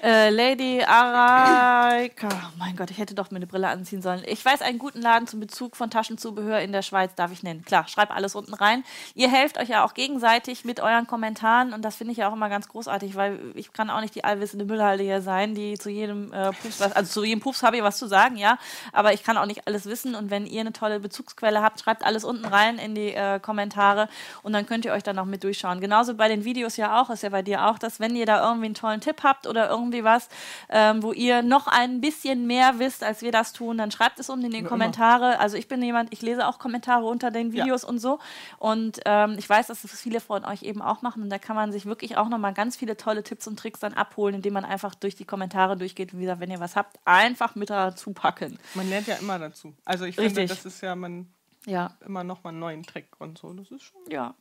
Äh, 0.00 0.30
Lady 0.30 0.80
Araika. 0.80 2.28
Oh 2.30 2.56
mein 2.56 2.76
Gott, 2.76 2.88
ich 2.92 2.98
hätte 2.98 3.16
doch 3.16 3.32
mir 3.32 3.38
eine 3.38 3.48
Brille 3.48 3.66
anziehen 3.66 4.00
sollen. 4.00 4.22
Ich 4.26 4.44
weiß 4.44 4.62
einen 4.62 4.78
guten 4.78 5.02
Laden 5.02 5.26
zum 5.26 5.40
Bezug 5.40 5.74
von 5.74 5.90
Taschenzubehör 5.90 6.60
in 6.60 6.70
der 6.70 6.82
Schweiz, 6.82 7.16
darf 7.16 7.32
ich 7.32 7.42
nennen. 7.42 7.64
Klar, 7.64 7.88
schreib 7.88 8.14
alles 8.14 8.36
unten 8.36 8.54
rein. 8.54 8.84
Ihr 9.16 9.28
helft 9.28 9.58
euch 9.58 9.70
ja 9.70 9.84
auch 9.84 9.94
gegenseitig 9.94 10.64
mit 10.64 10.78
euren 10.78 11.08
Kommentaren 11.08 11.72
und 11.72 11.84
das 11.84 11.96
finde 11.96 12.12
ich 12.12 12.18
ja 12.18 12.28
auch 12.28 12.32
immer 12.32 12.48
ganz 12.48 12.68
großartig, 12.68 13.16
weil 13.16 13.40
ich 13.56 13.72
kann 13.72 13.90
auch 13.90 14.00
nicht 14.00 14.14
die 14.14 14.22
allwissende 14.22 14.64
Müllhalde 14.66 15.02
hier 15.02 15.20
sein, 15.20 15.56
die 15.56 15.76
zu 15.76 15.90
jedem 15.90 16.32
äh, 16.32 16.52
Pups, 16.52 16.78
was, 16.78 16.92
also 16.92 17.10
zu 17.10 17.24
jedem 17.24 17.40
Pups 17.40 17.64
habe 17.64 17.76
ich 17.78 17.82
was 17.82 17.98
zu 17.98 18.06
sagen, 18.06 18.36
ja, 18.36 18.56
aber 18.92 19.14
ich 19.14 19.24
kann 19.24 19.36
auch 19.36 19.46
nicht 19.46 19.66
alles 19.66 19.86
wissen 19.86 20.14
und 20.14 20.30
wenn 20.30 20.46
ihr 20.46 20.60
eine 20.60 20.72
tolle 20.72 21.00
Bezugsquelle 21.00 21.60
habt, 21.60 21.80
schreibt 21.80 22.04
alles 22.04 22.22
unten 22.22 22.44
rein 22.44 22.78
in 22.78 22.94
die 22.94 23.14
äh, 23.14 23.40
Kommentare 23.40 24.08
und 24.44 24.52
dann 24.52 24.64
könnt 24.64 24.84
ihr 24.84 24.92
euch 24.92 25.02
dann 25.02 25.16
noch 25.16 25.26
mit 25.26 25.42
durchschauen. 25.42 25.80
Genauso 25.80 26.14
bei 26.14 26.28
den 26.28 26.44
Videos 26.44 26.76
ja 26.76 27.00
auch, 27.00 27.10
ist 27.10 27.24
ja 27.24 27.30
bei 27.30 27.42
dir 27.42 27.66
auch, 27.66 27.80
dass 27.80 27.98
wenn 27.98 28.14
ihr 28.14 28.26
da 28.26 28.46
irgendwie 28.46 28.66
einen 28.66 28.74
tollen 28.74 29.00
Tipp 29.00 29.24
habt 29.24 29.48
oder 29.48 29.68
irgendwie 29.68 29.87
irgendwie 29.88 30.04
was, 30.04 30.28
ähm, 30.68 31.02
wo 31.02 31.12
ihr 31.12 31.42
noch 31.42 31.66
ein 31.66 32.00
bisschen 32.00 32.46
mehr 32.46 32.78
wisst, 32.78 33.02
als 33.02 33.22
wir 33.22 33.32
das 33.32 33.52
tun, 33.52 33.78
dann 33.78 33.90
schreibt 33.90 34.18
es 34.20 34.28
unten 34.30 34.46
in 34.46 34.50
die 34.52 34.58
Ja, 34.62 34.68
Kommentare. 34.68 35.38
Also 35.38 35.56
ich 35.56 35.66
bin 35.68 35.82
jemand, 35.82 36.12
ich 36.12 36.22
lese 36.22 36.46
auch 36.46 36.58
Kommentare 36.58 37.06
unter 37.06 37.30
den 37.30 37.52
Ja. 37.52 37.64
Videos 37.64 37.84
und 37.84 37.98
so. 37.98 38.18
Und 38.58 39.00
ähm, 39.06 39.36
ich 39.38 39.48
weiß, 39.48 39.68
dass 39.68 39.82
das 39.82 40.00
viele 40.00 40.20
von 40.20 40.44
euch 40.44 40.62
eben 40.62 40.82
auch 40.82 41.02
machen. 41.02 41.22
Und 41.22 41.30
da 41.30 41.38
kann 41.38 41.56
man 41.56 41.72
sich 41.72 41.86
wirklich 41.86 42.16
auch 42.16 42.28
nochmal 42.28 42.52
ganz 42.54 42.76
viele 42.76 42.96
tolle 42.96 43.22
Tipps 43.22 43.46
und 43.48 43.58
Tricks 43.58 43.80
dann 43.80 43.94
abholen, 43.94 44.34
indem 44.36 44.52
man 44.54 44.64
einfach 44.64 44.94
durch 44.94 45.16
die 45.16 45.24
Kommentare 45.24 45.76
durchgeht. 45.76 46.16
Wie 46.16 46.20
gesagt, 46.22 46.40
wenn 46.40 46.50
ihr 46.50 46.60
was 46.60 46.76
habt, 46.76 46.98
einfach 47.04 47.54
mit 47.54 47.70
dazu 47.70 48.12
packen. 48.12 48.58
Man 48.74 48.88
lernt 48.88 49.06
ja 49.06 49.16
immer 49.16 49.38
dazu. 49.38 49.74
Also 49.84 50.04
ich 50.04 50.16
finde, 50.16 50.40
Richtig. 50.42 50.48
das 50.50 50.64
ist 50.66 50.80
ja 50.82 50.94
man 50.94 51.28
Ja, 51.66 51.96
immer 52.06 52.24
noch 52.24 52.44
mal 52.44 52.50
einen 52.50 52.58
neuen 52.60 52.82
Trick 52.84 53.08
und 53.18 53.38
so. 53.38 53.52
Das 53.54 53.70
ist 53.70 53.82
schon. 53.82 54.00
ja. 54.10 54.34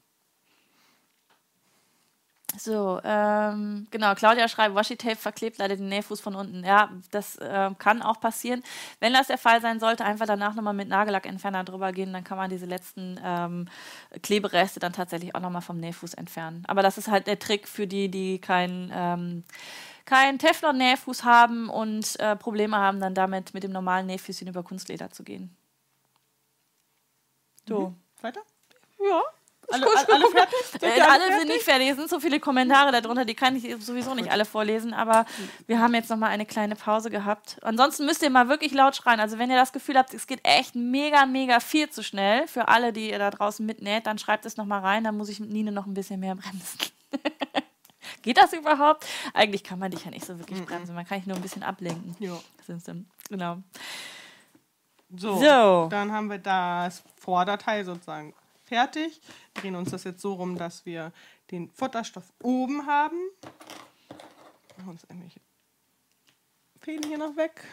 So, 2.55 2.99
ähm, 3.03 3.87
genau, 3.91 4.15
Claudia 4.15 4.47
schreibt, 4.47 4.73
Washi-Tape 4.73 5.17
verklebt 5.17 5.57
leider 5.57 5.75
den 5.75 5.89
Nähfuß 5.89 6.21
von 6.21 6.33
unten. 6.33 6.63
Ja, 6.63 6.89
das 7.11 7.37
ähm, 7.41 7.77
kann 7.77 8.01
auch 8.01 8.19
passieren. 8.19 8.63
Wenn 8.99 9.13
das 9.13 9.27
der 9.27 9.37
Fall 9.37 9.61
sein 9.61 9.79
sollte, 9.79 10.05
einfach 10.05 10.25
danach 10.25 10.55
nochmal 10.55 10.73
mit 10.73 10.87
Nagellackentferner 10.87 11.65
drüber 11.65 11.91
gehen, 11.91 12.13
dann 12.13 12.23
kann 12.23 12.37
man 12.37 12.49
diese 12.49 12.65
letzten 12.65 13.19
ähm, 13.23 13.67
Klebereste 14.23 14.79
dann 14.79 14.93
tatsächlich 14.93 15.35
auch 15.35 15.41
nochmal 15.41 15.61
vom 15.61 15.77
Nähfuß 15.77 16.13
entfernen. 16.13 16.63
Aber 16.67 16.81
das 16.81 16.97
ist 16.97 17.09
halt 17.09 17.27
der 17.27 17.37
Trick 17.37 17.67
für 17.67 17.85
die, 17.85 18.09
die 18.09 18.39
keinen 18.39 18.91
ähm, 18.93 19.43
kein 20.05 20.39
Teflon-Nähfuß 20.39 21.25
haben 21.25 21.69
und 21.69 22.17
äh, 22.21 22.37
Probleme 22.37 22.77
haben, 22.77 23.01
dann 23.01 23.13
damit 23.13 23.53
mit 23.53 23.63
dem 23.63 23.73
normalen 23.73 24.07
Nähfüßchen 24.07 24.47
über 24.47 24.63
Kunstleder 24.63 25.11
zu 25.11 25.23
gehen. 25.23 25.55
So. 27.67 27.93
Weiter? 28.21 28.41
Ja. 28.99 29.21
Alle, 29.69 29.85
alle, 29.85 30.27
fertig? 30.31 30.57
Sind 30.71 30.83
Äh, 30.83 31.01
alle 31.01 31.19
fertig? 31.19 31.37
sind 31.39 31.47
nicht 31.49 31.63
fertig. 31.63 31.89
Es 31.89 31.97
sind 31.97 32.09
so 32.09 32.19
viele 32.19 32.39
Kommentare 32.39 32.91
darunter, 33.01 33.25
die 33.25 33.33
kann 33.35 33.55
ich 33.55 33.75
sowieso 33.83 34.13
nicht 34.15 34.31
alle 34.31 34.45
vorlesen. 34.45 34.93
Aber 34.93 35.25
wir 35.65 35.79
haben 35.79 35.93
jetzt 35.93 36.09
noch 36.09 36.17
mal 36.17 36.27
eine 36.29 36.45
kleine 36.45 36.75
Pause 36.75 37.09
gehabt. 37.09 37.57
Ansonsten 37.63 38.05
müsst 38.05 38.21
ihr 38.23 38.29
mal 38.29 38.47
wirklich 38.47 38.73
laut 38.73 38.95
schreien. 38.95 39.19
Also 39.19 39.37
wenn 39.39 39.49
ihr 39.49 39.57
das 39.57 39.73
Gefühl 39.73 39.97
habt, 39.97 40.13
es 40.13 40.25
geht 40.27 40.39
echt 40.43 40.75
mega, 40.75 41.25
mega 41.25 41.59
viel 41.59 41.89
zu 41.89 42.01
schnell 42.03 42.47
für 42.47 42.67
alle, 42.69 42.93
die 42.93 43.09
ihr 43.09 43.19
da 43.19 43.29
draußen 43.29 43.65
mitnäht, 43.65 44.05
dann 44.07 44.17
schreibt 44.17 44.45
es 44.45 44.55
noch 44.57 44.65
mal 44.65 44.79
rein. 44.79 45.03
Dann 45.03 45.17
muss 45.17 45.27
ich 45.29 45.39
mit 45.39 45.49
Nine 45.49 45.71
noch 45.73 45.85
ein 45.85 45.93
bisschen 45.93 46.19
mehr 46.21 46.35
bremsen. 46.35 46.77
geht 48.21 48.37
das 48.37 48.53
überhaupt? 48.53 49.05
Eigentlich 49.33 49.63
kann 49.63 49.79
man 49.79 49.91
dich 49.91 50.05
ja 50.05 50.11
nicht 50.11 50.25
so 50.25 50.37
wirklich 50.39 50.63
bremsen. 50.65 50.95
Man 50.95 51.05
kann 51.05 51.17
dich 51.19 51.27
nur 51.27 51.35
ein 51.35 51.41
bisschen 51.41 51.63
ablenken. 51.63 52.15
Ja. 52.19 52.37
Genau. 53.29 53.57
So, 55.15 55.37
So. 55.37 55.87
dann 55.89 56.11
haben 56.11 56.29
wir 56.29 56.37
das 56.37 57.01
Vorderteil 57.17 57.85
sozusagen 57.85 58.33
fertig. 58.67 59.21
Drehen 59.55 59.75
uns 59.75 59.91
das 59.91 60.03
jetzt 60.03 60.21
so 60.21 60.33
rum, 60.33 60.57
dass 60.57 60.85
wir 60.85 61.11
den 61.51 61.69
Futterstoff 61.71 62.31
oben 62.41 62.85
haben. 62.85 63.17
Machen 64.77 64.89
uns 64.89 65.03
irgendwelche 65.05 65.39
Fäden 66.79 67.07
hier 67.07 67.17
noch 67.17 67.35
weg. 67.35 67.63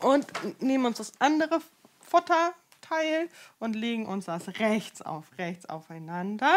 Und 0.00 0.26
nehmen 0.62 0.86
uns 0.86 0.98
das 0.98 1.12
andere 1.20 1.60
Futterteil 2.00 3.28
und 3.58 3.74
legen 3.74 4.06
uns 4.06 4.26
das 4.26 4.48
rechts 4.60 5.02
auf 5.02 5.26
rechts 5.38 5.66
aufeinander. 5.66 6.56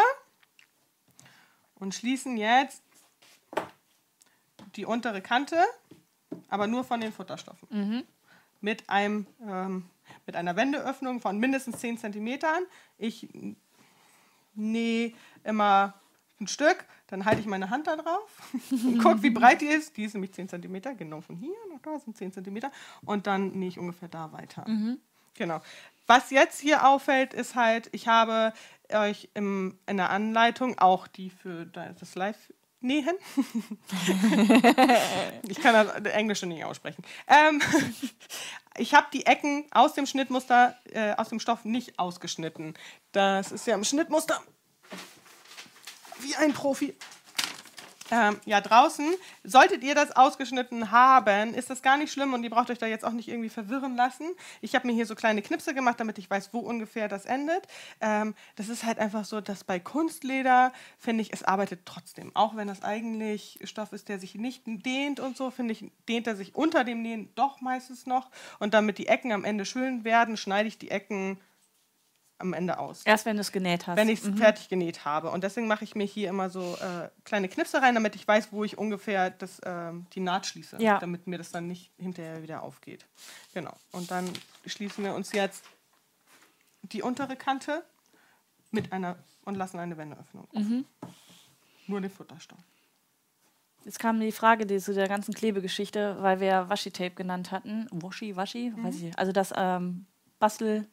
Und 1.74 1.94
schließen 1.94 2.36
jetzt 2.36 2.82
die 4.76 4.84
untere 4.84 5.20
Kante, 5.20 5.64
aber 6.48 6.66
nur 6.66 6.84
von 6.84 7.00
den 7.00 7.12
Futterstoffen 7.12 8.06
mit, 8.62 8.88
einem, 8.88 9.26
ähm, 9.46 9.90
mit 10.26 10.36
einer 10.36 10.56
Wendeöffnung 10.56 11.20
von 11.20 11.38
mindestens 11.38 11.78
10 11.78 11.98
cm. 11.98 12.38
Ich 12.98 13.28
nähe 14.54 15.12
immer 15.44 15.94
ein 16.40 16.48
Stück, 16.48 16.84
dann 17.06 17.24
halte 17.24 17.40
ich 17.40 17.46
meine 17.46 17.70
Hand 17.70 17.86
da 17.86 17.96
drauf 17.96 18.42
und 18.70 18.98
gucke, 18.98 19.22
wie 19.22 19.30
breit 19.30 19.60
die 19.60 19.66
ist. 19.66 19.96
Die 19.96 20.04
ist 20.04 20.14
nämlich 20.14 20.32
10 20.32 20.48
cm, 20.48 20.96
genau 20.96 21.20
von 21.20 21.36
hier 21.36 21.54
nach 21.72 21.80
da 21.82 21.98
sind 21.98 22.16
10 22.16 22.32
cm. 22.32 22.60
Und 23.04 23.26
dann 23.26 23.52
nähe 23.52 23.68
ich 23.68 23.78
ungefähr 23.78 24.08
da 24.08 24.32
weiter. 24.32 24.64
Genau. 25.34 25.60
Was 26.06 26.30
jetzt 26.30 26.60
hier 26.60 26.86
auffällt, 26.86 27.32
ist 27.32 27.54
halt, 27.54 27.88
ich 27.92 28.08
habe 28.08 28.52
euch 28.92 29.30
im, 29.34 29.78
in 29.86 29.96
der 29.96 30.10
Anleitung 30.10 30.78
auch 30.78 31.06
die 31.06 31.30
für 31.30 31.64
das 31.64 32.14
Live 32.14 32.52
nähen. 32.82 33.16
ich 35.48 35.60
kann 35.60 35.74
das 35.74 36.12
Englische 36.12 36.46
nicht 36.46 36.64
aussprechen. 36.64 37.04
Ähm, 37.28 37.60
ich 38.76 38.94
habe 38.94 39.06
die 39.12 39.26
Ecken 39.26 39.66
aus 39.70 39.94
dem 39.94 40.06
Schnittmuster, 40.06 40.76
äh, 40.92 41.14
aus 41.14 41.28
dem 41.28 41.40
Stoff 41.40 41.64
nicht 41.64 41.98
ausgeschnitten. 41.98 42.74
Das 43.12 43.52
ist 43.52 43.66
ja 43.66 43.74
im 43.74 43.84
Schnittmuster 43.84 44.40
wie 46.20 46.36
ein 46.36 46.52
Profi. 46.52 46.94
Ähm, 48.12 48.38
ja, 48.44 48.60
draußen, 48.60 49.06
solltet 49.42 49.82
ihr 49.82 49.94
das 49.94 50.14
ausgeschnitten 50.14 50.90
haben, 50.90 51.54
ist 51.54 51.70
das 51.70 51.80
gar 51.80 51.96
nicht 51.96 52.12
schlimm 52.12 52.34
und 52.34 52.44
ihr 52.44 52.50
braucht 52.50 52.68
euch 52.68 52.76
da 52.76 52.84
jetzt 52.84 53.06
auch 53.06 53.12
nicht 53.12 53.28
irgendwie 53.28 53.48
verwirren 53.48 53.96
lassen. 53.96 54.26
Ich 54.60 54.74
habe 54.74 54.86
mir 54.86 54.92
hier 54.92 55.06
so 55.06 55.14
kleine 55.14 55.40
Knipse 55.40 55.72
gemacht, 55.72 55.98
damit 55.98 56.18
ich 56.18 56.28
weiß, 56.28 56.50
wo 56.52 56.58
ungefähr 56.58 57.08
das 57.08 57.24
endet. 57.24 57.66
Ähm, 58.02 58.34
das 58.56 58.68
ist 58.68 58.84
halt 58.84 58.98
einfach 58.98 59.24
so, 59.24 59.40
dass 59.40 59.64
bei 59.64 59.80
Kunstleder, 59.80 60.74
finde 60.98 61.22
ich, 61.22 61.32
es 61.32 61.42
arbeitet 61.42 61.86
trotzdem. 61.86 62.36
Auch 62.36 62.54
wenn 62.54 62.68
das 62.68 62.82
eigentlich 62.82 63.58
Stoff 63.64 63.94
ist, 63.94 64.10
der 64.10 64.18
sich 64.18 64.34
nicht 64.34 64.64
dehnt 64.66 65.18
und 65.18 65.34
so, 65.34 65.50
finde 65.50 65.72
ich, 65.72 65.90
dehnt 66.06 66.26
er 66.26 66.36
sich 66.36 66.54
unter 66.54 66.84
dem 66.84 67.00
Nähen 67.00 67.30
doch 67.34 67.62
meistens 67.62 68.04
noch. 68.04 68.30
Und 68.58 68.74
damit 68.74 68.98
die 68.98 69.08
Ecken 69.08 69.32
am 69.32 69.44
Ende 69.44 69.64
schön 69.64 70.04
werden, 70.04 70.36
schneide 70.36 70.68
ich 70.68 70.76
die 70.76 70.90
Ecken 70.90 71.40
am 72.42 72.52
Ende 72.52 72.78
aus 72.78 73.02
Erst 73.04 73.24
wenn 73.24 73.36
du 73.36 73.40
es 73.40 73.52
genäht 73.52 73.86
hast. 73.86 73.96
wenn 73.96 74.08
ich 74.08 74.22
es 74.22 74.28
fertig 74.36 74.68
genäht 74.68 75.04
habe. 75.04 75.30
Und 75.30 75.42
deswegen 75.44 75.66
mache 75.66 75.84
ich 75.84 75.94
mir 75.94 76.04
hier 76.04 76.28
immer 76.28 76.50
so 76.50 76.76
äh, 76.76 77.08
kleine 77.24 77.48
Knipse 77.48 77.80
rein, 77.80 77.94
damit 77.94 78.14
ich 78.14 78.28
weiß, 78.28 78.52
wo 78.52 78.64
ich 78.64 78.76
ungefähr 78.76 79.30
das, 79.30 79.60
ähm, 79.64 80.06
die 80.12 80.20
Naht 80.20 80.46
schließe. 80.46 80.76
Ja. 80.82 80.98
Damit 80.98 81.26
mir 81.26 81.38
das 81.38 81.50
dann 81.50 81.68
nicht 81.68 81.92
hinterher 81.96 82.42
wieder 82.42 82.62
aufgeht. 82.62 83.06
Genau. 83.54 83.74
Und 83.92 84.10
dann 84.10 84.28
schließen 84.66 85.04
wir 85.04 85.14
uns 85.14 85.32
jetzt 85.32 85.64
die 86.82 87.02
untere 87.02 87.36
Kante 87.36 87.84
mit 88.70 88.92
einer 88.92 89.16
und 89.44 89.54
lassen 89.54 89.78
eine 89.78 89.96
Wendeöffnung. 89.96 90.46
offen. 90.52 90.86
Nur 91.86 92.00
den 92.00 92.10
Futterstoff. 92.10 92.58
Jetzt 93.84 93.98
kam 93.98 94.20
die 94.20 94.30
Frage 94.30 94.66
die, 94.66 94.78
zu 94.78 94.94
der 94.94 95.08
ganzen 95.08 95.34
Klebegeschichte, 95.34 96.16
weil 96.20 96.38
wir 96.38 96.68
Washi-Tape 96.68 97.10
genannt 97.10 97.50
hatten. 97.50 97.88
Washi, 97.90 98.36
Washi? 98.36 98.72
Weiß 98.76 99.02
ich. 99.02 99.18
Also 99.18 99.32
das 99.32 99.52
ähm, 99.56 100.06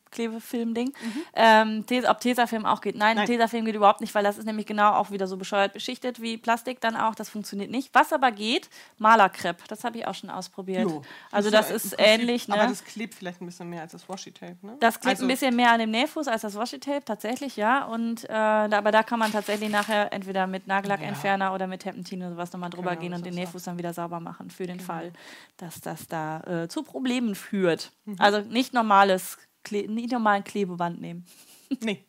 Bastel-Klebefilm-Ding. 0.09 0.93
Ähm, 1.33 1.85
Tes- 1.85 2.05
ob 2.07 2.19
Tesafilm 2.19 2.65
auch 2.65 2.81
geht. 2.81 2.95
Nein, 2.95 3.15
Nein. 3.17 3.25
Tesafilm 3.27 3.65
geht 3.65 3.75
überhaupt 3.75 4.01
nicht, 4.01 4.13
weil 4.15 4.23
das 4.23 4.37
ist 4.37 4.45
nämlich 4.45 4.65
genau 4.65 4.93
auch 4.93 5.11
wieder 5.11 5.27
so 5.27 5.37
bescheuert 5.37 5.73
beschichtet 5.73 6.21
wie 6.21 6.37
Plastik 6.37 6.81
dann 6.81 6.95
auch. 6.95 7.15
Das 7.15 7.29
funktioniert 7.29 7.71
nicht. 7.71 7.89
Was 7.93 8.13
aber 8.13 8.31
geht, 8.31 8.69
Malerkrepp. 8.97 9.67
Das 9.67 9.83
habe 9.83 9.97
ich 9.97 10.07
auch 10.07 10.15
schon 10.15 10.29
ausprobiert. 10.29 10.83
Jo. 10.89 11.01
Also 11.31 11.49
ja 11.49 11.57
das 11.57 11.69
im 11.69 11.75
ist 11.75 11.89
Prinzip- 11.95 11.99
ähnlich, 12.05 12.47
ne? 12.47 12.55
Aber 12.55 12.67
das 12.67 12.83
klebt 12.83 13.15
vielleicht 13.15 13.41
ein 13.41 13.45
bisschen 13.45 13.69
mehr 13.69 13.81
als 13.81 13.91
das 13.91 14.07
Washi-Tape, 14.07 14.57
ne? 14.61 14.77
Das 14.79 14.99
klebt 14.99 15.15
also, 15.15 15.25
ein 15.25 15.27
bisschen 15.27 15.55
mehr 15.55 15.71
an 15.71 15.79
dem 15.79 15.91
Nähfuß 15.91 16.27
als 16.27 16.41
das 16.41 16.55
Washi-Tape, 16.55 17.05
tatsächlich, 17.05 17.55
ja. 17.55 17.85
Und, 17.85 18.27
äh, 18.29 18.33
aber 18.33 18.91
da 18.91 19.03
kann 19.03 19.19
man 19.19 19.31
tatsächlich 19.31 19.69
nachher 19.69 20.11
entweder 20.13 20.47
mit 20.47 20.67
Nagellackentferner 20.67 21.53
oder 21.53 21.67
mit 21.67 21.81
Terpentin 21.81 22.21
oder 22.21 22.31
sowas 22.31 22.51
nochmal 22.53 22.69
drüber 22.69 22.89
Genau, 22.91 23.01
gehen 23.01 23.13
und 23.13 23.25
das 23.25 23.33
den 23.33 23.35
Nähfuß 23.35 23.63
dann 23.63 23.77
wieder 23.77 23.93
sauber 23.93 24.19
machen, 24.19 24.49
für 24.49 24.65
den 24.67 24.79
Fall, 24.79 25.11
dass 25.57 25.81
das 25.81 26.07
da 26.07 26.41
äh, 26.41 26.67
zu 26.67 26.83
Problemen 26.83 27.35
führt. 27.35 27.91
Mhm. 28.05 28.15
Also 28.19 28.39
nicht 28.41 28.73
normales, 28.73 29.37
Kle 29.63 29.87
nicht 29.87 30.11
normalen 30.11 30.43
Klebeband 30.43 30.99
nehmen. 31.01 31.25
Nee. 31.81 32.03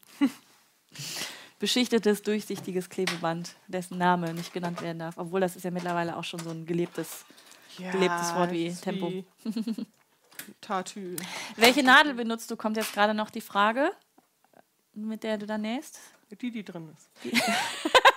Beschichtetes, 1.58 2.22
durchsichtiges 2.22 2.88
Klebeband, 2.88 3.54
dessen 3.68 3.98
Name 3.98 4.32
nicht 4.32 4.54
genannt 4.54 4.80
werden 4.80 5.00
darf. 5.00 5.18
Obwohl 5.18 5.40
das 5.40 5.54
ist 5.54 5.64
ja 5.64 5.70
mittlerweile 5.70 6.16
auch 6.16 6.24
schon 6.24 6.40
so 6.40 6.48
ein 6.48 6.64
gelebtes. 6.64 7.26
Gelebtes 7.76 8.34
Wort 8.34 8.52
wie 8.52 8.74
Tempo. 8.74 9.10
wie 9.10 9.24
Tatü. 10.62 11.16
Welche 11.56 11.82
Nadel 11.82 12.14
benutzt 12.14 12.50
du? 12.50 12.56
Kommt 12.56 12.78
jetzt 12.78 12.94
gerade 12.94 13.12
noch 13.12 13.28
die 13.28 13.42
Frage, 13.42 13.92
mit 14.94 15.22
der 15.22 15.36
du 15.36 15.46
da 15.46 15.58
nähst. 15.58 16.00
Die, 16.40 16.50
die 16.50 16.64
drin 16.64 16.88
ist. 16.94 17.10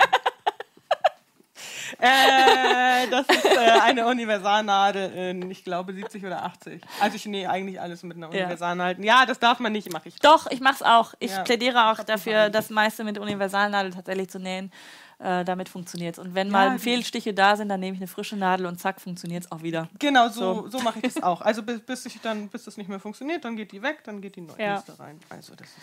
äh, 1.99 3.07
das 3.09 3.27
ist 3.27 3.45
äh, 3.45 3.57
eine 3.81 4.07
Universalnadel 4.07 5.11
in, 5.11 5.51
ich 5.51 5.63
glaube, 5.63 5.93
70 5.93 6.25
oder 6.25 6.43
80. 6.43 6.81
Also 6.99 7.15
ich 7.15 7.25
nähe 7.25 7.49
eigentlich 7.49 7.79
alles 7.79 8.03
mit 8.03 8.17
einer 8.17 8.33
Ja. 8.33 8.41
Universalnadel. 8.41 9.05
Ja, 9.05 9.25
das 9.25 9.39
darf 9.39 9.59
man 9.59 9.71
nicht, 9.71 9.91
mache 9.91 10.09
ich. 10.09 10.15
Doch, 10.19 10.47
ich 10.51 10.59
mach's 10.59 10.81
auch. 10.81 11.13
Ich 11.19 11.31
Ja. 11.31 11.43
plädiere 11.43 11.91
auch 11.91 12.03
dafür, 12.03 12.49
das 12.49 12.69
meiste 12.69 13.03
mit 13.03 13.17
Universalnadel 13.17 13.91
tatsächlich 13.93 14.29
zu 14.29 14.39
nähen. 14.39 14.71
Äh, 15.19 15.45
damit 15.45 15.69
funktioniert's. 15.69 16.19
Und 16.19 16.35
wenn 16.35 16.49
mal 16.49 16.71
die- 16.73 16.79
Fehlstiche 16.79 17.33
da 17.33 17.55
sind, 17.55 17.69
dann 17.69 17.79
nehme 17.79 17.93
ich 17.95 18.01
eine 18.01 18.07
frische 18.07 18.35
Nadel 18.35 18.65
und 18.65 18.79
zack, 18.81 18.99
funktioniert's 18.99 19.49
auch 19.51 19.61
wieder. 19.61 19.87
Genau, 19.97 20.27
so, 20.27 20.67
so. 20.69 20.79
mache 20.79 20.99
ich 21.01 21.13
das 21.13 21.23
auch. 21.23 21.39
Also 21.39 21.63
bis, 21.63 21.79
bis, 21.79 22.05
ich 22.07 22.19
dann, 22.19 22.49
bis 22.49 22.65
das 22.65 22.75
nicht 22.75 22.89
mehr 22.89 22.99
funktioniert, 22.99 23.45
dann 23.45 23.55
geht 23.55 23.71
die 23.71 23.81
weg, 23.81 23.99
dann 24.03 24.19
geht 24.19 24.35
die 24.35 24.41
neue 24.41 24.59
Ja. 24.59 24.83
rein. 24.99 25.19
Also 25.29 25.53
das 25.55 25.67
ist 25.67 25.77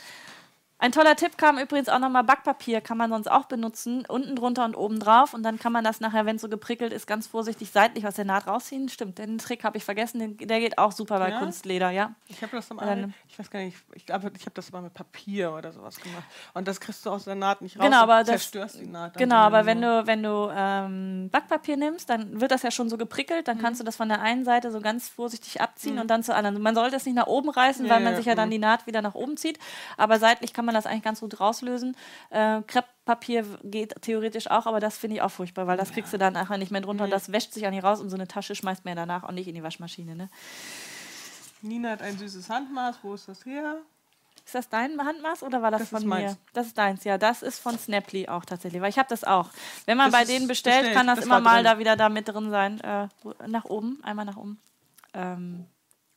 Ein 0.82 0.92
toller 0.92 1.14
Tipp 1.14 1.36
kam 1.36 1.58
übrigens 1.58 1.90
auch 1.90 1.98
nochmal 1.98 2.24
Backpapier, 2.24 2.80
kann 2.80 2.96
man 2.96 3.10
sonst 3.10 3.30
auch 3.30 3.44
benutzen, 3.44 4.04
unten 4.08 4.34
drunter 4.34 4.64
und 4.64 4.74
oben 4.74 4.98
drauf 4.98 5.34
und 5.34 5.42
dann 5.42 5.58
kann 5.58 5.72
man 5.72 5.84
das 5.84 6.00
nachher, 6.00 6.24
wenn 6.24 6.36
es 6.36 6.42
so 6.42 6.48
geprickelt 6.48 6.90
ist, 6.94 7.06
ganz 7.06 7.26
vorsichtig 7.26 7.70
seitlich 7.70 8.06
aus 8.06 8.14
der 8.14 8.24
Naht 8.24 8.46
rausziehen. 8.46 8.88
Stimmt, 8.88 9.18
den 9.18 9.36
Trick 9.36 9.62
habe 9.62 9.76
ich 9.76 9.84
vergessen, 9.84 10.18
den, 10.18 10.38
der 10.38 10.58
geht 10.58 10.78
auch 10.78 10.92
super 10.92 11.18
bei 11.18 11.28
Ja? 11.30 11.38
Kunstleder, 11.38 11.90
ja. 11.90 12.14
Ich 12.28 12.40
habe 12.42 12.56
das 12.56 12.70
mal, 12.70 12.86
Dann- 12.86 13.14
ich 13.28 13.38
weiß 13.38 13.50
gar 13.50 13.60
nicht, 13.60 13.76
ich 13.94 14.06
glaube, 14.06 14.32
ich 14.34 14.40
habe 14.46 14.54
das 14.54 14.72
mal 14.72 14.80
mit 14.80 14.94
Papier 14.94 15.52
oder 15.52 15.70
sowas 15.70 15.96
gemacht. 16.00 16.24
Und 16.54 16.66
das 16.66 16.80
kriegst 16.80 17.04
du 17.04 17.10
aus 17.10 17.24
der 17.24 17.34
Naht 17.34 17.60
nicht 17.60 17.76
raus. 17.78 17.84
Genau, 17.84 17.98
aber 17.98 18.20
das- 18.20 18.28
zerstörst 18.28 18.80
die 18.80 18.86
Naht. 18.86 19.18
Genau, 19.18 19.36
aber 19.36 19.66
wenn 19.66 19.82
du, 19.82 20.06
wenn 20.06 20.22
du 20.22 20.50
ähm, 20.56 21.28
Backpapier 21.30 21.76
nimmst, 21.76 22.08
dann 22.08 22.40
wird 22.40 22.52
das 22.52 22.62
ja 22.62 22.70
schon 22.70 22.88
so 22.88 22.96
geprickelt, 22.96 23.40
Mhm. 23.42 23.44
dann 23.44 23.58
kannst 23.60 23.80
du 23.80 23.84
das 23.84 23.96
von 23.96 24.08
der 24.08 24.22
einen 24.22 24.44
Seite 24.46 24.70
so 24.72 24.80
ganz 24.80 25.10
vorsichtig 25.10 25.60
abziehen 25.60 25.98
und 25.98 26.08
dann 26.08 26.22
zur 26.22 26.36
anderen. 26.36 26.58
Man 26.62 26.74
sollte 26.74 26.96
es 26.96 27.04
nicht 27.04 27.16
nach 27.16 27.26
oben 27.26 27.50
reißen, 27.50 27.84
Nee, 27.84 27.90
weil 27.90 28.00
man 28.00 28.16
sich 28.16 28.24
ja 28.24 28.34
dann 28.34 28.48
mhm. 28.48 28.52
die 28.52 28.58
Naht 28.58 28.86
wieder 28.86 29.02
nach 29.02 29.14
oben 29.14 29.36
zieht, 29.36 29.58
aber 29.98 30.18
seitlich 30.18 30.54
kann 30.54 30.64
man 30.64 30.69
das 30.74 30.86
eigentlich 30.86 31.02
ganz 31.02 31.20
gut 31.20 31.40
rauslösen. 31.40 31.96
Äh, 32.30 32.62
Krepppapier 32.66 33.44
geht 33.64 33.94
theoretisch 34.02 34.50
auch, 34.50 34.66
aber 34.66 34.80
das 34.80 34.98
finde 34.98 35.16
ich 35.16 35.22
auch 35.22 35.30
furchtbar, 35.30 35.66
weil 35.66 35.76
das 35.76 35.92
kriegst 35.92 36.12
du 36.12 36.18
dann 36.18 36.32
nachher 36.32 36.58
nicht 36.58 36.70
mehr 36.72 36.80
drunter 36.80 37.04
und 37.04 37.10
das 37.10 37.32
wäscht 37.32 37.52
sich 37.52 37.66
auch 37.66 37.70
nicht 37.70 37.84
raus 37.84 38.00
und 38.00 38.10
so 38.10 38.16
eine 38.16 38.28
Tasche 38.28 38.54
schmeißt 38.54 38.84
man 38.84 38.92
ja 38.96 39.02
danach 39.06 39.24
auch 39.24 39.32
nicht 39.32 39.48
in 39.48 39.54
die 39.54 39.62
Waschmaschine. 39.62 40.14
Ne? 40.16 40.28
Nina 41.62 41.90
hat 41.90 42.02
ein 42.02 42.16
süßes 42.18 42.48
Handmaß. 42.48 42.96
Wo 43.02 43.14
ist 43.14 43.28
das 43.28 43.44
her? 43.44 43.76
Ist 44.44 44.54
das 44.54 44.68
dein 44.68 44.98
Handmaß 45.04 45.42
oder 45.42 45.62
war 45.62 45.70
das, 45.70 45.82
Das 45.82 45.90
von 45.90 46.08
mir? 46.08 46.36
Das 46.54 46.66
ist 46.66 46.78
deins, 46.78 47.04
ja. 47.04 47.18
Das 47.18 47.42
ist 47.42 47.58
von 47.60 47.78
Snaply 47.78 48.28
auch 48.28 48.44
tatsächlich, 48.44 48.80
weil 48.80 48.88
ich 48.90 48.98
habe 48.98 49.08
das 49.08 49.22
auch. 49.22 49.50
Wenn 49.84 49.98
man 49.98 50.10
Das 50.10 50.20
bei 50.20 50.24
denen 50.24 50.48
bestellt, 50.48 50.76
bestellt. 50.78 50.96
kann 50.96 51.06
das, 51.06 51.16
Das 51.16 51.26
immer 51.26 51.40
mal 51.40 51.62
da 51.62 51.78
wieder 51.78 51.94
da 51.96 52.08
mit 52.08 52.26
drin 52.28 52.50
sein. 52.50 52.80
Äh, 52.80 53.08
nach 53.46 53.66
oben, 53.66 54.00
einmal 54.02 54.24
nach 54.24 54.36
oben. 54.36 54.58
Ähm, 55.14 55.66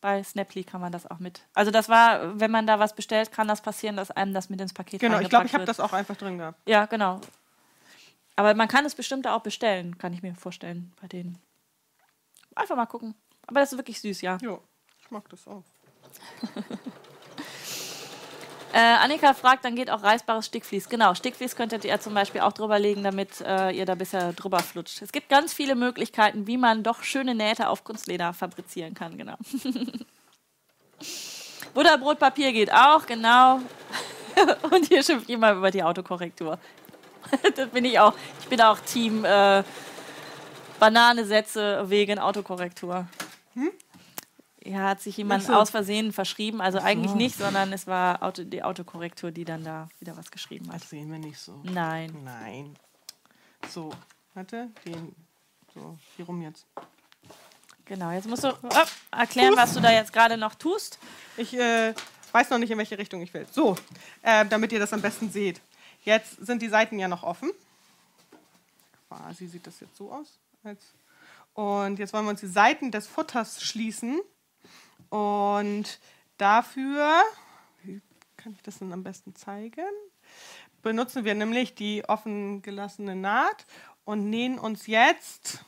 bei 0.03 0.21
Snaply 0.21 0.65
kann 0.65 0.81
man 0.81 0.91
das 0.91 1.09
auch 1.09 1.19
mit. 1.19 1.43
Also 1.53 1.71
das 1.71 1.87
war, 1.87 2.37
wenn 2.37 2.51
man 2.51 2.67
da 2.67 2.77
was 2.77 2.93
bestellt, 2.93 3.31
kann 3.31 3.47
das 3.47 3.61
passieren, 3.61 3.95
dass 3.95 4.11
einem 4.11 4.33
das 4.33 4.49
mit 4.49 4.59
ins 4.59 4.73
Paket 4.73 4.99
Genau, 4.99 5.17
ich 5.19 5.29
glaube, 5.29 5.45
ich 5.45 5.53
habe 5.53 5.63
das 5.63 5.79
auch 5.79 5.93
einfach 5.93 6.17
drin 6.17 6.37
gehabt. 6.37 6.59
Ja, 6.67 6.85
genau. 6.87 7.21
Aber 8.35 8.53
man 8.53 8.67
kann 8.67 8.85
es 8.85 8.95
bestimmt 8.95 9.25
auch 9.27 9.39
bestellen, 9.39 9.97
kann 9.97 10.11
ich 10.11 10.21
mir 10.21 10.35
vorstellen, 10.35 10.91
bei 11.01 11.07
denen. 11.07 11.39
Einfach 12.53 12.75
mal 12.75 12.85
gucken. 12.85 13.15
Aber 13.47 13.61
das 13.61 13.71
ist 13.71 13.79
wirklich 13.79 14.01
süß, 14.01 14.19
ja. 14.19 14.37
Jo, 14.41 14.61
ich 14.99 15.09
mag 15.09 15.29
das 15.29 15.47
auch. 15.47 15.63
Äh, 18.73 18.79
Annika 18.79 19.35
fragt, 19.35 19.65
dann 19.65 19.75
geht 19.75 19.91
auch 19.91 20.01
reißbares 20.01 20.47
Stickvlies. 20.47 20.89
Genau, 20.89 21.13
Stickvlies 21.13 21.55
könntet 21.55 21.85
ihr 21.85 21.99
zum 21.99 22.15
Beispiel 22.15 22.41
auch 22.41 22.53
drüber 22.53 22.79
legen, 22.79 23.03
damit 23.03 23.39
äh, 23.41 23.69
ihr 23.69 23.85
da 23.85 23.93
bisher 23.93 24.33
drüber 24.33 24.57
flutscht. 24.59 25.03
Es 25.03 25.11
gibt 25.11 25.29
ganz 25.29 25.53
viele 25.53 25.75
Möglichkeiten, 25.75 26.47
wie 26.47 26.57
man 26.57 26.81
doch 26.81 27.03
schöne 27.03 27.35
Nähte 27.35 27.69
auf 27.69 27.83
Kunstleder 27.83 28.33
fabrizieren 28.33 28.95
kann, 28.95 29.15
genau. 29.15 29.35
Butterbrotpapier 31.75 32.51
geht 32.51 32.73
auch, 32.73 33.05
genau. 33.05 33.59
Und 34.71 34.87
hier 34.87 35.03
schimpft 35.03 35.29
jemand 35.29 35.57
über 35.57 35.69
die 35.69 35.83
Autokorrektur. 35.83 36.57
das 37.55 37.69
bin 37.69 37.85
ich 37.85 37.99
auch. 37.99 38.15
Ich 38.39 38.47
bin 38.47 38.59
auch 38.59 38.79
Team 38.79 39.23
äh, 39.23 39.63
Bananesätze 40.79 41.83
wegen 41.87 42.17
Autokorrektur. 42.17 43.07
Ja, 44.65 44.89
hat 44.89 45.01
sich 45.01 45.17
jemand 45.17 45.43
so. 45.43 45.53
aus 45.53 45.71
Versehen 45.71 46.13
verschrieben. 46.13 46.61
Also 46.61 46.79
eigentlich 46.79 47.13
nicht, 47.15 47.37
sondern 47.37 47.73
es 47.73 47.85
war 47.85 48.23
Auto, 48.23 48.43
die 48.43 48.63
Autokorrektur, 48.63 49.31
die 49.31 49.43
dann 49.43 49.63
da 49.63 49.89
wieder 49.99 50.15
was 50.15 50.31
geschrieben 50.31 50.71
hat. 50.71 50.81
Das 50.81 50.89
sehen 50.89 51.11
wir 51.11 51.19
nicht 51.19 51.37
so. 51.37 51.59
Nein. 51.63 52.15
Nein. 52.23 52.75
So, 53.69 53.91
warte, 54.33 54.69
den. 54.85 55.13
So, 55.73 55.97
hier 56.15 56.25
rum 56.25 56.41
jetzt. 56.41 56.65
Genau, 57.85 58.11
jetzt 58.11 58.27
musst 58.27 58.43
du 58.43 58.47
äh, 58.47 58.85
erklären, 59.11 59.55
was 59.57 59.73
du 59.73 59.81
da 59.81 59.91
jetzt 59.91 60.13
gerade 60.13 60.37
noch 60.37 60.55
tust. 60.55 60.97
Ich 61.35 61.53
äh, 61.53 61.93
weiß 62.31 62.49
noch 62.49 62.57
nicht, 62.57 62.71
in 62.71 62.77
welche 62.77 62.97
Richtung 62.97 63.21
ich 63.21 63.33
will. 63.33 63.45
So, 63.51 63.75
äh, 64.21 64.45
damit 64.45 64.71
ihr 64.71 64.79
das 64.79 64.93
am 64.93 65.01
besten 65.01 65.29
seht. 65.29 65.59
Jetzt 66.03 66.45
sind 66.45 66.61
die 66.61 66.69
Seiten 66.69 66.99
ja 66.99 67.07
noch 67.07 67.23
offen. 67.23 67.51
Quasi 69.09 69.47
sieht 69.47 69.67
das 69.67 69.79
jetzt 69.81 69.97
so 69.97 70.11
aus. 70.11 70.39
Und 71.53 71.99
jetzt 71.99 72.13
wollen 72.13 72.25
wir 72.25 72.31
uns 72.31 72.39
die 72.39 72.47
Seiten 72.47 72.91
des 72.91 73.07
Futters 73.07 73.61
schließen. 73.61 74.21
Und 75.13 75.99
dafür, 76.39 77.21
wie 77.83 78.01
kann 78.35 78.53
ich 78.53 78.63
das 78.63 78.79
denn 78.79 78.91
am 78.91 79.03
besten 79.03 79.35
zeigen? 79.35 79.85
Benutzen 80.81 81.23
wir 81.23 81.35
nämlich 81.35 81.75
die 81.75 82.03
offen 82.09 82.63
gelassene 82.63 83.15
Naht 83.15 83.67
und 84.05 84.31
nähen 84.31 84.57
uns 84.57 84.87
jetzt 84.87 85.63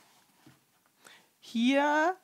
hier 1.38 2.16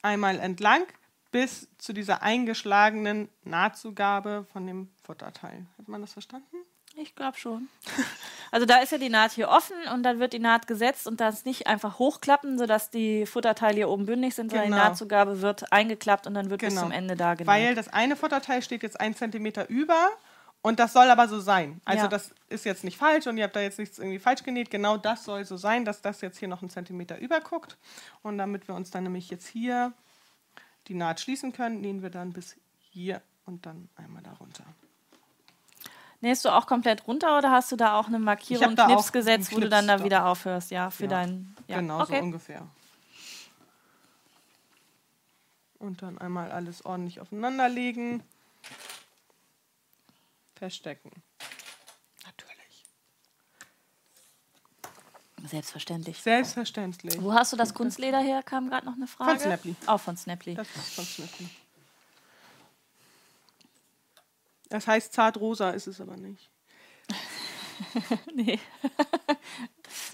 einmal 0.00 0.38
entlang 0.40 0.86
bis 1.30 1.68
zu 1.76 1.92
dieser 1.92 2.22
eingeschlagenen 2.22 3.28
Nahtzugabe 3.44 4.46
von 4.50 4.66
dem 4.66 4.88
Futterteil. 5.02 5.66
Hat 5.76 5.88
man 5.88 6.00
das 6.00 6.14
verstanden? 6.14 6.56
Ich 6.96 7.14
glaube 7.14 7.36
schon. 7.36 7.68
Also 8.52 8.66
da 8.66 8.76
ist 8.78 8.92
ja 8.92 8.98
die 8.98 9.08
Naht 9.08 9.32
hier 9.32 9.48
offen 9.48 9.74
und 9.92 10.02
dann 10.04 10.20
wird 10.20 10.34
die 10.34 10.38
Naht 10.38 10.66
gesetzt 10.66 11.06
und 11.06 11.20
das 11.20 11.44
nicht 11.46 11.66
einfach 11.66 11.98
hochklappen, 11.98 12.58
sodass 12.58 12.90
die 12.90 13.24
Futterteile 13.26 13.76
hier 13.76 13.88
oben 13.88 14.04
bündig 14.06 14.34
sind, 14.34 14.50
sondern 14.50 14.66
die 14.68 14.72
Genau. 14.72 14.84
Nahtzugabe 14.84 15.40
wird 15.40 15.72
eingeklappt 15.72 16.26
und 16.26 16.34
dann 16.34 16.50
wird 16.50 16.60
bis 16.60 16.68
Genau. 16.68 16.82
zum 16.82 16.92
Ende 16.92 17.16
da 17.16 17.32
genäht. 17.34 17.46
Weil 17.46 17.74
das 17.74 17.88
eine 17.88 18.14
Futterteil 18.14 18.62
steht 18.62 18.82
jetzt 18.82 19.00
ein 19.00 19.16
Zentimeter 19.16 19.68
über 19.70 20.10
und 20.60 20.78
das 20.78 20.92
soll 20.92 21.08
aber 21.08 21.28
so 21.28 21.40
sein. 21.40 21.80
Also 21.86 22.02
Ja. 22.04 22.08
das 22.08 22.30
ist 22.50 22.66
jetzt 22.66 22.84
nicht 22.84 22.98
falsch 22.98 23.26
und 23.26 23.38
ihr 23.38 23.44
habt 23.44 23.56
da 23.56 23.60
jetzt 23.60 23.78
nichts 23.78 23.98
irgendwie 23.98 24.18
falsch 24.18 24.42
genäht. 24.42 24.70
Genau 24.70 24.98
das 24.98 25.24
soll 25.24 25.46
so 25.46 25.56
sein, 25.56 25.86
dass 25.86 26.02
das 26.02 26.20
jetzt 26.20 26.36
hier 26.38 26.48
noch 26.48 26.60
einen 26.60 26.70
Zentimeter 26.70 27.16
überguckt. 27.18 27.78
Und 28.22 28.36
damit 28.36 28.68
wir 28.68 28.74
uns 28.74 28.90
dann 28.90 29.04
nämlich 29.04 29.30
jetzt 29.30 29.46
hier 29.46 29.92
die 30.88 30.94
Naht 30.94 31.20
schließen 31.20 31.52
können, 31.54 31.80
nähen 31.80 32.02
wir 32.02 32.10
dann 32.10 32.34
bis 32.34 32.54
hier 32.90 33.22
und 33.46 33.64
dann 33.64 33.88
einmal 33.96 34.22
darunter. 34.22 34.64
Nähst 36.22 36.44
du 36.44 36.50
auch 36.50 36.66
komplett 36.68 37.08
runter 37.08 37.36
oder 37.36 37.50
hast 37.50 37.72
du 37.72 37.76
da 37.76 37.98
auch 37.98 38.06
eine 38.06 38.20
Markierung, 38.20 38.64
einen 38.64 38.76
Knips 38.76 39.10
gesetzt, 39.10 39.52
wo 39.52 39.58
du 39.58 39.68
dann 39.68 39.88
da 39.88 40.04
wieder 40.04 40.26
aufhörst, 40.26 40.70
ja, 40.70 40.88
für 40.90 41.04
Ja. 41.04 41.08
dein. 41.10 41.56
Ja. 41.66 41.80
Genau 41.80 42.00
okay. 42.00 42.18
so 42.18 42.22
ungefähr. 42.22 42.68
Und 45.80 46.00
dann 46.00 46.18
einmal 46.18 46.52
alles 46.52 46.86
ordentlich 46.86 47.18
aufeinander 47.18 47.68
legen. 47.68 48.22
Feststecken. 50.54 51.10
Natürlich. 52.24 52.86
Selbstverständlich. 55.44 56.22
Selbstverständlich. 56.22 57.20
Wo 57.20 57.34
hast 57.34 57.52
du 57.52 57.56
das 57.56 57.74
Kunstleder 57.74 58.20
her? 58.20 58.44
Kam 58.44 58.70
gerade 58.70 58.86
noch 58.86 58.94
eine 58.94 59.08
Frage. 59.08 59.40
Snaply. 59.40 59.74
Auch 59.86 59.98
von 59.98 60.16
Snaply. 60.16 60.54
Das 60.54 60.68
ist 60.76 60.94
von 60.94 61.04
Snippy. 61.04 61.48
Das 64.72 64.86
heißt 64.86 65.12
zartrosa, 65.12 65.70
ist 65.70 65.86
es 65.86 66.00
aber 66.00 66.16
nicht. 66.16 66.50
nee. 68.34 68.58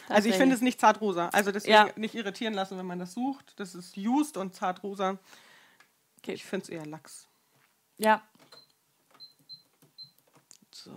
also 0.08 0.28
ich 0.28 0.34
finde 0.34 0.56
es 0.56 0.60
nicht 0.60 0.80
zartrosa. 0.80 1.28
Also 1.28 1.52
deswegen 1.52 1.74
Ja. 1.74 1.88
nicht 1.94 2.16
irritieren 2.16 2.54
lassen, 2.54 2.76
wenn 2.76 2.84
man 2.86 2.98
das 2.98 3.12
sucht. 3.12 3.52
Das 3.60 3.76
ist 3.76 3.96
used 3.96 4.36
und 4.36 4.56
zartrosa. 4.56 5.18
Okay. 6.18 6.32
Ich 6.32 6.44
finde 6.44 6.64
es 6.64 6.68
eher 6.70 6.84
Lachs. 6.86 7.28
Ja, 7.98 8.22
So. 10.72 10.96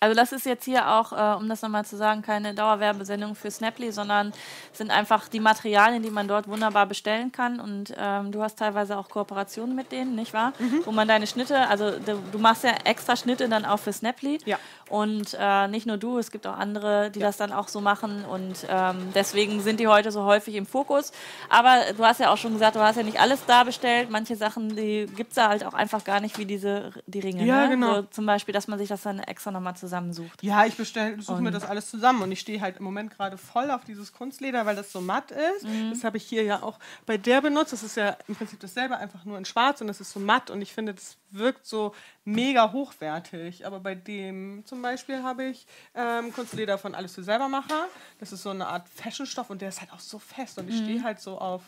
Also 0.00 0.14
das 0.14 0.32
ist 0.32 0.46
jetzt 0.46 0.64
hier 0.64 0.88
auch, 0.88 1.12
äh, 1.12 1.36
um 1.36 1.48
das 1.48 1.62
nochmal 1.62 1.84
zu 1.84 1.96
sagen, 1.96 2.22
keine 2.22 2.54
Dauerwerbesendung 2.54 3.34
für 3.34 3.50
Snaply, 3.50 3.90
sondern 3.90 4.32
sind 4.72 4.90
einfach 4.92 5.28
die 5.28 5.40
Materialien, 5.40 6.02
die 6.02 6.10
man 6.10 6.28
dort 6.28 6.46
wunderbar 6.46 6.86
bestellen 6.86 7.32
kann. 7.32 7.58
Und 7.58 7.94
ähm, 7.98 8.30
du 8.30 8.42
hast 8.42 8.58
teilweise 8.58 8.96
auch 8.96 9.08
Kooperationen 9.08 9.74
mit 9.74 9.90
denen, 9.90 10.14
nicht 10.14 10.32
wahr? 10.32 10.52
Mhm. 10.58 10.82
Wo 10.84 10.92
man 10.92 11.08
deine 11.08 11.26
Schnitte, 11.26 11.68
also 11.68 11.98
du, 11.98 12.22
du 12.30 12.38
machst 12.38 12.62
ja 12.62 12.74
extra 12.84 13.16
Schnitte 13.16 13.48
dann 13.48 13.64
auch 13.64 13.78
für 13.80 13.92
Snaply. 13.92 14.38
Ja. 14.44 14.58
Und 14.88 15.36
äh, 15.38 15.68
nicht 15.68 15.86
nur 15.86 15.96
du, 15.96 16.18
es 16.18 16.30
gibt 16.30 16.46
auch 16.46 16.56
andere, 16.56 17.10
die 17.10 17.20
das 17.20 17.36
dann 17.36 17.52
auch 17.52 17.68
so 17.68 17.80
machen. 17.80 18.24
Und 18.24 18.66
ähm, 18.68 18.96
deswegen 19.14 19.60
sind 19.60 19.80
die 19.80 19.88
heute 19.88 20.10
so 20.10 20.24
häufig 20.24 20.54
im 20.54 20.66
Fokus. 20.66 21.12
Aber 21.48 21.92
du 21.96 22.04
hast 22.04 22.20
ja 22.20 22.32
auch 22.32 22.36
schon 22.36 22.52
gesagt, 22.52 22.76
du 22.76 22.80
hast 22.80 22.96
ja 22.96 23.02
nicht 23.02 23.20
alles 23.20 23.44
da 23.46 23.64
bestellt. 23.64 24.10
Manche 24.10 24.36
Sachen, 24.36 24.74
die 24.76 25.06
gibt 25.16 25.30
es 25.30 25.36
da 25.36 25.48
halt 25.48 25.64
auch 25.64 25.74
einfach 25.74 26.04
gar 26.04 26.20
nicht, 26.20 26.38
wie 26.38 26.44
diese 26.44 26.90
die 27.06 27.20
Ringe. 27.20 27.44
Ja, 27.44 27.64
ne? 27.64 27.70
genau. 27.70 27.94
So, 27.96 28.02
zum 28.02 28.26
Beispiel, 28.26 28.52
dass 28.52 28.68
man 28.68 28.78
sich 28.78 28.88
das 28.88 29.02
dann 29.02 29.20
extra 29.20 29.50
nochmal 29.50 29.76
zusammensucht. 29.76 30.42
Ja, 30.42 30.64
ich 30.64 30.74
suche 30.76 31.42
mir 31.42 31.50
das 31.50 31.64
alles 31.64 31.90
zusammen 31.90 32.22
und 32.22 32.32
ich 32.32 32.40
stehe 32.40 32.60
halt 32.60 32.78
im 32.78 32.84
Moment 32.84 33.10
gerade 33.10 33.38
voll 33.38 33.70
auf 33.70 33.84
dieses 33.84 34.12
Kunstleder, 34.12 34.66
weil 34.66 34.76
das 34.76 34.92
so 34.92 35.00
matt 35.00 35.30
ist. 35.30 35.64
Mhm. 35.64 35.90
Das 35.90 36.04
habe 36.04 36.16
ich 36.16 36.24
hier 36.24 36.42
ja 36.42 36.62
auch 36.62 36.78
bei 37.06 37.16
der 37.16 37.40
benutzt. 37.40 37.72
Das 37.72 37.82
ist 37.82 37.96
ja 37.96 38.16
im 38.26 38.34
Prinzip 38.34 38.60
dasselbe, 38.60 38.96
einfach 38.96 39.24
nur 39.24 39.38
in 39.38 39.44
schwarz 39.44 39.80
und 39.80 39.86
das 39.86 40.00
ist 40.00 40.12
so 40.12 40.20
matt 40.20 40.50
und 40.50 40.62
ich 40.62 40.72
finde, 40.72 40.94
das 40.94 41.16
wirkt 41.30 41.66
so 41.66 41.94
mega 42.34 42.72
hochwertig. 42.72 43.66
Aber 43.66 43.80
bei 43.80 43.94
dem 43.94 44.64
zum 44.66 44.82
Beispiel 44.82 45.22
habe 45.22 45.44
ich 45.44 45.66
ähm, 45.94 46.32
Kunstleder 46.32 46.78
von 46.78 46.94
Alles 46.94 47.14
für 47.14 47.22
Selbermacher. 47.22 47.86
Das 48.20 48.32
ist 48.32 48.42
so 48.42 48.50
eine 48.50 48.66
Art 48.66 48.88
Fashionstoff 48.88 49.50
und 49.50 49.60
der 49.62 49.68
ist 49.70 49.80
halt 49.80 49.92
auch 49.92 50.00
so 50.00 50.18
fest 50.18 50.58
und 50.58 50.68
ich 50.68 50.76
Mhm. 50.80 50.84
stehe 50.84 51.02
halt 51.02 51.20
so 51.20 51.38
auf 51.38 51.62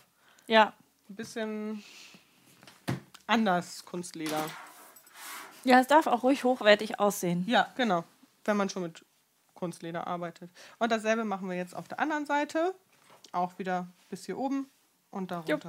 Ja. 0.46 0.72
ein 1.08 1.16
bisschen 1.16 1.82
anders 3.26 3.84
Kunstleder. 3.84 4.44
Ja, 5.64 5.78
es 5.80 5.86
darf 5.86 6.06
auch 6.06 6.22
ruhig 6.22 6.44
hochwertig 6.44 6.98
aussehen. 7.00 7.44
Ja, 7.46 7.68
genau. 7.76 8.04
Wenn 8.44 8.56
man 8.56 8.68
schon 8.70 8.82
mit 8.82 9.04
Kunstleder 9.54 10.06
arbeitet. 10.06 10.50
Und 10.78 10.90
dasselbe 10.90 11.24
machen 11.24 11.48
wir 11.48 11.56
jetzt 11.56 11.76
auf 11.76 11.86
der 11.86 12.00
anderen 12.00 12.24
Seite. 12.24 12.74
Auch 13.32 13.58
wieder 13.58 13.86
bis 14.08 14.24
hier 14.24 14.38
oben 14.38 14.70
und 15.10 15.30
da 15.30 15.44
Jupp. 15.46 15.62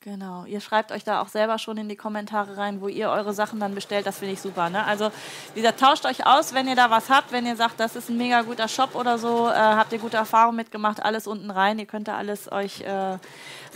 Genau, 0.00 0.44
ihr 0.44 0.60
schreibt 0.60 0.92
euch 0.92 1.02
da 1.02 1.20
auch 1.20 1.26
selber 1.26 1.58
schon 1.58 1.76
in 1.76 1.88
die 1.88 1.96
Kommentare 1.96 2.56
rein, 2.56 2.80
wo 2.80 2.86
ihr 2.86 3.10
eure 3.10 3.34
Sachen 3.34 3.58
dann 3.58 3.74
bestellt. 3.74 4.06
Das 4.06 4.18
finde 4.18 4.34
ich 4.34 4.40
super. 4.40 4.70
Ne? 4.70 4.84
Also, 4.84 5.10
wie 5.54 5.60
gesagt, 5.60 5.80
tauscht 5.80 6.06
euch 6.06 6.24
aus, 6.24 6.54
wenn 6.54 6.68
ihr 6.68 6.76
da 6.76 6.88
was 6.88 7.10
habt. 7.10 7.32
Wenn 7.32 7.44
ihr 7.46 7.56
sagt, 7.56 7.80
das 7.80 7.96
ist 7.96 8.08
ein 8.08 8.16
mega 8.16 8.42
guter 8.42 8.68
Shop 8.68 8.94
oder 8.94 9.18
so, 9.18 9.48
äh, 9.48 9.54
habt 9.54 9.92
ihr 9.92 9.98
gute 9.98 10.16
Erfahrungen 10.16 10.56
mitgemacht, 10.56 11.02
alles 11.02 11.26
unten 11.26 11.50
rein. 11.50 11.80
Ihr 11.80 11.86
könnt 11.86 12.06
da 12.06 12.16
alles 12.16 12.50
euch 12.50 12.82
äh, 12.82 13.18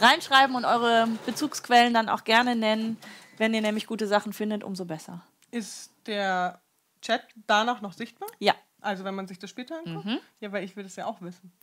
reinschreiben 0.00 0.54
und 0.54 0.64
eure 0.64 1.08
Bezugsquellen 1.26 1.92
dann 1.92 2.08
auch 2.08 2.22
gerne 2.22 2.54
nennen. 2.54 2.98
Wenn 3.36 3.52
ihr 3.52 3.60
nämlich 3.60 3.88
gute 3.88 4.06
Sachen 4.06 4.32
findet, 4.32 4.62
umso 4.62 4.84
besser. 4.84 5.22
Ist 5.50 5.92
der 6.06 6.60
Chat 7.00 7.22
danach 7.48 7.80
noch 7.80 7.94
sichtbar? 7.94 8.28
Ja. 8.38 8.54
Also 8.82 9.04
wenn 9.04 9.14
man 9.14 9.26
sich 9.28 9.38
das 9.38 9.48
später 9.50 9.76
anguckt? 9.78 10.04
Mhm. 10.04 10.18
Ja, 10.40 10.50
weil 10.52 10.64
ich 10.64 10.74
will 10.76 10.82
das 10.84 10.96
ja 10.96 11.06
auch 11.06 11.20
wissen. 11.22 11.52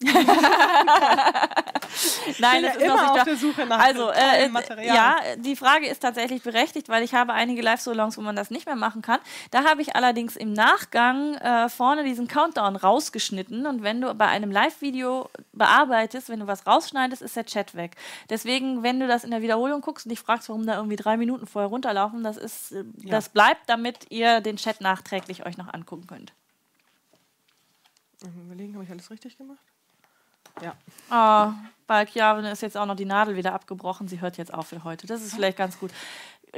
Nein, 2.39 2.63
das 2.63 2.75
ja 2.75 2.81
ist 2.81 2.87
noch 2.87 2.93
immer 2.93 3.01
nicht 3.01 3.09
auf 3.11 3.17
da. 3.17 3.23
der 3.25 3.35
Suche 3.35 3.65
nach 3.65 3.79
Also, 3.79 4.09
äh, 4.09 4.47
Material. 4.49 4.95
ja, 4.95 5.15
die 5.37 5.55
Frage 5.55 5.87
ist 5.87 5.99
tatsächlich 5.99 6.41
berechtigt, 6.43 6.87
weil 6.87 7.03
ich 7.03 7.13
habe 7.13 7.33
einige 7.33 7.61
Live-Salons, 7.61 8.17
wo 8.17 8.21
man 8.21 8.35
das 8.35 8.51
nicht 8.51 8.65
mehr 8.67 8.75
machen 8.75 9.01
kann. 9.01 9.19
Da 9.51 9.63
habe 9.65 9.81
ich 9.81 9.95
allerdings 9.95 10.35
im 10.35 10.53
Nachgang 10.53 11.35
äh, 11.35 11.67
vorne 11.69 12.03
diesen 12.03 12.27
Countdown 12.27 12.75
rausgeschnitten 12.75 13.65
und 13.65 13.83
wenn 13.83 14.01
du 14.01 14.13
bei 14.13 14.27
einem 14.27 14.51
Live-Video 14.51 15.29
bearbeitest, 15.51 16.29
wenn 16.29 16.39
du 16.39 16.47
was 16.47 16.65
rausschneidest, 16.67 17.21
ist 17.21 17.35
der 17.35 17.45
Chat 17.45 17.75
weg. 17.75 17.95
Deswegen, 18.29 18.83
wenn 18.83 18.99
du 18.99 19.07
das 19.07 19.23
in 19.23 19.31
der 19.31 19.41
Wiederholung 19.41 19.81
guckst 19.81 20.05
und 20.05 20.11
dich 20.11 20.19
fragst, 20.19 20.47
warum 20.49 20.65
da 20.65 20.75
irgendwie 20.77 20.95
drei 20.95 21.17
Minuten 21.17 21.47
vorher 21.47 21.69
runterlaufen, 21.69 22.23
das 22.23 22.37
ist, 22.37 22.71
äh, 22.71 22.83
das 23.03 23.29
bleibt, 23.29 23.61
damit 23.67 24.05
ihr 24.09 24.41
den 24.41 24.55
Chat 24.57 24.79
nachträglich 24.81 25.45
euch 25.45 25.57
noch 25.57 25.73
angucken 25.73 26.07
könnt. 26.07 26.33
Überlegen, 28.23 28.73
habe 28.73 28.83
ich 28.83 28.91
alles 28.91 29.09
richtig 29.09 29.37
gemacht? 29.37 29.63
Ja. 30.61 30.75
Oh, 31.09 31.53
bei 31.87 32.05
Chiaven 32.05 32.45
ist 32.45 32.61
jetzt 32.61 32.75
auch 32.75 32.85
noch 32.85 32.95
die 32.95 33.05
Nadel 33.05 33.35
wieder 33.35 33.53
abgebrochen. 33.53 34.07
Sie 34.07 34.19
hört 34.19 34.37
jetzt 34.37 34.53
auf 34.53 34.67
für 34.67 34.83
heute. 34.83 35.07
Das 35.07 35.21
ist 35.21 35.33
vielleicht 35.33 35.57
ganz 35.57 35.79
gut. 35.79 35.91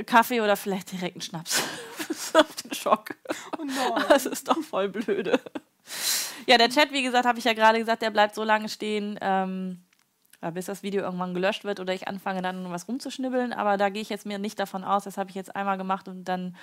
Kaffee 0.05 0.41
oder 0.41 0.55
vielleicht 0.55 0.91
direkt 0.91 1.17
ein 1.17 1.21
Schnaps. 1.21 1.61
auf 2.33 2.55
den 2.55 2.73
Schock. 2.73 3.15
Oh 3.57 3.63
nein. 3.63 4.05
Das 4.09 4.25
ist 4.25 4.47
doch 4.47 4.61
voll 4.61 4.89
blöde. 4.89 5.39
Ja, 6.47 6.57
der 6.57 6.69
Chat, 6.69 6.91
wie 6.91 7.03
gesagt, 7.03 7.25
habe 7.25 7.39
ich 7.39 7.45
ja 7.45 7.53
gerade 7.53 7.79
gesagt, 7.79 8.01
der 8.01 8.09
bleibt 8.09 8.35
so 8.35 8.43
lange 8.43 8.69
stehen, 8.69 9.19
ähm, 9.21 9.83
bis 10.49 10.65
das 10.65 10.81
Video 10.81 11.03
irgendwann 11.03 11.35
gelöscht 11.35 11.63
wird 11.63 11.80
oder 11.80 11.93
ich 11.93 12.07
anfange 12.07 12.41
dann 12.41 12.72
was 12.72 12.88
rumzuschnibbeln. 12.88 13.53
Aber 13.53 13.77
da 13.77 13.89
gehe 13.89 14.01
ich 14.01 14.09
jetzt 14.09 14.26
mir 14.26 14.39
nicht 14.39 14.59
davon 14.59 14.84
aus. 14.84 15.03
Das 15.03 15.18
habe 15.19 15.30
ich 15.30 15.35
jetzt 15.35 15.55
einmal 15.55 15.77
gemacht 15.77 16.07
und 16.07 16.23
dann, 16.23 16.55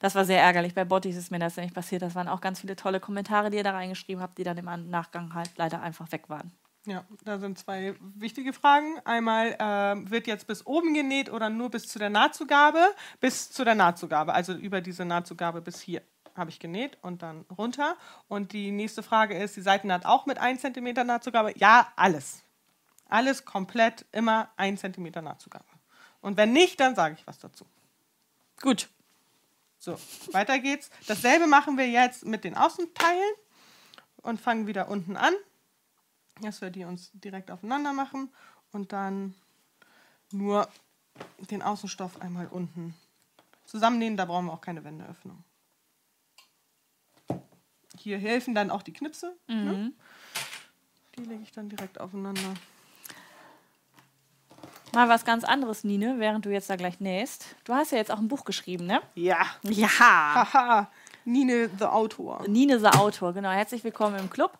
das 0.00 0.16
war 0.16 0.24
sehr 0.24 0.40
ärgerlich. 0.42 0.74
Bei 0.74 0.84
Bottis 0.84 1.16
ist 1.16 1.30
mir 1.30 1.38
das 1.38 1.56
nicht 1.56 1.72
passiert. 1.74 2.02
Das 2.02 2.16
waren 2.16 2.26
auch 2.26 2.40
ganz 2.40 2.60
viele 2.60 2.74
tolle 2.74 2.98
Kommentare, 2.98 3.50
die 3.50 3.58
ihr 3.58 3.62
da 3.64 3.70
reingeschrieben 3.70 4.20
habt, 4.20 4.38
die 4.38 4.42
dann 4.42 4.58
im 4.58 4.66
An- 4.66 4.90
Nachgang 4.90 5.32
halt 5.34 5.50
leider 5.56 5.80
einfach 5.80 6.10
weg 6.10 6.28
waren. 6.28 6.50
Ja, 6.86 7.04
da 7.24 7.38
sind 7.38 7.58
zwei 7.58 7.94
wichtige 8.16 8.54
Fragen. 8.54 8.98
Einmal, 9.04 9.54
ähm, 9.60 10.10
wird 10.10 10.26
jetzt 10.26 10.46
bis 10.46 10.66
oben 10.66 10.94
genäht 10.94 11.30
oder 11.30 11.50
nur 11.50 11.70
bis 11.70 11.86
zu 11.86 11.98
der 11.98 12.08
Nahtzugabe? 12.08 12.80
Bis 13.20 13.50
zu 13.52 13.64
der 13.64 13.74
Nahtzugabe, 13.74 14.32
also 14.32 14.54
über 14.54 14.80
diese 14.80 15.04
Nahtzugabe 15.04 15.60
bis 15.60 15.80
hier 15.80 16.00
habe 16.36 16.48
ich 16.48 16.58
genäht 16.58 16.96
und 17.02 17.22
dann 17.22 17.44
runter. 17.58 17.96
Und 18.28 18.52
die 18.52 18.70
nächste 18.70 19.02
Frage 19.02 19.36
ist, 19.36 19.56
die 19.56 19.60
Seitennaht 19.60 20.06
auch 20.06 20.24
mit 20.24 20.38
1 20.38 20.62
cm 20.62 21.06
Nahtzugabe? 21.06 21.52
Ja, 21.56 21.88
alles. 21.96 22.44
Alles 23.10 23.44
komplett, 23.44 24.06
immer 24.12 24.50
1 24.56 24.80
cm 24.80 25.10
Nahtzugabe. 25.22 25.64
Und 26.20 26.36
wenn 26.36 26.52
nicht, 26.52 26.78
dann 26.80 26.94
sage 26.94 27.16
ich 27.18 27.26
was 27.26 27.38
dazu. 27.38 27.66
Gut. 28.60 28.88
So, 29.78 29.98
weiter 30.32 30.58
geht's. 30.58 30.90
Dasselbe 31.06 31.46
machen 31.46 31.78
wir 31.78 31.88
jetzt 31.88 32.26
mit 32.26 32.44
den 32.44 32.54
Außenteilen 32.54 33.34
und 34.18 34.40
fangen 34.40 34.66
wieder 34.66 34.88
unten 34.88 35.16
an, 35.16 35.32
dass 36.42 36.60
wir 36.60 36.70
die 36.70 36.84
uns 36.84 37.10
direkt 37.14 37.50
aufeinander 37.50 37.94
machen 37.94 38.30
und 38.72 38.92
dann 38.92 39.34
nur 40.30 40.68
den 41.50 41.62
Außenstoff 41.62 42.20
einmal 42.20 42.46
unten 42.46 42.94
zusammennähen. 43.64 44.16
Da 44.18 44.26
brauchen 44.26 44.46
wir 44.46 44.52
auch 44.52 44.60
keine 44.60 44.84
Wendeöffnung. 44.84 45.42
Hier 47.98 48.18
helfen 48.18 48.54
dann 48.54 48.70
auch 48.70 48.82
die 48.82 48.92
Knipse. 48.92 49.36
Ne? 49.46 49.92
Die 51.16 51.24
lege 51.24 51.42
ich 51.42 51.52
dann 51.52 51.68
direkt 51.68 52.00
aufeinander. 52.00 52.54
Mal 54.92 55.08
was 55.08 55.24
ganz 55.24 55.44
anderes, 55.44 55.84
Nine, 55.84 56.16
während 56.18 56.44
du 56.44 56.50
jetzt 56.50 56.68
da 56.68 56.74
gleich 56.74 56.98
nähst. 56.98 57.54
Du 57.64 57.74
hast 57.74 57.92
ja 57.92 57.98
jetzt 57.98 58.10
auch 58.10 58.18
ein 58.18 58.26
Buch 58.26 58.44
geschrieben, 58.44 58.86
ne? 58.86 59.00
Ja. 59.14 59.46
Ja. 59.62 59.88
Haha. 59.88 60.88
Nine, 61.24 61.70
the 61.78 61.84
Autor. 61.84 62.42
Nine 62.48 62.80
the 62.80 62.86
Autor, 62.86 63.32
genau. 63.32 63.50
Herzlich 63.50 63.84
willkommen 63.84 64.18
im 64.18 64.28
Club. 64.28 64.52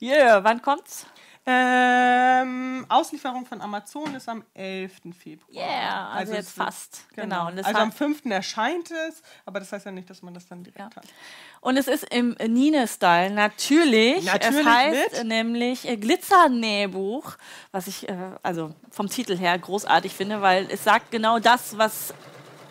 Yeah, 0.00 0.42
wann 0.42 0.62
kommt's? 0.62 1.04
Ähm, 1.48 2.84
Auslieferung 2.88 3.46
von 3.46 3.60
Amazon 3.60 4.14
ist 4.16 4.28
am 4.28 4.44
11. 4.54 4.92
Februar. 5.16 5.50
Yeah, 5.54 6.08
also, 6.10 6.32
es 6.32 6.38
jetzt 6.38 6.50
fast. 6.56 7.04
Genau. 7.14 7.46
Genau. 7.46 7.62
Also 7.62 7.78
am 7.80 7.92
5. 7.92 8.26
erscheint 8.26 8.90
es, 8.90 9.22
aber 9.44 9.60
das 9.60 9.70
heißt 9.72 9.86
ja 9.86 9.92
nicht, 9.92 10.10
dass 10.10 10.22
man 10.22 10.34
das 10.34 10.46
dann 10.48 10.64
direkt 10.64 10.78
Ja. 10.80 10.86
hat. 10.96 11.04
und 11.60 11.76
es 11.76 11.86
ist 11.88 12.04
im 12.12 12.30
Nine-Style, 12.44 13.30
natürlich. 13.30 14.24
Natürlich 14.24 14.58
Es 14.60 14.64
heißt 14.66 15.12
mit. 15.18 15.26
nämlich 15.28 15.88
äh, 15.88 15.96
Glitzernähbuch, 15.96 17.36
was 17.70 17.86
ich 17.86 18.08
äh, 18.08 18.14
also 18.42 18.74
vom 18.90 19.08
Titel 19.08 19.36
her 19.36 19.56
großartig 19.58 20.14
finde, 20.14 20.42
weil 20.42 20.66
es 20.70 20.82
sagt 20.84 21.10
genau 21.12 21.38
das, 21.38 21.78
was 21.78 22.12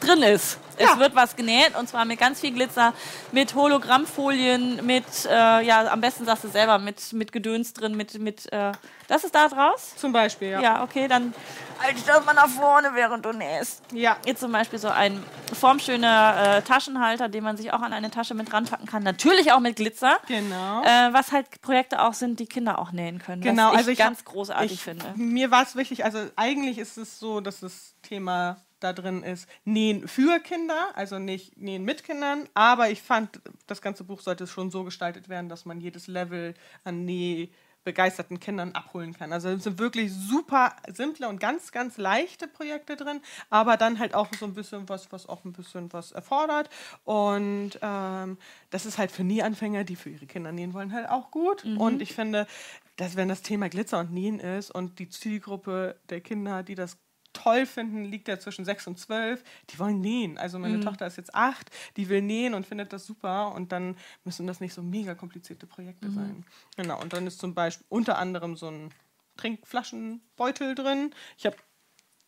drin 0.06 0.22
ist. 0.24 0.58
Es 0.78 0.90
Ja. 0.90 1.00
wird 1.00 1.16
was 1.16 1.36
genäht 1.38 1.74
und 1.80 1.88
zwar 1.88 2.04
mit 2.06 2.20
ganz 2.20 2.42
viel 2.42 2.52
Glitzer, 2.54 2.94
mit 3.32 3.56
Hologrammfolien, 3.56 4.86
mit, 4.86 5.06
äh, 5.26 5.62
ja, 5.66 5.88
am 5.88 6.02
besten 6.02 6.26
sagst 6.26 6.44
du 6.44 6.50
selber, 6.50 6.80
mit, 6.80 7.14
mit 7.14 7.32
Gedöns 7.32 7.72
drin, 7.74 7.96
mit, 7.96 8.20
mit, 8.20 8.52
äh, 8.52 8.74
das 9.08 9.24
ist 9.24 9.34
da 9.34 9.48
draus? 9.48 9.94
Zum 9.96 10.12
Beispiel, 10.12 10.50
ja. 10.50 10.60
Ja, 10.62 10.84
okay, 10.84 11.08
dann 11.08 11.34
halte 11.82 11.98
ich 11.98 12.04
das 12.04 12.26
mal 12.26 12.34
nach 12.34 12.50
vorne, 12.50 12.90
während 12.94 13.24
du 13.26 13.32
nähst. 13.32 13.84
Ja. 13.94 14.18
Jetzt 14.26 14.42
zum 14.42 14.52
Beispiel 14.52 14.78
so 14.80 14.90
ein 14.90 15.24
formschöner 15.54 16.58
äh, 16.58 16.62
Taschenhalter, 16.62 17.30
den 17.30 17.44
man 17.44 17.58
sich 17.58 17.72
auch 17.74 17.82
an 17.82 17.94
eine 17.94 18.12
Tasche 18.12 18.34
mit 18.34 18.52
ranpacken 18.54 18.86
kann. 18.88 19.04
Natürlich 19.04 19.52
auch 19.52 19.60
mit 19.60 19.76
Glitzer. 19.78 20.18
Genau. 20.28 20.84
Äh, 20.84 21.14
was 21.14 21.32
halt 21.32 21.62
Projekte 21.62 22.02
auch 22.02 22.14
sind, 22.14 22.40
die 22.40 22.48
Kinder 22.48 22.80
auch 22.80 22.92
nähen 22.92 23.20
können. 23.20 23.42
Genau, 23.42 23.68
was 23.68 23.72
ich 23.74 23.78
also 23.80 23.92
ich 23.92 23.98
ganz 23.98 24.20
hab- 24.20 24.26
großartig 24.26 24.72
ich, 24.74 24.82
finde. 24.82 25.06
Mir 25.16 25.52
war 25.52 25.64
es 25.64 25.76
wichtig, 25.76 26.04
also 26.06 26.20
eigentlich 26.36 26.78
ist 26.78 26.98
es 26.98 27.20
so, 27.20 27.42
dass 27.42 27.62
das 27.62 27.94
Thema 28.02 28.58
da 28.86 28.94
drin 28.94 29.24
ist, 29.24 29.50
Nähen 29.66 30.08
für 30.08 30.40
Kinder, 30.40 30.90
also 30.94 31.20
nicht 31.20 31.58
Nähen 31.58 31.84
mit 31.84 32.04
Kindern, 32.04 32.48
aber 32.54 32.90
ich 32.90 33.02
fand, 33.02 33.42
das 33.68 33.82
ganze 33.82 34.04
Buch 34.04 34.22
sollte 34.22 34.48
schon 34.48 34.72
so 34.72 34.84
gestaltet 34.84 35.28
werden, 35.28 35.50
dass 35.50 35.66
man 35.66 35.82
jedes 35.82 36.08
Level 36.08 36.54
an 36.84 37.04
Näh 37.04 37.50
begeisterten 37.84 38.40
Kindern 38.40 38.72
abholen 38.72 39.14
kann. 39.14 39.32
Also 39.32 39.50
es 39.50 39.64
sind 39.64 39.78
wirklich 39.78 40.12
super 40.12 40.76
simple 40.92 41.30
und 41.30 41.40
ganz, 41.40 41.72
ganz 41.72 41.98
leichte 41.98 42.48
Projekte 42.48 42.96
drin, 42.96 43.22
aber 43.50 43.78
dann 43.78 44.00
halt 44.00 44.16
auch 44.16 44.28
so 44.38 44.46
ein 44.46 44.56
bisschen 44.56 44.90
was, 44.90 45.12
was 45.12 45.30
auch 45.30 45.46
ein 45.46 45.54
bisschen 45.54 45.94
was 45.94 46.12
erfordert. 46.12 46.70
Und 47.04 47.80
ähm, 47.82 48.38
das 48.72 48.88
ist 48.88 48.98
halt 48.98 49.12
für 49.12 49.24
Nähanfänger, 49.24 49.84
die 49.84 49.96
für 49.96 50.10
ihre 50.10 50.26
Kinder 50.26 50.52
nähen 50.52 50.74
wollen, 50.74 50.92
halt 50.92 51.08
auch 51.10 51.30
gut. 51.30 51.64
Und 51.64 52.02
ich 52.02 52.14
finde, 52.14 52.48
dass 52.96 53.16
wenn 53.16 53.30
das 53.30 53.44
Thema 53.44 53.70
Glitzer 53.70 54.00
und 54.00 54.12
Nähen 54.12 54.40
ist 54.40 54.72
und 54.72 54.98
die 54.98 55.10
Zielgruppe 55.10 55.96
der 56.10 56.22
Kinder, 56.22 56.64
die 56.64 56.76
das 56.76 56.98
toll 57.36 57.66
finden, 57.68 58.06
liegt 58.06 58.28
ja 58.28 58.40
zwischen 58.40 58.66
sechs 58.66 58.88
und 58.88 58.98
zwölf. 58.98 59.44
Die 59.70 59.78
wollen 59.80 60.02
nähen. 60.02 60.38
Also 60.40 60.58
meine 60.58 60.80
Tochter 60.80 61.06
ist 61.06 61.18
jetzt 61.18 61.36
acht, 61.36 61.70
die 61.98 62.10
will 62.10 62.22
nähen 62.24 62.54
und 62.56 62.66
findet 62.66 62.92
das 62.94 63.06
super. 63.06 63.54
Und 63.54 63.72
dann 63.72 63.96
müssen 64.24 64.48
das 64.48 64.60
nicht 64.60 64.74
so 64.74 64.82
mega 64.82 65.14
komplizierte 65.14 65.68
Projekte 65.68 66.10
sein. 66.10 66.46
Genau. 66.78 67.00
Und 67.02 67.14
dann 67.14 67.28
ist 67.28 67.40
zum 67.40 67.54
Beispiel 67.54 67.86
unter 67.90 68.18
anderem 68.18 68.56
so 68.58 68.68
ein 68.70 68.90
Trinkflaschenbeutel 69.38 70.76
drin. 70.76 71.14
Ich 71.38 71.46
habe 71.46 71.56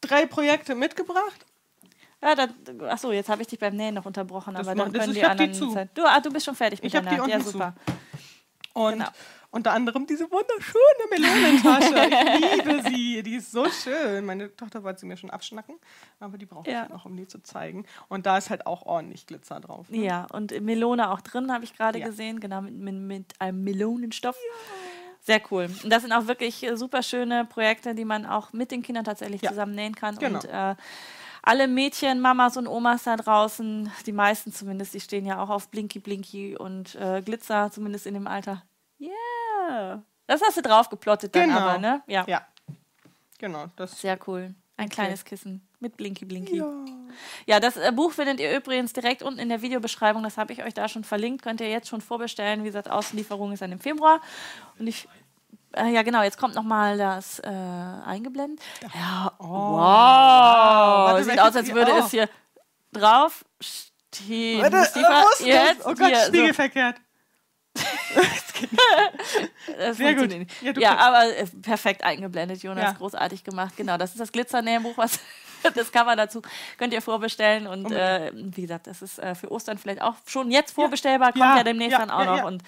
drei 0.02 0.26
Projekte 0.26 0.76
mitgebracht. 0.76 1.46
Ja, 2.22 2.34
da, 2.36 2.48
achso, 2.88 3.12
jetzt 3.12 3.30
habe 3.30 3.42
ich 3.44 3.48
dich 3.48 3.60
beim 3.60 3.76
Nähen 3.76 3.94
noch 3.96 4.06
unterbrochen, 4.06 4.54
Das 4.56 4.68
aber 4.68 4.76
dann 4.76 4.88
macht- 4.88 4.98
können 5.00 5.12
ist- 5.12 5.16
die 5.18 5.26
hab 5.26 5.38
die 5.38 5.44
anderen 5.44 5.54
zu. 5.54 5.74
Zeit. 5.74 5.90
Du, 5.94 6.04
ah, 6.04 6.20
du 6.20 6.32
bist 6.32 6.46
schon 6.46 6.56
fertig 6.56 6.80
mit 6.82 6.88
Ich 6.88 6.92
der 6.92 7.02
die. 7.02 7.16
Ja, 7.16 7.24
unten 7.24 7.42
zu. 7.42 7.52
super. 7.52 7.76
Und 8.74 8.94
Genau. 8.94 9.10
Unter 9.50 9.72
anderem 9.74 10.06
diese 10.06 10.30
wunderschöne 10.30 11.10
Melonentasche. 11.10 12.10
Ich 12.38 12.64
liebe 12.66 12.82
sie. 12.84 13.24
Die 13.24 13.36
ist 13.36 13.52
so 13.52 13.70
schön. 13.70 14.26
Meine 14.26 14.56
Tochter 14.56 14.84
wollte 14.84 15.00
sie 15.02 15.06
mir 15.06 15.18
schon 15.18 15.30
abschnacken, 15.30 15.76
aber 16.20 16.38
die 16.38 16.46
brauche 16.46 16.68
ich 16.68 16.74
Ja. 16.74 16.82
halt 16.82 16.92
noch, 16.92 17.06
um 17.06 17.16
die 17.16 17.28
zu 17.28 17.42
zeigen. 17.42 17.86
Und 18.10 18.26
da 18.26 18.38
ist 18.38 18.50
halt 18.50 18.66
auch 18.68 18.86
ordentlich 18.86 19.26
Glitzer 19.28 19.60
drauf. 19.60 19.90
ne? 19.90 19.98
Ja, 20.06 20.28
und 20.32 20.60
Melone 20.62 21.10
auch 21.12 21.22
drin, 21.22 21.52
habe 21.52 21.64
ich 21.64 21.76
gerade 21.76 22.00
Ja. 22.00 22.08
gesehen, 22.08 22.40
genau, 22.40 22.62
mit, 22.62 22.74
mit, 22.76 22.96
mit 22.96 23.34
einem 23.42 23.64
Melonenstoff. 23.64 24.38
Sehr 25.22 25.42
cool. 25.52 25.70
Und 25.84 25.90
das 25.92 26.04
sind 26.04 26.14
auch 26.14 26.28
wirklich 26.28 26.64
äh, 26.64 26.78
super 26.78 27.04
schöne 27.04 27.44
Projekte, 27.46 27.96
die 27.96 28.06
man 28.06 28.26
auch 28.26 28.54
mit 28.54 28.72
den 28.72 28.82
Kindern 28.82 29.04
tatsächlich 29.04 29.42
Ja. 29.42 29.50
zusammen 29.50 29.76
nähen 29.76 29.96
kann. 29.96 30.16
Genau. 30.18 30.40
Und 30.40 30.46
äh, 30.46 30.76
alle 31.42 31.68
Mädchen, 31.68 32.20
Mamas 32.22 32.56
und 32.58 32.68
Omas 32.68 33.04
da 33.04 33.16
draußen, 33.18 33.92
die 34.06 34.12
meisten 34.14 34.52
zumindest, 34.54 34.94
die 34.94 35.00
stehen 35.02 35.26
ja 35.26 35.42
auch 35.42 35.50
auf 35.50 35.70
Blinky 35.70 36.00
Blinky 36.00 36.56
und 36.58 36.96
äh, 36.96 37.22
Glitzer, 37.22 37.72
zumindest 37.72 38.06
in 38.06 38.14
dem 38.14 38.28
Alter. 38.28 38.64
Yeah. 39.00 40.02
Das 40.28 40.42
hast 40.42 40.58
du 40.58 40.62
drauf 40.62 40.90
geplottet 40.90 41.36
dann 41.36 41.50
Genau. 41.50 41.60
aber, 41.60 41.78
ne? 41.78 42.02
Ja. 42.08 42.26
Ja. 42.28 42.46
Genau. 43.40 43.66
Das 43.76 44.00
Sehr 44.02 44.18
cool. 44.28 44.54
Ein 44.78 44.90
kleines 44.90 45.26
Kissen 45.26 45.68
mit 45.80 45.98
Blinky 45.98 46.26
Blinky. 46.26 46.62
Ja, 47.48 47.60
das 47.60 47.78
äh, 47.78 47.92
Buch 47.92 48.12
findet 48.12 48.40
ihr 48.40 48.56
übrigens 48.56 48.94
direkt 48.94 49.24
unten 49.24 49.40
in 49.40 49.50
der 49.50 49.62
Videobeschreibung. 49.64 50.22
Das 50.24 50.38
habe 50.38 50.54
ich 50.54 50.64
euch 50.64 50.74
da 50.74 50.88
schon 50.88 51.04
verlinkt. 51.04 51.42
Könnt 51.44 51.62
ihr 51.62 51.70
jetzt 51.70 51.88
schon 51.88 52.02
vorbestellen. 52.02 52.62
Wie 52.64 52.68
gesagt, 52.68 52.90
Auslieferung 52.90 53.52
ist 53.54 53.62
dann 53.62 53.72
im 53.72 53.80
Februar. 53.80 54.22
Und 54.78 54.86
ich. 54.88 55.08
äh, 55.74 55.88
ja 55.92 56.04
genau, 56.04 56.22
jetzt 56.22 56.38
kommt 56.38 56.54
nochmal 56.56 56.98
das 56.98 57.40
äh, 57.40 57.48
eingeblendet. 57.48 58.60
Ja, 58.94 59.32
Oh. 59.40 59.46
wow. 59.48 59.80
Warte, 61.12 61.24
Sieht 61.24 61.40
aus, 61.40 61.56
als 61.56 61.74
würde 61.74 61.92
Oh. 61.94 62.00
es 62.00 62.12
hier 62.12 62.30
drauf 62.92 63.44
stehen. 63.60 64.62
Warte, 64.62 64.78
äh, 64.78 64.80
das? 65.02 65.40
jetzt 65.40 65.86
Oh 65.86 65.94
Gott, 65.96 66.14
so. 66.32 66.32
Das 69.78 69.98
Sehr 69.98 70.16
gut. 70.16 70.32
Ja, 70.62 70.72
Ja, 70.78 70.98
aber 70.98 71.36
äh, 71.36 71.46
perfekt 71.62 72.04
eingeblendet, 72.04 72.64
Jonas. 72.64 72.84
Ja. 72.84 72.92
Großartig 72.94 73.44
gemacht. 73.44 73.76
Genau, 73.78 73.98
das 73.98 74.12
ist 74.12 74.20
das 74.20 74.32
Glitzernährbuch, 74.32 74.98
was 74.98 75.20
das 75.76 75.92
Cover 75.92 76.16
dazu 76.16 76.42
könnt 76.78 76.94
ihr 76.94 77.02
vorbestellen. 77.02 77.68
Und 77.68 77.92
äh, 77.92 78.32
wie 78.34 78.62
gesagt, 78.62 78.88
das 78.88 79.02
ist 79.02 79.20
äh, 79.20 79.36
für 79.36 79.52
Ostern 79.52 79.78
vielleicht 79.78 80.02
auch 80.02 80.16
schon 80.26 80.52
jetzt 80.52 80.74
vorbestellbar. 80.74 81.32
Kommt 81.34 81.44
ja, 81.44 81.58
Ja, 81.58 81.64
demnächst 81.64 81.98
dann 81.98 82.10
auch 82.10 82.26
noch. 82.26 82.44
Und 82.46 82.64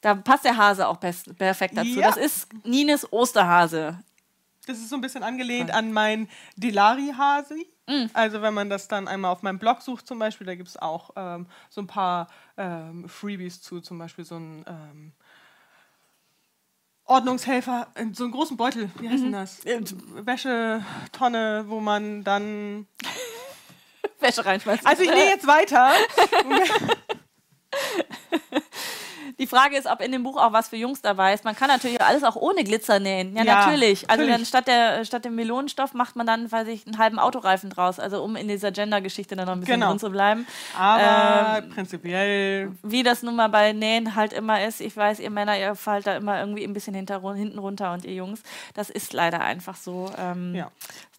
da 0.00 0.14
passt 0.14 0.44
der 0.44 0.56
Hase 0.56 0.88
auch 0.88 1.00
perfekt 1.00 1.76
dazu. 1.76 2.00
Das 2.00 2.16
ist 2.16 2.48
Nines 2.64 3.12
Osterhase. 3.12 3.98
Das 4.66 4.78
ist 4.78 4.90
so 4.90 4.96
ein 4.96 5.00
bisschen 5.00 5.22
angelehnt 5.22 5.70
an 5.70 5.92
mein 5.92 6.28
Delari-Hasi. 6.56 7.66
Mm. 7.88 8.10
Also 8.12 8.42
wenn 8.42 8.54
man 8.54 8.70
das 8.70 8.86
dann 8.86 9.08
einmal 9.08 9.32
auf 9.32 9.42
meinem 9.42 9.58
Blog 9.58 9.82
sucht 9.82 10.06
zum 10.06 10.18
Beispiel, 10.18 10.46
da 10.46 10.54
gibt 10.54 10.68
es 10.68 10.76
auch 10.76 11.10
ähm, 11.16 11.46
so 11.70 11.80
ein 11.80 11.86
paar 11.86 12.28
ähm, 12.56 13.08
Freebies 13.08 13.62
zu, 13.62 13.80
zum 13.80 13.98
Beispiel 13.98 14.24
so 14.24 14.36
ein 14.36 14.64
ähm, 14.68 15.12
Ordnungshelfer, 17.04 17.88
in 17.96 18.12
so 18.12 18.24
einen 18.24 18.32
großen 18.32 18.58
Beutel, 18.58 18.90
wie 19.00 19.08
heißt 19.08 19.24
denn 19.24 19.32
das? 19.32 19.64
Wäschetonne, 19.64 21.64
wo 21.66 21.80
man 21.80 22.22
dann... 22.22 22.86
Wäsche 24.20 24.44
reinschmeißen. 24.44 24.86
Also 24.86 25.04
ich 25.04 25.10
nähe 25.10 25.30
jetzt 25.30 25.46
weiter. 25.46 25.92
Die 29.38 29.46
Frage 29.46 29.76
ist, 29.76 29.86
ob 29.86 30.00
in 30.00 30.10
dem 30.12 30.22
Buch 30.24 30.36
auch 30.36 30.52
was 30.52 30.68
für 30.68 30.76
Jungs 30.76 31.00
dabei 31.00 31.32
ist. 31.34 31.44
Man 31.44 31.54
kann 31.54 31.68
natürlich 31.68 32.00
alles 32.02 32.24
auch 32.24 32.36
ohne 32.36 32.64
Glitzer 32.64 32.98
nähen. 32.98 33.36
Ja, 33.36 33.44
Ja, 33.44 33.66
natürlich. 33.66 34.10
Also 34.10 34.22
natürlich. 34.22 34.36
dann 34.36 34.44
statt, 34.46 34.66
der, 34.66 35.04
statt 35.04 35.24
dem 35.24 35.34
Melonenstoff 35.36 35.94
macht 35.94 36.16
man 36.16 36.26
dann, 36.26 36.50
weiß 36.50 36.66
ich, 36.68 36.86
einen 36.86 36.98
halben 36.98 37.18
Autoreifen 37.18 37.70
draus. 37.70 37.98
Also 38.00 38.22
um 38.22 38.34
in 38.36 38.48
dieser 38.48 38.72
Gender-Geschichte 38.72 39.36
dann 39.36 39.46
noch 39.46 39.52
ein 39.54 39.60
bisschen 39.60 39.74
Genau. 39.76 39.90
drin 39.90 39.98
zu 39.98 40.10
bleiben. 40.10 40.46
Aber 40.76 41.58
Ähm, 41.62 41.70
prinzipiell 41.70 42.72
Wie 42.82 43.02
das 43.02 43.22
nun 43.22 43.36
mal 43.36 43.48
bei 43.48 43.72
Nähen 43.72 44.14
halt 44.14 44.32
immer 44.32 44.64
ist. 44.64 44.80
Ich 44.80 44.96
weiß, 44.96 45.20
ihr 45.20 45.30
Männer, 45.30 45.58
ihr 45.58 45.74
fallt 45.74 46.06
da 46.06 46.16
immer 46.16 46.40
irgendwie 46.40 46.64
ein 46.64 46.72
bisschen 46.72 46.94
hinter, 46.94 47.20
hinten 47.34 47.58
runter 47.58 47.92
und 47.92 48.04
ihr 48.04 48.14
Jungs. 48.14 48.42
Das 48.74 48.90
ist 48.90 49.12
leider 49.12 49.40
einfach 49.40 49.76
so. 49.76 50.10
Ähm, 50.18 50.54
Ja. 50.54 50.70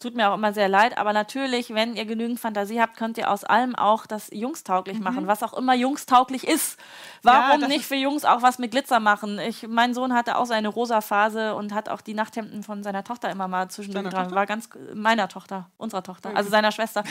Tut 0.02 0.16
mir 0.16 0.30
auch 0.30 0.36
immer 0.36 0.54
sehr 0.54 0.70
leid, 0.70 0.98
aber 0.98 1.12
natürlich, 1.12 1.74
wenn 1.74 1.98
ihr 1.98 2.06
genügend 2.06 2.40
Fantasie 2.40 2.80
habt, 2.80 2.96
könnt 2.96 3.18
ihr 3.18 3.30
aus 3.30 3.44
allem 3.44 3.76
auch 3.76 4.06
das 4.06 4.30
jungstauglich 4.32 4.98
machen, 5.02 5.28
was 5.28 5.44
auch 5.44 5.52
immer 5.54 5.74
jungstauglich 5.76 6.48
ist. 6.48 6.80
Warum 7.22 7.58
Mhm. 7.58 7.62
das 7.64 7.70
nicht 7.70 7.86
für 7.86 7.96
Jungs 7.96 8.24
auch 8.24 8.42
was 8.42 8.60
mit 8.60 8.72
Glitzer 8.72 9.02
machen? 9.02 9.40
Ich, 9.40 9.68
mein 9.68 9.94
Sohn 9.94 10.14
hatte 10.14 10.38
auch 10.38 10.46
seine 10.46 10.70
rosa 10.70 11.02
Phase 11.02 11.54
und 11.54 11.74
hat 11.74 11.90
auch 11.90 12.00
die 12.00 12.14
Nachthemden 12.14 12.64
von 12.64 12.82
seiner 12.82 13.04
Tochter 13.04 13.30
immer 13.30 13.50
mal 13.50 13.68
zwischendurch 13.70 14.06
dran. 14.08 14.24
Tochter? 14.24 14.36
War 14.38 14.46
ganz 14.46 14.70
meiner 14.94 15.28
Tochter, 15.28 15.68
unserer 15.78 16.02
Tochter, 16.02 16.32
also 16.34 16.50
seiner 16.50 16.72
Schwester. 16.72 17.04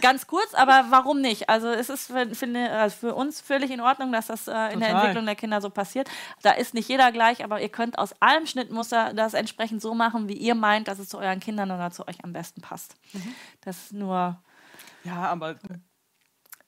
Ganz 0.00 0.26
kurz, 0.26 0.52
aber 0.54 0.86
warum 0.90 1.20
nicht? 1.20 1.48
Also 1.48 1.68
es 1.68 1.90
ist 1.90 2.08
für, 2.08 2.34
für, 2.34 2.46
eine- 2.46 2.70
also 2.72 2.96
für 2.96 3.14
uns 3.14 3.40
völlig 3.40 3.70
in 3.70 3.80
Ordnung, 3.80 4.10
dass 4.10 4.26
das 4.26 4.48
äh, 4.48 4.50
in 4.72 4.80
der 4.80 4.88
Total. 4.88 4.94
Entwicklung 4.96 5.26
der 5.26 5.36
Kinder 5.36 5.60
so 5.60 5.70
passiert. 5.70 6.08
Da 6.42 6.50
ist 6.50 6.74
nicht 6.74 6.88
jeder 6.88 7.12
gleich, 7.12 7.44
aber 7.44 7.60
ihr 7.60 7.68
könnt 7.68 7.98
aus 8.00 8.14
allem 8.20 8.46
Schnittmuster 8.46 9.14
das 9.14 9.34
entsprechend 9.34 9.80
so 9.80 9.94
machen, 9.94 10.28
wie 10.28 10.32
ihr 10.36 10.56
meint, 10.56 10.88
dass 10.88 10.98
es 10.98 11.08
zu 11.08 11.18
euren 11.18 11.38
Kindern 11.38 11.70
oder 11.70 11.92
zu 11.92 12.08
euch 12.08 12.16
am 12.24 12.31
besten 12.32 12.60
passt. 12.60 12.94
Mhm. 13.12 13.34
Das 13.62 13.76
ist 13.78 13.92
nur. 13.92 14.42
ja, 15.04 15.16
aber 15.30 15.56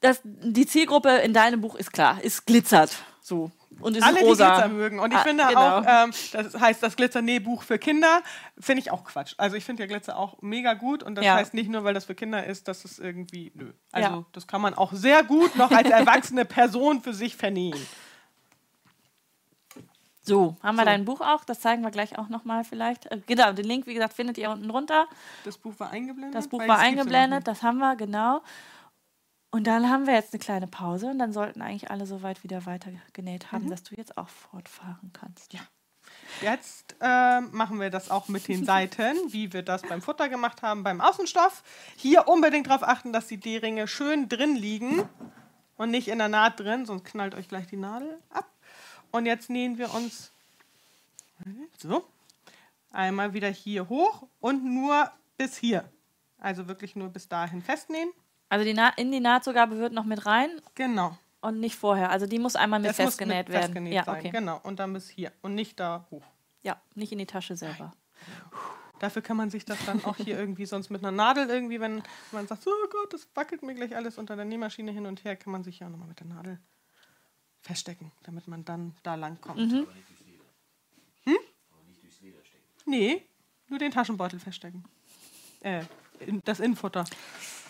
Das, 0.01 0.21
die 0.25 0.67
Zielgruppe 0.67 1.11
in 1.19 1.33
deinem 1.33 1.61
Buch 1.61 1.75
ist 1.77 1.93
klar, 1.93 2.23
ist 2.23 2.47
glitzert. 2.47 2.95
So. 3.23 3.51
Und 3.81 3.97
ist 3.97 4.05
alle, 4.05 4.19
die 4.21 4.25
rosa. 4.25 4.51
Glitzer 4.53 4.69
mögen. 4.69 5.01
Und 5.01 5.13
ich 5.13 5.19
Ah, 5.19 5.23
finde 5.23 5.45
genau. 5.49 5.79
auch, 5.79 5.85
ähm, 5.87 6.13
das 6.33 6.61
heißt 6.61 6.83
das 6.83 6.95
Glitzer-Nähbuch 6.95 7.63
für 7.63 7.79
Kinder, 7.79 8.23
finde 8.59 8.83
ich 8.83 8.91
auch 8.93 9.03
Quatsch. 9.03 9.35
Also 9.39 9.57
ich 9.57 9.65
finde 9.65 9.83
ja 9.83 9.87
Glitzer 9.89 10.17
auch 10.17 10.41
mega 10.43 10.75
gut 10.75 11.03
und 11.03 11.17
das 11.17 11.25
Ja. 11.25 11.35
heißt 11.35 11.55
nicht 11.55 11.71
nur, 11.71 11.83
weil 11.85 11.95
das 11.95 12.05
für 12.05 12.15
Kinder 12.15 12.45
ist, 12.47 12.69
dass 12.69 12.85
es 12.85 12.99
irgendwie, 13.01 13.51
nö. 13.55 13.73
Also 13.91 14.09
Ja. 14.11 14.25
das 14.33 14.47
kann 14.47 14.61
man 14.61 14.75
auch 14.75 14.93
sehr 14.93 15.25
gut 15.25 15.57
noch 15.57 15.71
als 15.73 15.89
erwachsene 15.91 16.45
Person 16.45 17.01
für 17.03 17.15
sich 17.15 17.35
vernähen. 17.37 17.85
So, 20.27 20.57
haben 20.63 20.77
wir 20.77 20.83
So. 20.83 20.87
dein 20.87 21.05
Buch 21.05 21.21
auch? 21.21 21.45
Das 21.45 21.61
zeigen 21.61 21.83
wir 21.83 21.91
gleich 21.91 22.19
auch 22.19 22.29
nochmal 22.29 22.65
vielleicht. 22.65 23.07
Äh, 23.07 23.21
genau, 23.27 23.53
den 23.53 23.67
Link, 23.67 23.87
wie 23.87 23.95
gesagt, 23.95 24.15
findet 24.15 24.39
ihr 24.39 24.51
unten 24.51 24.69
drunter. 24.69 25.07
Das 25.45 25.59
Buch 25.59 25.75
war 25.79 25.91
eingeblendet? 25.91 26.35
Das 26.35 26.49
Buch 26.49 26.67
war 26.67 26.79
eingeblendet, 26.79 27.47
das 27.47 27.63
haben 27.63 27.79
wir, 27.79 27.95
genau. 27.97 28.43
Und 29.51 29.69
dann 29.69 29.89
haben 29.89 30.07
wir 30.07 30.15
jetzt 30.15 30.33
eine 30.33 30.41
kleine 30.41 30.67
Pause 30.67 31.07
und 31.09 31.19
dann 31.21 31.33
sollten 31.33 31.63
eigentlich 31.63 31.91
alle 31.91 32.07
soweit 32.07 32.43
wieder 32.43 32.67
weiter 32.67 32.91
genäht 33.13 33.53
haben, 33.53 33.71
dass 33.71 33.85
du 33.85 33.95
jetzt 33.95 34.19
auch 34.19 34.29
fortfahren 34.29 35.13
kannst. 35.13 35.53
Ja. 35.53 35.61
Jetzt 36.43 36.97
ähm, 37.01 37.51
machen 37.53 37.79
wir 37.79 37.91
das 37.91 38.11
auch 38.11 38.29
mit 38.29 38.49
den 38.49 38.65
Seiten, 38.67 39.15
wie 39.29 39.53
wir 39.53 39.63
das 39.63 39.83
beim 39.83 40.03
Futter 40.03 40.29
gemacht 40.29 40.63
haben, 40.63 40.83
beim 40.83 41.01
Außenstoff. 41.01 41.63
Hier 41.97 42.27
unbedingt 42.27 42.67
darauf 42.67 42.83
achten, 42.83 43.13
dass 43.13 43.29
die 43.29 43.39
D-Ringe 43.39 43.87
schön 43.87 44.29
drin 44.29 44.57
liegen 44.57 45.09
und 45.77 45.91
nicht 45.91 46.09
in 46.09 46.19
der 46.19 46.29
Naht 46.29 46.59
drin, 46.59 46.87
sonst 46.87 47.05
knallt 47.05 47.35
euch 47.35 47.49
gleich 47.49 47.67
die 47.67 47.77
Nadel 47.77 48.19
ab. 48.31 48.47
Und 49.15 49.27
jetzt 49.27 49.49
nähen 49.49 49.79
wir 49.79 49.95
uns 49.95 50.33
so 51.79 52.05
einmal 52.91 53.33
wieder 53.33 53.49
hier 53.49 53.89
hoch 53.89 54.27
und 54.41 54.65
nur 54.65 55.09
bis 55.37 55.57
hier. 55.57 55.89
Also 56.39 56.67
wirklich 56.67 56.97
nur 56.97 57.11
bis 57.11 57.29
dahin 57.29 57.63
festnähen. 57.63 58.11
Also 58.49 58.65
die 58.65 58.75
Na 58.75 58.89
in 58.97 59.13
die 59.13 59.21
Nahtzugabe 59.21 59.79
wird 59.79 59.93
noch 59.93 60.05
mit 60.05 60.27
rein 60.27 60.51
Genau. 60.75 61.17
und 61.43 61.61
nicht 61.61 61.77
vorher. 61.77 62.11
Also 62.11 62.27
die 62.27 62.41
muss 62.41 62.57
einmal 62.57 62.81
mit 62.81 62.89
Das 62.91 62.97
festgenäht 62.97 63.47
mit 63.47 63.51
werden. 63.51 63.63
festgenäht 63.67 63.93
ja, 63.93 64.05
sein. 64.05 64.19
okay. 64.19 64.31
Genau. 64.31 64.59
Und 64.65 64.81
dann 64.81 64.93
bis 64.93 65.09
hier 65.09 65.31
und 65.43 65.55
nicht 65.55 65.79
da 65.79 66.09
hoch. 66.11 66.25
Ja, 66.65 66.81
nicht 66.97 67.13
in 67.13 67.19
die 67.19 67.27
Tasche 67.27 67.57
selber. 67.57 67.93
Dafür 68.99 69.23
kann 69.23 69.37
man 69.37 69.49
sich 69.49 69.65
das 69.65 69.79
dann 69.87 70.05
auch 70.05 70.17
hier 70.17 70.37
irgendwie 70.41 70.67
sonst 70.67 70.91
mit 70.91 71.05
einer 71.05 71.13
Nadel 71.13 71.49
irgendwie, 71.49 71.79
wenn 71.79 72.03
man 72.33 72.49
sagt, 72.49 72.67
oh 72.67 72.89
Gott, 72.91 73.13
das 73.13 73.29
wackelt 73.37 73.63
mir 73.63 73.77
gleich 73.77 73.95
alles 73.95 74.19
unter 74.19 74.35
der 74.35 74.45
Nähmaschine 74.45 74.91
hin 74.91 75.07
und 75.07 75.23
her, 75.23 75.37
kann 75.37 75.53
man 75.53 75.63
sich 75.63 75.79
ja 75.79 75.89
nochmal 75.89 76.09
mit 76.09 76.19
der 76.19 76.27
Nadel 76.27 76.59
feststecken, 77.65 78.13
damit 78.23 78.47
man 78.47 78.65
dann 78.65 78.95
da 79.03 79.15
lang 79.15 79.41
kommt. 79.41 79.59
Mhm. 79.59 79.87
Aber 79.87 79.95
nicht 79.95 80.09
durchs 80.09 80.27
Leder. 80.27 80.45
Hm? 81.25 81.37
Aber 81.73 81.85
nicht 81.89 82.03
durchs 82.03 82.21
Leder 82.21 82.45
stecken. 82.45 82.65
Nee, 82.85 83.23
nur 83.69 83.79
den 83.79 83.91
Taschenbeutel 83.91 84.39
feststecken. 84.39 84.85
Äh, 85.61 85.83
in, 86.21 86.43
das 86.45 86.61
Innenfutter. 86.61 87.05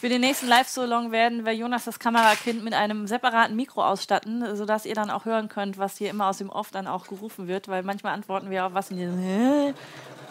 Für 0.01 0.09
den 0.09 0.21
nächsten 0.21 0.49
Live-Solong 0.49 1.13
werden 1.13 1.47
wir 1.47 1.55
Jonas 1.55 1.85
das 1.85 1.99
Kamerakind 1.99 2.63
mit 2.63 2.75
einem 2.75 3.07
separaten 3.07 3.57
Mikro 3.57 3.85
ausstatten, 3.85 4.55
sodass 4.55 4.85
ihr 4.85 4.95
dann 4.95 5.11
auch 5.11 5.25
hören 5.25 5.49
könnt, 5.49 5.79
was 5.79 5.97
hier 5.97 6.11
immer 6.11 6.27
aus 6.27 6.39
dem 6.39 6.51
Off 6.51 6.71
dann 6.71 6.87
auch 6.87 7.07
gerufen 7.07 7.47
wird, 7.47 7.69
weil 7.69 7.83
manchmal 7.85 8.13
antworten 8.13 8.51
wir 8.51 8.67
auf 8.67 8.75
was 8.75 8.91
und 8.91 8.99
die, 8.99 9.07
Hä? 9.07 9.73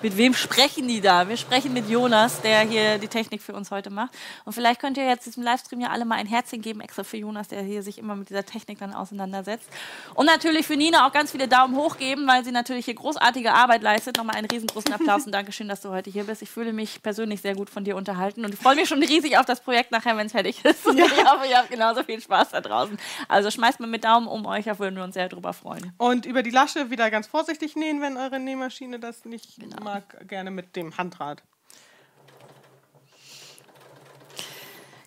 Mit 0.03 0.17
wem 0.17 0.33
sprechen 0.33 0.85
die 0.89 0.99
da? 0.99 1.29
Wir 1.29 1.37
sprechen 1.37 1.71
mit 1.71 1.89
Jonas, 1.89 2.41
der 2.41 2.59
hier 2.59 2.97
die 2.97 3.07
Technik 3.07 3.41
für 3.41 3.53
uns 3.53 3.71
heute 3.71 3.89
macht. 3.89 4.13
Und 4.43 4.51
vielleicht 4.51 4.81
könnt 4.81 4.97
ihr 4.97 5.07
jetzt 5.07 5.25
diesem 5.25 5.43
Livestream 5.43 5.79
ja 5.79 5.91
alle 5.91 6.03
mal 6.03 6.15
ein 6.15 6.27
Herzchen 6.27 6.61
geben, 6.61 6.81
extra 6.81 7.05
für 7.05 7.15
Jonas, 7.15 7.47
der 7.47 7.61
hier 7.61 7.81
sich 7.81 7.97
immer 7.97 8.13
mit 8.13 8.29
dieser 8.29 8.45
Technik 8.45 8.79
dann 8.79 8.93
auseinandersetzt. 8.93 9.65
Und 10.13 10.25
natürlich 10.25 10.67
für 10.67 10.75
Nina 10.75 11.07
auch 11.07 11.13
ganz 11.13 11.31
viele 11.31 11.47
Daumen 11.47 11.77
hoch 11.77 11.97
geben, 11.97 12.27
weil 12.27 12.43
sie 12.43 12.51
natürlich 12.51 12.83
hier 12.83 12.95
großartige 12.95 13.53
Arbeit 13.53 13.81
leistet. 13.81 14.17
Nochmal 14.17 14.35
einen 14.35 14.47
riesengroßen 14.47 14.91
Applaus 14.91 15.25
und 15.25 15.31
Dankeschön, 15.31 15.69
dass 15.69 15.79
du 15.79 15.89
heute 15.89 16.09
hier 16.09 16.25
bist. 16.25 16.41
Ich 16.41 16.49
fühle 16.49 16.73
mich 16.73 17.01
persönlich 17.01 17.39
sehr 17.39 17.55
gut 17.55 17.69
von 17.69 17.85
dir 17.85 17.95
unterhalten 17.95 18.43
und 18.43 18.53
ich 18.53 18.59
freue 18.59 18.75
mich 18.75 18.89
schon 18.89 19.01
riesig 19.01 19.37
auf 19.37 19.45
das 19.45 19.61
Projekt 19.61 19.91
nachher, 19.91 20.17
wenn 20.17 20.25
es 20.25 20.33
fertig 20.33 20.65
ist. 20.65 20.85
Und 20.85 20.99
ich 20.99 21.25
hoffe, 21.25 21.47
ihr 21.49 21.57
habt 21.57 21.71
genauso 21.71 22.03
viel 22.03 22.19
Spaß 22.19 22.49
da 22.49 22.59
draußen. 22.59 22.97
Also 23.29 23.49
schmeißt 23.49 23.79
mal 23.79 23.87
mit 23.87 24.03
Daumen 24.03 24.27
um 24.27 24.45
euch, 24.45 24.65
da 24.65 24.77
würden 24.79 24.97
wir 24.97 25.05
uns 25.05 25.13
sehr 25.13 25.29
drüber 25.29 25.53
freuen. 25.53 25.93
Und 25.97 26.25
über 26.25 26.43
die 26.43 26.49
Lasche 26.49 26.89
wieder 26.89 27.09
ganz 27.09 27.27
vorsichtig 27.27 27.77
nähen, 27.77 28.01
wenn 28.01 28.17
eure 28.17 28.41
Nähmaschine 28.41 28.99
das 28.99 29.23
nicht 29.23 29.61
mag, 29.93 30.27
gerne 30.27 30.49
mit 30.49 30.75
dem 30.75 30.97
Handrad. 30.97 31.43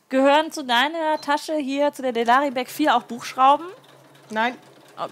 Gehören 0.09 0.53
zu 0.53 0.65
deiner 0.65 1.21
Tasche 1.21 1.57
hier, 1.57 1.93
zu 1.93 2.03
der 2.03 2.13
Delari 2.13 2.53
Bag 2.53 2.69
4 2.69 2.95
auch 2.95 3.03
Buchschrauben? 3.03 3.67
Nein, 4.31 4.57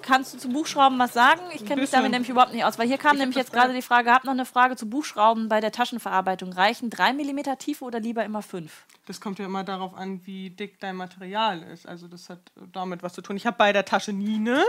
Kannst 0.03 0.35
du 0.35 0.39
zu 0.39 0.49
Buchschrauben 0.49 0.99
was 0.99 1.13
sagen? 1.13 1.41
Ich 1.55 1.65
kenne 1.65 1.83
mich 1.83 1.91
damit 1.91 2.11
nämlich 2.11 2.29
überhaupt 2.29 2.53
nicht 2.53 2.65
aus, 2.65 2.79
weil 2.79 2.87
hier 2.87 2.99
kam 2.99 3.13
Ich 3.13 3.21
nämlich 3.21 3.37
jetzt 3.37 3.53
gerade 3.53 3.73
die 3.73 3.83
Frage, 3.83 4.13
habt 4.13 4.25
noch 4.25 4.33
eine 4.33 4.47
Frage 4.47 4.77
zu 4.77 4.89
Buchschrauben 4.89 5.49
bei 5.49 5.61
der 5.61 5.73
Taschenverarbeitung. 5.73 6.53
Reichen 6.53 6.91
3 6.91 7.13
mm 7.13 7.59
Tiefe 7.59 7.85
oder 7.85 8.01
lieber 8.01 8.25
immer 8.25 8.43
5? 8.43 8.73
Das 9.07 9.21
kommt 9.21 9.39
ja 9.39 9.45
immer 9.45 9.65
darauf 9.65 9.95
an, 9.95 10.21
wie 10.25 10.51
dick 10.51 10.81
dein 10.81 10.97
Material 10.97 11.63
ist. 11.63 11.87
Also 11.87 12.09
das 12.09 12.31
hat 12.31 12.41
damit 12.73 13.03
was 13.03 13.13
zu 13.13 13.21
tun. 13.21 13.37
Ich 13.37 13.47
habe 13.47 13.57
bei 13.59 13.73
der 13.73 13.85
Tasche 13.85 14.13
Nine 14.13 14.63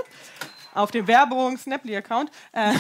auf 0.76 0.92
dem 0.92 1.08
Werbung 1.08 1.58
Snaply-Account, 1.58 2.30
äh, 2.52 2.74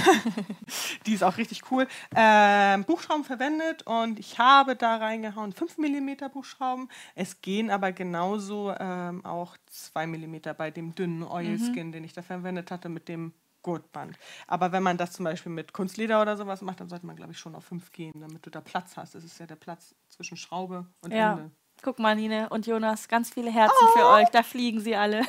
die 1.06 1.14
ist 1.14 1.24
auch 1.24 1.38
richtig 1.38 1.72
cool, 1.72 1.88
ähm, 2.16 2.84
Buchschrauben 2.84 3.24
verwendet 3.24 3.84
und 3.84 4.20
ich 4.20 4.38
habe 4.38 4.76
da 4.76 4.98
reingehauen 4.98 5.54
5 5.54 5.78
mm 5.78 6.30
Buchschrauben. 6.34 6.90
Es 7.16 7.42
gehen 7.42 7.70
aber 7.70 7.94
genauso 7.94 8.74
ähm, 8.78 9.26
auch 9.26 9.56
2 9.70 10.08
mm 10.08 10.36
bei 10.58 10.72
dem 10.72 10.94
dünnen 10.94 11.24
Oilskin, 11.24 11.92
den 11.92 12.04
ich 12.04 12.14
da 12.14 12.22
verwendet 12.26 12.72
hatte 12.72 12.90
mit 12.90 13.08
dem 13.08 13.34
Gurtband. 13.64 14.18
Aber 14.48 14.72
wenn 14.72 14.84
man 14.84 14.98
das 14.98 15.14
zum 15.14 15.24
Beispiel 15.26 15.52
mit 15.52 15.74
Kunstleder 15.74 16.22
oder 16.22 16.38
sowas 16.38 16.62
macht, 16.62 16.80
dann 16.82 16.90
sollte 16.90 17.06
man, 17.06 17.16
glaube 17.16 17.32
ich, 17.32 17.40
schon 17.40 17.56
auf 17.56 17.66
5 17.66 17.92
gehen, 17.92 18.14
damit 18.20 18.46
du 18.46 18.50
da 18.52 18.62
Platz 18.62 18.96
hast. 18.98 19.16
Das 19.16 19.24
ist 19.24 19.40
ja 19.40 19.48
der 19.48 19.56
Platz 19.56 19.96
zwischen 20.10 20.38
Schraube 20.38 20.86
und 21.02 21.12
Ja. 21.12 21.32
Ende. 21.34 21.52
Guck 21.82 22.00
mal, 22.00 22.16
Nine 22.16 22.48
und 22.50 22.68
Jonas, 22.68 23.08
ganz 23.08 23.32
viele 23.32 23.52
Herzen 23.52 23.88
für 23.96 24.06
euch. 24.08 24.30
Da 24.30 24.44
fliegen 24.44 24.80
sie 24.80 24.96
alle. 24.96 25.24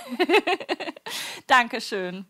Dankeschön. 1.47 2.27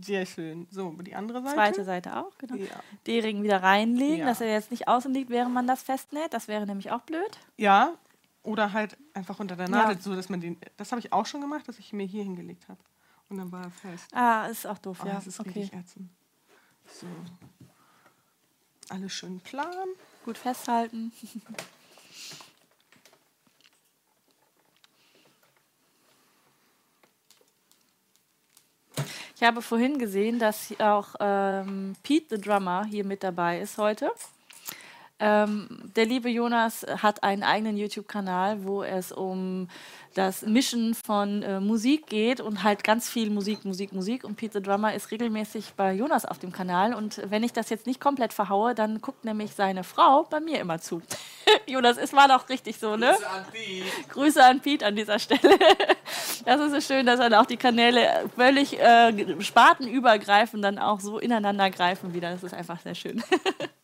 Sehr 0.00 0.26
schön. 0.26 0.66
So, 0.70 0.90
die 1.02 1.14
andere 1.14 1.42
Seite. 1.42 1.54
Zweite 1.54 1.84
Seite 1.84 2.16
auch, 2.16 2.36
genau. 2.38 2.54
Ja. 2.54 2.66
D-Ring 3.06 3.42
wieder 3.42 3.62
reinlegen, 3.62 4.20
Ja. 4.20 4.26
dass 4.26 4.40
er 4.40 4.50
jetzt 4.52 4.70
nicht 4.70 4.86
außen 4.86 5.12
liegt, 5.12 5.28
während 5.30 5.52
man 5.52 5.66
das 5.66 5.82
festnäht. 5.82 6.32
Das 6.32 6.46
wäre 6.46 6.66
nämlich 6.66 6.90
auch 6.92 7.00
blöd. 7.02 7.38
Ja, 7.56 7.94
oder 8.42 8.72
halt 8.72 8.96
einfach 9.14 9.38
unter 9.40 9.56
der 9.56 9.68
Nadel, 9.68 9.96
Ja. 9.96 10.02
so 10.02 10.14
dass 10.14 10.28
man 10.28 10.40
den. 10.40 10.58
Das 10.76 10.92
habe 10.92 11.00
ich 11.00 11.12
auch 11.12 11.26
schon 11.26 11.40
gemacht, 11.40 11.66
dass 11.68 11.78
ich 11.78 11.92
mir 11.92 12.06
hier 12.06 12.22
hingelegt 12.22 12.68
habe. 12.68 12.80
Und 13.28 13.36
dann 13.38 13.52
war 13.52 13.64
er 13.64 13.70
fest. 13.70 14.06
Ah, 14.14 14.46
ist 14.46 14.66
auch 14.66 14.78
doof, 14.78 15.00
Oh, 15.02 15.06
ja. 15.06 15.14
das 15.14 15.26
ist 15.26 15.38
okay. 15.40 15.50
richtig 15.60 15.78
ätzend. 15.78 16.08
So. 16.86 17.06
Alles 18.88 19.12
schön 19.12 19.40
plan. 19.40 19.88
Gut 20.24 20.38
festhalten. 20.38 21.12
Ich 29.36 29.42
habe 29.44 29.62
vorhin 29.62 29.98
gesehen, 29.98 30.38
dass 30.40 30.74
auch 30.80 31.14
ähm, 31.20 31.94
Pete, 32.02 32.36
the 32.36 32.42
Drummer, 32.42 32.84
hier 32.84 33.04
mit 33.04 33.22
dabei 33.22 33.60
ist 33.60 33.78
heute. 33.78 34.10
Ähm, 35.20 35.68
der 35.96 36.06
liebe 36.06 36.28
Jonas 36.28 36.86
hat 37.02 37.24
einen 37.24 37.42
eigenen 37.42 37.76
YouTube-Kanal, 37.76 38.64
wo 38.64 38.82
es 38.84 39.10
um 39.10 39.68
das 40.14 40.42
Mischen 40.42 40.94
von 40.94 41.42
äh, 41.42 41.60
Musik 41.60 42.06
geht 42.06 42.40
und 42.40 42.62
halt 42.62 42.84
ganz 42.84 43.08
viel 43.08 43.30
Musik, 43.30 43.64
Musik, 43.64 43.92
Musik. 43.92 44.24
Und 44.24 44.36
Pete 44.36 44.54
the 44.54 44.62
Drummer 44.62 44.94
ist 44.94 45.10
regelmäßig 45.10 45.74
bei 45.76 45.92
Jonas 45.92 46.24
auf 46.24 46.38
dem 46.38 46.52
Kanal. 46.52 46.94
Und 46.94 47.20
wenn 47.30 47.42
ich 47.42 47.52
das 47.52 47.68
jetzt 47.70 47.86
nicht 47.86 48.00
komplett 48.00 48.32
verhaue, 48.32 48.74
dann 48.74 49.00
guckt 49.00 49.24
nämlich 49.24 49.52
seine 49.54 49.84
Frau 49.84 50.24
bei 50.24 50.40
mir 50.40 50.60
immer 50.60 50.80
zu. 50.80 51.02
Jonas, 51.66 51.96
es 51.98 52.12
war 52.12 52.28
doch 52.28 52.48
richtig 52.48 52.78
so, 52.78 52.96
ne? 52.96 53.12
Grüße 53.12 53.28
an 53.28 53.44
Piet. 53.52 54.08
Grüße 54.08 54.44
an 54.44 54.60
Pete 54.60 54.86
an 54.86 54.96
dieser 54.96 55.18
Stelle. 55.18 55.58
Das 56.44 56.60
ist 56.60 56.72
so 56.72 56.80
schön, 56.80 57.04
dass 57.04 57.18
dann 57.18 57.34
auch 57.34 57.44
die 57.44 57.58
Kanäle 57.58 58.30
völlig 58.34 58.78
äh, 58.80 59.42
spartenübergreifend 59.42 60.64
dann 60.64 60.78
auch 60.78 61.00
so 61.00 61.18
ineinander 61.18 61.68
greifen 61.68 62.14
wieder. 62.14 62.30
Das 62.30 62.42
ist 62.42 62.54
einfach 62.54 62.80
sehr 62.80 62.94
schön. 62.94 63.22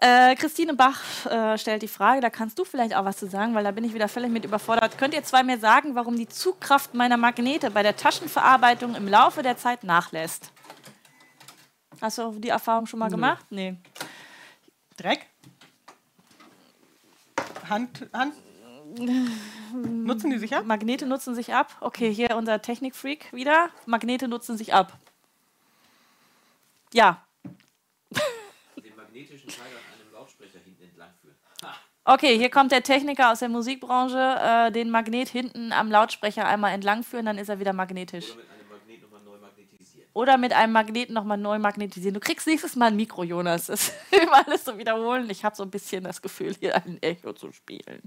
Äh, 0.00 0.34
Christine 0.36 0.74
Bach 0.74 1.26
äh, 1.26 1.58
stellt 1.58 1.82
die 1.82 1.88
Frage, 1.88 2.22
da 2.22 2.30
kannst 2.30 2.58
du 2.58 2.64
vielleicht 2.64 2.94
auch 2.94 3.04
was 3.04 3.18
zu 3.18 3.28
sagen, 3.28 3.54
weil 3.54 3.64
da 3.64 3.70
bin 3.70 3.84
ich 3.84 3.92
wieder 3.92 4.08
völlig 4.08 4.30
mit 4.30 4.46
überfordert. 4.46 4.96
Könnt 4.96 5.12
ihr 5.12 5.22
zwei 5.22 5.42
mir 5.42 5.58
sagen, 5.58 5.94
warum 5.94 6.16
die 6.16 6.26
Zugkraft 6.26 6.94
meiner 6.94 7.18
Magnete 7.18 7.70
bei 7.70 7.82
der 7.82 7.96
Taschenverarbeitung 7.96 8.94
im 8.94 9.06
Laufe 9.06 9.42
der 9.42 9.58
Zeit 9.58 9.84
nachlässt? 9.84 10.52
Hast 12.00 12.16
du 12.16 12.32
die 12.38 12.48
Erfahrung 12.48 12.86
schon 12.86 12.98
mal 12.98 13.10
gemacht? 13.10 13.44
Nee. 13.50 13.76
Dreck. 14.96 15.26
Hand. 17.68 18.08
Hand. 18.12 18.34
Nutzen 19.74 20.30
die 20.30 20.38
sich 20.38 20.56
ab? 20.56 20.64
Magnete 20.64 21.06
nutzen 21.06 21.34
sich 21.34 21.54
ab. 21.54 21.76
Okay, 21.80 22.12
hier 22.12 22.36
unser 22.36 22.60
Technikfreak 22.60 23.32
wieder. 23.32 23.70
Magnete 23.86 24.28
nutzen 24.28 24.56
sich 24.56 24.74
ab. 24.74 24.98
Ja. 26.92 27.24
Den 28.82 28.96
magnetischen 28.96 29.48
Teil 29.48 29.66
an 29.68 30.00
einem 30.00 30.12
Lautsprecher 30.12 30.58
hinten 30.58 30.82
entlang 30.82 31.14
führen. 31.20 31.36
Ha! 31.62 31.74
Okay, 32.12 32.36
hier 32.36 32.50
kommt 32.50 32.72
der 32.72 32.82
Techniker 32.82 33.30
aus 33.30 33.38
der 33.38 33.48
Musikbranche. 33.48 34.18
Äh, 34.18 34.72
den 34.72 34.90
Magnet 34.90 35.28
hinten 35.28 35.72
am 35.72 35.92
Lautsprecher 35.92 36.44
einmal 36.44 36.72
entlang 36.72 37.04
führen, 37.04 37.26
dann 37.26 37.38
ist 37.38 37.48
er 37.48 37.60
wieder 37.60 37.72
magnetisch. 37.72 38.34
Oder 38.34 38.36
mit 38.36 38.50
einem 38.50 38.72
Magnet 38.72 39.00
nochmal 39.00 39.22
neu 39.22 39.38
magnetisieren. 39.38 40.08
Oder 40.12 40.36
mit 40.36 40.52
einem 40.52 40.72
Magneten 40.72 41.14
nochmal 41.14 41.38
neu 41.38 41.58
magnetisieren. 41.60 42.14
Du 42.14 42.18
kriegst 42.18 42.48
nächstes 42.48 42.74
Mal 42.74 42.86
ein 42.86 42.96
Mikro, 42.96 43.22
Jonas. 43.22 43.66
Das 43.66 43.90
ist 43.90 43.94
immer 44.10 44.44
alles 44.44 44.64
zu 44.64 44.76
wiederholen. 44.76 45.30
Ich 45.30 45.44
habe 45.44 45.54
so 45.54 45.62
ein 45.62 45.70
bisschen 45.70 46.02
das 46.02 46.20
Gefühl, 46.20 46.52
hier 46.58 46.74
ein 46.74 47.00
Echo 47.00 47.32
zu 47.32 47.52
spielen. 47.52 48.02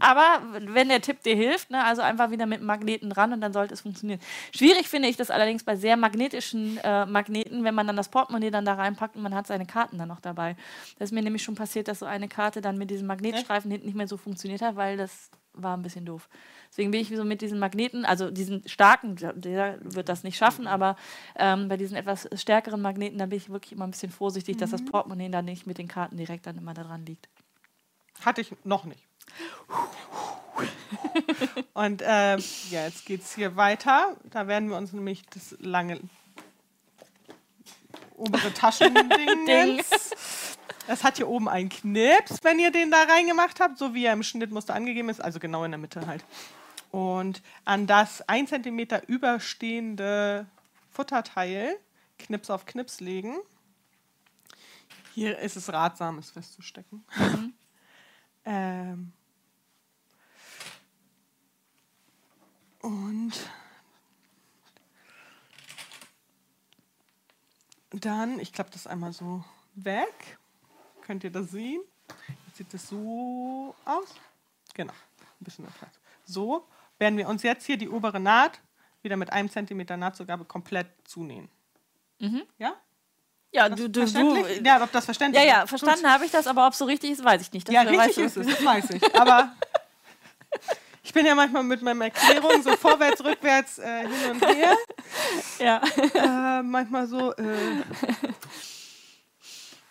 Aber 0.00 0.42
wenn 0.52 0.88
der 0.88 1.00
Tipp 1.00 1.22
dir 1.22 1.34
hilft, 1.34 1.70
ne, 1.70 1.84
also 1.84 2.02
einfach 2.02 2.30
wieder 2.30 2.46
mit 2.46 2.62
Magneten 2.62 3.12
ran 3.12 3.32
und 3.32 3.40
dann 3.40 3.52
sollte 3.52 3.74
es 3.74 3.80
funktionieren. 3.80 4.20
Schwierig 4.54 4.88
finde 4.88 5.08
ich 5.08 5.16
das 5.16 5.30
allerdings 5.30 5.64
bei 5.64 5.76
sehr 5.76 5.96
magnetischen 5.96 6.78
äh, 6.78 7.06
Magneten, 7.06 7.64
wenn 7.64 7.74
man 7.74 7.86
dann 7.86 7.96
das 7.96 8.08
Portemonnaie 8.08 8.50
dann 8.50 8.64
da 8.64 8.74
reinpackt 8.74 9.16
und 9.16 9.22
man 9.22 9.34
hat 9.34 9.46
seine 9.46 9.66
Karten 9.66 9.98
dann 9.98 10.08
noch 10.08 10.20
dabei. 10.20 10.56
Das 10.98 11.10
ist 11.10 11.14
mir 11.14 11.22
nämlich 11.22 11.42
schon 11.42 11.54
passiert, 11.54 11.88
dass 11.88 12.00
so 12.00 12.06
eine 12.06 12.28
Karte 12.28 12.60
dann 12.60 12.78
mit 12.78 12.90
diesem 12.90 13.06
Magnetstreifen 13.06 13.70
hinten 13.70 13.86
nicht 13.86 13.96
mehr 13.96 14.08
so 14.08 14.16
funktioniert 14.16 14.62
hat, 14.62 14.76
weil 14.76 14.96
das 14.96 15.30
war 15.52 15.76
ein 15.76 15.82
bisschen 15.82 16.04
doof. 16.04 16.28
Deswegen 16.70 16.90
bin 16.90 17.00
ich 17.00 17.08
so 17.08 17.24
mit 17.24 17.40
diesen 17.40 17.58
Magneten, 17.58 18.04
also 18.04 18.30
diesen 18.30 18.66
starken, 18.68 19.16
der 19.16 19.78
wird 19.82 20.08
das 20.08 20.22
nicht 20.22 20.36
schaffen, 20.36 20.66
aber 20.66 20.96
ähm, 21.36 21.68
bei 21.68 21.76
diesen 21.76 21.96
etwas 21.96 22.28
stärkeren 22.34 22.80
Magneten, 22.80 23.18
da 23.18 23.26
bin 23.26 23.38
ich 23.38 23.50
wirklich 23.50 23.72
immer 23.72 23.86
ein 23.86 23.90
bisschen 23.90 24.12
vorsichtig, 24.12 24.58
dass 24.58 24.70
das 24.70 24.84
Portemonnaie 24.84 25.30
dann 25.30 25.46
nicht 25.46 25.66
mit 25.66 25.78
den 25.78 25.88
Karten 25.88 26.16
direkt 26.16 26.46
dann 26.46 26.58
immer 26.58 26.74
da 26.74 26.84
dran 26.84 27.06
liegt. 27.06 27.28
Hatte 28.24 28.40
ich 28.40 28.54
noch 28.64 28.84
nicht. 28.84 29.02
Und 31.74 32.02
ähm, 32.04 32.42
ja, 32.70 32.84
jetzt 32.86 33.04
geht 33.06 33.22
es 33.22 33.34
hier 33.34 33.56
weiter. 33.56 34.16
Da 34.24 34.48
werden 34.48 34.68
wir 34.70 34.76
uns 34.76 34.92
nämlich 34.92 35.22
das 35.26 35.54
lange 35.60 36.00
obere 38.16 38.52
Taschending. 38.52 39.46
Ding. 39.46 39.84
Es 40.90 41.04
hat 41.04 41.18
hier 41.18 41.28
oben 41.28 41.48
einen 41.48 41.68
Knips, 41.68 42.38
wenn 42.42 42.58
ihr 42.58 42.70
den 42.70 42.90
da 42.90 43.02
reingemacht 43.02 43.60
habt, 43.60 43.78
so 43.78 43.94
wie 43.94 44.06
er 44.06 44.14
im 44.14 44.22
Schnittmuster 44.22 44.74
angegeben 44.74 45.10
ist, 45.10 45.20
also 45.20 45.38
genau 45.38 45.64
in 45.64 45.70
der 45.70 45.78
Mitte 45.78 46.06
halt. 46.06 46.24
Und 46.90 47.42
an 47.66 47.86
das 47.86 48.26
1 48.26 48.48
cm 48.48 49.02
überstehende 49.06 50.46
Futterteil 50.90 51.76
Knips 52.18 52.50
auf 52.50 52.64
Knips 52.64 53.00
legen. 53.00 53.36
Hier 55.14 55.38
ist 55.38 55.56
es 55.56 55.72
ratsam, 55.72 56.18
es 56.18 56.30
festzustecken. 56.30 57.04
Ähm, 58.48 59.12
und 62.80 63.50
dann, 67.90 68.40
ich 68.40 68.54
klappe 68.54 68.70
das 68.70 68.86
einmal 68.86 69.12
so 69.12 69.44
weg. 69.74 70.38
Könnt 71.02 71.24
ihr 71.24 71.30
das 71.30 71.50
sehen? 71.50 71.82
Jetzt 72.46 72.56
sieht 72.56 72.72
das 72.72 72.88
so 72.88 73.74
aus. 73.84 74.14
Genau, 74.72 74.94
ein 74.94 75.44
bisschen 75.44 75.66
mehr 75.66 75.74
Platz. 75.74 76.00
So 76.24 76.66
werden 76.96 77.18
wir 77.18 77.28
uns 77.28 77.42
jetzt 77.42 77.66
hier 77.66 77.76
die 77.76 77.90
obere 77.90 78.18
Naht 78.18 78.62
wieder 79.02 79.16
mit 79.16 79.30
einem 79.30 79.50
Zentimeter 79.50 79.98
Nahtzugabe 79.98 80.46
komplett 80.46 80.88
zunähen. 81.04 81.50
Ja? 82.56 82.80
Ja, 83.52 83.68
Das 83.68 83.78
du, 83.78 83.88
du, 83.88 83.90
du, 83.92 84.00
verständlich? 84.06 84.60
ja, 84.66 84.82
ob 84.82 84.92
das 84.92 85.04
verständlich 85.06 85.42
ja, 85.42 85.48
ja, 85.48 85.62
ist. 85.62 85.70
verstanden 85.70 86.10
habe 86.12 86.24
ich 86.26 86.30
das, 86.30 86.46
aber 86.46 86.66
ob 86.66 86.72
es 86.72 86.78
so 86.78 86.84
richtig 86.84 87.12
ist, 87.12 87.24
weiß 87.24 87.40
ich 87.42 87.52
nicht. 87.52 87.66
Das 87.68 87.74
Ja, 87.74 87.86
weißt 87.86 87.98
richtig 88.08 88.14
du. 88.16 88.22
ist 88.24 88.36
es, 88.36 88.46
das 88.56 88.64
weiß 88.64 88.90
ich. 88.90 89.14
Aber 89.18 89.52
ich 91.02 91.12
bin 91.14 91.24
ja 91.24 91.34
manchmal 91.34 91.62
mit 91.62 91.80
meinen 91.82 92.02
Erklärungen 92.02 92.62
so 92.62 92.76
vorwärts, 92.76 93.24
rückwärts, 93.24 93.78
äh, 93.78 94.00
hin 94.02 94.30
und 94.32 94.46
her. 94.46 94.76
Ja. 95.58 95.80
Äh, 96.14 96.62
manchmal 96.62 97.06
so, 97.06 97.32
äh, 97.34 97.42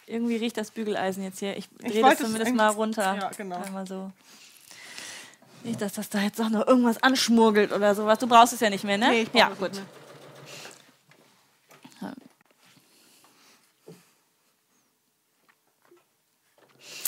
Irgendwie 0.09 0.37
riecht 0.37 0.55
das 0.55 0.71
Bügeleisen 0.71 1.21
jetzt 1.23 1.39
hier. 1.39 1.57
Ich 1.57 1.67
drehe 1.79 2.01
das 2.01 2.19
zumindest 2.19 2.53
mal 2.55 2.69
runter. 2.69 3.17
ja, 3.19 3.29
genau. 3.35 3.57
Einmal 3.61 3.85
so. 3.85 4.09
Nicht, 5.63 5.81
dass 5.81 5.93
das 5.93 6.07
da 6.09 6.19
jetzt 6.21 6.39
auch 6.39 6.49
noch 6.49 6.65
irgendwas 6.65 7.01
anschmurgelt 7.03 7.73
oder 7.73 7.93
sowas. 7.93 8.17
Du 8.19 8.27
brauchst 8.27 8.53
es 8.53 8.61
ja 8.61 8.69
nicht 8.69 8.85
mehr, 8.85 8.97
ne? 8.97 9.09
nee, 9.09 9.21
ich 9.23 9.29
ja, 9.33 9.49
gut. 9.49 9.71
nicht 9.71 9.75
mehr. 9.75 9.85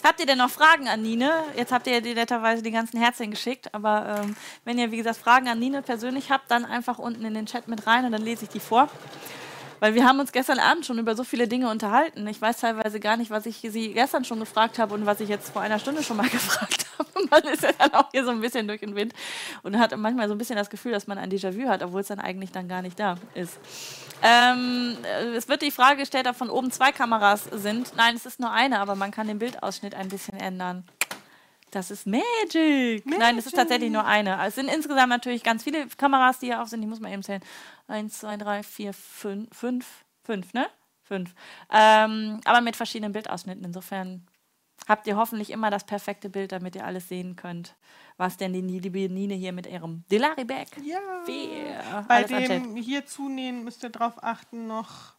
Habt 0.04 0.20
ihr 0.20 0.26
denn 0.26 0.38
noch 0.38 0.50
Fragen 0.50 0.88
an 0.88 1.02
Nine? 1.02 1.32
Jetzt 1.56 1.72
habt 1.72 1.88
ihr 1.88 1.94
ja 1.94 2.02
die 2.02 2.14
netterweise 2.14 2.62
die 2.62 2.72
ganzen 2.72 3.00
Herzchen 3.00 3.32
geschickt, 3.32 3.74
aber 3.74 4.22
ähm, 4.22 4.36
wenn 4.64 4.78
ihr, 4.78 4.92
wie 4.92 4.98
gesagt, 4.98 5.18
Fragen 5.18 5.48
an 5.48 5.60
Nine 5.60 5.82
persönlich 5.82 6.32
habt, 6.32 6.50
dann 6.50 6.66
einfach 6.66 7.00
unten 7.00 7.26
in 7.26 7.34
den 7.34 7.46
Chat 7.46 7.68
mit 7.68 7.86
rein 7.86 8.06
und 8.06 8.12
dann 8.12 8.22
lese 8.22 8.46
ich 8.46 8.50
die 8.50 8.60
vor. 8.60 8.90
Weil 9.80 9.96
wir 9.96 10.06
haben 10.06 10.20
uns 10.20 10.32
gestern 10.32 10.60
Abend 10.60 10.86
schon 10.86 11.00
über 11.00 11.16
so 11.16 11.24
viele 11.24 11.48
Dinge 11.48 11.70
unterhalten. 11.70 12.28
Ich 12.28 12.42
weiß 12.42 12.60
teilweise 12.60 13.00
gar 13.00 13.18
nicht, 13.18 13.32
was 13.32 13.46
ich 13.46 13.58
sie 13.62 13.94
gestern 13.94 14.26
schon 14.26 14.40
gefragt 14.40 14.78
habe 14.78 14.94
und 14.94 15.06
was 15.06 15.22
ich 15.22 15.30
jetzt 15.30 15.52
vor 15.52 15.62
einer 15.62 15.80
Stunde 15.80 16.04
schon 16.04 16.18
mal 16.18 16.28
gefragt 16.30 16.86
habe. 16.86 16.89
Man 17.30 17.44
ist 17.44 17.64
ja 17.64 17.72
dann 17.78 17.94
auch 17.94 18.10
hier 18.12 18.24
so 18.24 18.32
ein 18.32 18.42
bisschen 18.42 18.68
durch 18.68 18.82
den 18.82 18.96
Wind 18.96 19.14
und 19.64 19.78
hat 19.78 19.96
manchmal 19.98 20.28
so 20.28 20.36
ein 20.36 20.38
bisschen 20.38 20.56
das 20.56 20.70
Gefühl, 20.70 20.92
dass 20.92 21.08
man 21.08 21.18
ein 21.18 21.30
Déjà-vu 21.30 21.68
hat, 21.68 21.84
obwohl 21.84 22.02
es 22.02 22.08
dann 22.08 22.20
eigentlich 22.20 22.52
dann 22.52 22.68
gar 22.68 22.82
nicht 22.82 23.00
da 23.00 23.16
ist. 23.34 23.60
Ähm, 24.22 24.98
äh, 25.04 25.36
es 25.36 25.48
wird 25.48 25.62
die 25.62 25.72
Frage 25.72 25.98
gestellt, 25.98 26.28
ob 26.28 26.36
von 26.36 26.50
oben 26.50 26.72
zwei 26.72 26.92
Kameras 26.92 27.46
sind. 27.46 27.96
Nein, 27.96 28.16
es 28.16 28.26
ist 28.26 28.40
nur 28.40 28.52
eine, 28.52 28.80
aber 28.80 28.96
man 28.96 29.12
kann 29.12 29.28
den 29.28 29.40
Bildausschnitt 29.40 29.96
ein 29.96 30.10
bisschen 30.10 30.40
ändern. 30.40 30.86
Das 31.72 31.92
ist 31.92 32.08
Magic. 32.08 33.06
Nein, 33.06 33.38
es 33.38 33.46
ist 33.46 33.56
tatsächlich 33.56 33.92
nur 33.92 34.06
eine. 34.06 34.44
Es 34.46 34.56
sind 34.56 34.70
insgesamt 34.70 35.10
natürlich 35.10 35.44
ganz 35.44 35.64
viele 35.64 35.88
Kameras, 35.88 36.40
die 36.40 36.48
hier 36.48 36.62
auf 36.62 36.70
sind. 36.70 36.82
Die 36.82 36.88
muss 36.88 37.00
man 37.00 37.12
eben 37.12 37.22
zählen. 37.22 37.44
Eins, 37.88 38.20
zwei, 38.20 38.38
drei, 38.38 38.64
vier, 38.64 38.94
fünf, 38.94 39.56
fünf, 39.56 39.86
fünf, 40.24 40.54
ne? 40.54 40.68
Fünf. 41.04 41.34
Ähm, 41.72 42.42
aber 42.46 42.62
mit 42.62 42.76
verschiedenen 42.76 43.12
Bildausschnitten. 43.12 43.64
Insofern 43.64 44.26
habt 44.90 45.06
ihr 45.06 45.16
hoffentlich 45.16 45.52
immer 45.52 45.70
das 45.70 45.86
perfekte 45.86 46.30
Bild, 46.30 46.52
damit 46.52 46.76
ihr 46.76 46.84
alles 46.84 47.08
sehen 47.08 47.36
könnt, 47.36 47.76
was 48.18 48.38
denn 48.38 48.54
die 48.54 48.62
liebe 48.62 49.08
Nine 49.08 49.36
hier 49.36 49.54
mit 49.54 49.68
ihrem 49.68 50.04
Delari 50.12 50.44
Bag 50.44 50.68
Ja. 50.84 52.02
Bei 52.08 52.16
alles 52.16 52.34
anstellt. 52.34 52.66
dem 52.66 52.76
hier 52.76 53.06
zunähen 53.06 53.64
müsst 53.64 53.84
ihr 53.84 53.92
darauf 53.92 54.22
achten 54.24 54.66
noch, 54.68 55.14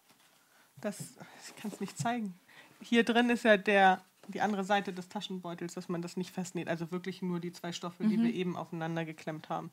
dass, 0.81 0.99
ich 1.47 1.57
kann 1.57 1.71
es 1.71 1.81
nicht 1.81 1.97
zeigen, 1.97 2.35
hier 2.83 3.05
drin 3.05 3.31
ist 3.31 3.45
ja 3.45 3.57
der, 3.57 4.03
die 4.27 4.41
andere 4.41 4.65
Seite 4.65 4.93
des 4.93 5.09
Taschenbeutels, 5.09 5.75
dass 5.75 5.89
man 5.89 6.03
das 6.03 6.17
nicht 6.17 6.33
festnäht. 6.33 6.69
Also 6.69 6.91
wirklich 6.91 7.23
nur 7.23 7.39
die 7.39 7.53
zwei 7.53 7.73
Stoffe, 7.73 8.05
die 8.05 8.21
wir 8.21 8.35
eben 8.35 8.57
aufeinander 8.57 9.05
geklemmt 9.05 9.49
haben. 9.49 9.71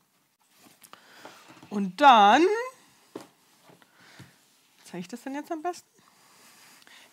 Und 1.69 1.99
dann, 2.02 2.44
zeige 4.84 4.99
ich 4.99 5.07
das 5.07 5.24
denn 5.24 5.36
jetzt 5.36 5.52
am 5.52 5.61
besten? 5.64 5.90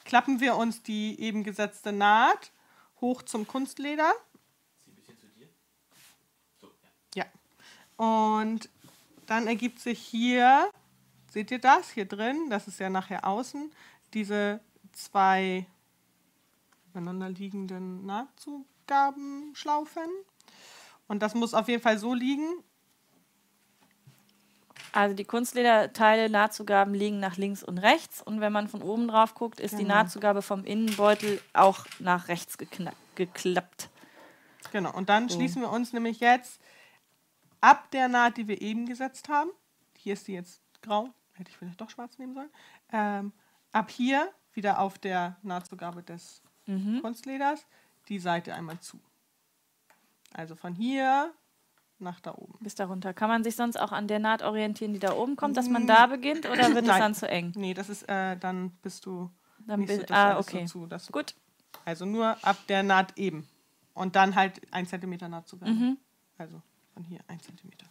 Klappen 0.05 0.41
wir 0.41 0.57
uns 0.57 0.83
die 0.83 1.19
eben 1.19 1.45
gesetzte 1.45 1.93
Naht 1.93 2.53
hoch 3.05 3.23
zum 3.23 3.47
Kunstleder. 3.47 4.13
Zieh 4.83 4.91
ein 4.91 4.97
bisschen 4.97 5.17
zu 5.19 5.27
dir. 5.27 5.47
So, 6.59 6.73
ja. 7.15 7.25
Ja. 7.25 7.27
Und 7.97 8.71
dann 9.27 9.47
ergibt 9.47 9.79
sich 9.79 10.01
hier, 10.01 10.71
seht 11.31 11.51
ihr 11.51 11.59
das 11.59 11.91
hier 11.91 12.07
drin? 12.07 12.49
Das 12.49 12.67
ist 12.67 12.81
ja 12.81 12.89
nachher 12.89 13.27
außen, 13.27 13.71
diese 14.15 14.61
zwei 14.93 15.67
übereinander 16.89 17.29
liegenden 17.29 18.07
Nahtzugabenschlaufen. 18.07 20.09
Und 21.07 21.21
das 21.21 21.35
muss 21.35 21.53
auf 21.53 21.69
jeden 21.69 21.83
Fall 21.83 21.99
so 21.99 22.15
liegen. 22.15 22.65
Also 24.95 25.17
die 25.17 25.25
Kunstlederteile, 25.25 26.31
Nahtzugaben 26.31 26.95
liegen 26.95 27.19
nach 27.19 27.37
links 27.37 27.65
und 27.65 27.79
rechts. 27.79 28.23
Und 28.23 28.41
wenn 28.41 28.53
man 28.53 28.69
von 28.69 28.81
oben 28.81 29.09
drauf 29.09 29.35
guckt, 29.35 29.59
ist 29.59 29.73
die 29.73 29.79
Genau. 29.79 29.95
Nahtzugabe 29.95 30.41
vom 30.41 30.65
Innenbeutel 30.65 31.43
auch 31.53 31.85
nach 31.99 32.29
rechts 32.29 32.57
geklappt. 33.17 33.91
Genau. 34.71 34.95
Und 34.95 35.09
dann 35.09 35.29
schließen 35.29 35.61
wir 35.63 35.71
uns 35.71 35.93
nämlich 35.93 36.21
jetzt 36.21 36.61
ab 37.61 37.91
der 37.91 38.07
Naht, 38.07 38.37
die 38.37 38.47
wir 38.47 38.63
eben 38.63 38.87
gesetzt 38.87 39.29
haben. 39.29 39.51
Hier 39.99 40.13
ist 40.13 40.29
die 40.29 40.35
jetzt 40.35 40.63
grau. 40.81 41.09
Hätte 41.33 41.51
ich 41.51 41.57
vielleicht 41.57 41.81
doch 41.81 41.91
schwarz 41.91 42.17
nehmen 42.19 42.35
sollen. 42.35 42.51
Ähm, 42.93 43.33
ab 43.73 43.91
hier 43.91 44.31
wieder 44.53 44.79
auf 44.79 44.99
der 45.01 45.37
Nahtzugabe 45.43 46.05
des 46.05 46.41
Kunstleders 47.01 47.67
die 48.09 48.21
Seite 48.21 48.55
einmal 48.55 48.79
zu. 48.79 49.01
Also 50.33 50.55
von 50.55 50.73
hier 50.73 51.35
nach 51.99 52.21
da 52.21 52.35
oben. 52.35 52.59
Bis 52.61 52.75
darunter. 52.75 53.15
Kann 53.15 53.29
man 53.29 53.45
sich 53.45 53.57
sonst 53.57 53.77
auch 53.79 53.93
an 53.93 54.09
der 54.09 54.19
Naht 54.19 54.43
orientieren, 54.43 54.93
die 54.93 54.99
da 54.99 55.13
oben 55.15 55.37
kommt, 55.37 55.57
dass 55.57 55.69
man 55.69 55.87
da 55.87 56.07
beginnt 56.07 56.47
oder 56.49 56.75
wird 56.75 56.85
es 56.89 56.99
dann 56.99 57.15
zu 57.15 57.29
eng? 57.29 57.53
Nee, 57.57 57.75
das 57.75 57.89
ist, 57.89 58.03
äh, 58.09 58.37
dann 58.37 58.71
bist 58.83 59.07
du 59.07 59.31
Dann 59.67 59.81
nicht 59.81 59.89
bi- 59.89 59.97
so, 59.97 60.03
das 60.03 60.11
ah, 60.17 60.39
okay. 60.39 60.67
so 60.67 60.87
zu. 60.87 61.13
Gut. 61.13 61.35
Also 61.85 62.05
nur 62.05 62.37
ab 62.45 62.57
der 62.69 62.83
Naht 62.83 63.17
eben. 63.19 63.49
Und 63.95 64.17
dann 64.17 64.35
halt 64.35 64.61
ein 64.73 64.87
Zentimeter 64.87 65.29
Nahtzugabe. 65.29 65.71
Mhm. 65.73 65.99
Also 66.37 66.61
von 66.93 67.05
hier 67.05 67.21
ein 67.29 67.41
Zentimeter. 67.41 67.87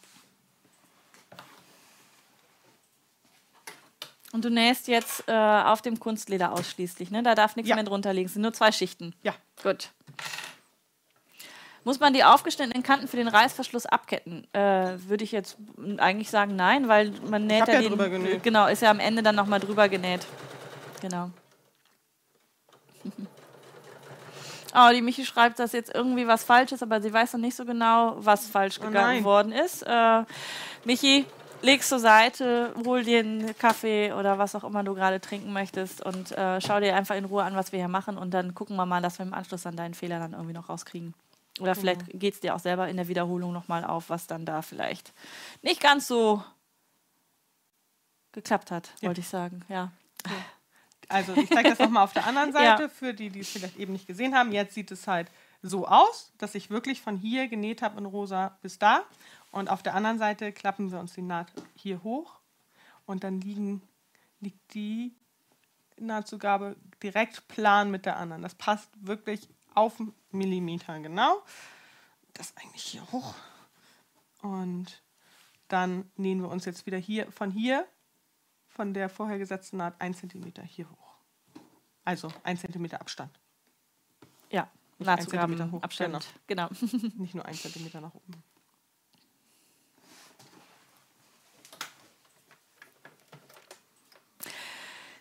Und 4.31 4.43
du 4.45 4.49
nähst 4.49 4.87
jetzt 4.87 5.23
äh, 5.27 5.31
auf 5.31 5.81
dem 5.83 5.99
Kunstleder 5.99 6.53
ausschließlich, 6.53 7.11
ne? 7.11 7.21
Da 7.21 7.35
darf 7.35 7.55
nichts 7.55 7.69
Ja. 7.69 7.75
mehr 7.75 7.83
drunter 7.83 8.13
liegen. 8.13 8.25
Es 8.25 8.33
sind 8.33 8.41
nur 8.41 8.53
zwei 8.53 8.71
Schichten. 8.71 9.13
Ja, 9.21 9.33
Gut. 9.61 9.91
Muss 11.85 11.99
man 11.99 12.13
die 12.13 12.23
aufgeschnittenen 12.23 12.81
Kanten 12.83 13.07
für 13.07 13.17
den 13.17 13.27
Reißverschluss 13.27 13.85
abketten? 13.85 14.47
Äh, 14.53 14.97
Würde 15.07 15.23
ich 15.23 15.33
jetzt 15.33 15.57
eigentlich 15.97 16.29
sagen, 16.29 16.55
nein, 16.55 16.87
weil 16.87 17.11
man 17.29 17.45
näht 17.45 17.61
hab 17.61 17.67
ja 17.69 17.81
den, 17.81 17.97
genäht. 17.97 18.43
Genau, 18.43 18.67
ist 18.67 18.81
ja 18.81 18.89
am 18.89 18.99
Ende 18.99 19.21
dann 19.21 19.35
nochmal 19.35 19.59
drüber 19.59 19.89
genäht. 19.89 20.25
Genau. 21.01 21.29
Oh, 24.75 24.89
die 24.91 25.03
Michi 25.03 25.23
schreibt, 25.23 25.59
dass 25.59 25.71
jetzt 25.71 25.93
irgendwie 25.93 26.25
was 26.25 26.43
falsch 26.43 26.71
ist, 26.71 26.81
aber 26.81 26.99
sie 26.99 27.13
weiß 27.13 27.33
noch 27.33 27.39
nicht 27.39 27.55
so 27.55 27.63
genau, 27.63 28.15
was 28.17 28.47
falsch 28.47 28.79
Oh 28.81 28.85
gegangen 28.87 29.17
nein. 29.17 29.23
worden 29.23 29.51
ist. 29.51 29.83
Äh, 29.83 30.23
Michi, 30.83 31.27
leg's 31.61 31.89
zur 31.89 31.99
Seite, 31.99 32.73
hol 32.83 33.03
dir 33.03 33.19
einen 33.19 33.55
Kaffee 33.59 34.11
oder 34.13 34.39
was 34.39 34.55
auch 34.55 34.63
immer 34.63 34.83
du 34.83 34.95
gerade 34.95 35.21
trinken 35.21 35.53
möchtest 35.53 36.03
und 36.03 36.31
äh, 36.31 36.59
schau 36.59 36.79
dir 36.79 36.95
einfach 36.95 37.15
in 37.15 37.25
Ruhe 37.25 37.43
an, 37.43 37.55
was 37.55 37.71
wir 37.71 37.77
hier 37.77 37.87
machen 37.87 38.17
und 38.17 38.33
dann 38.33 38.55
gucken 38.55 38.75
wir 38.75 38.87
mal, 38.87 38.99
dass 38.99 39.19
wir 39.19 39.27
im 39.27 39.35
Anschluss 39.35 39.67
an 39.67 39.75
deinen 39.75 39.93
Fehler 39.93 40.17
dann 40.17 40.31
irgendwie 40.33 40.53
noch 40.53 40.69
rauskriegen. 40.69 41.13
Oder 41.59 41.75
vielleicht 41.75 42.01
geht 42.19 42.33
es 42.33 42.39
dir 42.39 42.55
auch 42.55 42.59
selber 42.59 42.87
in 42.89 42.97
der 42.97 43.07
Wiederholung 43.07 43.53
nochmal 43.53 43.85
auf, 43.85 44.09
was 44.09 44.25
dann 44.27 44.45
da 44.45 44.61
vielleicht 44.61 45.13
nicht 45.61 45.79
ganz 45.81 46.07
so 46.07 46.43
geklappt 48.31 48.71
hat, 48.71 48.93
Ja. 49.01 49.09
wollte 49.09 49.21
ich 49.21 49.27
sagen. 49.27 49.63
Ja. 49.69 49.91
Also 51.09 51.33
ich 51.35 51.49
zeige 51.49 51.69
das 51.69 51.79
nochmal 51.79 52.03
auf 52.05 52.13
der 52.13 52.25
anderen 52.25 52.51
Seite 52.53 52.83
Ja. 52.83 52.89
für 52.89 53.13
die, 53.13 53.29
die 53.29 53.41
es 53.41 53.49
vielleicht 53.49 53.77
eben 53.77 53.93
nicht 53.93 54.07
gesehen 54.07 54.33
haben. 54.35 54.51
Jetzt 54.51 54.73
sieht 54.73 54.89
es 54.91 55.07
halt 55.07 55.29
so 55.61 55.87
aus, 55.87 56.31
dass 56.39 56.55
ich 56.55 56.69
wirklich 56.69 57.01
von 57.01 57.17
hier 57.17 57.47
genäht 57.47 57.81
habe 57.81 57.99
in 57.99 58.05
rosa 58.05 58.57
bis 58.61 58.79
da. 58.79 59.03
Und 59.51 59.69
auf 59.69 59.83
der 59.83 59.93
anderen 59.93 60.17
Seite 60.17 60.51
klappen 60.51 60.91
wir 60.91 60.99
uns 60.99 61.13
die 61.13 61.21
Naht 61.21 61.51
hier 61.75 62.03
hoch 62.03 62.39
und 63.05 63.23
dann 63.23 63.39
liegen, 63.41 63.81
liegt 64.39 64.73
die 64.73 65.13
Nahtzugabe 65.99 66.75
direkt 67.03 67.47
plan 67.47 67.91
mit 67.91 68.07
der 68.07 68.17
anderen. 68.17 68.41
Das 68.41 68.55
passt 68.55 68.89
wirklich 68.99 69.47
auf 69.75 70.01
Millimeter 70.31 70.99
genau. 70.99 71.43
Das 72.33 72.55
eigentlich 72.57 72.83
hier 72.83 73.05
hoch. 73.11 73.35
Und 74.41 75.03
dann 75.67 76.11
nähen 76.15 76.41
wir 76.41 76.49
uns 76.49 76.65
jetzt 76.65 76.85
wieder 76.85 76.97
hier 76.97 77.31
von 77.31 77.51
hier 77.51 77.87
von 78.67 78.93
der 78.93 79.09
vorher 79.09 79.37
gesetzten 79.37 79.77
Naht 79.77 79.99
1 80.01 80.19
cm 80.19 80.51
hier 80.65 80.89
hoch. 80.89 81.15
Also 82.05 82.31
1 82.43 82.61
cm 82.61 82.93
Abstand. 82.93 83.39
Ja, 84.49 84.69
Nahtzugaben, 84.99 85.57
Zentimeter 85.57 85.71
hoch, 85.71 85.83
Abstand. 85.83 86.25
Genau. 86.47 86.69
Nicht 87.15 87.35
nur 87.35 87.45
1 87.45 87.61
cm 87.61 88.01
nach 88.01 88.13
oben. 88.13 88.43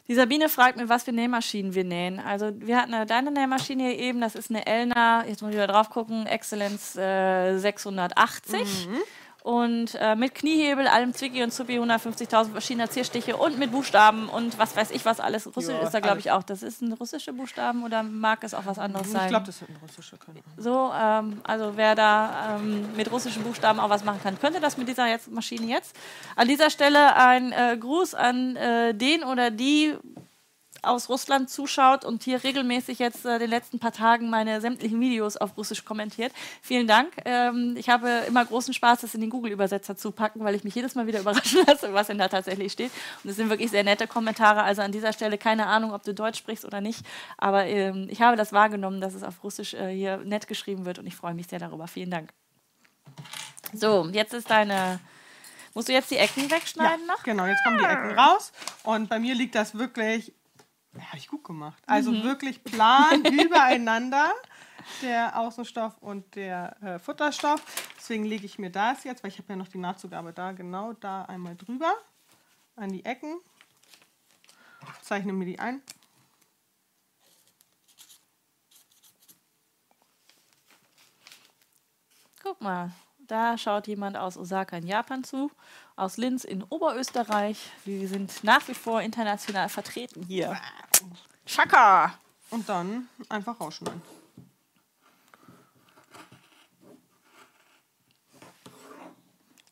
Die 0.08 0.14
Sabine 0.14 0.48
fragt 0.48 0.76
mir, 0.76 0.88
was 0.88 1.04
für 1.04 1.12
Nähmaschinen 1.12 1.74
wir 1.74 1.84
nähen. 1.84 2.18
Also 2.18 2.52
wir 2.56 2.76
hatten 2.76 2.92
äh, 2.92 3.06
deine 3.06 3.30
Nähmaschine 3.30 3.84
hier 3.84 3.98
eben, 3.98 4.20
das 4.20 4.34
ist 4.34 4.50
eine 4.50 4.66
Elna, 4.66 5.24
jetzt 5.26 5.42
muss 5.42 5.50
ich 5.50 5.56
wieder 5.56 5.68
drauf 5.68 5.90
gucken, 5.90 6.26
Excellence 6.26 6.96
äh, 6.96 7.56
680. 7.56 8.88
Und 9.42 9.96
äh, 9.96 10.14
mit 10.14 10.36
Kniehebel, 10.36 10.86
allem 10.86 11.14
Zwicky 11.14 11.42
und 11.42 11.52
Zuppi, 11.52 11.80
150.000 11.80 12.52
verschiedener 12.52 12.88
Zierstiche 12.88 13.36
und 13.36 13.58
mit 13.58 13.72
Buchstaben 13.72 14.28
und 14.28 14.56
was 14.56 14.76
weiß 14.76 14.92
ich 14.92 15.04
was 15.04 15.18
alles. 15.18 15.48
Russisch 15.56 15.74
Ja, 15.74 15.82
ist 15.82 15.92
da, 15.92 15.98
glaube 15.98 16.20
ich, 16.20 16.30
auch. 16.30 16.44
Das 16.44 16.62
ist 16.62 16.80
ein 16.80 16.92
russische 16.92 17.32
Buchstaben 17.32 17.82
oder 17.82 18.04
mag 18.04 18.44
es 18.44 18.54
auch 18.54 18.66
was 18.66 18.78
anderes 18.78 19.10
sein? 19.10 19.22
Ich 19.22 19.28
glaube, 19.30 19.46
das 19.46 19.60
wird 19.60 19.70
ein 19.70 19.78
russischer 19.82 20.16
können. 20.16 20.42
So, 20.56 20.92
ähm, 20.96 21.40
also 21.42 21.72
wer 21.74 21.96
da 21.96 22.56
ähm, 22.60 22.94
mit 22.94 23.10
russischen 23.10 23.42
Buchstaben 23.42 23.80
auch 23.80 23.90
was 23.90 24.04
machen 24.04 24.20
kann, 24.22 24.38
könnte 24.38 24.60
das 24.60 24.76
mit 24.76 24.86
dieser 24.86 25.08
jetzt 25.08 25.28
Maschine 25.28 25.66
jetzt. 25.66 25.96
An 26.36 26.46
dieser 26.46 26.70
Stelle 26.70 27.16
ein 27.16 27.50
äh, 27.50 27.76
Gruß 27.76 28.14
an 28.14 28.54
äh, 28.54 28.94
den 28.94 29.24
oder 29.24 29.50
die 29.50 29.96
aus 30.82 31.08
Russland 31.08 31.48
zuschaut 31.48 32.04
und 32.04 32.22
hier 32.22 32.42
regelmäßig 32.42 32.98
jetzt 32.98 33.24
äh, 33.24 33.38
den 33.38 33.50
letzten 33.50 33.78
paar 33.78 33.92
Tagen 33.92 34.30
meine 34.30 34.60
sämtlichen 34.60 35.00
Videos 35.00 35.36
auf 35.36 35.56
Russisch 35.56 35.84
kommentiert. 35.84 36.32
Vielen 36.60 36.86
Dank. 36.86 37.12
Ähm, 37.24 37.74
ich 37.78 37.88
habe 37.88 38.08
immer 38.26 38.44
großen 38.44 38.74
Spaß, 38.74 39.02
das 39.02 39.14
in 39.14 39.20
den 39.20 39.30
Google-Übersetzer 39.30 39.96
zu 39.96 40.10
packen, 40.10 40.44
weil 40.44 40.54
ich 40.54 40.64
mich 40.64 40.74
jedes 40.74 40.94
Mal 40.94 41.06
wieder 41.06 41.20
überraschen 41.22 41.64
lasse, 41.66 41.92
was 41.94 42.08
denn 42.08 42.18
da 42.18 42.28
tatsächlich 42.28 42.72
steht. 42.72 42.90
Und 43.22 43.30
es 43.30 43.36
sind 43.36 43.48
wirklich 43.48 43.70
sehr 43.70 43.84
nette 43.84 44.06
Kommentare. 44.06 44.62
Also 44.62 44.82
an 44.82 44.92
dieser 44.92 45.12
Stelle 45.12 45.38
keine 45.38 45.66
Ahnung, 45.66 45.92
ob 45.92 46.02
du 46.02 46.14
Deutsch 46.14 46.38
sprichst 46.38 46.64
oder 46.64 46.80
nicht. 46.80 47.04
Aber 47.38 47.64
ähm, 47.66 48.08
ich 48.10 48.20
habe 48.20 48.36
das 48.36 48.52
wahrgenommen, 48.52 49.00
dass 49.00 49.14
es 49.14 49.22
auf 49.22 49.42
Russisch 49.44 49.74
äh, 49.74 49.94
hier 49.94 50.18
nett 50.18 50.48
geschrieben 50.48 50.84
wird 50.84 50.98
und 50.98 51.06
ich 51.06 51.16
freue 51.16 51.34
mich 51.34 51.46
sehr 51.46 51.58
darüber. 51.58 51.86
Vielen 51.86 52.10
Dank. 52.10 52.32
So, 53.72 54.08
jetzt 54.12 54.34
ist 54.34 54.50
deine. 54.50 55.00
Musst 55.74 55.88
du 55.88 55.92
jetzt 55.92 56.10
die 56.10 56.18
Ecken 56.18 56.50
wegschneiden 56.50 57.06
noch? 57.06 57.22
Genau, 57.22 57.46
jetzt 57.46 57.64
kommen 57.64 57.78
die 57.78 57.84
Ecken 57.84 58.18
raus. 58.18 58.52
Und 58.82 59.08
bei 59.08 59.18
mir 59.18 59.34
liegt 59.34 59.54
das 59.54 59.76
wirklich, 59.78 60.34
ja, 60.94 61.02
habe 61.06 61.16
ich 61.18 61.28
gut 61.28 61.44
gemacht. 61.44 61.82
Also 61.86 62.12
Mhm. 62.12 62.22
wirklich 62.22 62.62
plan 62.64 63.24
übereinander, 63.32 64.32
der 65.00 65.38
Außenstoff 65.38 65.98
und 65.98 66.34
der 66.34 66.76
äh, 66.82 66.98
Futterstoff. 66.98 67.62
Deswegen 67.96 68.24
lege 68.24 68.44
ich 68.46 68.58
mir 68.58 68.70
das 68.70 69.04
jetzt, 69.04 69.22
weil 69.22 69.30
ich 69.30 69.38
habe 69.38 69.48
ja 69.50 69.56
noch 69.56 69.68
die 69.68 69.78
Nahtzugabe 69.78 70.32
da, 70.32 70.52
genau 70.52 70.92
da 70.94 71.22
einmal 71.24 71.56
drüber 71.56 71.92
an 72.76 72.90
die 72.90 73.04
Ecken. 73.04 73.38
Zeichne 75.02 75.32
mir 75.32 75.44
die 75.46 75.58
ein. 75.58 75.80
Guck 82.42 82.60
mal, 82.60 82.90
da 83.18 83.56
schaut 83.56 83.86
jemand 83.86 84.16
aus 84.16 84.36
Osaka 84.36 84.76
in 84.76 84.86
Japan 84.86 85.22
zu, 85.24 85.50
aus 85.96 86.16
Linz 86.16 86.44
in 86.44 86.62
Oberösterreich. 86.62 87.58
Wir 87.84 88.08
sind 88.08 88.44
nach 88.44 88.66
wie 88.68 88.74
vor 88.74 89.02
international 89.02 89.68
vertreten 89.68 90.22
hier. 90.22 90.56
Chaka! 91.46 92.18
Und 92.50 92.68
dann 92.68 93.08
einfach 93.28 93.60
rausschneiden. 93.60 94.02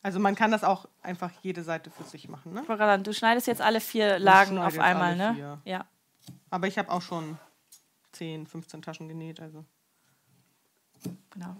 Also 0.02 0.18
man 0.18 0.34
kann 0.34 0.50
das 0.50 0.64
auch 0.64 0.88
einfach 1.02 1.30
jede 1.42 1.62
Seite 1.62 1.90
für 1.90 2.04
sich 2.04 2.28
machen. 2.28 2.54
Ne? 2.54 3.02
Du 3.02 3.12
schneidest 3.12 3.46
jetzt 3.46 3.60
alle 3.60 3.80
vier 3.80 4.18
Lagen 4.18 4.58
auf 4.58 4.78
einmal, 4.78 5.14
ne? 5.14 5.34
vier. 5.34 5.60
Ja. 5.64 5.86
Aber 6.48 6.66
ich 6.66 6.78
habe 6.78 6.90
auch 6.90 7.02
schon 7.02 7.38
10, 8.12 8.46
15 8.46 8.80
Taschen 8.80 9.08
genäht. 9.08 9.40
Also 9.40 9.64
Genau. 11.30 11.56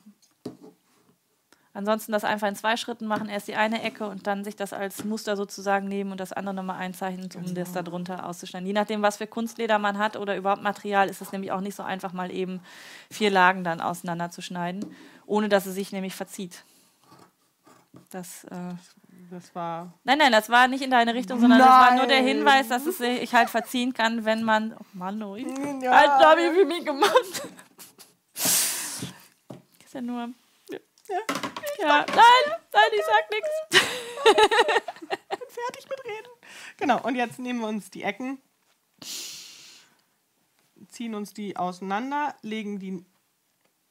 Ansonsten 1.73 2.11
das 2.11 2.25
einfach 2.25 2.49
in 2.49 2.57
zwei 2.57 2.77
Schritten 2.77 3.07
machen, 3.07 3.29
erst 3.29 3.47
die 3.47 3.55
eine 3.55 3.83
Ecke 3.83 4.09
und 4.09 4.27
dann 4.27 4.43
sich 4.43 4.57
das 4.57 4.73
als 4.73 5.05
Muster 5.05 5.37
sozusagen 5.37 5.87
nehmen 5.87 6.11
und 6.11 6.19
das 6.19 6.33
andere 6.33 6.53
nochmal 6.53 6.79
einzeichnen, 6.79 7.29
um 7.37 7.55
das 7.55 7.73
da 7.73 7.83
drunter 7.83 8.27
auszuschneiden. 8.27 8.67
Je 8.67 8.73
nachdem, 8.73 9.03
was 9.03 9.19
für 9.19 9.29
Kunstleder 9.29 9.79
man 9.79 9.97
hat 9.99 10.17
oder 10.17 10.37
überhaupt 10.37 10.63
Material, 10.63 11.09
ist 11.09 11.21
es 11.21 11.31
nämlich 11.31 11.53
auch 11.53 11.61
nicht 11.61 11.77
so 11.77 11.85
einfach, 11.85 12.13
mal 12.13 12.33
eben 12.33 12.61
vier 13.09 13.31
Lagen 13.31 13.63
dann 13.63 13.81
auseinanderzuschneiden, 13.81 14.85
ohne 15.27 15.49
dass 15.49 15.67
es 15.67 15.75
sich 15.77 15.93
nämlich 15.93 16.17
verzieht. 16.17 16.65
Das, 18.11 18.45
äh 18.45 18.75
Das 19.31 19.55
war. 19.55 19.93
nein, 20.03 20.19
nein, 20.19 20.33
das 20.33 20.49
war 20.51 20.67
nicht 20.67 20.83
in 20.83 20.91
deine 20.91 21.15
Richtung, 21.15 21.39
sondern 21.39 21.61
das 21.61 21.69
war 21.69 21.95
nur 21.95 22.07
der 22.07 22.23
Nein. 22.23 22.39
Hinweis, 22.39 22.67
dass 22.67 22.85
es 22.87 22.99
sich 22.99 23.33
halt 23.33 23.49
verziehen 23.49 23.95
kann, 23.95 24.25
wenn 24.25 24.43
man. 24.43 24.75
Oh 24.77 24.85
Mann, 24.93 25.23
ui. 25.23 25.47
Ja. 25.83 25.93
Halt, 25.93 26.09
da 26.21 26.31
habe 26.31 26.43
ich 26.43 26.51
für 26.51 26.65
mich 26.65 26.85
gemacht. 26.85 27.49
Ist 29.85 29.95
ja 29.95 30.01
nur. 30.01 30.31
Ja, 31.79 32.05
nein, 32.07 32.57
nein, 32.73 32.91
ich 32.93 33.05
sag 33.05 33.31
nichts. 33.31 33.51
fertig 35.51 35.89
mit 35.89 36.05
Reden. 36.05 36.31
Genau, 36.79 37.01
und 37.03 37.15
jetzt 37.15 37.39
nehmen 37.39 37.61
wir 37.61 37.69
uns 37.69 37.91
die 37.91 38.03
Ecken, 38.03 38.41
ziehen 40.89 41.15
uns 41.15 41.33
die 41.33 41.57
auseinander, 41.57 42.35
legen 42.43 42.79
die 42.79 43.05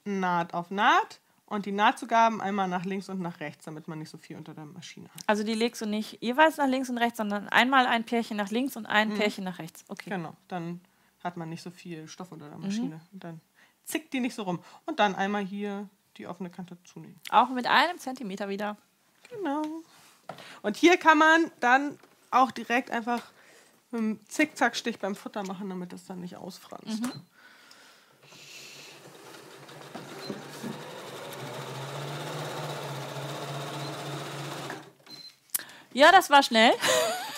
Naht 0.05 0.53
auf 0.53 0.71
Naht 0.71 1.19
und 1.45 1.65
die 1.65 1.71
Nahtzugaben 1.71 2.41
einmal 2.41 2.67
nach 2.67 2.85
links 2.85 3.09
und 3.09 3.19
nach 3.19 3.39
rechts, 3.39 3.65
damit 3.65 3.87
man 3.87 3.99
nicht 3.99 4.09
so 4.09 4.17
viel 4.17 4.37
unter 4.37 4.53
der 4.53 4.65
Maschine 4.65 5.09
hat. 5.09 5.23
Also 5.27 5.43
die 5.43 5.53
legst 5.53 5.81
du 5.81 5.85
nicht 5.85 6.21
jeweils 6.21 6.57
nach 6.57 6.67
links 6.67 6.89
und 6.89 6.97
rechts, 6.97 7.17
sondern 7.17 7.47
einmal 7.49 7.85
ein 7.85 8.05
Pärchen 8.05 8.37
nach 8.37 8.49
links 8.49 8.75
und 8.75 8.85
ein 8.85 9.13
Pärchen 9.15 9.43
nach 9.43 9.59
rechts. 9.59 9.83
Okay. 9.87 10.09
Genau, 10.09 10.35
dann 10.47 10.81
hat 11.23 11.37
man 11.37 11.49
nicht 11.49 11.61
so 11.61 11.69
viel 11.69 12.07
Stoff 12.07 12.31
unter 12.31 12.49
der 12.49 12.57
Maschine. 12.57 13.01
Und 13.11 13.23
dann 13.23 13.41
zickt 13.83 14.13
die 14.13 14.19
nicht 14.19 14.35
so 14.35 14.43
rum. 14.43 14.63
Und 14.85 14.99
dann 14.99 15.15
einmal 15.15 15.43
hier 15.43 15.89
die 16.19 16.27
offene 16.27 16.49
Kante 16.49 16.77
zunehmen. 16.83 17.19
Auch 17.29 17.49
mit 17.49 17.65
einem 17.65 17.97
Zentimeter 17.97 18.49
wieder. 18.49 18.77
Genau. 19.29 19.63
Und 20.61 20.77
hier 20.77 20.97
kann 20.97 21.17
man 21.17 21.51
dann 21.59 21.97
auch 22.29 22.51
direkt 22.51 22.91
einfach 22.91 23.23
mit 23.89 24.01
einem 24.01 24.19
Zickzackstich 24.27 24.99
beim 24.99 25.15
Futter 25.15 25.43
machen, 25.43 25.69
damit 25.69 25.93
das 25.93 26.05
dann 26.05 26.19
nicht 26.19 26.35
ausfranst. 26.35 27.01
Ja, 35.93 36.11
das 36.11 36.29
war 36.29 36.43
schnell. 36.43 36.73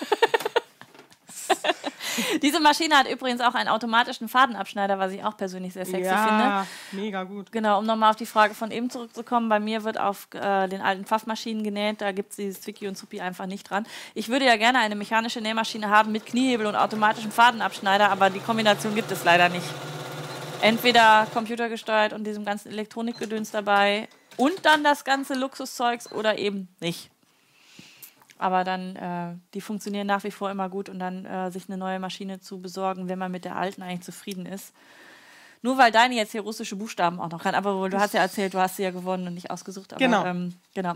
Diese 2.42 2.60
Maschine 2.60 2.96
hat 2.96 3.10
übrigens 3.10 3.42
auch 3.42 3.54
einen 3.54 3.70
automatischen 3.70 4.28
Fadenabschneider, 4.28 5.00
was 5.00 5.12
ich 5.12 5.24
auch 5.24 5.38
persönlich 5.38 5.74
sehr 5.74 5.86
sexy 5.86 6.10
finde. 6.10 6.14
ja, 6.14 6.68
mega 6.92 7.24
gut. 7.24 7.52
Genau, 7.52 7.80
um 7.80 7.86
nochmal 7.86 8.12
auf 8.12 8.16
die 8.16 8.26
Frage 8.26 8.54
von 8.54 8.72
eben 8.72 8.90
zurückzukommen. 8.90 9.50
Bei 9.50 9.60
mir 9.60 9.84
wird 9.84 10.00
auf 10.00 10.28
äh, 10.34 10.68
den 10.68 10.82
alten 10.82 11.06
Pfaffmaschinen 11.06 11.64
genäht. 11.64 12.02
Da 12.02 12.12
gibt 12.12 12.32
es 12.32 12.38
dieses 12.38 12.62
Zwicky 12.62 12.88
und 12.88 12.96
Zuppi 12.96 13.22
einfach 13.22 13.46
nicht 13.46 13.70
dran. 13.70 13.86
Ich 14.14 14.30
würde 14.30 14.46
ja 14.46 14.56
gerne 14.58 14.80
eine 14.80 14.96
mechanische 14.96 15.42
Nähmaschine 15.42 15.90
haben 15.90 16.12
mit 16.12 16.26
Kniehebel 16.26 16.66
und 16.66 16.76
automatischem 16.76 17.32
Fadenabschneider, 17.32 18.10
aber 18.10 18.30
die 18.30 18.40
Kombination 18.40 18.96
gibt 18.96 19.12
es 19.12 19.24
leider 19.24 19.50
nicht. 19.50 19.66
Entweder 20.62 21.28
computergesteuert 21.34 22.14
und 22.14 22.24
diesem 22.26 22.46
ganzen 22.46 22.72
Elektronikgedöns 22.72 23.52
dabei 23.52 24.08
und 24.38 24.54
dann 24.64 24.84
das 24.84 25.04
ganze 25.04 25.34
Luxuszeugs 25.34 26.12
oder 26.12 26.38
eben 26.38 26.68
nicht. 26.80 27.10
Aber 28.42 28.64
dann, 28.64 28.96
äh, 28.96 29.36
die 29.54 29.62
funktionieren 29.62 30.08
nach 30.08 30.24
wie 30.24 30.32
vor 30.32 30.50
immer 30.50 30.68
gut 30.68 30.90
und 30.90 30.98
dann 30.98 31.26
äh, 31.26 31.52
sich 31.52 31.70
eine 31.70 31.78
neue 31.78 32.00
Maschine 32.00 32.40
zu 32.40 32.60
besorgen, 32.60 33.08
wenn 33.08 33.20
man 33.20 33.32
mit 33.32 33.46
der 33.46 33.56
alten 33.56 33.84
eigentlich 33.84 34.02
zufrieden 34.02 34.48
ist. 34.48 34.74
Nur 35.62 35.78
weil 35.78 35.92
deine 35.92 36.16
jetzt 36.16 36.32
hier 36.32 36.42
russische 36.42 36.76
Buchstaben 36.76 37.20
auch 37.20 37.30
noch 37.30 37.44
kann. 37.44 37.54
Aber 37.54 37.78
wohl, 37.78 37.92
du 37.92 38.00
hast 38.00 38.16
ja 38.16 38.22
erzählt, 38.22 38.56
du 38.56 38.60
hast 38.60 38.78
sie 38.78 38.84
ja 38.84 38.90
gewonnen 38.90 39.28
und 39.28 39.36
nicht 39.36 39.52
ausgesucht. 39.52 39.94
Aber, 39.94 40.00
Genau. 40.00 40.26
Ähm, 40.26 40.56
genau. 40.74 40.96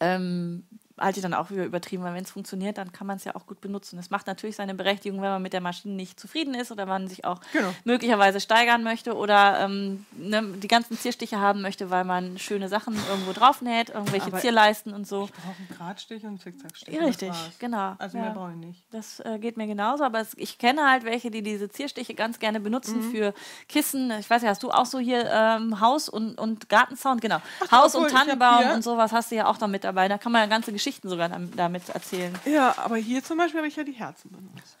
Ähm, 0.00 0.66
halte 1.00 1.18
ich 1.18 1.22
dann 1.22 1.34
auch 1.34 1.50
wieder 1.50 1.64
übertrieben, 1.64 2.02
weil 2.04 2.14
wenn 2.14 2.24
es 2.24 2.30
funktioniert, 2.30 2.78
dann 2.78 2.92
kann 2.92 3.06
man 3.06 3.16
es 3.16 3.24
ja 3.24 3.34
auch 3.34 3.46
gut 3.46 3.60
benutzen. 3.60 3.98
Es 3.98 4.10
macht 4.10 4.26
natürlich 4.26 4.56
seine 4.56 4.74
Berechtigung, 4.74 5.20
wenn 5.22 5.30
man 5.30 5.42
mit 5.42 5.52
der 5.52 5.60
Maschine 5.60 5.94
nicht 5.94 6.20
zufrieden 6.20 6.54
ist 6.54 6.70
oder 6.70 6.86
man 6.86 7.08
sich 7.08 7.24
auch 7.24 7.40
Genau. 7.52 7.72
möglicherweise 7.84 8.40
steigern 8.40 8.82
möchte 8.82 9.16
oder 9.16 9.60
ähm, 9.60 10.04
ne, 10.12 10.42
die 10.56 10.68
ganzen 10.68 10.98
Zierstiche 10.98 11.38
haben 11.40 11.62
möchte, 11.62 11.90
weil 11.90 12.04
man 12.04 12.38
schöne 12.38 12.68
Sachen 12.68 12.94
irgendwo 13.08 13.32
drauf 13.32 13.62
näht, 13.62 13.88
irgendwelche 13.90 14.26
Aber- 14.28 14.38
Zierleisten 14.38 14.92
und 14.94 15.06
so. 15.06 15.24
Ich 15.24 15.32
brauche 15.32 15.56
einen 15.58 15.68
Gradstich 15.76 16.22
und 16.22 16.28
einen 16.28 16.38
Zickzackstich. 16.40 16.94
Ja, 16.94 17.02
richtig, 17.04 17.32
genau. 17.58 17.94
Also 17.98 18.18
ja. 18.18 18.24
mehr 18.24 18.32
brauche 18.34 18.50
ich 18.52 18.56
nicht. 18.66 18.82
Das 18.90 19.20
äh, 19.20 19.38
geht 19.38 19.56
mir 19.56 19.66
genauso, 19.66 20.04
aber 20.04 20.20
es, 20.20 20.34
ich 20.36 20.58
kenne 20.58 20.88
halt 20.90 21.04
welche, 21.04 21.30
die 21.30 21.42
diese 21.42 21.68
Zierstiche 21.70 22.14
ganz 22.14 22.38
gerne 22.38 22.60
benutzen 22.60 22.98
Mhm. 23.06 23.10
für 23.10 23.34
Kissen. 23.68 24.10
Ich 24.20 24.28
weiß 24.28 24.42
ja, 24.42 24.48
hast 24.50 24.62
du 24.62 24.70
auch 24.70 24.86
so 24.86 24.98
hier 24.98 25.30
ähm, 25.32 25.80
Haus- 25.80 26.08
und, 26.08 26.38
und 26.38 26.68
Gartenzaun? 26.68 27.20
Genau. 27.20 27.38
Haus- 27.70 27.94
obwohl, 27.94 28.08
und 28.08 28.14
Tannenbaum 28.14 28.70
und 28.74 28.82
sowas 28.82 29.12
hast 29.12 29.30
du 29.30 29.36
ja 29.36 29.46
auch 29.46 29.58
noch 29.60 29.68
mit 29.68 29.84
dabei. 29.84 30.08
Da 30.08 30.18
kann 30.18 30.32
man 30.32 30.42
ja 30.42 30.46
ganze 30.46 30.72
Geschichten 30.90 31.08
sogar 31.08 31.28
dam- 31.28 31.54
damit 31.56 31.88
erzählen. 31.88 32.34
Ja, 32.44 32.74
aber 32.78 32.96
hier 32.96 33.22
zum 33.22 33.38
Beispiel 33.38 33.58
habe 33.58 33.68
ich 33.68 33.76
ja 33.76 33.84
die 33.84 33.92
Herzen 33.92 34.30
benutzt. 34.32 34.76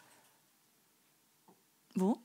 Wo? 1.94 2.16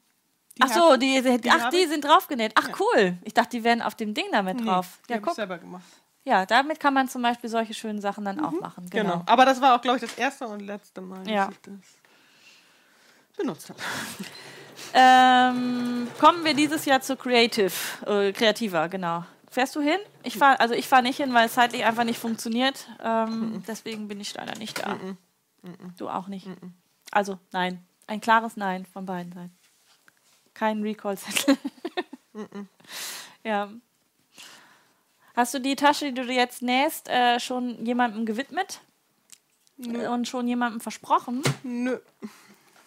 Die 0.58 0.62
ach 0.64 0.70
so, 0.70 0.98
die, 0.98 1.22
die, 1.22 1.42
die 1.42 1.52
ach, 1.52 1.70
die 1.70 1.86
sind 1.86 2.04
draufgenäht. 2.04 2.54
Ach 2.56 2.70
cool. 2.80 3.18
Ich 3.24 3.34
dachte, 3.34 3.52
die 3.58 3.64
wären 3.64 3.82
auf 3.82 3.94
dem 3.96 4.14
Ding 4.14 4.26
damit 4.32 4.58
Nee, 4.58 4.64
drauf. 4.66 5.00
die 5.08 5.12
Ja, 5.12 5.16
habe 5.18 5.22
ich 5.22 5.28
guck. 5.28 5.36
selber 5.36 5.58
gemacht. 5.60 5.84
Ja, 6.24 6.46
damit 6.48 6.80
kann 6.80 6.94
man 6.96 7.08
zum 7.08 7.22
Beispiel 7.22 7.50
solche 7.50 7.74
schönen 7.76 8.02
Sachen 8.02 8.26
dann 8.26 8.40
auch 8.44 8.52
machen. 8.54 8.90
Genau. 8.90 9.12
Genau. 9.20 9.24
Aber 9.28 9.46
das 9.46 9.62
war 9.62 9.76
auch, 9.76 9.82
glaube 9.82 9.98
ich, 9.98 10.02
das 10.04 10.16
erste 10.18 10.48
und 10.48 10.62
letzte 10.62 11.02
Mal, 11.02 11.30
Ja. 11.30 11.46
dass 11.48 11.54
ich 11.56 11.62
das 11.62 13.38
benutzt 13.38 13.70
habe. 13.70 13.80
Ähm, 14.94 16.08
kommen 16.20 16.44
wir 16.44 16.54
dieses 16.54 16.86
Jahr 16.86 17.02
zu 17.02 17.16
Creative, 17.18 17.72
äh, 18.08 18.32
kreativer, 18.32 18.88
genau. 18.90 19.24
Fährst 19.56 19.74
du 19.74 19.80
hin? 19.80 20.00
Ich 20.24 20.38
fahr, 20.38 20.60
also 20.60 20.74
ich 20.74 20.86
fahre 20.86 21.02
nicht 21.02 21.16
hin, 21.16 21.34
weil 21.34 21.46
es 21.46 21.54
zeitlich 21.54 21.86
einfach 21.86 22.04
nicht 22.04 22.20
funktioniert. 22.20 22.90
Ähm, 23.02 23.64
deswegen 23.66 24.10
bin 24.10 24.20
ich 24.20 24.34
leider 24.34 24.58
nicht 24.58 24.80
da. 24.80 25.00
Du 25.98 26.10
auch 26.10 26.28
nicht. 26.28 26.46
Also 27.10 27.40
nein, 27.54 27.82
ein 28.06 28.20
klares 28.20 28.58
Nein 28.58 28.86
von 28.86 29.06
beiden 29.06 29.32
Seiten. 29.32 29.58
Kein 30.54 30.82
Recall-Zettel. 30.82 31.58
ja. 33.46 33.70
Hast 35.38 35.54
du 35.54 35.60
die 35.60 35.78
Tasche, 35.78 36.08
die 36.12 36.16
du 36.16 36.28
dir 36.28 36.36
jetzt 36.36 36.62
nähst, 36.62 37.08
äh, 37.08 37.40
schon 37.40 37.86
jemandem 37.86 38.26
gewidmet? 38.26 38.82
Und 39.78 40.28
schon 40.28 40.50
jemandem 40.50 40.82
versprochen? 40.82 41.44
Nö. 41.64 41.98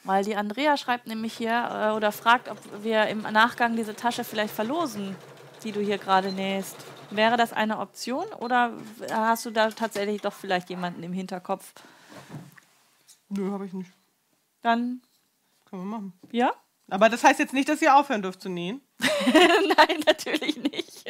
Weil 0.05 0.23
die 0.23 0.36
Andrea 0.36 0.77
schreibt 0.77 1.07
nämlich 1.07 1.35
hier 1.35 1.69
äh, 1.73 1.97
oder 1.97 2.12
fragt, 2.12 2.51
ob 2.51 2.59
wir 2.82 3.07
im 3.07 3.23
Nachgang 3.23 3.74
diese 3.74 3.97
Tasche 3.97 4.23
vielleicht 4.23 4.55
verlosen, 4.55 5.16
die 5.64 5.72
du 5.72 5.80
hier 5.80 5.98
gerade 5.98 6.32
nähst. 6.32 6.76
Wäre 7.10 7.36
das 7.36 7.52
eine 7.52 7.78
Option 7.78 8.26
oder 8.39 8.72
hast 9.10 9.47
du 9.47 9.51
da 9.51 9.70
tatsächlich 9.70 10.20
doch 10.20 10.32
vielleicht 10.32 10.68
jemanden 10.70 11.02
im 11.02 11.12
Hinterkopf? 11.12 11.72
Nö, 13.28 13.51
habe 13.51 13.66
ich 13.66 13.72
nicht. 13.72 13.90
Dann, 14.62 15.01
Können 15.68 15.82
wir 15.82 15.97
machen. 15.98 16.12
ja? 16.32 16.52
Aber 16.90 17.09
das 17.10 17.22
heißt 17.22 17.39
jetzt 17.39 17.52
nicht, 17.52 17.68
dass 17.68 17.82
ihr 17.82 17.94
aufhören 17.94 18.22
dürft 18.22 18.40
zu 18.40 18.48
nähen. 18.48 18.80
Nein, 18.98 20.01
natürlich 20.06 20.56
nicht. 20.56 21.05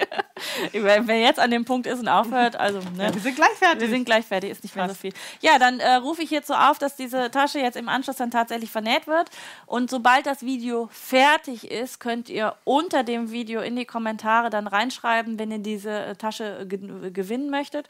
Wenn 0.73 1.07
wer 1.07 1.21
jetzt 1.21 1.39
an 1.39 1.51
dem 1.51 1.65
Punkt 1.65 1.87
ist 1.87 2.01
und 2.01 2.09
aufhört, 2.09 2.57
also, 2.57 2.79
ne? 2.97 3.05
Ja, 3.05 3.15
wir 3.15 3.21
sind 3.21 3.37
gleich 3.37 3.53
fertig. 3.53 3.81
Wir 3.81 3.89
sind 3.89 4.05
gleich 4.05 4.27
fertig, 4.27 4.51
ist 4.51 4.63
nicht 4.63 4.77
mehr 4.77 4.87
so 4.87 4.93
Krass. 4.93 5.01
viel. 5.01 5.13
Ja, 5.41 5.59
dann 5.59 5.81
äh, 5.81 5.95
rufe 5.95 6.23
ich 6.23 6.29
hierzu 6.29 6.55
auf, 6.55 6.79
dass 6.79 6.97
diese 6.97 7.31
Tasche 7.31 7.59
jetzt 7.59 7.77
im 7.77 7.89
Anschluss 7.89 8.17
dann 8.17 8.31
tatsächlich 8.31 8.71
vernäht 8.71 9.07
wird. 9.07 9.31
Und 9.67 9.91
sobald 9.91 10.27
das 10.27 10.43
Video 10.43 10.89
fertig 10.93 11.71
ist, 11.71 12.01
könnt 12.01 12.29
ihr 12.29 12.55
unter 12.65 13.05
dem 13.05 13.31
Video 13.31 13.61
in 13.61 13.77
die 13.77 13.85
Kommentare 13.85 14.51
dann 14.51 14.67
reinschreiben, 14.67 15.39
wenn 15.39 15.51
ihr 15.51 15.59
diese 15.59 15.91
äh, 15.91 16.15
Tasche 16.17 16.67
ge 16.69 16.79
gewinnen 17.11 17.51
möchtet. 17.51 17.89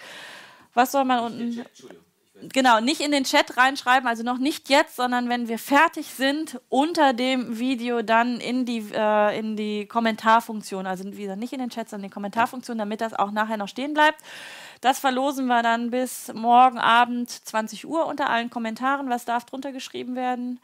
Was 0.74 0.92
soll 0.92 1.04
man 1.04 1.20
unten? 1.20 1.58
Entschuldigung. 1.58 2.07
Genau, 2.40 2.78
nicht 2.78 3.00
in 3.00 3.10
den 3.10 3.24
Chat 3.24 3.56
reinschreiben, 3.56 4.08
also 4.08 4.22
noch 4.22 4.38
nicht 4.38 4.68
jetzt, 4.68 4.94
sondern 4.94 5.28
wenn 5.28 5.48
wir 5.48 5.58
fertig 5.58 6.06
sind, 6.06 6.60
unter 6.68 7.12
dem 7.12 7.58
Video 7.58 8.02
dann 8.02 8.38
in 8.38 8.64
die, 8.64 8.84
äh, 8.94 9.36
in 9.36 9.56
die 9.56 9.86
Kommentarfunktion, 9.86 10.86
also 10.86 11.04
wie 11.04 11.22
gesagt, 11.22 11.40
nicht 11.40 11.52
in 11.52 11.58
den 11.58 11.70
Chat, 11.70 11.88
sondern 11.88 12.04
in 12.04 12.10
die 12.10 12.14
Kommentarfunktion, 12.14 12.78
damit 12.78 13.00
das 13.00 13.12
auch 13.12 13.32
nachher 13.32 13.56
noch 13.56 13.66
stehen 13.66 13.92
bleibt. 13.92 14.22
Das 14.80 15.00
verlosen 15.00 15.46
wir 15.46 15.62
dann 15.62 15.90
bis 15.90 16.32
morgen 16.32 16.78
Abend 16.78 17.28
20 17.30 17.86
Uhr 17.86 18.06
unter 18.06 18.30
allen 18.30 18.50
Kommentaren. 18.50 19.10
Was 19.10 19.24
darf 19.24 19.44
drunter 19.44 19.72
geschrieben 19.72 20.14
werden? 20.14 20.60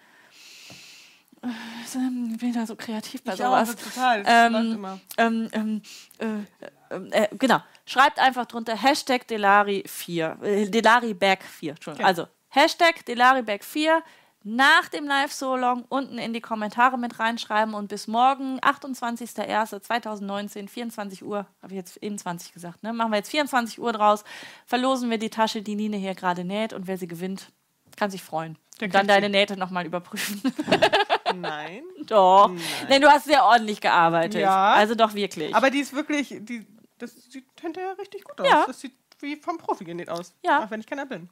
Äh, 1.44 2.32
Ich 2.32 2.38
bin 2.38 2.52
da 2.52 2.66
so 2.66 2.76
kreativ 2.76 3.22
bei 3.22 3.34
Ich 3.34 3.44
auch, 3.44 3.66
sowas. 3.66 3.76
total. 3.76 4.22
Das 4.22 4.52
Ähm. 4.52 5.00
Ähm, 5.16 5.48
ähm, 5.52 5.82
äh, 6.18 6.94
ähm, 6.94 7.12
äh, 7.12 7.28
genau. 7.38 7.62
Schreibt 7.86 8.18
einfach 8.18 8.46
drunter 8.46 8.80
Hashtag 8.80 9.26
Delari4. 9.28 10.42
Äh, 10.42 10.70
Delariback 10.70 11.42
4. 11.42 11.72
Entschuldigung. 11.72 12.06
Also 12.06 12.26
Hashtag 12.48 13.04
Delariback 13.04 13.64
4 13.64 14.02
nach 14.44 14.88
dem 14.90 15.06
Live-Solong 15.06 15.84
unten 15.88 16.18
in 16.18 16.32
die 16.34 16.42
Kommentare 16.42 16.98
mit 16.98 17.18
reinschreiben 17.18 17.74
und 17.74 17.88
bis 17.88 18.06
morgen, 18.06 18.60
28.01.2019, 18.60 20.68
24 20.68 21.24
Uhr, 21.24 21.46
habe 21.62 21.72
ich 21.72 21.78
jetzt 21.78 21.96
eben 22.02 22.18
20 22.18 22.52
gesagt, 22.52 22.82
ne? 22.82 22.92
machen 22.92 23.10
wir 23.10 23.16
jetzt 23.16 23.30
24 23.30 23.80
Uhr 23.80 23.92
draus, 23.92 24.22
verlosen 24.66 25.08
wir 25.08 25.16
die 25.16 25.30
Tasche, 25.30 25.62
die 25.62 25.76
Nine 25.76 25.96
hier 25.96 26.14
gerade 26.14 26.44
näht 26.44 26.74
und 26.74 26.86
wer 26.86 26.98
sie 26.98 27.08
gewinnt, 27.08 27.52
kann 27.96 28.10
sich 28.10 28.22
freuen. 28.22 28.58
Der 28.80 28.88
Und 28.88 28.94
dann 28.94 29.08
deine 29.08 29.30
Nähte 29.30 29.56
nochmal 29.56 29.86
überprüfen. 29.86 30.42
Nein. 31.40 31.82
doch. 32.06 32.48
Nein. 32.48 32.60
Nein, 32.88 33.00
du 33.00 33.08
hast 33.08 33.24
sehr 33.24 33.44
ordentlich 33.44 33.80
gearbeitet. 33.80 34.40
Ja. 34.40 34.72
Also 34.72 34.94
doch 34.94 35.14
wirklich. 35.14 35.54
Aber 35.54 35.70
die 35.70 35.80
ist 35.80 35.94
wirklich, 35.94 36.28
die, 36.40 36.66
das, 36.98 37.28
die 37.28 37.44
hinterher 37.60 37.96
richtig 37.98 38.24
gut 38.24 38.40
aus. 38.40 38.46
Ja. 38.46 38.64
Das 38.66 38.80
sieht 38.80 38.94
wie 39.20 39.36
vom 39.36 39.58
Profi 39.58 39.84
genäht 39.84 40.10
aus. 40.10 40.34
Ja. 40.44 40.64
Auch 40.64 40.70
wenn 40.70 40.80
ich 40.80 40.86
keiner 40.86 41.06
bin. 41.06 41.28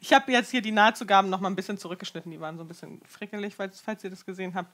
Ich 0.00 0.12
habe 0.12 0.32
jetzt 0.32 0.50
hier 0.50 0.62
die 0.62 0.72
Nahtzugaben 0.72 1.30
noch 1.30 1.40
mal 1.40 1.48
ein 1.48 1.54
bisschen 1.54 1.78
zurückgeschnitten. 1.78 2.32
Die 2.32 2.40
waren 2.40 2.56
so 2.56 2.64
ein 2.64 2.68
bisschen 2.68 3.00
frickelig, 3.06 3.54
falls, 3.54 3.80
falls 3.80 4.02
ihr 4.02 4.10
das 4.10 4.24
gesehen 4.24 4.54
habt. 4.54 4.72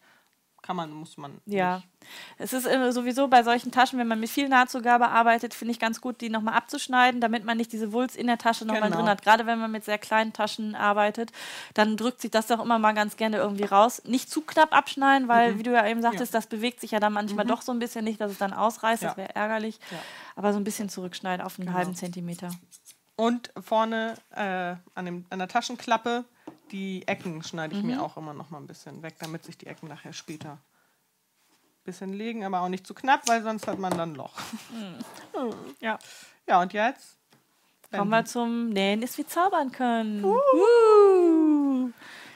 Kann 0.65 0.77
man, 0.77 0.91
muss 0.93 1.19
man. 1.19 1.43
Ja, 1.45 1.77
Nicht. 1.77 1.89
es 2.39 2.53
ist 2.55 2.65
äh, 2.66 2.91
sowieso 2.91 3.28
bei 3.28 3.43
solchen 3.43 3.70
Taschen, 3.70 3.99
wenn 3.99 4.09
man 4.09 4.19
mit 4.19 4.31
viel 4.31 4.49
Nahtzugabe 4.49 5.09
arbeitet, 5.09 5.53
finde 5.53 5.73
ich 5.73 5.78
ganz 5.78 6.01
gut, 6.01 6.23
die 6.23 6.31
nochmal 6.31 6.55
abzuschneiden, 6.55 7.20
damit 7.20 7.45
man 7.45 7.59
nicht 7.59 7.70
diese 7.70 7.93
Wulst 7.93 8.16
in 8.16 8.27
der 8.28 8.39
Tasche 8.39 8.65
nochmal 8.65 8.85
Genau. 8.85 8.97
drin 8.97 9.09
hat. 9.11 9.20
Gerade 9.20 9.45
wenn 9.45 9.59
man 9.59 9.70
mit 9.70 9.85
sehr 9.85 9.99
kleinen 9.99 10.32
Taschen 10.32 10.74
arbeitet, 10.74 11.32
dann 11.74 11.99
drückt 11.99 12.23
sich 12.23 12.31
das 12.31 12.47
doch 12.47 12.65
immer 12.65 12.78
mal 12.78 12.93
ganz 12.95 13.19
gerne 13.19 13.36
irgendwie 13.36 13.65
raus. 13.65 14.01
Nicht 14.07 14.31
zu 14.31 14.41
knapp 14.41 14.73
abschneiden, 14.74 15.28
weil, 15.28 15.59
wie 15.59 15.65
du 15.65 15.73
ja 15.73 15.86
eben 15.86 16.01
sagtest, 16.01 16.32
das 16.32 16.47
bewegt 16.47 16.81
sich 16.81 16.93
ja 16.93 16.99
dann 17.01 17.12
manchmal 17.12 17.45
doch 17.45 17.61
so 17.61 17.70
ein 17.70 17.78
bisschen 17.78 18.05
nicht, 18.07 18.19
dass 18.23 18.32
es 18.32 18.39
dann 18.39 18.55
ausreißt. 18.55 19.03
Das 19.03 19.12
Ja. 19.12 19.16
wäre 19.19 19.35
ärgerlich. 19.35 19.78
Ja. 19.91 19.99
Aber 20.35 20.55
so 20.55 20.59
ein 20.59 20.65
bisschen 20.65 20.89
zurückschneiden 20.89 21.45
auf 21.45 21.59
einen 21.61 21.74
halben 21.74 21.95
Zentimeter. 21.95 22.49
Und 23.16 23.53
vorne 23.62 24.15
äh, 24.35 24.77
an, 24.95 25.05
dem, 25.05 25.27
an 25.28 25.39
der 25.41 25.49
Taschenklappe, 25.49 26.24
die 26.73 27.07
Ecken 27.07 27.43
schneide 27.43 27.74
ich 27.77 27.82
Mhm. 27.82 27.91
mir 27.91 28.03
auch 28.03 28.16
immer 28.16 28.35
noch 28.35 28.51
mal 28.51 28.59
ein 28.59 28.66
bisschen 28.66 29.03
weg, 29.03 29.16
damit 29.19 29.45
sich 29.45 29.57
die 29.59 29.66
Ecken 29.66 29.89
nachher 29.89 30.12
später 30.12 30.53
ein 30.53 31.85
bisschen 31.85 32.12
legen, 32.12 32.45
aber 32.45 32.61
auch 32.62 32.69
nicht 32.69 32.86
zu 32.86 32.95
knapp, 32.95 33.28
weil 33.28 33.43
sonst 33.43 33.66
hat 33.66 33.78
man 33.78 33.97
dann 33.97 34.12
ein 34.12 34.16
Loch. 34.16 34.35
Ja. 35.81 35.99
Ja, 36.47 36.61
und 36.61 36.74
jetzt? 36.74 37.16
Kommen 37.91 38.11
wir 38.11 38.27
zum 38.27 38.69
Nähen 38.69 39.01
ist 39.01 39.16
wie 39.16 39.24
zaubern 39.24 39.73
können. 39.73 40.23
Uh. 40.24 41.91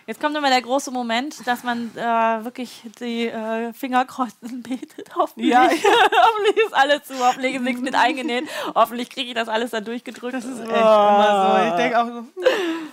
Jetzt 0.08 0.22
kommt 0.22 0.34
immer 0.34 0.48
der 0.48 0.62
große 0.62 0.90
Moment, 0.90 1.46
dass 1.46 1.62
man 1.64 1.90
äh, 1.94 2.00
wirklich 2.42 2.82
die 2.98 3.26
äh, 3.28 3.74
Finger 3.74 4.06
kreuzt 4.06 4.38
und 4.40 4.62
betet. 4.68 5.14
Hoffentlich, 5.14 5.50
Ja. 5.52 5.64
hoffentlich 5.70 6.56
ist 6.64 6.72
alles 6.72 7.04
zu, 7.04 7.18
hoffentlich 7.18 7.56
ist 7.56 7.60
nichts 7.60 7.82
mit 7.82 7.94
eingenäht. 7.94 8.48
Hoffentlich 8.74 9.10
kriege 9.10 9.28
ich 9.28 9.34
das 9.34 9.48
alles 9.48 9.70
da 9.72 9.82
durchgedrückt. 9.82 10.32
Das 10.32 10.46
ist 10.46 10.60
Echt 10.60 10.70
immer 10.70 11.60
so. 11.60 11.68
Ich 11.68 11.74
denke 11.74 12.00
auch 12.00 12.06
so, 12.06 12.18
hm, 12.20 12.26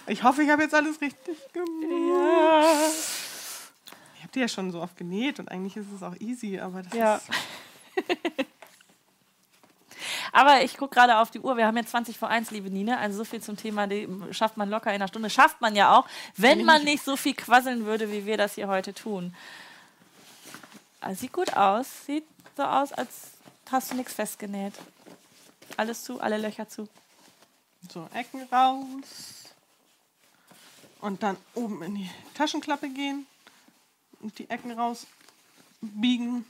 ich 0.08 0.24
hoffe, 0.24 0.44
ich 0.44 0.50
habe 0.50 0.64
jetzt 0.64 0.76
alles 0.76 1.00
richtig 1.00 1.38
gemacht. 1.54 1.70
Ich 4.18 4.22
habe 4.22 4.32
die 4.34 4.40
ja 4.42 4.50
schon 4.50 4.72
so 4.72 4.82
oft 4.82 4.98
genäht 4.98 5.40
und 5.40 5.50
eigentlich 5.50 5.78
ist 5.78 5.94
es 5.96 6.04
auch 6.04 6.16
easy, 6.20 6.60
aber 6.60 6.82
das 6.84 6.94
Ja. 6.94 7.16
ist. 7.16 7.30
Aber 10.32 10.64
ich 10.64 10.78
gucke 10.78 10.96
gerade 10.96 11.18
auf 11.18 11.32
die 11.32 11.40
Uhr. 11.40 11.58
Wir 11.58 11.68
haben 11.68 11.78
jetzt 11.78 11.92
20 11.92 12.18
vor 12.18 12.30
1, 12.30 12.52
liebe 12.52 12.70
Nina. 12.70 12.98
Also 12.98 13.18
so 13.18 13.24
viel 13.26 13.42
zum 13.42 13.58
Thema, 13.58 13.88
die 13.88 14.08
schafft 14.32 14.58
man 14.58 14.70
locker 14.70 14.90
in 14.90 14.96
einer 14.96 15.08
Stunde. 15.08 15.30
Schafft 15.30 15.62
man 15.62 15.76
ja 15.76 15.98
auch, 15.98 16.08
wenn 16.38 16.64
man 16.66 16.84
nicht 16.84 17.04
so 17.04 17.16
viel 17.16 17.34
quasseln 17.34 17.86
würde, 17.86 18.12
wie 18.12 18.26
wir 18.26 18.38
das 18.38 18.56
hier 18.56 18.68
heute 18.68 18.94
tun. 18.94 19.36
Also 21.02 21.22
sieht 21.22 21.34
gut 21.34 21.56
aus. 21.56 22.06
Sieht 22.06 22.26
so 22.58 22.64
aus, 22.64 22.92
als 22.92 23.32
hast 23.72 23.92
du 23.92 23.96
nichts 23.96 24.14
festgenäht. 24.14 24.74
Alles 25.78 26.04
zu, 26.04 26.20
alle 26.22 26.38
Löcher 26.38 26.68
zu. 26.70 26.88
So, 27.92 28.08
Ecken 28.14 28.44
raus. 28.52 29.54
Und 31.02 31.22
dann 31.22 31.38
oben 31.54 31.84
in 31.84 31.96
die 31.96 32.10
Taschenklappe 32.34 32.90
gehen 32.90 33.28
und 34.22 34.40
die 34.40 34.50
Ecken 34.50 34.72
raus 34.72 35.06
biegen. 35.82 36.46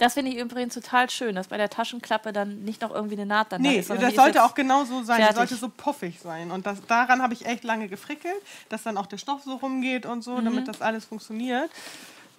Das 0.00 0.14
finde 0.14 0.30
ich 0.32 0.38
übrigens 0.38 0.72
total 0.72 1.10
schön, 1.10 1.34
dass 1.34 1.48
bei 1.48 1.58
der 1.58 1.68
Taschenklappe 1.68 2.32
dann 2.32 2.62
nicht 2.64 2.80
noch 2.80 2.90
irgendwie 2.90 3.16
eine 3.16 3.26
Naht 3.26 3.52
dann 3.52 3.62
da 3.62 3.68
Nee, 3.68 3.80
ist. 3.80 3.88
sondern 3.88 4.06
das 4.06 4.14
sollte 4.16 4.42
auch 4.42 4.54
genau 4.54 4.84
so 4.84 5.02
sein. 5.02 5.18
fertig. 5.18 5.26
Das 5.36 5.36
sollte 5.50 5.54
so 5.56 5.68
puffig 5.68 6.18
sein. 6.20 6.50
Und 6.50 6.64
das, 6.64 6.78
daran 6.86 7.20
habe 7.20 7.34
ich 7.34 7.44
echt 7.44 7.64
lange 7.64 7.86
gefrickelt, 7.86 8.34
dass 8.70 8.82
dann 8.82 8.96
auch 8.96 9.04
der 9.04 9.18
Stoff 9.18 9.42
so 9.44 9.56
rumgeht 9.56 10.06
und 10.06 10.22
so, 10.22 10.36
Mhm. 10.36 10.44
damit 10.46 10.68
das 10.68 10.80
alles 10.80 11.04
funktioniert. 11.04 11.70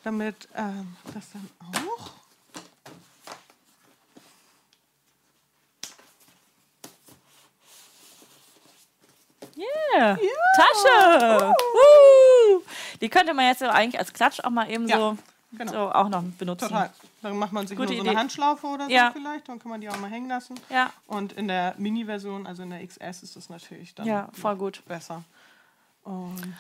Damit 0.04 0.48
ähm, 0.56 0.98
das 1.14 1.26
dann 1.34 1.48
auch. 1.60 2.10
Yeah. 9.58 10.18
Tasche! 10.56 11.54
Uh. 11.54 12.62
Die 13.02 13.10
könnte 13.10 13.34
man 13.34 13.46
jetzt 13.46 13.62
eigentlich 13.64 14.00
als 14.00 14.14
Klatsch 14.14 14.40
auch 14.44 14.50
mal 14.50 14.70
eben 14.70 14.88
Ja, 14.88 14.98
so, 14.98 15.18
genau. 15.58 15.72
so 15.72 15.92
auch 15.92 16.10
noch 16.10 16.24
benutzen. 16.24 16.68
Total. 16.70 16.90
Dann 17.22 17.38
macht 17.38 17.52
man 17.52 17.68
sich 17.68 17.78
Gute 17.78 17.90
nur 17.90 17.98
so 17.98 18.02
Idee. 18.04 18.10
eine 18.12 18.20
Handschlaufe 18.20 18.68
oder 18.68 18.86
so 18.86 18.92
Ja. 18.92 19.12
vielleicht. 19.14 19.48
Dann 19.50 19.60
kann 19.60 19.70
man 19.72 19.82
die 19.82 19.90
auch 19.90 19.98
mal 19.98 20.10
hängen 20.10 20.28
lassen. 20.30 20.56
Ja. 20.70 20.92
Und 21.08 21.34
in 21.34 21.48
der 21.48 21.76
Mini-Version, 21.78 22.48
also 22.48 22.64
in 22.64 22.70
der 22.72 22.86
XS, 22.86 23.24
ist 23.24 23.36
das 23.36 23.50
natürlich 23.50 23.94
dann 23.96 24.06
Ja, 24.08 24.30
voll 24.34 24.56
gut. 24.56 24.84
besser. 24.88 25.24
Und 26.04 26.54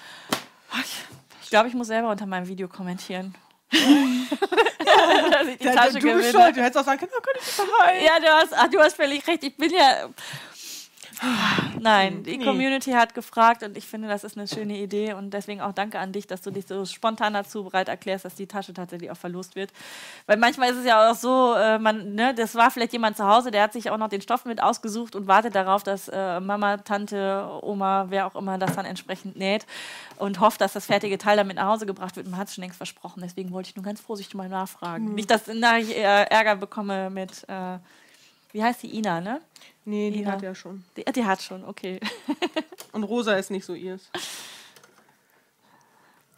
Ich 1.43 1.49
glaube, 1.49 1.67
ich 1.67 1.73
muss 1.73 1.87
selber 1.87 2.09
unter 2.09 2.25
meinem 2.25 2.47
Video 2.47 2.67
kommentieren. 2.67 3.35
Dass 3.71 3.79
ich 5.47 5.57
die 5.57 5.65
Tasche 5.65 5.93
du 5.93 5.99
gewinne. 5.99 6.23
schuld. 6.31 6.55
Du 6.57 6.61
hättest 6.61 6.77
auch 6.77 6.83
sagen 6.85 6.99
können, 6.99 7.11
oh, 7.17 7.21
könnte 7.21 7.39
ich 7.41 7.55
das. 7.55 7.65
Ja, 8.05 8.19
du 8.19 8.27
hast, 8.27 8.53
ach, 8.53 8.67
du 8.69 8.79
hast 8.79 8.95
völlig 8.95 9.25
recht. 9.27 9.43
Ich 9.43 9.55
bin 9.57 9.71
ja. 9.73 10.07
Nein, 11.79 12.23
die 12.23 12.37
Nee. 12.37 12.45
Community 12.45 12.91
hat 12.91 13.13
gefragt 13.13 13.63
und 13.63 13.77
ich 13.77 13.85
finde, 13.85 14.07
das 14.07 14.23
ist 14.23 14.37
eine 14.37 14.47
schöne 14.47 14.77
Idee 14.77 15.13
und 15.13 15.31
deswegen 15.31 15.61
auch 15.61 15.73
danke 15.73 15.99
an 15.99 16.11
dich, 16.11 16.27
dass 16.27 16.41
du 16.41 16.51
dich 16.51 16.67
so 16.67 16.85
spontan 16.85 17.33
dazu 17.33 17.63
bereit 17.65 17.89
erklärst, 17.89 18.25
dass 18.25 18.35
die 18.35 18.47
Tasche 18.47 18.73
tatsächlich 18.73 19.11
auch 19.11 19.17
verlost 19.17 19.55
wird. 19.55 19.71
Weil 20.25 20.37
manchmal 20.37 20.71
ist 20.71 20.77
es 20.77 20.85
ja 20.85 21.09
auch 21.11 21.15
so, 21.15 21.53
äh, 21.55 21.77
man, 21.79 22.15
ne, 22.15 22.33
das 22.33 22.55
war 22.55 22.71
vielleicht 22.71 22.93
jemand 22.93 23.17
zu 23.17 23.25
Hause, 23.27 23.51
der 23.51 23.63
hat 23.63 23.73
sich 23.73 23.89
auch 23.91 23.97
noch 23.97 24.09
den 24.09 24.21
Stoff 24.21 24.45
mit 24.45 24.61
ausgesucht 24.61 25.15
und 25.15 25.27
wartet 25.27 25.55
darauf, 25.55 25.83
dass 25.83 26.07
äh, 26.07 26.39
Mama, 26.39 26.77
Tante, 26.77 27.47
Oma, 27.61 28.07
wer 28.09 28.25
auch 28.27 28.35
immer 28.35 28.57
das 28.57 28.75
dann 28.75 28.85
entsprechend 28.85 29.35
näht 29.35 29.65
und 30.17 30.39
hofft, 30.39 30.61
dass 30.61 30.73
das 30.73 30.85
fertige 30.87 31.17
Teil 31.17 31.37
damit 31.37 31.57
nach 31.57 31.67
Hause 31.67 31.85
gebracht 31.85 32.15
wird. 32.15 32.27
Man 32.27 32.39
hat 32.39 32.47
es 32.47 32.55
schon 32.55 32.63
längst 32.63 32.77
versprochen, 32.77 33.21
deswegen 33.23 33.51
wollte 33.51 33.69
ich 33.69 33.75
nur 33.75 33.85
ganz 33.85 33.99
vorsichtig 33.99 34.35
mal 34.35 34.49
nachfragen. 34.49 35.13
Nicht, 35.13 35.29
dass 35.29 35.47
ich 35.47 35.97
äh, 35.97 36.23
Ärger 36.23 36.55
bekomme 36.55 37.09
mit, 37.09 37.43
äh, 37.47 37.77
wie 38.51 38.63
heißt 38.63 38.83
die 38.83 38.95
Ina, 38.97 39.21
ne? 39.21 39.41
Nee, 39.85 40.11
die 40.11 40.21
Ina. 40.21 40.31
hat 40.31 40.41
ja 40.41 40.53
schon. 40.55 40.83
Die, 40.97 41.03
die 41.03 41.25
hat 41.25 41.41
schon, 41.41 41.63
okay. 41.65 41.99
Und 42.91 43.03
rosa 43.03 43.35
ist 43.35 43.51
nicht 43.51 43.65
so 43.65 43.73
ihrs. 43.73 44.09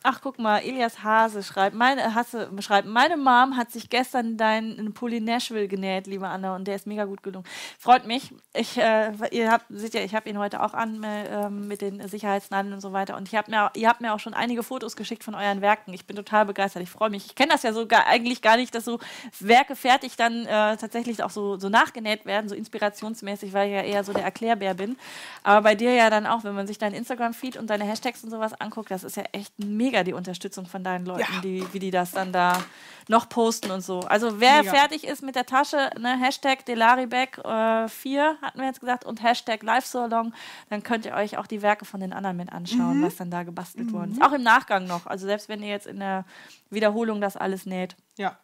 Ach, 0.06 0.20
guck 0.22 0.38
mal, 0.38 0.60
Elias 0.60 1.02
Hase 1.02 1.44
schreibt, 1.44 1.78
meine, 1.78 2.14
Hasse 2.14 2.52
schreibt, 2.60 2.90
meine 2.90 3.16
Mom 3.16 3.56
hat 3.56 3.72
sich 3.72 3.90
gestern 3.90 4.36
deinen 4.36 4.94
Pulli 4.94 5.22
Nashville 5.22 5.70
genäht, 5.70 6.08
liebe 6.08 6.28
Anna, 6.28 6.58
und 6.58 6.68
der 6.68 6.76
ist 6.76 6.86
mega 6.86 7.06
gut 7.06 7.24
gelungen. 7.24 7.46
Freut 7.80 8.06
mich. 8.06 8.34
Ich, 8.54 8.78
äh, 8.78 9.14
ihr 9.32 9.50
habt, 9.50 9.66
seht 9.70 9.94
ja, 9.94 10.02
ich 10.02 10.14
habe 10.14 10.30
ihn 10.30 10.38
heute 10.38 10.62
auch 10.62 10.74
an 10.74 11.02
äh, 11.04 11.46
ähm, 11.46 11.70
mit 11.70 11.80
den 11.82 12.06
Sicherheitsnadeln 12.06 12.74
und 12.74 12.82
so 12.82 12.92
weiter. 12.92 13.16
Und 13.16 13.30
ich 13.30 13.36
hab 13.36 13.48
mir, 13.48 13.72
ihr 13.76 13.88
habt 13.88 14.02
mir 14.02 14.14
auch 14.14 14.20
schon 14.20 14.34
einige 14.34 14.62
Fotos 14.62 14.98
geschickt 14.98 15.24
von 15.24 15.36
euren 15.36 15.62
Werken. 15.62 15.94
Ich 15.94 16.06
bin 16.06 16.18
total 16.18 16.46
begeistert. 16.46 16.84
Ich 16.84 16.90
freue 16.90 17.10
mich. 17.10 17.28
Ich 17.28 17.36
kenne 17.36 17.54
das 17.54 17.64
ja 17.64 17.72
so 17.72 17.88
gar, 17.88 18.06
eigentlich 18.06 18.42
gar 18.42 18.58
nicht, 18.58 18.76
dass 18.76 18.84
so 18.84 19.00
Werke 19.40 19.78
fertig 19.78 20.18
dann 20.18 20.46
äh, 20.46 20.76
tatsächlich 20.76 21.24
auch 21.24 21.30
so, 21.30 21.58
so 21.58 21.70
nachgenäht 21.70 22.26
werden, 22.26 22.50
so 22.50 22.56
inspirationsmäßig, 22.56 23.54
weil 23.54 23.70
ich 23.70 23.74
ja 23.74 23.82
eher 23.84 24.04
so 24.04 24.12
der 24.12 24.26
Erklärbär 24.26 24.74
bin. 24.74 24.98
Aber 25.44 25.62
bei 25.62 25.76
dir 25.76 25.94
ja 25.94 26.10
dann 26.10 26.28
auch, 26.28 26.44
wenn 26.44 26.56
man 26.56 26.68
sich 26.68 26.78
deinen 26.78 26.94
Instagram-Feed 26.94 27.56
und 27.56 27.70
deine 27.70 27.86
Hashtags 27.86 28.22
und 28.26 28.32
sowas 28.32 28.60
anguckt, 28.60 28.92
das 28.92 29.06
ist 29.06 29.16
ja 29.16 29.24
echt 29.32 29.54
mega 29.58 29.93
die 30.02 30.14
Unterstützung 30.14 30.66
von 30.66 30.84
deinen 30.84 31.06
Leuten, 31.06 31.32
Ja. 31.32 31.42
die, 31.42 31.68
wie 31.72 31.78
die 31.78 31.92
das 31.92 32.10
dann 32.10 32.34
da 32.34 32.64
noch 33.08 33.30
posten 33.30 33.70
und 33.70 33.82
so. 33.82 34.00
Also 34.00 34.40
wer 34.40 34.64
Mega. 34.64 34.74
fertig 34.74 35.04
ist 35.04 35.22
mit 35.22 35.36
der 35.36 35.46
Tasche, 35.46 35.92
ne, 36.00 36.18
Hashtag 36.20 36.66
Delaribek 36.66 37.38
äh, 37.40 37.88
4 37.88 38.38
hatten 38.42 38.60
wir 38.60 38.66
jetzt 38.66 38.80
gesagt 38.80 39.06
und 39.06 39.22
Hashtag 39.22 39.62
Live 39.62 39.86
So 39.86 40.08
Long, 40.08 40.34
dann 40.70 40.82
könnt 40.82 41.06
ihr 41.06 41.14
euch 41.14 41.38
auch 41.38 41.46
die 41.46 41.62
Werke 41.62 41.86
von 41.86 42.00
den 42.00 42.14
anderen 42.14 42.38
mit 42.38 42.52
anschauen, 42.52 43.02
Mhm. 43.02 43.04
was 43.04 43.18
dann 43.18 43.30
da 43.30 43.44
gebastelt 43.44 43.92
worden 43.92 44.14
ist. 44.14 44.22
Auch 44.24 44.32
im 44.32 44.42
Nachgang 44.42 44.86
noch. 44.88 45.06
Also 45.06 45.28
selbst 45.28 45.50
wenn 45.50 45.62
ihr 45.62 45.70
jetzt 45.70 45.86
in 45.86 46.00
der 46.00 46.26
Wiederholung 46.72 47.22
das 47.22 47.36
alles 47.38 47.66
näht. 47.68 47.96
Ja. 48.18 48.40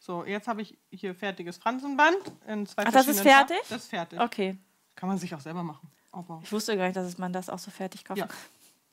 So, 0.00 0.24
jetzt 0.24 0.48
habe 0.48 0.62
ich 0.62 0.76
hier 0.90 1.14
fertiges 1.14 1.56
Fransenband 1.58 2.16
in 2.48 2.66
zwei 2.66 2.82
Ach, 2.86 2.90
das 2.92 3.06
ist 3.06 3.20
verschiedenen 3.20 3.34
Farben. 3.36 3.48
fertig? 3.48 3.68
Das 3.70 3.82
ist 3.84 3.90
fertig. 3.90 4.20
Okay. 4.20 4.58
Kann 4.96 5.08
man 5.08 5.16
sich 5.18 5.32
auch 5.34 5.40
selber 5.40 5.62
machen. 5.62 5.88
Aber 6.10 6.40
Ich 6.42 6.50
wusste 6.50 6.76
gar 6.76 6.84
nicht, 6.86 6.96
dass 6.96 7.16
man 7.18 7.32
das 7.32 7.48
auch 7.48 7.60
so 7.60 7.70
fertig 7.70 8.04
kaufen 8.04 8.18
ja, 8.18 8.26
kann. 8.26 8.36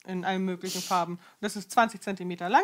In 0.05 0.25
allen 0.25 0.45
möglichen 0.45 0.81
Farben. 0.81 1.19
Das 1.41 1.55
ist 1.55 1.71
20 1.71 2.01
cm 2.01 2.37
lang. 2.39 2.63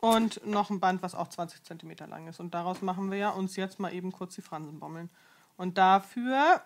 Und 0.00 0.46
noch 0.46 0.70
ein 0.70 0.80
Band, 0.80 1.02
was 1.02 1.14
auch 1.14 1.28
20 1.28 1.64
cm 1.64 2.08
lang 2.08 2.28
ist. 2.28 2.38
Und 2.38 2.54
daraus 2.54 2.82
machen 2.82 3.10
wir 3.10 3.18
ja 3.18 3.30
uns 3.30 3.56
jetzt 3.56 3.80
mal 3.80 3.92
eben 3.92 4.12
kurz 4.12 4.34
die 4.34 4.42
Fransenbommeln. 4.42 5.10
Und 5.56 5.78
dafür 5.78 6.62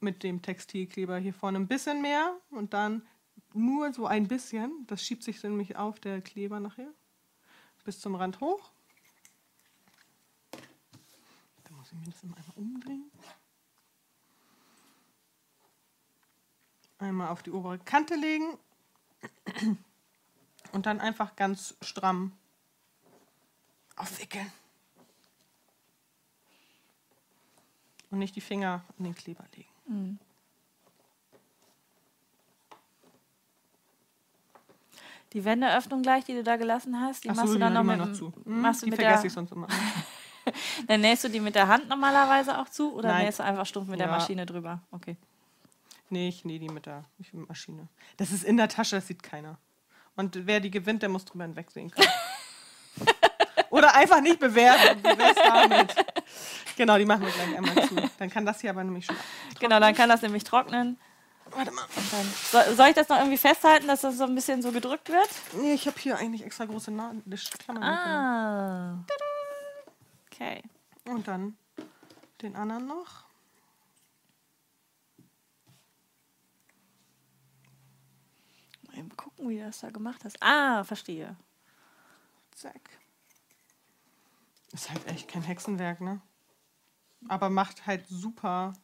mit 0.00 0.22
dem 0.22 0.42
Textilkleber 0.42 1.18
hier 1.18 1.34
vorne 1.34 1.58
ein 1.58 1.66
bisschen 1.66 2.00
mehr 2.02 2.36
und 2.50 2.72
dann 2.72 3.06
nur 3.52 3.92
so 3.92 4.06
ein 4.06 4.28
bisschen. 4.28 4.86
Das 4.86 5.02
schiebt 5.02 5.24
sich 5.24 5.42
nämlich 5.42 5.76
auf, 5.76 5.98
der 6.00 6.20
Kleber 6.20 6.60
nachher. 6.60 6.92
Bis 7.84 8.00
zum 8.00 8.14
Rand 8.14 8.40
hoch. 8.40 8.70
Da 10.52 11.74
muss 11.74 11.90
ich 11.90 11.98
mir 11.98 12.04
das 12.04 12.22
immer 12.22 12.36
einmal 12.36 12.56
umdrehen. 12.56 13.10
Einmal 16.98 17.28
auf 17.28 17.42
die 17.42 17.50
obere 17.50 17.78
Kante 17.78 18.14
legen 18.16 18.58
und 20.72 20.86
dann 20.86 21.00
einfach 21.00 21.36
ganz 21.36 21.74
stramm 21.80 22.32
aufwickeln. 23.96 24.50
Und 28.10 28.18
nicht 28.18 28.34
die 28.36 28.40
Finger 28.40 28.82
in 28.98 29.04
den 29.04 29.14
Kleber 29.14 29.44
legen. 29.54 30.18
Die 35.34 35.44
Wendeöffnung 35.44 36.02
gleich, 36.02 36.24
die 36.24 36.32
du 36.32 36.42
da 36.42 36.56
gelassen 36.56 36.98
hast, 37.00 37.24
die 37.24 37.30
Ach 37.30 37.34
machst 37.36 37.48
so, 37.48 37.54
du 37.54 37.60
dann 37.60 37.74
noch 37.74 37.82
immer 37.82 37.96
mit, 37.96 38.06
noch 38.06 38.12
zu. 38.14 38.32
Hm, 38.44 38.62
machst 38.62 38.82
du 38.82 38.86
die 38.86 38.90
mit 38.92 39.00
vergesse 39.00 39.22
der, 39.22 39.26
ich 39.26 39.32
sonst 39.32 39.52
immer. 39.52 39.68
Dann 40.86 41.02
nähst 41.02 41.24
du 41.24 41.28
die 41.28 41.40
mit 41.40 41.54
der 41.54 41.68
Hand 41.68 41.88
normalerweise 41.88 42.58
auch 42.58 42.68
zu 42.70 42.94
oder 42.94 43.08
Nein. 43.10 43.26
nähst 43.26 43.38
du 43.38 43.44
einfach 43.44 43.66
stumpf 43.66 43.88
mit 43.88 44.00
der 44.00 44.06
Ja. 44.06 44.12
Maschine 44.12 44.46
drüber? 44.46 44.80
Okay. 44.90 45.16
Nee, 46.10 46.28
ich 46.28 46.44
nähe 46.44 46.58
die 46.58 46.68
mit 46.68 46.86
der, 46.86 47.04
Maschine. 47.32 47.88
Das 48.16 48.32
ist 48.32 48.44
in 48.44 48.56
der 48.56 48.68
Tasche, 48.68 48.96
das 48.96 49.06
sieht 49.06 49.22
keiner. 49.22 49.58
Und 50.16 50.46
wer 50.46 50.60
die 50.60 50.70
gewinnt, 50.70 51.02
der 51.02 51.08
muss 51.08 51.24
drüber 51.24 51.44
hinwegsehen 51.44 51.90
können. 51.90 52.08
Oder 53.70 53.94
einfach 53.94 54.20
nicht 54.20 54.40
bewerten. 54.40 55.02
Genau, 56.76 56.96
die 56.96 57.04
machen 57.04 57.22
wir 57.22 57.30
gleich 57.30 57.56
einmal 57.56 57.88
zu. 57.88 57.96
Dann 58.18 58.30
kann 58.30 58.46
das 58.46 58.60
hier 58.60 58.70
aber 58.70 58.82
nämlich 58.82 59.04
schon. 59.04 59.16
Genau, 59.60 59.78
dann 59.78 59.94
kann 59.94 60.08
das 60.08 60.22
nämlich 60.22 60.44
trocknen. 60.44 60.98
Warte 61.50 61.70
mal. 61.72 61.84
Dann, 62.10 62.76
soll, 62.76 62.88
ich 62.88 62.94
das 62.94 63.08
noch 63.08 63.18
irgendwie 63.18 63.38
festhalten, 63.38 63.86
dass 63.86 64.02
das 64.02 64.16
so 64.16 64.24
ein 64.24 64.34
bisschen 64.34 64.62
so 64.62 64.72
gedrückt 64.72 65.08
wird? 65.08 65.28
Nee, 65.60 65.74
ich 65.74 65.86
habe 65.86 65.98
hier 65.98 66.16
eigentlich 66.16 66.44
extra 66.44 66.64
große 66.64 66.90
Na 66.90 67.12
Klammern. 67.58 67.82
Ah. 67.82 69.04
Okay. 70.30 70.62
Und 71.06 71.28
dann 71.28 71.56
den 72.42 72.56
anderen 72.56 72.86
noch. 72.86 73.27
Eben 78.98 79.16
gucken, 79.16 79.48
wie 79.48 79.58
du 79.58 79.64
das 79.64 79.80
da 79.80 79.90
gemacht 79.90 80.24
hast. 80.24 80.36
Ah, 80.42 80.84
verstehe. 80.84 81.36
Zack. 82.54 82.80
Ist 84.72 84.90
halt 84.90 85.06
echt 85.06 85.28
kein 85.28 85.42
Hexenwerk, 85.42 86.00
ne? 86.00 86.20
Aber 87.28 87.50
macht 87.50 87.86
halt 87.86 88.06
super 88.08 88.74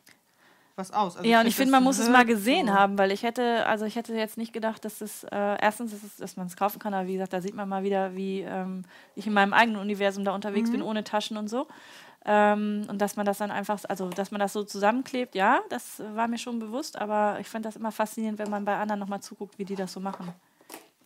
was 0.77 0.91
aus. 0.91 1.17
Also 1.17 1.29
Ja, 1.29 1.41
und 1.41 1.47
ich 1.47 1.55
find, 1.55 1.67
finde, 1.67 1.73
man 1.73 1.85
muss 1.85 1.99
es 1.99 2.09
mal 2.09 2.25
gesehen 2.25 2.67
so. 2.67 2.73
haben, 2.75 2.99
weil 2.99 3.13
ich 3.13 3.23
hätte, 3.23 3.65
also 3.67 3.85
ich 3.85 3.95
hätte 3.95 4.13
jetzt 4.15 4.37
nicht 4.37 4.53
gedacht, 4.53 4.85
dass 4.85 5.01
es 5.01 5.23
äh, 5.25 5.57
erstens, 5.61 5.93
dass, 5.93 6.03
es, 6.03 6.17
dass 6.17 6.37
man 6.37 6.47
es 6.49 6.57
kaufen 6.57 6.79
kann, 6.81 6.95
aber 6.95 7.07
wie 7.07 7.13
gesagt, 7.13 7.33
da 7.33 7.41
sieht 7.41 7.55
man 7.55 7.69
mal 7.69 7.85
wieder, 7.85 8.17
wie 8.17 8.41
ähm, 8.41 8.83
ich 9.15 9.27
in 9.27 9.33
meinem 9.33 9.53
eigenen 9.53 9.81
Universum 9.81 10.25
da 10.25 10.35
unterwegs 10.35 10.69
Mhm. 10.71 10.73
bin, 10.73 10.83
ohne 10.83 11.05
Taschen 11.05 11.37
und 11.37 11.49
so. 11.49 11.69
Ähm, 12.27 12.87
und 12.89 12.99
dass 13.01 13.17
man 13.17 13.27
das 13.27 13.39
dann 13.39 13.51
einfach, 13.51 13.81
also 13.89 14.09
dass 14.09 14.31
man 14.31 14.41
das 14.41 14.53
so 14.55 14.65
zusammenklebt, 14.65 15.35
ja, 15.35 15.61
das 15.69 16.01
war 16.15 16.27
mir 16.29 16.39
schon 16.39 16.59
bewusst, 16.59 16.97
aber 16.99 17.39
ich 17.41 17.49
fand 17.49 17.65
das 17.67 17.77
immer 17.77 17.93
faszinierend, 17.93 18.39
wenn 18.39 18.49
man 18.51 18.65
bei 18.65 18.77
anderen 18.77 18.99
nochmal 19.01 19.21
zuguckt, 19.21 19.59
wie 19.59 19.65
die 19.67 19.77
das 19.77 19.93
so 19.93 20.01
machen. 20.01 20.33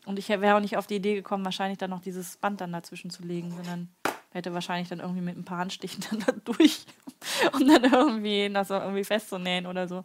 Und 0.06 0.18
ich 0.18 0.28
wäre 0.28 0.54
auch 0.56 0.60
nicht 0.60 0.76
auf 0.76 0.86
die 0.86 0.96
Idee 0.96 1.14
gekommen, 1.16 1.44
wahrscheinlich 1.44 1.78
dann 1.78 1.90
noch 1.90 2.00
dieses 2.00 2.36
Band 2.36 2.60
dann 2.60 2.72
dazwischen 2.72 3.10
zu 3.10 3.22
legen, 3.24 3.50
sondern 3.50 3.88
hätte 4.30 4.54
wahrscheinlich 4.54 4.88
dann 4.88 5.00
irgendwie 5.00 5.20
mit 5.22 5.36
ein 5.36 5.44
paar 5.44 5.58
Handstichen 5.58 6.04
dann 6.10 6.20
da 6.20 6.32
durch, 6.44 6.86
um 7.52 7.66
dann 7.66 7.84
irgendwie 7.84 8.48
das 8.52 8.68
so 8.68 8.74
irgendwie 8.74 9.04
festzunähen 9.04 9.66
oder 9.66 9.88
so. 9.88 10.04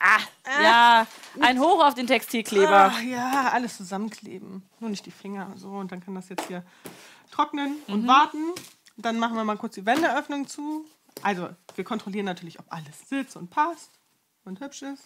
Ah, 0.00 0.20
ja, 0.62 1.06
ein 1.40 1.58
Hoch 1.60 1.82
auf 1.84 1.94
den 1.94 2.06
Textilkleber. 2.06 2.92
Ah, 2.94 3.00
ja, 3.00 3.50
alles 3.52 3.76
zusammenkleben. 3.76 4.62
Nur 4.80 4.90
nicht 4.90 5.06
die 5.06 5.10
Finger. 5.10 5.52
So, 5.56 5.68
und 5.70 5.92
dann 5.92 6.00
kann 6.04 6.14
das 6.14 6.28
jetzt 6.28 6.46
hier 6.46 6.62
trocknen 7.30 7.76
Mhm. 7.86 7.94
und 7.94 8.06
warten. 8.06 8.38
Dann 8.96 9.18
machen 9.18 9.36
wir 9.36 9.44
mal 9.44 9.56
kurz 9.56 9.74
die 9.74 9.86
Wendeöffnung 9.86 10.46
zu. 10.46 10.84
Also, 11.22 11.48
wir 11.74 11.84
kontrollieren 11.84 12.26
natürlich, 12.26 12.58
ob 12.58 12.66
alles 12.72 13.08
sitzt 13.08 13.36
und 13.36 13.50
passt 13.50 13.90
und 14.44 14.60
hübsch 14.60 14.82
ist. 14.82 15.04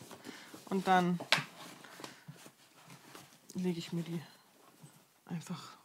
Und 0.67 0.87
dann 0.87 1.19
lege 3.55 3.79
ich 3.79 3.93
mir 3.93 4.03
die 4.03 4.21
einfach. 5.27 5.77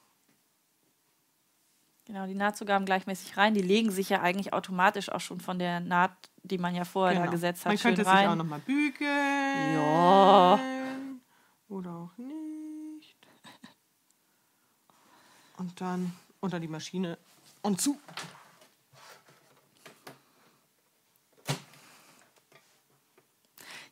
Genau, 2.06 2.28
die 2.28 2.36
Nahtzugaben 2.36 2.86
gleichmäßig 2.86 3.38
rein. 3.38 3.54
Die 3.54 3.62
legen 3.62 3.90
sich 3.90 4.10
ja 4.10 4.22
eigentlich 4.22 4.52
automatisch 4.52 5.10
auch 5.10 5.22
schon 5.22 5.40
von 5.40 5.58
der 5.58 5.80
Naht, 5.80 6.12
die 6.44 6.58
man 6.58 6.76
ja 6.76 6.84
vorher 6.84 7.14
da 7.16 7.22
Genau. 7.22 7.32
gesetzt 7.32 7.66
hat, 7.66 7.72
Man 7.72 7.80
könnte 7.82 8.04
sich 8.04 8.12
auch 8.12 8.18
rein. 8.18 8.38
nochmal 8.38 8.60
bügeln. 8.60 9.76
Ja. 9.76 10.60
Oder 11.70 11.92
auch 11.96 12.18
nicht. 12.18 13.16
Und 15.58 15.80
dann 15.80 16.14
unter 16.42 16.60
die 16.60 16.68
Maschine 16.68 17.18
und 17.64 17.82
zu. 17.82 17.98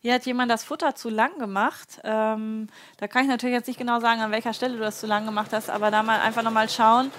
Hier 0.02 0.15
hat 0.15 0.26
jemand 0.26 0.49
das 0.49 0.64
Futter 0.64 0.95
zu 0.95 1.10
lang 1.10 1.38
gemacht. 1.38 1.99
Ähm, 2.03 2.68
da 2.98 3.07
kann 3.07 3.23
ich 3.23 3.30
natürlich 3.30 3.53
jetzt 3.56 3.68
nicht 3.68 3.77
genau 3.77 3.99
sagen, 3.99 4.19
an 4.22 4.31
welcher 4.31 4.53
Stelle 4.53 4.73
du 4.76 4.80
das 4.80 4.99
zu 4.99 5.06
lang 5.06 5.26
gemacht 5.26 5.53
hast, 5.53 5.69
aber 5.69 5.91
da 5.91 6.02
mal 6.02 6.19
einfach 6.22 6.41
nochmal 6.41 6.69
schauen, 6.69 7.11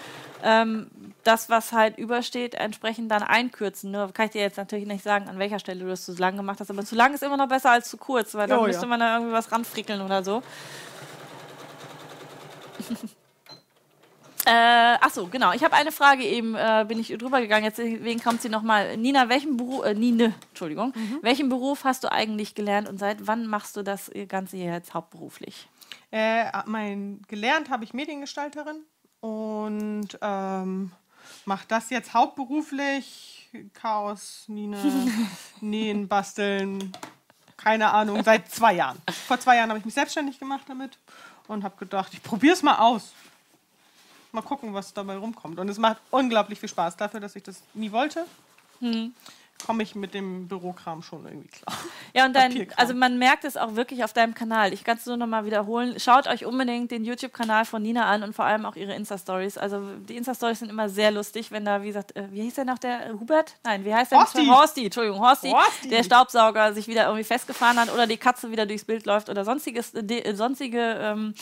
ähm, 0.43 0.91
das, 1.23 1.49
was 1.49 1.71
halt 1.73 1.97
übersteht, 1.99 2.55
entsprechend 2.57 3.09
dann 3.13 3.23
einkürzen. 3.23 3.93
Nur 3.93 4.13
kann 4.13 4.27
ich 4.27 4.33
dir 4.33 4.41
jetzt 4.41 4.57
natürlich 4.57 4.87
nicht 4.89 5.05
sagen, 5.05 5.29
an 5.29 5.39
welcher 5.39 5.61
Stelle 5.61 5.79
du 5.79 5.87
das 5.87 6.05
zu 6.05 6.13
lang 6.15 6.37
gemacht 6.37 6.59
hast, 6.59 6.71
aber 6.71 6.85
zu 6.85 6.97
lang 6.97 7.15
ist 7.15 7.23
immer 7.23 7.37
noch 7.37 7.47
besser 7.47 7.71
als 7.71 7.89
zu 7.89 7.97
kurz, 7.97 8.35
weil 8.35 8.49
dann 8.49 8.59
Oh, 8.59 8.63
ja. 8.63 8.69
müsste 8.69 8.87
man 8.87 8.99
da 8.99 9.15
irgendwie 9.15 9.33
was 9.33 9.53
ranfrickeln 9.53 10.01
oder 10.01 10.25
so. 10.25 10.43
Äh, 14.45 14.99
ach 15.01 15.11
so, 15.11 15.29
genau. 15.29 15.53
Ich 15.53 15.63
habe 15.63 15.75
eine 15.77 15.93
Frage 15.93 16.25
eben, 16.25 16.57
äh, 16.57 16.85
bin 16.89 16.99
ich 16.99 17.09
drüber 17.17 17.41
gegangen. 17.41 17.65
Jetzt 17.65 17.79
deswegen 17.79 18.21
kommt 18.21 18.43
sie 18.43 18.49
nochmal. 18.49 18.97
Nina, 18.97 19.29
welchen 19.29 19.57
Beruf, 19.57 19.85
äh, 19.85 19.95
Nine, 19.95 20.35
Entschuldigung, 20.49 20.93
welchen 21.21 21.49
Beruf 21.49 21.85
hast 21.85 22.03
du 22.03 22.11
eigentlich 22.11 22.55
gelernt 22.55 22.89
und 22.89 22.99
seit 22.99 23.27
wann 23.27 23.47
machst 23.47 23.77
du 23.77 23.83
das 23.83 24.11
Ganze 24.29 24.57
jetzt 24.57 24.95
hauptberuflich? 24.95 25.69
Äh, 26.11 26.45
mein 26.67 27.23
gelernt 27.29 27.71
habe 27.71 27.85
ich 27.85 27.95
Mediengestalterin 27.95 28.85
und 29.21 30.19
ähm, 30.21 30.91
mache 31.45 31.65
das 31.69 31.91
jetzt 31.91 32.13
hauptberuflich. 32.13 33.51
Chaos, 33.75 34.45
Nina, 34.49 34.79
Nähen, 35.61 36.09
Basteln, 36.09 36.93
keine 37.57 37.93
Ahnung, 37.93 38.25
seit 38.25 38.51
zwei 38.51 38.75
Jahren. 38.75 39.01
Vor 39.29 39.39
zwei 39.39 39.57
Jahren 39.57 39.69
habe 39.69 39.79
ich 39.79 39.85
mich 39.85 39.95
selbstständig 39.95 40.39
gemacht 40.39 40.65
damit 40.69 40.99
und 41.49 41.63
habe 41.63 41.77
gedacht, 41.77 42.13
ich 42.15 42.23
probiere 42.23 42.55
es 42.55 42.63
mal 42.63 42.77
aus. 42.77 43.13
Mal 44.33 44.43
gucken, 44.43 44.73
was 44.73 44.95
dabei 44.95 45.17
rumkommt. 45.17 45.59
Und 45.59 45.69
es 45.69 45.79
macht 45.79 45.99
unglaublich 46.11 46.59
viel 46.59 46.69
Spaß 46.69 46.97
dafür, 46.97 47.21
dass 47.21 47.37
ich 47.37 47.43
das 47.43 47.63
nie 47.75 47.93
wollte. 47.93 48.25
Komme 49.67 49.83
ich 49.83 49.95
mit 49.95 50.15
dem 50.15 50.49
Bürokram 50.49 51.03
schon 51.03 51.25
irgendwie 51.25 51.49
klar. 51.49 51.77
Ja, 52.15 52.27
und 52.27 52.35
dein, 52.35 52.69
also 52.77 52.95
man 52.95 53.19
merkt 53.19 53.45
es 53.45 53.57
auch 53.57 53.75
wirklich 53.77 54.05
auf 54.05 54.13
deinem 54.13 54.35
Kanal. 54.35 54.73
Ich 54.73 54.85
kann 54.85 54.99
es 54.99 55.07
nur 55.07 55.17
noch 55.17 55.27
mal 55.27 55.45
wiederholen. 55.45 55.99
Schaut 55.99 56.27
euch 56.27 56.45
unbedingt 56.45 56.91
den 56.91 57.05
YouTube-Kanal 57.05 57.65
von 57.65 57.83
Nina 57.83 58.07
an 58.07 58.23
und 58.23 58.35
vor 58.35 58.45
allem 58.45 58.67
auch 58.67 58.77
ihre 58.77 58.95
Insta-Stories. 58.95 59.57
Also 59.57 59.81
die 60.09 60.17
Insta-Stories 60.17 60.59
sind 60.59 60.71
immer 60.71 60.89
sehr 60.89 61.11
lustig, 61.11 61.51
wenn 61.51 61.65
da, 61.65 61.83
wie 61.83 61.87
gesagt, 61.87 62.17
äh, 62.17 62.29
wie 62.31 62.43
hieß 62.43 62.55
der 62.55 62.65
noch, 62.65 62.79
der 62.79 63.07
äh, 63.07 63.13
Hubert? 63.13 63.55
Nein, 63.65 63.85
wie 63.85 63.95
heißt 63.95 64.13
der? 64.13 64.19
Horsti. 64.19 64.47
Horsti, 64.47 64.85
Entschuldigung, 64.87 65.21
Horsti, 65.21 65.51
Horsti. 65.51 65.89
der 65.89 66.03
Staubsauger 66.03 66.75
sich 66.75 66.89
wieder 66.89 67.05
irgendwie 67.05 67.25
festgefahren 67.25 67.79
hat 67.79 67.93
oder 67.93 68.07
die 68.07 68.17
Katze 68.17 68.51
wieder 68.51 68.67
durchs 68.67 68.85
Bild 68.85 69.07
läuft 69.07 69.29
oder 69.29 69.45
sonstiges, 69.45 69.95
äh, 69.95 70.01
äh, 70.01 70.35
sonstige 70.35 70.99
ähm, 71.01 71.35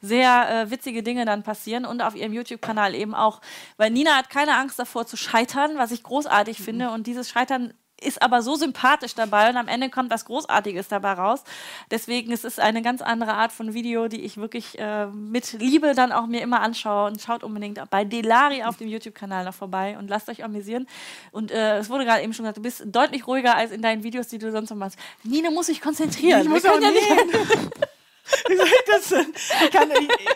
sehr 0.00 0.62
äh, 0.62 0.70
witzige 0.70 1.02
Dinge 1.02 1.24
dann 1.24 1.42
passieren 1.42 1.84
und 1.84 2.02
auf 2.02 2.14
ihrem 2.14 2.32
YouTube-Kanal 2.32 2.94
eben 2.94 3.14
auch. 3.14 3.40
Weil 3.76 3.90
Nina 3.90 4.16
hat 4.16 4.30
keine 4.30 4.56
Angst 4.56 4.78
davor 4.78 5.06
zu 5.06 5.16
scheitern, 5.16 5.72
was 5.76 5.90
ich 5.90 6.02
großartig 6.02 6.58
finde 6.58 6.90
und 6.90 7.06
dieses 7.06 7.28
Scheitern 7.28 7.67
ist 8.00 8.22
aber 8.22 8.42
so 8.42 8.56
sympathisch 8.56 9.14
dabei 9.14 9.50
und 9.50 9.56
am 9.56 9.68
Ende 9.68 9.90
kommt 9.90 10.10
was 10.10 10.24
Großartiges 10.24 10.88
dabei 10.88 11.12
raus. 11.12 11.44
Deswegen 11.90 12.32
ist 12.32 12.44
es 12.44 12.58
eine 12.58 12.82
ganz 12.82 13.02
andere 13.02 13.34
Art 13.34 13.52
von 13.52 13.74
Video, 13.74 14.08
die 14.08 14.22
ich 14.22 14.36
wirklich 14.36 14.78
äh, 14.78 15.06
mit 15.06 15.52
Liebe 15.54 15.94
dann 15.94 16.12
auch 16.12 16.26
mir 16.26 16.42
immer 16.42 16.60
anschaue 16.60 17.10
und 17.10 17.20
schaut 17.20 17.42
unbedingt 17.42 17.80
bei 17.90 18.04
Delari 18.04 18.62
auf 18.62 18.76
dem 18.76 18.88
YouTube-Kanal 18.88 19.44
noch 19.44 19.54
vorbei 19.54 19.96
und 19.98 20.08
lasst 20.08 20.28
euch 20.28 20.44
amüsieren. 20.44 20.86
Und 21.32 21.50
äh, 21.50 21.78
es 21.78 21.90
wurde 21.90 22.04
gerade 22.04 22.22
eben 22.22 22.32
schon 22.32 22.44
gesagt, 22.44 22.58
du 22.58 22.62
bist 22.62 22.84
deutlich 22.86 23.26
ruhiger 23.26 23.56
als 23.56 23.72
in 23.72 23.82
deinen 23.82 24.02
Videos, 24.02 24.28
die 24.28 24.38
du 24.38 24.50
sonst 24.50 24.68
so 24.68 24.74
machst. 24.74 24.98
Nina 25.22 25.50
muss 25.50 25.66
sich 25.66 25.80
konzentrieren. 25.80 26.42
Ich 26.42 26.48
muss 26.48 26.62
Wir 26.62 26.72
auch 26.72 26.80
ja 26.80 26.90
nicht-. 26.90 27.70
Wie 28.48 28.56
soll 28.56 28.66
ich 28.66 28.84
das 28.86 29.08
denn? 29.08 29.32
Ich 29.64 29.70
kann, 29.70 29.88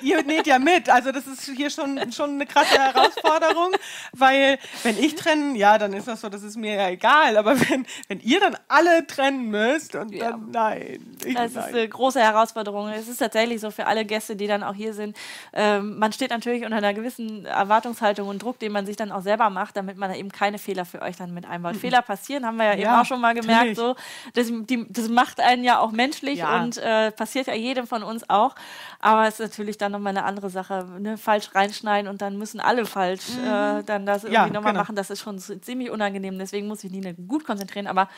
ihr 0.02 0.22
näht 0.24 0.46
ja 0.46 0.58
mit. 0.58 0.88
Also 0.90 1.12
das 1.12 1.26
ist 1.26 1.44
hier 1.56 1.70
schon, 1.70 2.12
schon 2.12 2.30
eine 2.30 2.46
krasse 2.46 2.78
Herausforderung, 2.78 3.72
weil 4.12 4.58
wenn 4.82 4.98
ich 4.98 5.14
trenne, 5.14 5.56
ja, 5.56 5.78
dann 5.78 5.92
ist 5.92 6.08
das 6.08 6.20
so, 6.20 6.28
das 6.28 6.42
ist 6.42 6.56
mir 6.56 6.74
ja 6.74 6.88
egal. 6.88 7.36
Aber 7.36 7.58
wenn, 7.68 7.86
wenn 8.08 8.20
ihr 8.20 8.40
dann 8.40 8.56
alle 8.68 9.06
trennen 9.06 9.46
müsst 9.50 9.94
und 9.94 10.12
Ja. 10.14 10.30
dann, 10.32 10.50
nein. 10.50 11.16
Ich, 11.24 11.34
Das 11.34 11.46
ist 11.50 11.54
nein. 11.56 11.74
eine 11.74 11.88
große 11.88 12.20
Herausforderung. 12.20 12.88
Es 12.88 13.08
ist 13.08 13.18
tatsächlich 13.18 13.60
so 13.60 13.70
für 13.70 13.86
alle 13.86 14.04
Gäste, 14.04 14.36
die 14.36 14.46
dann 14.46 14.62
auch 14.62 14.74
hier 14.74 14.94
sind. 14.94 15.16
Ähm, 15.52 15.98
man 15.98 16.12
steht 16.12 16.30
natürlich 16.30 16.64
unter 16.64 16.76
einer 16.76 16.94
gewissen 16.94 17.44
Erwartungshaltung 17.46 18.28
und 18.28 18.42
Druck, 18.42 18.58
den 18.58 18.72
man 18.72 18.86
sich 18.86 18.96
dann 18.96 19.12
auch 19.12 19.22
selber 19.22 19.50
macht, 19.50 19.76
damit 19.76 19.96
man 19.96 20.10
da 20.10 20.16
eben 20.16 20.30
keine 20.30 20.58
Fehler 20.58 20.84
für 20.84 21.00
euch 21.02 21.16
dann 21.16 21.32
mit 21.34 21.46
einbaut. 21.46 21.76
Fehler 21.76 22.02
passieren, 22.02 22.44
haben 22.46 22.56
wir 22.56 22.64
ja, 22.66 22.72
eben 22.72 22.82
Ja, 22.82 23.00
auch 23.00 23.04
schon 23.06 23.20
mal 23.20 23.34
gemerkt. 23.34 23.76
So. 23.76 23.94
Das, 24.34 24.48
die, 24.50 24.86
das 24.88 25.08
macht 25.08 25.40
einen 25.40 25.64
ja 25.64 25.78
auch 25.78 25.92
menschlich 25.92 26.38
Ja. 26.40 26.60
und 26.62 26.76
äh, 26.78 27.10
passiert 27.12 27.46
ja 27.46 27.54
jedem 27.54 27.86
von 27.86 28.01
uns 28.02 28.28
auch. 28.30 28.54
Aber 29.00 29.26
es 29.26 29.40
ist 29.40 29.50
natürlich 29.50 29.78
dann 29.78 29.92
nochmal 29.92 30.10
eine 30.16 30.24
andere 30.24 30.50
Sache. 30.50 30.84
Ne? 30.98 31.18
Falsch 31.18 31.54
reinschneiden 31.54 32.08
und 32.10 32.22
dann 32.22 32.36
müssen 32.38 32.60
alle 32.60 32.86
falsch 32.86 33.30
äh, 33.44 33.82
dann 33.82 34.06
das 34.06 34.24
irgendwie 34.24 34.34
Ja, 34.34 34.46
nochmal 34.46 34.72
genau. 34.72 34.82
machen. 34.82 34.96
Das 34.96 35.10
ist 35.10 35.20
schon 35.20 35.38
ziemlich 35.38 35.90
unangenehm. 35.90 36.38
Deswegen 36.38 36.68
muss 36.68 36.82
ich 36.84 36.90
Nina 36.90 37.12
gut 37.12 37.44
konzentrieren. 37.44 37.86
Aber 37.86 38.08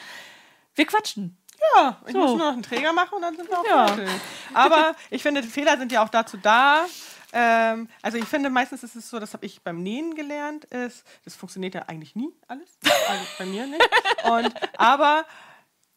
wir 0.75 0.87
quatschen. 0.87 1.37
Ja, 1.77 1.99
ich 2.07 2.13
So. 2.13 2.19
muss 2.19 2.31
nur 2.31 2.39
noch 2.47 2.53
einen 2.53 2.63
Träger 2.63 2.93
machen 2.93 3.15
und 3.15 3.23
dann 3.23 3.37
sind 3.37 3.49
wir 3.49 3.59
auch 3.59 3.65
Ja. 3.65 3.87
fertig. 3.89 4.11
Aber 4.53 4.95
ich 5.11 5.23
finde, 5.23 5.43
Fehler 5.43 5.79
sind 5.79 5.93
ja 5.93 6.05
auch 6.05 6.09
dazu 6.09 6.37
da. 6.37 6.85
Ähm, 7.33 7.89
also 8.03 8.17
ich 8.19 8.27
finde, 8.27 8.49
meistens 8.51 8.83
ist 8.85 8.95
es 8.95 9.09
so, 9.11 9.19
das 9.19 9.33
habe 9.33 9.45
ich 9.47 9.61
beim 9.63 9.83
Nähen 9.83 10.15
gelernt, 10.15 10.67
ist, 10.67 11.05
das 11.25 11.35
funktioniert 11.35 11.75
ja 11.75 11.83
eigentlich 11.89 12.15
nie 12.15 12.33
alles. 12.47 12.69
Also 13.09 13.25
bei 13.39 13.47
mir 13.47 13.67
nicht. 13.67 13.83
Und, 14.31 14.55
aber 14.79 15.25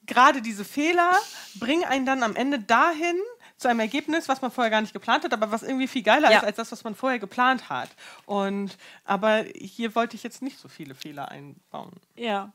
gerade 0.05 0.41
diese 0.41 0.65
Fehler 0.65 1.11
bringen 1.59 1.83
einen 1.83 2.05
dann 2.07 2.23
am 2.23 2.35
Ende 2.35 2.57
dahin, 2.59 3.17
zu 3.57 3.67
einem 3.67 3.79
Ergebnis, 3.79 4.29
was 4.29 4.41
man 4.41 4.51
vorher 4.51 4.69
gar 4.71 4.81
nicht 4.81 4.93
geplant 4.93 5.23
hat, 5.23 5.33
aber 5.33 5.51
was 5.51 5.63
irgendwie 5.63 5.87
viel 5.87 6.03
geiler 6.03 6.31
Ja. 6.31 6.37
ist 6.39 6.43
als 6.45 6.57
das, 6.57 6.71
was 6.71 6.83
man 6.83 6.95
vorher 6.95 7.19
geplant 7.19 7.69
hat. 7.69 7.89
Und 8.25 8.77
aber 9.03 9.43
hier 9.55 9.95
wollte 9.95 10.15
ich 10.15 10.23
jetzt 10.23 10.41
nicht 10.41 10.59
so 10.59 10.67
viele 10.67 10.93
Fehler 10.95 11.29
einbauen. 11.29 11.91
Ja. 12.15 12.51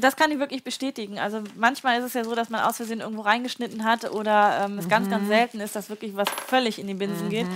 Das 0.00 0.14
kann 0.14 0.30
ich 0.30 0.38
wirklich 0.38 0.62
bestätigen. 0.62 1.18
Also 1.18 1.42
manchmal 1.56 1.98
ist 1.98 2.04
es 2.04 2.14
ja 2.14 2.22
so, 2.22 2.34
dass 2.36 2.50
man 2.50 2.60
aus 2.60 2.76
Versehen 2.76 3.00
irgendwo 3.00 3.22
reingeschnitten 3.22 3.84
hat 3.84 4.08
oder 4.10 4.64
ähm, 4.64 4.78
es 4.78 4.88
ganz, 4.88 5.06
Mhm. 5.06 5.10
ganz 5.10 5.26
selten 5.28 5.60
ist, 5.60 5.74
dass 5.74 5.90
wirklich 5.90 6.14
was 6.16 6.28
völlig 6.46 6.78
in 6.78 6.86
die 6.86 6.94
Binsen 6.94 7.28
geht. 7.30 7.46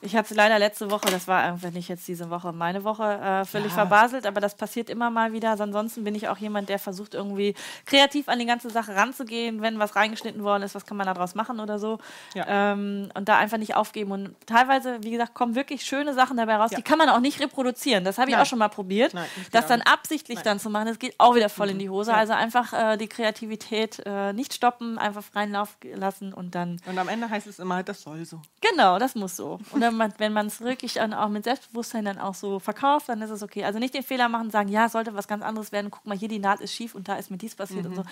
Ich 0.00 0.14
hatte 0.14 0.28
es 0.30 0.36
leider 0.36 0.58
letzte 0.60 0.90
Woche, 0.92 1.06
das 1.10 1.26
war 1.26 1.42
einfach 1.42 1.70
nicht 1.72 1.88
jetzt 1.88 2.06
diese 2.06 2.30
Woche, 2.30 2.52
meine 2.52 2.84
Woche, 2.84 3.02
äh, 3.04 3.44
völlig 3.44 3.68
Ja. 3.70 3.74
verbaselt, 3.78 4.26
aber 4.26 4.40
das 4.40 4.54
passiert 4.54 4.88
immer 4.90 5.10
mal 5.10 5.32
wieder. 5.32 5.50
Also 5.50 5.64
ansonsten 5.64 6.04
bin 6.04 6.14
ich 6.14 6.28
auch 6.28 6.38
jemand, 6.38 6.68
der 6.68 6.78
versucht 6.78 7.14
irgendwie 7.14 7.54
kreativ 7.84 8.28
an 8.28 8.38
die 8.38 8.46
ganze 8.46 8.70
Sache 8.70 8.94
ranzugehen. 8.94 9.60
Wenn 9.60 9.80
was 9.80 9.96
reingeschnitten 9.96 10.44
worden 10.44 10.62
ist, 10.62 10.74
was 10.76 10.86
kann 10.86 10.96
man 10.96 11.06
daraus 11.06 11.34
machen 11.34 11.58
oder 11.58 11.80
so. 11.80 11.98
Ja. 12.34 12.44
Ähm, 12.72 13.08
und 13.14 13.28
da 13.28 13.38
einfach 13.38 13.58
nicht 13.58 13.74
aufgeben. 13.74 14.12
Und 14.12 14.34
teilweise, 14.46 14.98
wie 15.02 15.10
gesagt, 15.10 15.34
kommen 15.34 15.56
wirklich 15.56 15.82
schöne 15.82 16.14
Sachen 16.14 16.36
dabei 16.36 16.56
raus. 16.56 16.70
Ja. 16.70 16.76
Die 16.76 16.82
kann 16.84 16.98
man 16.98 17.08
auch 17.08 17.20
nicht 17.20 17.40
reproduzieren. 17.40 18.04
Das 18.04 18.18
habe 18.18 18.30
ich 18.30 18.36
Nein. 18.36 18.42
auch 18.44 18.46
schon 18.48 18.58
mal 18.60 18.68
probiert. 18.68 19.14
Nein, 19.14 19.26
das 19.50 19.64
auch 19.64 19.68
dann 19.70 19.82
absichtlich 19.82 20.40
dann 20.42 20.60
zu 20.60 20.70
machen, 20.70 20.86
das 20.86 20.98
geht 21.00 21.14
auch 21.18 21.34
wieder 21.34 21.48
voll 21.56 21.70
in 21.70 21.78
die 21.78 21.90
Hose. 21.90 22.10
Ja. 22.12 22.16
Also 22.18 22.32
einfach 22.34 22.72
äh, 22.72 22.96
die 22.96 23.08
Kreativität 23.08 24.02
äh, 24.06 24.32
nicht 24.32 24.54
stoppen, 24.54 24.98
einfach 24.98 25.22
freien 25.24 25.52
Lauf 25.52 25.76
lassen 25.82 26.32
und 26.32 26.54
dann, 26.54 26.80
Und 26.86 26.98
am 26.98 27.08
Ende 27.08 27.28
heißt 27.28 27.46
es 27.46 27.58
immer, 27.58 27.82
das 27.82 28.02
soll 28.02 28.24
so. 28.24 28.40
genau, 28.60 28.98
das 28.98 29.14
muss 29.14 29.36
so. 29.36 29.58
Und 29.72 29.80
wenn 29.80 29.96
man 29.96 30.12
wenn 30.18 30.32
man 30.32 30.46
es 30.46 30.60
wirklich 30.60 30.94
dann 30.94 31.12
auch 31.14 31.28
mit 31.28 31.44
Selbstbewusstsein 31.44 32.04
dann 32.04 32.18
auch 32.18 32.34
so 32.34 32.58
verkauft, 32.58 33.08
dann 33.08 33.20
ist 33.22 33.30
es 33.30 33.42
okay. 33.42 33.64
Also 33.64 33.78
nicht 33.78 33.94
den 33.94 34.02
Fehler 34.02 34.28
machen, 34.28 34.50
sagen, 34.50 34.68
ja, 34.68 34.88
sollte 34.88 35.14
was 35.14 35.26
ganz 35.28 35.42
anderes 35.44 35.72
werden, 35.72 35.90
guck 35.90 36.06
mal, 36.06 36.16
hier 36.16 36.28
die 36.28 36.38
Naht 36.38 36.60
ist 36.60 36.72
schief 36.74 36.94
und 36.94 37.08
da 37.08 37.16
ist 37.16 37.30
mir 37.30 37.38
dies 37.38 37.54
passiert 37.54 37.84
Mhm. 37.84 37.90
und 37.90 37.96
so. 37.96 38.02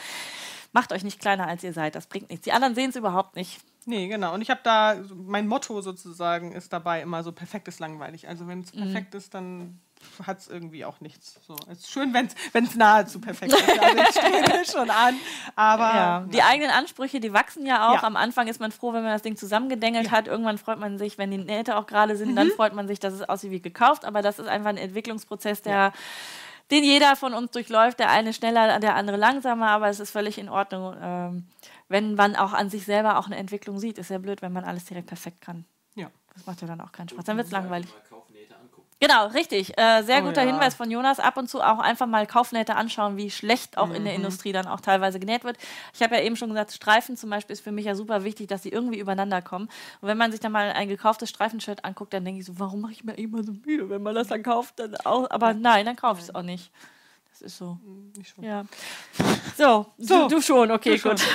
Macht 0.72 0.92
euch 0.92 1.04
nicht 1.04 1.20
kleiner, 1.20 1.46
als 1.46 1.62
ihr 1.62 1.72
seid, 1.72 1.94
das 1.94 2.06
bringt 2.06 2.30
nichts. 2.30 2.44
Die 2.44 2.52
anderen 2.52 2.74
sehen 2.74 2.90
es 2.90 2.96
überhaupt 2.96 3.36
nicht. 3.36 3.60
Nee, 3.86 4.08
genau. 4.08 4.34
Und 4.34 4.40
ich 4.40 4.50
habe 4.50 4.60
da, 4.64 4.96
mein 5.14 5.46
Motto 5.46 5.80
sozusagen 5.82 6.52
ist 6.52 6.72
dabei 6.72 7.02
immer 7.02 7.22
so, 7.22 7.32
perfekt 7.32 7.68
ist 7.68 7.78
langweilig. 7.80 8.26
Also 8.26 8.48
wenn 8.48 8.60
es 8.62 8.74
Mhm. 8.74 8.78
perfekt 8.80 9.14
ist, 9.14 9.34
dann 9.34 9.78
hat 10.26 10.38
es 10.38 10.48
irgendwie 10.48 10.84
auch 10.84 11.00
nichts. 11.00 11.40
So, 11.46 11.56
es 11.70 11.80
ist 11.80 11.90
schön, 11.90 12.12
wenn 12.14 12.28
es 12.64 12.74
nahezu 12.74 13.20
perfekt 13.20 13.52
ist. 13.52 13.62
Also 13.80 14.72
schon 14.78 14.90
an. 14.90 15.14
Aber 15.56 15.82
Ja, 15.94 16.20
die 16.20 16.42
eigenen 16.42 16.70
Ansprüche, 16.70 17.20
die 17.20 17.32
wachsen 17.32 17.66
ja 17.66 17.88
auch. 17.90 17.94
Ja. 17.94 18.02
Am 18.04 18.16
Anfang 18.16 18.48
ist 18.48 18.60
man 18.60 18.72
froh, 18.72 18.92
wenn 18.92 19.02
man 19.02 19.12
das 19.12 19.22
Ding 19.22 19.36
zusammengedengelt 19.36 20.10
hat. 20.10 20.26
Irgendwann 20.28 20.58
freut 20.58 20.78
man 20.78 20.98
sich, 20.98 21.18
wenn 21.18 21.30
die 21.30 21.38
Nähte 21.38 21.76
auch 21.76 21.86
gerade 21.86 22.16
sind, 22.16 22.30
Mhm. 22.32 22.36
dann 22.36 22.50
freut 22.50 22.74
man 22.74 22.86
sich, 22.88 23.00
dass 23.00 23.14
es 23.14 23.22
aussieht 23.28 23.50
wie 23.50 23.60
gekauft. 23.60 24.04
Aber 24.04 24.22
das 24.22 24.38
ist 24.38 24.48
einfach 24.48 24.70
ein 24.70 24.76
Entwicklungsprozess, 24.76 25.62
der, 25.62 25.92
den 26.70 26.84
jeder 26.84 27.16
von 27.16 27.34
uns 27.34 27.50
durchläuft. 27.50 27.98
Der 27.98 28.10
eine 28.10 28.32
schneller, 28.32 28.78
der 28.80 28.94
andere 28.96 29.16
langsamer, 29.16 29.68
aber 29.68 29.88
es 29.88 30.00
ist 30.00 30.10
völlig 30.10 30.38
in 30.38 30.48
Ordnung, 30.48 30.96
ähm, 31.00 31.46
wenn 31.88 32.14
man 32.14 32.34
auch 32.36 32.52
an 32.54 32.70
sich 32.70 32.84
selber 32.84 33.18
auch 33.18 33.26
eine 33.26 33.36
Entwicklung 33.36 33.78
sieht. 33.78 33.98
Ist 33.98 34.10
ja 34.10 34.18
blöd, 34.18 34.40
wenn 34.42 34.52
man 34.52 34.64
alles 34.64 34.84
direkt 34.86 35.06
perfekt 35.08 35.40
kann. 35.40 35.64
ja. 35.94 36.08
Das 36.36 36.46
macht 36.46 36.60
ja 36.62 36.66
dann 36.66 36.80
auch 36.80 36.90
keinen 36.90 37.08
Spaß. 37.08 37.24
Dann 37.26 37.36
wird 37.36 37.46
es 37.46 37.52
langweilig. 37.52 37.88
Mal. 38.10 38.18
Genau, 39.06 39.26
richtig. 39.26 39.76
Äh, 39.76 40.02
sehr 40.02 40.22
Oh 40.22 40.26
guter 40.28 40.42
ja. 40.42 40.50
Hinweis 40.50 40.74
von 40.74 40.90
Jonas. 40.90 41.20
Ab 41.20 41.36
und 41.36 41.48
zu 41.48 41.60
auch 41.60 41.78
einfach 41.78 42.06
mal 42.06 42.26
Kaufnähte 42.26 42.74
anschauen, 42.74 43.18
wie 43.18 43.30
schlecht 43.30 43.76
auch 43.76 43.88
Mhm. 43.88 43.94
in 43.96 44.04
der 44.04 44.14
Industrie 44.14 44.52
dann 44.52 44.66
auch 44.66 44.80
teilweise 44.80 45.20
genäht 45.20 45.44
wird. 45.44 45.58
Ich 45.92 46.02
habe 46.02 46.14
ja 46.14 46.22
eben 46.22 46.36
schon 46.36 46.48
gesagt, 46.48 46.72
Streifen 46.72 47.16
zum 47.18 47.28
Beispiel 47.28 47.52
ist 47.52 47.62
für 47.62 47.72
mich 47.72 47.84
ja 47.84 47.94
super 47.96 48.24
wichtig, 48.24 48.48
dass 48.48 48.62
sie 48.62 48.70
irgendwie 48.70 48.98
übereinander 48.98 49.42
kommen. 49.42 49.68
Und 50.00 50.08
wenn 50.08 50.16
man 50.16 50.30
sich 50.30 50.40
dann 50.40 50.52
mal 50.52 50.72
ein 50.72 50.88
gekauftes 50.88 51.28
Streifenshirt 51.28 51.84
anguckt, 51.84 52.14
dann 52.14 52.24
denke 52.24 52.40
ich 52.40 52.46
so, 52.46 52.58
warum 52.58 52.80
mache 52.80 52.92
ich 52.92 53.04
mir 53.04 53.12
immer 53.14 53.42
so 53.42 53.52
müde, 53.52 53.90
wenn 53.90 54.02
man 54.02 54.14
das 54.14 54.28
dann 54.28 54.42
kauft? 54.42 54.78
Dann 54.78 54.96
auch, 55.04 55.30
aber 55.30 55.52
nein, 55.52 55.84
dann 55.84 55.96
kaufe 55.96 56.20
ich 56.20 56.28
es 56.28 56.34
auch 56.34 56.42
nicht. 56.42 56.70
Das 57.34 57.42
ist 57.42 57.58
so. 57.58 57.78
Nicht 58.16 58.32
schon. 58.32 58.44
Ja. 58.44 58.64
So, 59.56 59.86
So, 59.98 60.28
du, 60.28 60.36
du 60.36 60.40
schon, 60.40 60.70
okay, 60.70 60.92
Du 60.92 60.98
schon. 60.98 61.10
gut. 61.16 61.26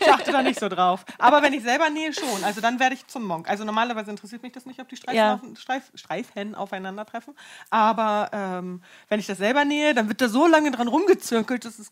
Ich 0.00 0.12
achte 0.12 0.32
da 0.32 0.42
nicht 0.42 0.60
so 0.60 0.68
drauf. 0.68 1.04
Aber 1.18 1.40
wenn 1.42 1.54
ich 1.54 1.62
selber 1.62 1.88
nähe, 1.88 2.12
schon. 2.12 2.44
Also 2.44 2.60
dann 2.60 2.78
werde 2.78 2.94
ich 2.94 3.06
zum 3.06 3.24
Monk. 3.26 3.48
Also 3.48 3.64
normalerweise 3.64 4.10
interessiert 4.10 4.42
mich 4.42 4.52
das 4.52 4.66
nicht, 4.66 4.80
ob 4.80 4.88
die 4.90 4.96
Streifen, 4.96 5.16
Ja. 5.16 5.34
auf, 5.34 5.58
Streif, 5.58 5.90
Streifen 5.94 6.54
aufeinandertreffen. 6.54 7.34
Aber 7.70 8.28
ähm, 8.34 8.82
wenn 9.08 9.18
ich 9.18 9.26
das 9.26 9.38
selber 9.38 9.64
nähe, 9.64 9.94
dann 9.94 10.08
wird 10.08 10.20
da 10.20 10.28
so 10.28 10.46
lange 10.46 10.70
dran 10.72 10.88
rumgezirkelt, 10.88 11.64
dass 11.64 11.78
es 11.78 11.90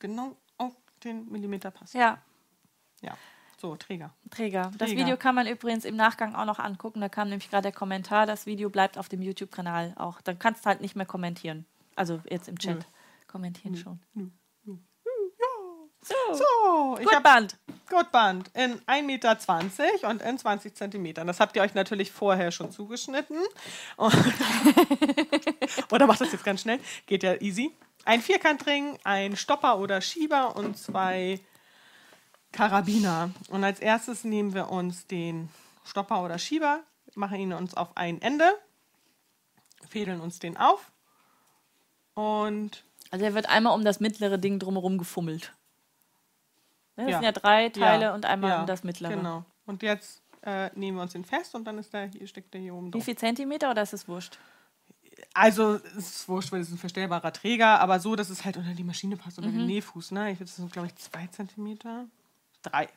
genau 0.00 0.34
auf 0.58 0.72
den 1.04 1.30
Millimeter 1.30 1.70
passt. 1.70 1.94
Ja. 1.94 2.18
Ja. 3.00 3.16
So, 3.60 3.76
Träger. 3.76 4.10
Träger. 4.30 4.72
Das 4.76 4.88
Träger. 4.88 5.02
Video 5.04 5.16
kann 5.16 5.36
man 5.36 5.46
übrigens 5.46 5.84
im 5.84 5.94
Nachgang 5.94 6.34
auch 6.34 6.44
noch 6.46 6.58
angucken. 6.58 7.00
Da 7.00 7.08
kam 7.08 7.28
nämlich 7.28 7.48
gerade 7.48 7.62
der 7.62 7.72
Kommentar. 7.72 8.26
Das 8.26 8.44
Video 8.44 8.70
bleibt 8.70 8.98
auf 8.98 9.08
dem 9.08 9.22
YouTube-Kanal 9.22 9.94
auch. 9.96 10.20
Dann 10.20 10.38
kannst 10.40 10.64
du 10.64 10.68
halt 10.68 10.80
nicht 10.80 10.96
mehr 10.96 11.06
kommentieren. 11.06 11.64
Also 11.96 12.20
jetzt 12.30 12.48
im 12.48 12.58
Chat. 12.58 12.76
Nö. 12.76 12.82
Kommentieren 13.26 13.76
schon. 13.76 14.00
So, 16.32 16.96
ich 16.98 17.04
Gut, 17.04 17.14
habe 17.14 17.22
Band. 17.22 17.58
Gurtband 17.88 18.50
in 18.54 18.80
1,20 18.82 19.02
Meter 19.02 19.36
und 20.08 20.22
in 20.22 20.38
20 20.38 20.74
Zentimetern. 20.74 21.26
Das 21.26 21.40
habt 21.40 21.56
ihr 21.56 21.62
euch 21.62 21.74
natürlich 21.74 22.12
vorher 22.12 22.52
schon 22.52 22.70
zugeschnitten. 22.70 23.38
Oder 25.90 26.06
macht 26.06 26.20
das 26.20 26.30
jetzt 26.32 26.44
ganz 26.44 26.62
schnell. 26.62 26.78
Geht 27.06 27.22
ja 27.22 27.40
easy. 27.40 27.72
Ein 28.04 28.20
Vierkantring, 28.22 28.98
ein 29.02 29.36
Stopper 29.36 29.78
oder 29.78 30.00
Schieber 30.00 30.54
und 30.54 30.78
zwei 30.78 31.40
Karabiner. 32.52 33.30
Und 33.48 33.64
als 33.64 33.80
erstes 33.80 34.22
nehmen 34.22 34.54
wir 34.54 34.70
uns 34.70 35.08
den 35.08 35.48
Stopper 35.84 36.22
oder 36.22 36.38
Schieber, 36.38 36.84
machen 37.16 37.40
ihn 37.40 37.52
uns 37.52 37.74
auf 37.74 37.96
ein 37.96 38.22
Ende, 38.22 38.44
fädeln 39.88 40.20
uns 40.20 40.38
den 40.38 40.56
auf 40.56 40.92
und 42.16 42.82
Also 43.10 43.24
er 43.24 43.34
wird 43.34 43.48
einmal 43.48 43.74
um 43.74 43.84
das 43.84 44.00
mittlere 44.00 44.38
Ding 44.38 44.58
drumherum 44.58 44.98
gefummelt. 44.98 45.52
Ne, 46.96 47.04
Das 47.04 47.10
Ja. 47.12 47.18
sind 47.18 47.24
ja 47.24 47.32
drei 47.32 47.68
Teile 47.68 48.04
Ja, 48.06 48.14
und 48.14 48.24
einmal 48.26 48.50
ja, 48.50 48.60
um 48.62 48.66
das 48.66 48.82
mittlere. 48.82 49.14
Genau. 49.14 49.44
Und 49.66 49.82
jetzt 49.82 50.22
äh, 50.42 50.70
nehmen 50.74 50.96
wir 50.98 51.02
uns 51.02 51.12
den 51.12 51.24
fest 51.24 51.54
und 51.54 51.64
dann 51.64 51.78
ist 51.78 51.92
der, 51.92 52.06
hier 52.06 52.26
steckt 52.26 52.52
der 52.54 52.60
hier 52.60 52.74
oben 52.74 52.88
Wie 52.88 52.98
drauf. 52.98 53.04
viel 53.04 53.16
Zentimeter 53.16 53.70
oder 53.70 53.82
ist 53.82 53.92
es 53.92 54.08
wurscht? 54.08 54.38
Also 55.34 55.74
es 55.74 55.96
ist 56.20 56.28
wurscht, 56.28 56.52
weil 56.52 56.60
es 56.60 56.70
ein 56.70 56.78
verstellbarer 56.78 57.32
Träger, 57.32 57.80
aber 57.80 58.00
so, 58.00 58.16
dass 58.16 58.30
es 58.30 58.44
halt 58.44 58.56
unter 58.56 58.74
die 58.74 58.84
Maschine 58.84 59.16
passt, 59.16 59.38
unter 59.38 59.50
Mhm. 59.50 59.58
den 59.58 59.66
Nähfuß. 59.66 60.10
Ne? 60.12 60.32
Ich 60.32 60.38
würde 60.40 60.50
so, 60.50 60.66
glaube 60.66 60.88
ich, 60.88 60.96
zwei 60.96 61.26
Zentimeter. 61.28 62.06
Drei. 62.62 62.88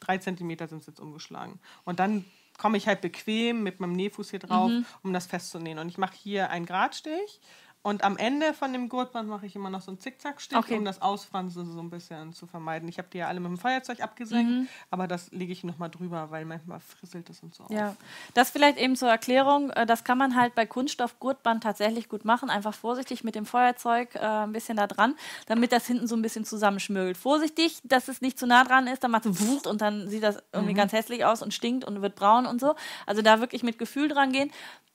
Drei 0.00 0.18
Zentimeter 0.18 0.68
sind 0.68 0.78
es 0.80 0.86
jetzt 0.86 1.00
umgeschlagen. 1.00 1.60
Und 1.84 1.98
dann 2.00 2.24
komme 2.58 2.76
ich 2.76 2.86
halt 2.86 3.00
bequem 3.00 3.62
mit 3.62 3.80
meinem 3.80 3.92
Nähfuß 3.92 4.30
hier 4.30 4.38
drauf, 4.40 4.70
Mhm. 4.70 4.84
um 5.02 5.12
das 5.12 5.26
festzunähen. 5.26 5.78
Und 5.78 5.88
ich 5.88 5.98
mache 5.98 6.14
hier 6.16 6.50
einen 6.50 6.66
Gradstich. 6.66 7.40
Und 7.84 8.04
am 8.04 8.16
Ende 8.16 8.54
von 8.54 8.72
dem 8.72 8.88
Gurtband 8.88 9.28
mache 9.28 9.44
ich 9.46 9.56
immer 9.56 9.68
noch 9.68 9.80
so 9.80 9.90
einen 9.90 9.98
Zickzackstich, 9.98 10.56
Okay. 10.56 10.76
um 10.78 10.84
das 10.84 11.02
Ausfransen 11.02 11.66
so 11.72 11.80
ein 11.80 11.90
bisschen 11.90 12.32
zu 12.32 12.46
vermeiden. 12.46 12.88
Ich 12.88 12.98
habe 12.98 13.08
die 13.12 13.18
ja 13.18 13.26
alle 13.26 13.40
mit 13.40 13.48
dem 13.48 13.58
Feuerzeug 13.58 14.00
abgesenkt, 14.00 14.68
aber 14.90 15.08
das 15.08 15.32
lege 15.32 15.52
ich 15.52 15.64
nochmal 15.64 15.90
drüber, 15.90 16.30
weil 16.30 16.44
manchmal 16.44 16.78
frisselt 16.78 17.28
es 17.28 17.42
und 17.42 17.52
so. 17.54 17.66
Ja, 17.70 17.96
das 18.34 18.50
vielleicht 18.50 18.78
eben 18.78 18.94
zur 18.94 19.08
Erklärung. 19.08 19.70
äh, 19.70 19.84
Das 19.84 20.04
kann 20.04 20.16
man 20.16 20.36
halt 20.36 20.54
bei 20.54 20.64
Kunststoff-Gurtband 20.64 21.64
tatsächlich 21.64 22.08
gut 22.08 22.24
machen. 22.24 22.50
Einfach 22.50 22.72
vorsichtig 22.74 23.24
mit 23.24 23.34
dem 23.34 23.46
Feuerzeug 23.46 24.14
äh, 24.14 24.18
ein 24.20 24.52
bisschen 24.52 24.76
da 24.76 24.86
dran, 24.86 25.16
damit 25.46 25.72
das 25.72 25.84
hinten 25.86 26.06
so 26.06 26.14
ein 26.14 26.22
bisschen 26.22 26.44
zusammenschmürgelt. 26.44 27.16
Vorsichtig, 27.16 27.80
dass 27.82 28.06
es 28.06 28.20
nicht 28.20 28.38
zu 28.38 28.46
nah 28.46 28.62
dran 28.62 28.86
ist, 28.86 29.02
dann 29.02 29.10
macht 29.10 29.26
es 29.26 29.44
wucht 29.48 29.66
und 29.66 29.80
dann 29.80 30.08
sieht 30.08 30.22
das 30.22 30.38
irgendwie 30.52 30.74
ganz 30.74 30.92
hässlich 30.92 31.24
aus 31.24 31.42
und 31.42 31.52
stinkt 31.52 31.84
und 31.84 32.00
wird 32.00 32.14
braun 32.14 32.46
und 32.46 32.60
so. 32.60 32.76
Also 33.06 33.22
da 33.22 33.40
wirklich 33.40 33.64
mit 33.64 33.76
Gefühl 33.78 34.06
dran 34.08 34.30
gehen. 34.30 34.52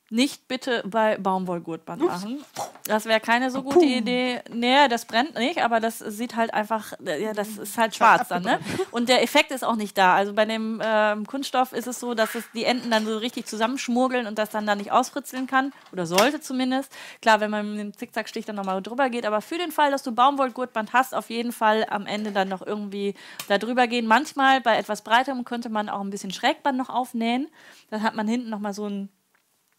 Nicht 0.09 0.47
bitte 0.47 0.83
bei 0.87 1.17
Baumwollgurtband 1.17 2.01
machen. 2.01 2.43
Das 2.85 3.03
wäre 3.05 3.19
keine 3.19 3.51
so 3.51 3.61
gute 3.61 3.83
Idee. 3.83 4.41
Nee, 4.49 4.87
das 4.87 5.03
brennt 5.03 5.35
nicht, 5.35 5.61
aber 5.61 5.81
das 5.81 5.99
sieht 5.99 6.37
halt 6.37 6.53
einfach, 6.53 6.93
ja, 7.03 7.33
das 7.33 7.57
ist 7.57 7.77
halt 7.77 7.93
schwarz 7.93 8.29
dann, 8.29 8.43
ne? 8.43 8.59
Und 8.91 9.09
der 9.09 9.21
Effekt 9.21 9.51
ist 9.51 9.65
auch 9.65 9.75
nicht 9.75 9.97
da. 9.97 10.15
Also 10.15 10.33
bei 10.33 10.45
dem 10.45 10.81
ähm, 10.81 11.25
Kunststoff 11.27 11.73
ist 11.73 11.87
es 11.87 11.99
so, 11.99 12.13
dass 12.13 12.35
es 12.35 12.45
die 12.53 12.63
Enden 12.63 12.89
dann 12.89 13.05
so 13.05 13.17
richtig 13.17 13.47
zusammenschmurgeln 13.47 14.27
und 14.27 14.39
das 14.39 14.49
dann 14.49 14.65
da 14.65 14.75
nicht 14.75 14.93
ausfritzeln 14.93 15.45
kann. 15.45 15.73
Oder 15.91 16.05
sollte 16.05 16.39
zumindest. 16.39 16.89
Klar, 17.21 17.41
wenn 17.41 17.51
man 17.51 17.69
mit 17.69 17.79
dem 17.79 17.97
Zickzackstich 17.97 18.45
dann 18.45 18.55
nochmal 18.55 18.81
drüber 18.81 19.09
geht. 19.09 19.25
Aber 19.25 19.41
für 19.41 19.57
den 19.57 19.73
Fall, 19.73 19.91
dass 19.91 20.03
du 20.03 20.13
Baumwollgurtband 20.13 20.93
hast, 20.93 21.13
auf 21.13 21.29
jeden 21.29 21.51
Fall 21.51 21.85
am 21.89 22.05
Ende 22.05 22.31
dann 22.31 22.47
noch 22.47 22.65
irgendwie 22.65 23.13
da 23.49 23.57
drüber 23.57 23.87
gehen. 23.87 24.07
Manchmal 24.07 24.61
bei 24.61 24.77
etwas 24.77 25.01
breiterem 25.01 25.43
könnte 25.43 25.67
man 25.67 25.89
auch 25.89 25.99
ein 25.99 26.09
bisschen 26.11 26.31
Schrägband 26.31 26.77
noch 26.77 26.89
aufnähen. 26.89 27.49
Dann 27.89 28.03
hat 28.03 28.15
man 28.15 28.29
hinten 28.29 28.49
nochmal 28.49 28.73
so 28.73 28.87
ein 28.87 29.09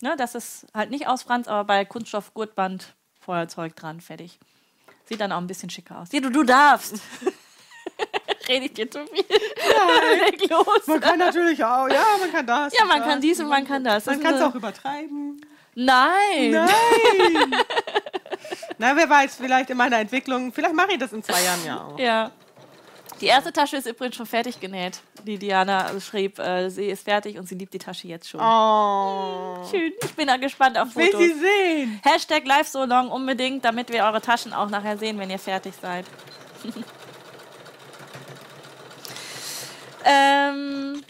Ne, 0.00 0.14
das 0.16 0.34
ist 0.34 0.66
halt 0.74 0.90
nicht 0.90 1.08
ausfranst, 1.08 1.48
aber 1.48 1.64
bei 1.64 1.84
Kunststoff 1.84 2.32
Gurtband 2.32 2.94
Feuerzeug 3.20 3.74
dran, 3.74 4.00
fertig. 4.00 4.38
Sieht 5.04 5.20
dann 5.20 5.32
auch 5.32 5.38
ein 5.38 5.46
bisschen 5.46 5.70
schicker 5.70 5.98
aus. 5.98 6.10
Sieh, 6.10 6.20
du, 6.20 6.30
du 6.30 6.44
darfst. 6.44 6.94
Rede 8.48 8.66
ich 8.66 8.74
dir 8.74 8.90
zu 8.90 9.06
viel? 9.06 9.24
Leg 10.20 10.48
los. 10.48 10.86
Man 10.86 11.00
kann 11.00 11.18
natürlich 11.18 11.62
auch, 11.64 11.88
ja, 11.88 12.04
man 12.20 12.30
kann 12.30 12.46
das. 12.46 12.72
Ja, 12.78 12.84
man 12.84 12.98
das. 13.00 13.08
kann 13.08 13.20
dies 13.20 13.40
und 13.40 13.48
man 13.48 13.66
kann 13.66 13.84
das. 13.84 14.06
Man 14.06 14.20
kann 14.20 14.34
es 14.34 14.42
auch 14.42 14.54
übertreiben. 14.54 15.40
Nein. 15.74 16.50
Nein! 16.50 16.68
Na, 18.78 18.96
wer 18.96 19.08
weiß, 19.08 19.36
vielleicht 19.36 19.70
in 19.70 19.76
meiner 19.76 19.98
Entwicklung, 19.98 20.52
vielleicht 20.52 20.74
mache 20.74 20.92
ich 20.92 20.98
das 20.98 21.12
in 21.12 21.22
zwei 21.22 21.42
Jahren 21.42 21.64
ja 21.64 21.84
auch. 21.84 21.98
Ja. 21.98 22.30
Die 23.20 23.26
erste 23.26 23.52
Tasche 23.52 23.76
ist 23.76 23.86
übrigens 23.86 24.16
schon 24.16 24.26
fertig 24.26 24.60
genäht. 24.60 25.00
Die 25.24 25.38
Diana 25.38 25.98
schrieb, 26.00 26.38
äh, 26.38 26.68
sie 26.70 26.86
ist 26.86 27.04
fertig 27.04 27.36
und 27.38 27.48
sie 27.48 27.56
liebt 27.56 27.74
die 27.74 27.78
Tasche 27.78 28.06
jetzt 28.06 28.28
schon. 28.28 28.40
Oh. 28.40 29.66
Schön. 29.70 29.92
Ich 30.02 30.14
bin 30.14 30.28
gespannt 30.40 30.78
auf 30.78 30.94
Will 30.94 31.06
Fotos. 31.06 31.20
sie 31.20 31.32
sehen? 31.34 32.00
Hashtag 32.04 32.46
live 32.46 32.68
so 32.68 32.84
long 32.84 33.10
unbedingt, 33.10 33.64
damit 33.64 33.92
wir 33.92 34.04
eure 34.04 34.20
Taschen 34.20 34.52
auch 34.52 34.68
nachher 34.70 34.96
sehen, 34.96 35.18
wenn 35.18 35.30
ihr 35.30 35.38
fertig 35.38 35.74
seid. 35.80 36.06
Ähm, 40.04 41.02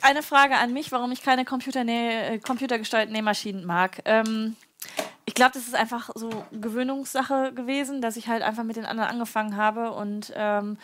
eine 0.00 0.22
Frage 0.22 0.56
an 0.56 0.72
mich, 0.72 0.90
warum 0.92 1.12
ich 1.12 1.22
keine 1.22 1.42
Computernäh- 1.42 2.40
computergesteuerten 2.40 3.12
Nähmaschinen 3.12 3.66
mag. 3.66 4.00
Ähm, 4.06 4.56
ich 5.30 5.34
glaube, 5.34 5.52
das 5.54 5.68
ist 5.68 5.76
einfach 5.76 6.10
so 6.16 6.28
Gewöhnungssache 6.50 7.52
gewesen, 7.54 8.00
dass 8.02 8.16
ich 8.16 8.26
halt 8.26 8.42
einfach 8.42 8.64
mit 8.64 8.74
den 8.74 8.84
anderen 8.84 9.10
angefangen 9.10 9.56
habe. 9.56 9.92
Und 9.92 10.32
ähm, 10.34 10.76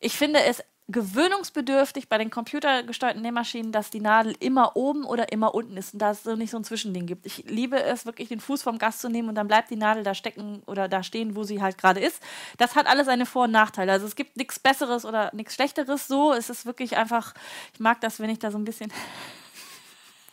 ich 0.00 0.16
finde 0.16 0.42
es 0.42 0.64
gewöhnungsbedürftig 0.88 2.08
bei 2.08 2.18
den 2.18 2.28
computergesteuerten 2.28 3.22
Nähmaschinen, 3.22 3.70
dass 3.70 3.90
die 3.90 4.00
Nadel 4.00 4.34
immer 4.40 4.74
oben 4.74 5.04
oder 5.04 5.30
immer 5.30 5.54
unten 5.54 5.76
ist 5.76 5.92
und 5.92 6.00
da 6.00 6.10
es 6.10 6.24
so 6.24 6.34
nicht 6.34 6.50
so 6.50 6.56
ein 6.56 6.64
Zwischending 6.64 7.06
gibt. 7.06 7.24
Ich 7.24 7.44
liebe 7.46 7.80
es 7.80 8.04
wirklich, 8.04 8.30
den 8.30 8.40
Fuß 8.40 8.62
vom 8.62 8.78
Gast 8.78 9.00
zu 9.00 9.08
nehmen 9.08 9.28
und 9.28 9.36
dann 9.36 9.46
bleibt 9.46 9.70
die 9.70 9.76
Nadel 9.76 10.02
da 10.02 10.12
stecken 10.12 10.60
oder 10.66 10.88
da 10.88 11.04
stehen, 11.04 11.36
wo 11.36 11.44
sie 11.44 11.62
halt 11.62 11.78
gerade 11.78 12.00
ist. 12.00 12.20
Das 12.56 12.74
hat 12.74 12.88
alles 12.88 13.06
seine 13.06 13.26
Vor- 13.26 13.44
und 13.44 13.52
Nachteile. 13.52 13.92
Also 13.92 14.06
es 14.06 14.16
gibt 14.16 14.36
nichts 14.36 14.58
Besseres 14.58 15.04
oder 15.04 15.30
nichts 15.32 15.54
Schlechteres 15.54 16.08
so. 16.08 16.32
Es 16.32 16.50
ist 16.50 16.66
wirklich 16.66 16.96
einfach, 16.96 17.32
ich 17.74 17.78
mag 17.78 18.00
das, 18.00 18.18
wenn 18.18 18.30
ich 18.30 18.40
da 18.40 18.50
so 18.50 18.58
ein 18.58 18.64
bisschen 18.64 18.92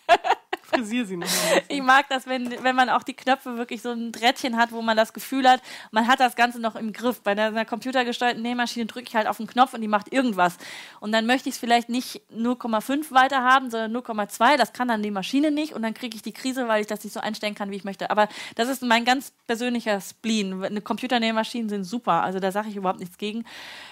Frisier 0.75 1.05
sie 1.05 1.17
nochmal. 1.17 1.63
Ich 1.67 1.81
mag 1.81 2.07
das, 2.09 2.27
wenn, 2.27 2.51
wenn 2.63 2.75
man 2.75 2.89
auch 2.89 3.03
die 3.03 3.13
Knöpfe 3.13 3.57
wirklich 3.57 3.81
so 3.81 3.91
ein 3.91 4.11
Drähtchen 4.11 4.57
hat, 4.57 4.71
wo 4.71 4.81
man 4.81 4.95
das 4.97 5.13
Gefühl 5.13 5.47
hat, 5.49 5.61
man 5.91 6.07
hat 6.07 6.19
das 6.19 6.35
Ganze 6.35 6.59
noch 6.59 6.75
im 6.75 6.93
Griff. 6.93 7.21
Bei 7.21 7.31
einer, 7.31 7.47
einer 7.47 7.65
computergesteuerten 7.65 8.41
Nähmaschine 8.41 8.85
drücke 8.85 9.07
ich 9.07 9.15
halt 9.15 9.27
auf 9.27 9.37
den 9.37 9.47
Knopf 9.47 9.73
und 9.73 9.81
die 9.81 9.87
macht 9.87 10.11
irgendwas. 10.11 10.57
Und 10.99 11.11
dann 11.11 11.25
möchte 11.25 11.49
ich 11.49 11.55
es 11.55 11.59
vielleicht 11.59 11.89
nicht 11.89 12.21
0,5 12.35 13.11
weiter 13.11 13.43
haben, 13.43 13.69
sondern 13.69 13.95
0,2. 13.95 14.57
Das 14.57 14.73
kann 14.73 14.87
dann 14.87 15.03
die 15.03 15.11
Maschine 15.11 15.51
nicht 15.51 15.73
und 15.73 15.81
dann 15.81 15.93
kriege 15.93 16.15
ich 16.15 16.21
die 16.21 16.33
Krise, 16.33 16.67
weil 16.67 16.81
ich 16.81 16.87
das 16.87 17.03
nicht 17.03 17.13
so 17.13 17.19
einstellen 17.19 17.55
kann, 17.55 17.71
wie 17.71 17.75
ich 17.75 17.83
möchte. 17.83 18.09
Aber 18.09 18.27
das 18.55 18.69
ist 18.69 18.81
mein 18.81 19.05
ganz 19.05 19.33
persönlicher 19.47 19.99
Spleen. 20.01 20.63
Eine 20.63 20.81
Computernähmaschinen 20.81 21.69
sind 21.69 21.83
super. 21.83 22.23
Also 22.23 22.39
da 22.39 22.51
sage 22.51 22.69
ich 22.69 22.75
überhaupt 22.75 22.99
nichts 22.99 23.17
gegen. 23.17 23.45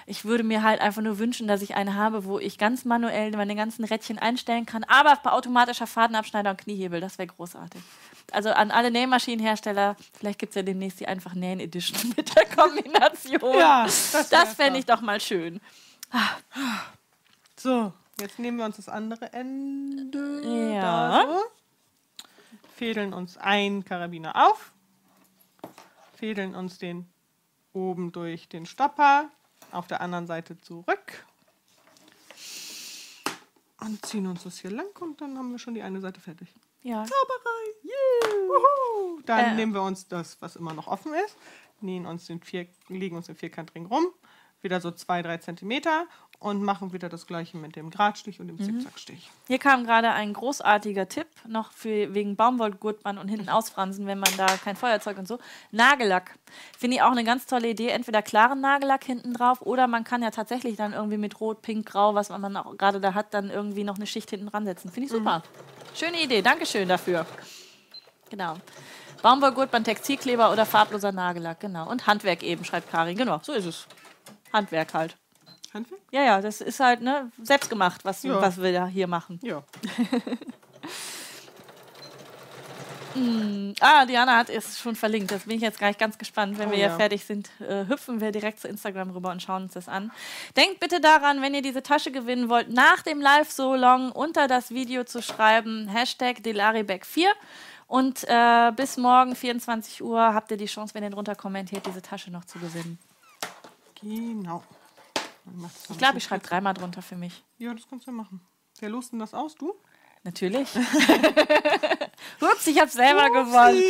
Ich 0.06 0.26
würde 0.26 0.44
mir 0.44 0.64
halt 0.64 0.82
einfach 0.82 1.02
nur 1.02 1.20
wünschen, 1.20 1.48
dass 1.48 1.62
ich 1.62 1.76
eine 1.76 1.96
habe, 1.96 2.26
wo 2.26 2.40
ich 2.40 2.58
ganz 2.58 2.86
manuell 2.86 3.32
meine 3.32 3.56
ganzen 3.56 3.86
Rädchen 3.86 4.20
einstellen 4.20 4.66
kann, 4.66 4.84
aber 4.86 5.18
bei 5.24 5.32
automatischer 5.32 5.88
Fadenabschneider 5.88 6.52
und 6.52 6.58
Kniehebel. 6.74 7.00
Das 7.00 7.18
wäre 7.18 7.28
großartig. 7.28 7.82
Also 8.32 8.50
an 8.50 8.72
alle 8.72 8.92
Nähmaschinenhersteller, 8.92 9.96
vielleicht 10.14 10.40
gibt 10.40 10.52
es 10.52 10.56
ja 10.56 10.64
demnächst 10.64 11.00
die 11.00 11.08
einfach 11.08 11.34
Nähen 11.34 11.60
Edition 11.60 12.14
mit 12.18 12.36
der 12.36 12.46
Kombination. 12.46 13.58
Ja, 13.58 13.84
das 13.84 14.30
das 14.30 14.54
fände 14.56 14.80
ich 14.80 14.86
doch 14.86 15.02
mal 15.02 15.20
schön. 15.20 15.62
So, 17.56 17.94
jetzt 18.20 18.40
nehmen 18.40 18.58
wir 18.58 18.66
uns 18.66 18.78
das 18.78 18.90
andere 18.90 19.32
Ende. 19.34 20.74
Ja. 20.74 21.26
So. 21.28 21.42
Fädeln 22.76 23.14
uns 23.14 23.38
einen 23.38 23.86
Karabiner 23.86 24.48
auf. 24.48 24.72
Fädeln 26.16 26.56
uns 26.56 26.78
den 26.78 27.08
oben 27.74 28.12
durch 28.12 28.50
den 28.50 28.66
Stopper. 28.66 29.30
Auf 29.72 29.88
der 29.88 30.02
anderen 30.02 30.28
Seite 30.28 30.58
zurück. 30.60 31.26
Und 33.86 34.06
ziehen 34.06 34.28
uns 34.28 34.44
das 34.44 34.60
hier 34.60 34.72
lang 34.72 34.88
und 35.02 35.20
dann 35.22 35.38
haben 35.38 35.52
wir 35.52 35.60
schon 35.60 35.74
die 35.74 35.82
eine 35.82 36.00
Seite 36.02 36.20
fertig. 36.22 36.54
Ja. 36.82 37.04
Zauberei! 37.04 37.64
Yeah. 37.84 38.48
Wuhu. 38.48 39.22
Dann 39.26 39.40
Äh. 39.54 39.56
nehmen 39.56 39.74
wir 39.74 39.82
uns 39.82 40.08
das, 40.08 40.42
was 40.42 40.56
immer 40.56 40.74
noch 40.74 40.88
offen 40.88 41.14
ist, 41.26 41.38
nähen 41.82 42.06
uns 42.06 42.28
den 42.28 42.42
vier, 42.42 42.68
legen 42.90 43.16
uns 43.16 43.28
den 43.28 43.36
Vierkantring 43.36 43.86
rum, 43.86 44.06
wieder 44.62 44.80
so 44.82 44.92
zwei, 44.92 45.22
drei 45.22 45.38
Zentimeter 45.38 46.08
und 46.44 46.62
machen 46.62 46.94
wieder 46.94 47.10
das 47.10 47.26
gleiche 47.26 47.58
mit 47.58 47.76
dem 47.76 47.90
Gradstich 47.90 48.40
und 48.40 48.48
dem 48.48 48.58
Mhm. 48.58 48.64
Zickzackstich. 48.82 49.32
Hier 49.48 49.60
kam 49.60 49.86
gerade 49.86 50.12
ein 50.12 50.34
großartiger 50.34 51.08
Tipp, 51.08 51.28
noch 51.48 51.72
für 51.72 52.14
wegen 52.14 52.36
Baumwollgurtband 52.36 53.18
und 53.20 53.30
hinten 53.30 53.50
ausfransen, 53.50 54.06
wenn 54.06 54.20
man 54.20 54.30
da 54.38 54.46
kein 54.58 54.76
Feuerzeug 54.76 55.18
und 55.18 55.28
so. 55.28 55.40
Nagellack. 55.72 56.38
Finde 56.78 56.98
ich 56.98 57.02
auch 57.02 57.12
eine 57.12 57.24
ganz 57.24 57.46
tolle 57.46 57.70
Idee. 57.70 57.90
Entweder 57.90 58.22
klaren 58.22 58.62
Nagellack 58.62 59.04
hinten 59.04 59.34
drauf 59.34 59.62
oder 59.62 59.88
man 59.88 60.04
kann 60.04 60.22
ja 60.22 60.32
tatsächlich 60.32 60.76
dann 60.76 60.94
irgendwie 60.94 61.18
mit 61.18 61.40
Rot, 61.40 61.62
Pink, 61.62 61.86
Grau, 61.88 62.14
was 62.14 62.30
man 62.30 62.58
auch 62.58 62.78
gerade 62.78 63.00
da 63.00 63.14
hat, 63.14 63.34
dann 63.34 63.50
irgendwie 63.50 63.84
noch 63.84 63.96
eine 63.96 64.06
Schicht 64.06 64.30
hinten 64.30 64.48
dran 64.48 64.66
setzen. 64.66 64.92
Finde 64.92 65.06
ich 65.06 65.12
super. 65.12 65.44
Schöne 65.96 66.22
Idee. 66.22 66.42
Dankeschön 66.42 66.88
dafür. 66.88 67.26
Genau. 68.30 68.58
Baumwollgurtband, 69.22 69.86
Textilkleber 69.86 70.52
oder 70.52 70.66
farbloser 70.66 71.12
Nagellack. 71.14 71.62
Genau. 71.62 71.90
Und 71.90 72.06
Handwerk 72.08 72.44
eben, 72.44 72.66
schreibt 72.66 72.90
Karin. 72.92 73.16
Genau, 73.18 73.40
so 73.42 73.54
ist 73.54 73.66
es. 73.66 73.88
Handwerk 74.52 74.94
halt. 74.94 75.16
Handwerk? 75.74 76.02
Ja, 76.12 76.24
ja, 76.24 76.42
das 76.42 76.62
ist 76.62 76.80
halt 76.80 77.02
ne, 77.02 77.32
selbst 77.42 77.70
gemacht, 77.70 78.04
was, 78.06 78.24
Ja. 78.24 78.42
was 78.42 78.62
wir 78.62 78.72
da 78.74 78.88
hier 78.88 79.08
machen. 79.08 79.40
Ja. 79.44 79.64
Ah, 83.80 84.06
Diana 84.06 84.38
hat 84.38 84.50
es 84.50 84.80
schon 84.80 84.96
verlinkt. 84.96 85.30
Das 85.30 85.44
bin 85.44 85.58
ich 85.58 85.62
jetzt 85.62 85.78
gleich 85.78 86.00
ganz 86.00 86.18
gespannt. 86.18 86.58
Wenn 86.58 86.70
Oh 86.70 86.72
wir 86.72 86.80
ja 86.80 86.90
fertig 86.90 87.24
sind, 87.26 87.50
äh, 87.62 87.86
hüpfen 87.88 88.20
wir 88.22 88.32
direkt 88.32 88.60
zu 88.60 88.68
Instagram 88.68 89.12
rüber 89.12 89.30
und 89.32 89.42
schauen 89.42 89.64
uns 89.64 89.74
das 89.74 89.88
an. 89.88 90.12
Denkt 90.58 90.80
bitte 90.80 91.00
daran, 91.00 91.42
wenn 91.44 91.54
ihr 91.54 91.62
diese 91.62 91.84
Tasche 91.84 92.12
gewinnen 92.12 92.50
wollt, 92.50 92.72
nach 92.72 93.04
dem 93.04 93.22
Live 93.22 93.52
so 93.52 93.76
long 93.76 94.12
unter 94.12 94.48
das 94.48 94.72
Video 94.72 95.04
zu 95.04 95.22
schreiben, 95.22 95.88
Hashtag 95.90 96.38
Delariback4. 96.40 97.28
Und 97.86 98.24
äh, 98.28 98.72
bis 98.76 98.98
morgen 98.98 99.36
24 99.36 100.02
Uhr 100.04 100.20
habt 100.34 100.50
ihr 100.50 100.58
die 100.58 100.66
Chance, 100.66 100.96
wenn 100.96 101.04
ihr 101.04 101.12
drunter 101.12 101.36
kommentiert, 101.36 101.86
diese 101.86 102.02
Tasche 102.02 102.32
noch 102.32 102.46
zu 102.46 102.58
gewinnen. 102.58 102.98
Genau. 104.02 104.64
Ich 105.90 105.98
glaube, 105.98 106.18
ich 106.18 106.24
schreibe 106.24 106.46
dreimal 106.46 106.74
drunter 106.74 107.02
für 107.02 107.16
mich. 107.16 107.44
Ja, 107.58 107.74
das 107.74 107.88
kannst 107.88 108.08
du 108.08 108.12
ja 108.12 108.18
machen. 108.18 108.42
Wer 108.80 108.90
lost 108.90 109.12
denn 109.12 109.20
das 109.20 109.34
aus? 109.34 109.56
Du? 109.56 109.74
Natürlich. 110.24 110.70
Ups, 112.40 112.68
ich 112.68 112.80
habe 112.80 112.90
selber 112.90 113.30
gewonnen. 113.30 113.84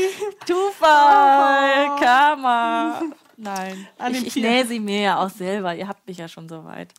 Zufall, 0.46 1.96
Karma. 2.00 3.02
Nein, 3.38 3.88
An 3.98 4.14
ich, 4.14 4.28
ich 4.28 4.36
nähe 4.36 4.66
sie 4.66 4.80
mir 4.80 5.02
ja 5.02 5.20
auch 5.24 5.30
selber. 5.30 5.76
Ihr 5.76 5.88
habt 5.88 6.08
mich 6.08 6.18
ja 6.18 6.28
schon 6.28 6.48
so 6.48 6.64
weit. 6.64 6.94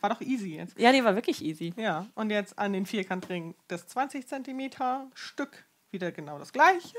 War 0.00 0.10
doch 0.10 0.20
easy 0.20 0.56
jetzt. 0.56 0.78
Ja, 0.78 0.92
die 0.92 1.02
war 1.02 1.14
wirklich 1.14 1.42
easy. 1.42 1.72
Ja, 1.76 2.06
und 2.14 2.30
jetzt 2.30 2.58
an 2.58 2.72
den 2.72 2.86
Vierkantring 2.86 3.54
das 3.68 3.86
20 3.88 4.26
cm 4.26 4.70
Stück 5.14 5.64
wieder 5.90 6.12
genau 6.12 6.38
das 6.38 6.52
gleiche. 6.52 6.96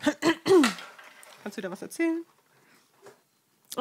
Kannst 1.42 1.56
du 1.56 1.58
wieder 1.58 1.70
was 1.70 1.82
erzählen? 1.82 2.24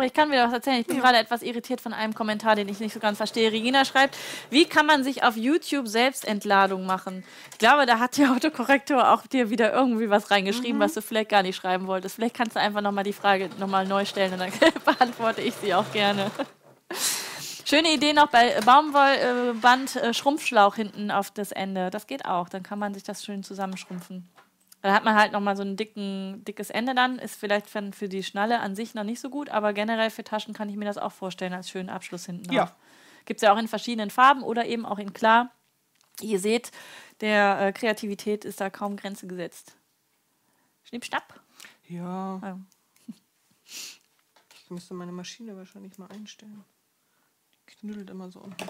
Ich 0.01 0.13
kann 0.13 0.31
wieder 0.31 0.45
was 0.45 0.53
erzählen. 0.53 0.79
Ich 0.81 0.87
bin 0.87 0.99
gerade 0.99 1.17
etwas 1.17 1.41
irritiert 1.41 1.81
von 1.81 1.93
einem 1.93 2.13
Kommentar, 2.13 2.55
den 2.55 2.69
ich 2.69 2.79
nicht 2.79 2.93
so 2.93 2.99
ganz 2.99 3.17
verstehe. 3.17 3.51
Regina 3.51 3.83
schreibt, 3.83 4.17
wie 4.49 4.65
kann 4.65 4.85
man 4.85 5.03
sich 5.03 5.23
auf 5.23 5.35
YouTube 5.35 5.87
Selbstentladung 5.87 6.85
machen? 6.85 7.23
Ich 7.51 7.57
glaube, 7.57 7.85
da 7.85 7.99
hat 7.99 8.17
der 8.17 8.31
Autokorrektor 8.31 9.11
auch 9.11 9.25
dir 9.25 9.49
wieder 9.49 9.73
irgendwie 9.73 10.09
was 10.09 10.29
reingeschrieben, 10.29 10.79
was 10.79 10.93
du 10.93 11.01
vielleicht 11.01 11.29
gar 11.29 11.43
nicht 11.43 11.55
schreiben 11.55 11.87
wolltest. 11.87 12.15
Vielleicht 12.15 12.35
kannst 12.35 12.55
du 12.55 12.59
einfach 12.59 12.81
nochmal 12.81 13.03
die 13.03 13.13
Frage 13.13 13.49
nochmal 13.59 13.87
neu 13.87 14.05
stellen 14.05 14.33
und 14.33 14.39
dann 14.39 14.51
beantworte 14.85 15.41
ich 15.41 15.55
sie 15.55 15.73
auch 15.73 15.91
gerne. 15.91 16.29
Schöne 17.65 17.91
Idee 17.91 18.13
noch 18.13 18.27
bei 18.27 18.61
Baumwollband 18.65 19.97
äh, 19.97 20.13
Schrumpfschlauch 20.13 20.75
hinten 20.75 21.11
auf 21.11 21.31
das 21.31 21.51
Ende. 21.51 21.89
Das 21.89 22.07
geht 22.07 22.25
auch. 22.25 22.47
Dann 22.47 22.63
kann 22.63 22.79
man 22.79 22.93
sich 22.93 23.03
das 23.03 23.25
schön 23.25 23.43
zusammenschrumpfen. 23.43 24.29
Dann 24.87 24.95
hat 24.95 25.03
man 25.03 25.15
halt 25.15 25.33
nochmal 25.33 25.57
so 25.57 25.63
ein 25.63 25.75
dicken, 25.75 26.45
dickes 26.45 26.69
Ende 26.69 26.95
dann. 26.95 27.19
Ist 27.19 27.35
vielleicht 27.35 27.69
für, 27.69 27.91
für 27.91 28.07
die 28.07 28.23
Schnalle 28.23 28.61
an 28.61 28.73
sich 28.73 28.93
noch 28.95 29.03
nicht 29.03 29.19
so 29.19 29.29
gut, 29.29 29.49
aber 29.49 29.73
generell 29.73 30.09
für 30.09 30.23
Taschen 30.23 30.53
kann 30.53 30.69
ich 30.69 30.77
mir 30.77 30.85
das 30.85 30.97
auch 30.97 31.11
vorstellen 31.11 31.51
als 31.51 31.69
schönen 31.69 31.89
Abschluss 31.89 32.25
hinten 32.25 32.53
Ja. 32.53 32.67
drauf. 32.67 32.75
Gibt 33.25 33.39
es 33.39 33.41
ja 33.41 33.51
auch 33.53 33.57
in 33.57 33.67
verschiedenen 33.67 34.09
Farben 34.09 34.43
oder 34.43 34.65
eben 34.65 34.85
auch 34.85 34.97
in 34.97 35.11
klar. 35.11 35.51
Ihr 36.21 36.39
seht, 36.39 36.71
der 37.19 37.59
äh, 37.59 37.73
Kreativität 37.73 38.45
ist 38.45 38.61
da 38.61 38.69
kaum 38.69 38.95
Grenze 38.95 39.27
gesetzt. 39.27 39.75
Schnipp, 40.83 41.03
schnapp. 41.03 41.37
Ja, 41.89 42.39
Ja. 42.41 42.59
ich 43.65 44.69
müsste 44.69 44.93
meine 44.93 45.11
Maschine 45.11 45.57
wahrscheinlich 45.57 45.97
mal 45.97 46.07
einstellen. 46.11 46.63
Die 47.69 47.75
knüttelt 47.75 48.09
immer 48.09 48.31
so 48.31 48.39
unten. 48.39 48.65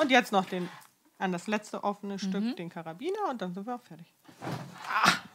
Und 0.00 0.10
jetzt 0.10 0.32
noch 0.32 0.44
den 0.46 0.68
an 1.18 1.32
das 1.32 1.46
letzte 1.46 1.82
offene 1.84 2.18
Stück 2.18 2.56
den 2.56 2.68
Karabiner 2.68 3.30
und 3.30 3.40
dann 3.40 3.54
sind 3.54 3.66
wir 3.66 3.76
auch 3.76 3.82
fertig. 3.82 4.06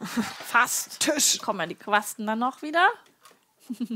Fast. 0.00 1.00
Tisch. 1.00 1.38
Kommen 1.38 1.68
die 1.68 1.74
Quasten 1.74 2.26
dann 2.26 2.38
noch 2.38 2.62
wieder. 2.62 2.88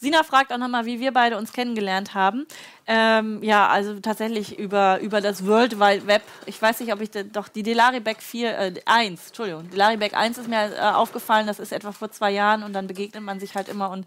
Sina 0.00 0.22
fragt 0.22 0.52
auch 0.52 0.58
nochmal, 0.58 0.86
wie 0.86 1.00
wir 1.00 1.12
beide 1.12 1.36
uns 1.36 1.52
kennengelernt 1.52 2.14
haben. 2.14 2.46
Ähm, 2.86 3.42
ja, 3.42 3.68
also 3.68 3.98
tatsächlich 3.98 4.58
über, 4.58 5.00
über 5.00 5.20
das 5.20 5.44
World 5.44 5.80
Wide 5.80 6.06
Web. 6.06 6.22
Ich 6.46 6.60
weiß 6.60 6.80
nicht, 6.80 6.92
ob 6.92 7.00
ich, 7.00 7.10
doch 7.32 7.48
die 7.48 7.64
Delariback 7.64 8.22
4, 8.22 8.58
äh, 8.58 8.74
1, 8.86 9.26
Entschuldigung, 9.28 9.68
Delariback 9.70 10.14
1 10.14 10.38
ist 10.38 10.48
mir 10.48 10.72
äh, 10.74 10.80
aufgefallen, 10.80 11.48
das 11.48 11.58
ist 11.58 11.72
etwa 11.72 11.90
vor 11.90 12.10
zwei 12.12 12.30
Jahren 12.30 12.62
und 12.62 12.72
dann 12.72 12.86
begegnet 12.86 13.24
man 13.24 13.40
sich 13.40 13.56
halt 13.56 13.68
immer 13.68 13.90
und 13.90 14.06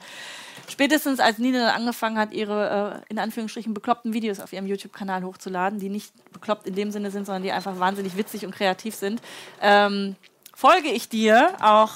spätestens 0.70 1.20
als 1.20 1.38
Nina 1.38 1.60
dann 1.60 1.82
angefangen 1.82 2.18
hat, 2.18 2.32
ihre 2.32 3.04
äh, 3.08 3.12
in 3.12 3.20
Anführungsstrichen 3.20 3.74
bekloppten 3.74 4.14
Videos 4.14 4.40
auf 4.40 4.54
ihrem 4.54 4.68
YouTube-Kanal 4.68 5.24
hochzuladen, 5.24 5.80
die 5.80 5.90
nicht 5.90 6.14
bekloppt 6.32 6.68
in 6.68 6.76
dem 6.76 6.92
Sinne 6.92 7.12
sind, 7.12 7.26
sondern 7.26 7.44
die 7.44 7.52
einfach 7.52 7.80
wahnsinnig 7.80 8.16
witzig 8.16 8.46
und 8.46 8.56
kreativ 8.56 8.96
sind, 8.96 9.22
ähm, 9.62 10.16
folge 10.56 10.90
ich 10.90 11.10
dir 11.10 11.54
auch 11.62 11.92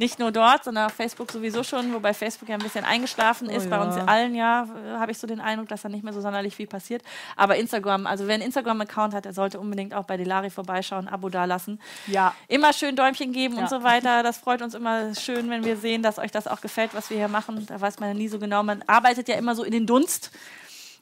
nicht 0.00 0.18
nur 0.18 0.32
dort, 0.32 0.64
sondern 0.64 0.86
auf 0.86 0.94
Facebook 0.94 1.30
sowieso 1.30 1.62
schon, 1.62 1.92
wobei 1.92 2.14
Facebook 2.14 2.48
ja 2.48 2.54
ein 2.54 2.62
bisschen 2.62 2.86
eingeschlafen 2.86 3.50
ist. 3.50 3.68
Bei 3.68 3.76
ja. 3.76 3.82
uns 3.82 3.96
allen 3.96 4.34
ja 4.34 4.66
habe 4.98 5.12
ich 5.12 5.18
so 5.18 5.26
den 5.26 5.40
Eindruck, 5.40 5.68
dass 5.68 5.82
da 5.82 5.90
nicht 5.90 6.02
mehr 6.02 6.14
so 6.14 6.22
sonderlich 6.22 6.56
viel 6.56 6.66
passiert. 6.66 7.02
Aber 7.36 7.56
Instagram, 7.56 8.06
also 8.06 8.26
wer 8.26 8.32
einen 8.32 8.42
Instagram-Account 8.44 9.12
hat, 9.12 9.26
der 9.26 9.34
sollte 9.34 9.60
unbedingt 9.60 9.92
auch 9.92 10.04
bei 10.04 10.16
Delari 10.16 10.48
vorbeischauen, 10.48 11.06
Abo 11.06 11.28
dalassen. 11.28 11.78
Ja. 12.06 12.34
Immer 12.48 12.72
schön 12.72 12.96
Däumchen 12.96 13.32
geben 13.32 13.56
Ja. 13.56 13.60
und 13.60 13.68
so 13.68 13.82
weiter. 13.82 14.22
Das 14.22 14.38
freut 14.38 14.62
uns 14.62 14.72
immer 14.74 15.14
schön, 15.14 15.50
wenn 15.50 15.64
wir 15.66 15.76
sehen, 15.76 16.02
dass 16.02 16.18
euch 16.18 16.30
das 16.30 16.48
auch 16.48 16.62
gefällt, 16.62 16.94
was 16.94 17.10
wir 17.10 17.18
hier 17.18 17.28
machen. 17.28 17.66
Da 17.66 17.78
weiß 17.78 18.00
man 18.00 18.08
ja 18.08 18.14
nie 18.14 18.28
so 18.28 18.38
genau. 18.38 18.62
Man 18.62 18.82
arbeitet 18.86 19.28
ja 19.28 19.36
immer 19.36 19.54
so 19.54 19.64
in 19.64 19.72
den 19.72 19.86
Dunst. 19.86 20.30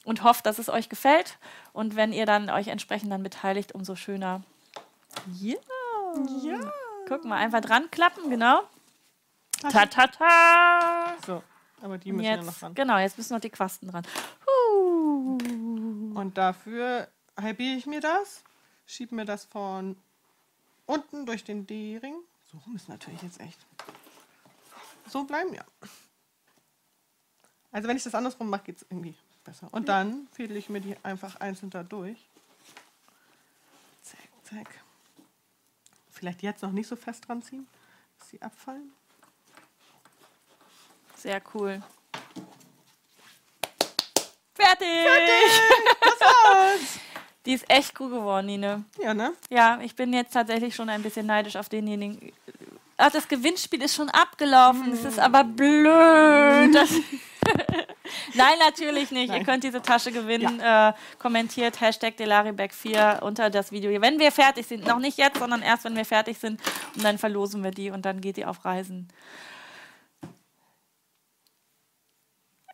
und 0.03 0.23
hoffe, 0.23 0.41
dass 0.43 0.59
es 0.59 0.67
euch 0.69 0.89
gefällt. 0.89 1.37
Und 1.71 1.95
wenn 1.95 2.11
ihr 2.11 2.25
dann 2.25 2.49
euch 2.49 2.67
entsprechend 2.67 3.11
dann 3.11 3.23
beteiligt, 3.23 3.73
umso 3.73 3.95
schöner. 3.95 4.41
Ja. 5.39 5.55
Ja. 6.43 6.59
Guck 7.07 7.23
mal, 7.25 7.37
einfach 7.37 7.61
dran 7.61 7.89
klappen, 7.91 8.29
genau. 8.29 8.61
Ta 9.61 9.85
ta 9.85 10.07
ta. 10.07 11.15
So, 11.25 11.43
aber 11.81 11.97
die 11.97 12.11
müssen 12.11 12.25
ja 12.25 12.37
noch 12.37 12.45
Jetzt, 12.45 12.63
ran. 12.63 12.73
genau, 12.75 12.97
jetzt 12.97 13.17
müssen 13.17 13.33
noch 13.33 13.41
die 13.41 13.49
Quasten 13.49 13.89
dran. 13.89 14.03
Und 16.15 16.31
dafür 16.37 17.07
halbiere 17.39 17.75
ich 17.77 17.85
mir 17.85 18.01
das, 18.01 18.43
schiebe 18.85 19.15
mir 19.15 19.25
das 19.25 19.45
von 19.45 19.97
unten 20.85 21.25
durch 21.25 21.43
den 21.43 21.67
D-Ring. 21.67 22.15
So 22.51 22.57
rum 22.59 22.75
ist 22.75 22.89
natürlich 22.89 23.21
jetzt 23.21 23.39
echt. 23.39 23.59
So 25.07 25.23
bleiben, 25.23 25.53
ja. 25.53 25.63
Also 27.71 27.87
wenn 27.87 27.97
ich 27.97 28.03
das 28.03 28.15
andersrum 28.15 28.49
mache, 28.49 28.63
geht 28.63 28.77
es 28.77 28.85
irgendwie 28.89 29.15
besser. 29.43 29.67
Und 29.71 29.87
dann 29.89 30.27
fädel 30.31 30.57
ich 30.57 30.69
mir 30.69 30.81
die 30.81 30.95
einfach 31.03 31.35
einzeln 31.37 31.69
da 31.69 31.83
durch. 31.83 32.17
Zack, 34.01 34.19
zack. 34.43 34.83
Vielleicht 36.11 36.41
jetzt 36.41 36.63
noch 36.63 36.71
nicht 36.71 36.87
so 36.87 36.95
fest 36.95 37.27
dran 37.27 37.41
ziehen, 37.41 37.67
dass 38.17 38.29
sie 38.29 38.41
abfallen. 38.41 38.91
Sehr 41.19 41.41
cool. 41.53 41.81
Fertig! 44.53 44.87
Die 47.45 47.53
ist 47.53 47.69
echt 47.69 47.93
gut 47.93 48.11
geworden, 48.11 48.47
Nine. 48.47 48.85
Ja, 49.01 49.13
ne? 49.13 49.33
Ja, 49.49 49.79
ich 49.81 49.95
bin 49.95 50.13
jetzt 50.13 50.33
tatsächlich 50.33 50.75
schon 50.75 50.89
ein 50.89 51.01
bisschen 51.01 51.25
neidisch 51.25 51.57
auf 51.57 51.67
denjenigen. 51.67 52.31
Ach, 52.95 53.11
das 53.11 53.27
Gewinnspiel 53.27 53.81
ist 53.81 53.95
schon 53.95 54.09
abgelaufen. 54.09 54.93
Es 54.93 55.03
ist 55.03 55.19
aber 55.19 55.43
blöd. 55.43 56.73
Das 56.73 56.89
Nein, 58.33 58.57
natürlich 58.59 59.11
nicht. 59.11 59.29
Ihr 59.29 59.37
Nein. 59.37 59.45
könnt 59.45 59.63
diese 59.63 59.81
Tasche 59.81 60.11
gewinnen. 60.11 60.59
Äh, 60.59 60.93
kommentiert 61.17 61.81
Hashtag 61.81 62.15
Delariback4 62.17 63.21
unter 63.21 63.49
das 63.49 63.71
Video. 63.71 64.01
Wenn 64.01 64.19
wir 64.19 64.31
fertig 64.31 64.67
sind, 64.67 64.85
noch 64.85 64.99
nicht 64.99 65.17
jetzt, 65.17 65.39
sondern 65.39 65.61
erst, 65.61 65.83
wenn 65.83 65.95
wir 65.95 66.05
fertig 66.05 66.37
sind. 66.37 66.61
Und 66.95 67.03
dann 67.03 67.17
verlosen 67.17 67.63
wir 67.63 67.71
die 67.71 67.91
und 67.91 68.05
dann 68.05 68.21
geht 68.21 68.37
die 68.37 68.45
auf 68.45 68.63
Reisen. 68.63 69.07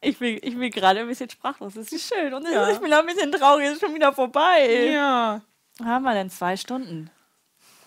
Ich 0.06 0.20
bin, 0.20 0.40
ich 0.42 0.58
bin 0.58 0.72
gerade 0.72 1.00
ein 1.02 1.08
bisschen 1.08 1.30
sprachlos. 1.30 1.74
Das 1.74 1.92
ist 1.92 2.14
schön. 2.14 2.34
Und 2.34 2.48
Ja. 2.48 2.70
ich 2.70 2.80
bin 2.80 2.94
auch 2.94 3.00
ein 3.00 3.06
bisschen 3.06 3.32
traurig. 3.32 3.66
Es 3.68 3.74
ist 3.74 3.82
schon 3.82 3.94
wieder 3.96 4.14
vorbei. 4.14 4.92
Ja. 4.94 5.42
Haben 5.84 6.04
wir 6.04 6.14
denn 6.14 6.30
zwei 6.30 6.56
Stunden? 6.58 7.10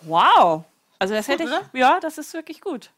Wow. 0.03 0.65
Also 0.99 1.15
das 1.15 1.29
hätte 1.29 1.45
ich. 1.45 1.51
Ja, 1.81 2.01
das 2.01 2.19
ist 2.19 2.33
wirklich 2.35 2.61
gut. 2.61 2.91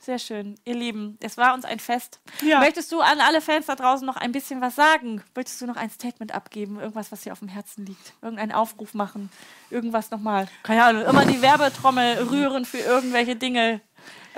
Sehr 0.00 0.18
schön. 0.20 0.54
Ihr 0.64 0.74
Lieben, 0.76 1.18
es 1.20 1.36
war 1.36 1.54
uns 1.54 1.64
ein 1.64 1.80
Fest. 1.80 2.20
Ja. 2.42 2.60
Möchtest 2.60 2.92
du 2.92 3.00
an 3.00 3.20
alle 3.20 3.40
Fans 3.40 3.66
da 3.66 3.74
draußen 3.74 4.06
noch 4.06 4.16
ein 4.16 4.30
bisschen 4.30 4.60
was 4.60 4.76
sagen? 4.76 5.22
Möchtest 5.34 5.60
du 5.60 5.66
noch 5.66 5.76
ein 5.76 5.90
Statement 5.90 6.32
abgeben? 6.34 6.78
Irgendwas, 6.78 7.10
was 7.10 7.22
dir 7.22 7.32
auf 7.32 7.40
dem 7.40 7.48
Herzen 7.48 7.84
liegt? 7.84 8.14
Irgendeinen 8.22 8.52
Aufruf 8.52 8.94
machen? 8.94 9.28
Irgendwas 9.70 10.10
nochmal? 10.12 10.48
Keine 10.62 10.84
Ahnung, 10.84 11.02
immer 11.04 11.26
die 11.26 11.42
Werbetrommel 11.42 12.28
rühren 12.30 12.64
für 12.64 12.78
irgendwelche 12.78 13.34
Dinge. 13.34 13.80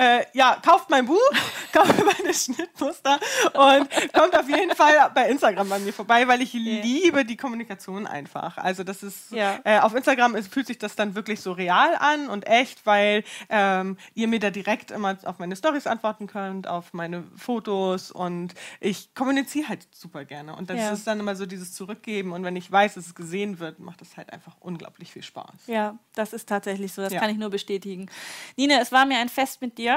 Äh, 0.01 0.25
ja, 0.33 0.57
kauft 0.65 0.89
mein 0.89 1.05
Buch, 1.05 1.19
kauft 1.75 1.95
meine 2.03 2.33
Schnittmuster 2.33 3.21
und 3.53 3.87
kommt 4.15 4.35
auf 4.35 4.49
jeden 4.49 4.75
Fall 4.75 4.95
bei 5.15 5.29
Instagram 5.29 5.69
bei 5.69 5.79
mir 5.79 5.93
vorbei, 5.93 6.27
weil 6.27 6.41
ich 6.41 6.55
liebe 6.55 7.27
die 7.27 7.37
Kommunikation 7.37 8.07
einfach. 8.07 8.57
Also 8.57 8.83
das 8.83 9.03
ist 9.03 9.31
Ja. 9.33 9.59
äh, 9.65 9.79
auf 9.81 9.95
Instagram 9.95 10.37
ist, 10.37 10.51
fühlt 10.51 10.69
sich 10.69 10.79
das 10.79 10.97
dann 10.97 11.15
wirklich 11.15 11.43
so 11.43 11.53
real 11.53 11.95
an 11.99 12.31
und 12.31 12.47
echt, 12.47 12.87
weil 12.87 13.25
ähm, 13.51 13.99
ihr 14.15 14.27
mir 14.27 14.39
da 14.41 14.49
direkt 14.49 14.91
immer 14.91 15.19
auf 15.25 15.39
meine 15.39 15.55
Stories 15.55 15.87
antworten 15.87 16.27
könnt, 16.29 16.67
auf 16.67 16.95
meine 16.95 17.25
Fotos 17.37 18.11
und 18.11 18.55
ich 18.81 19.15
kommuniziere 19.15 19.69
halt 19.69 19.87
super 19.93 20.25
gerne 20.25 20.57
und 20.57 20.71
das 20.71 20.79
Ja. 20.79 20.93
ist 20.93 21.07
dann 21.07 21.21
immer 21.21 21.37
so 21.37 21.45
dieses 21.45 21.75
Zurückgeben 21.75 22.33
und 22.33 22.43
wenn 22.43 22.57
ich 22.57 22.73
weiß, 22.73 22.95
dass 22.95 23.05
es 23.07 23.15
gesehen 23.15 23.59
wird, 23.59 23.79
macht 23.81 24.01
das 24.01 24.17
halt 24.17 24.33
einfach 24.33 24.57
unglaublich 24.61 25.13
viel 25.13 25.23
Spaß. 25.23 25.67
Ja, 25.67 25.99
das 26.15 26.33
ist 26.33 26.49
tatsächlich 26.49 26.91
so. 26.95 27.03
Das 27.03 27.13
Ja. 27.13 27.21
kann 27.21 27.29
ich 27.29 27.37
nur 27.37 27.51
bestätigen. 27.51 28.09
Nina, 28.57 28.81
es 28.81 28.93
war 28.93 29.05
mir 29.05 29.19
ein 29.19 29.29
Fest 29.29 29.61
mit 29.61 29.77
dir. 29.77 29.90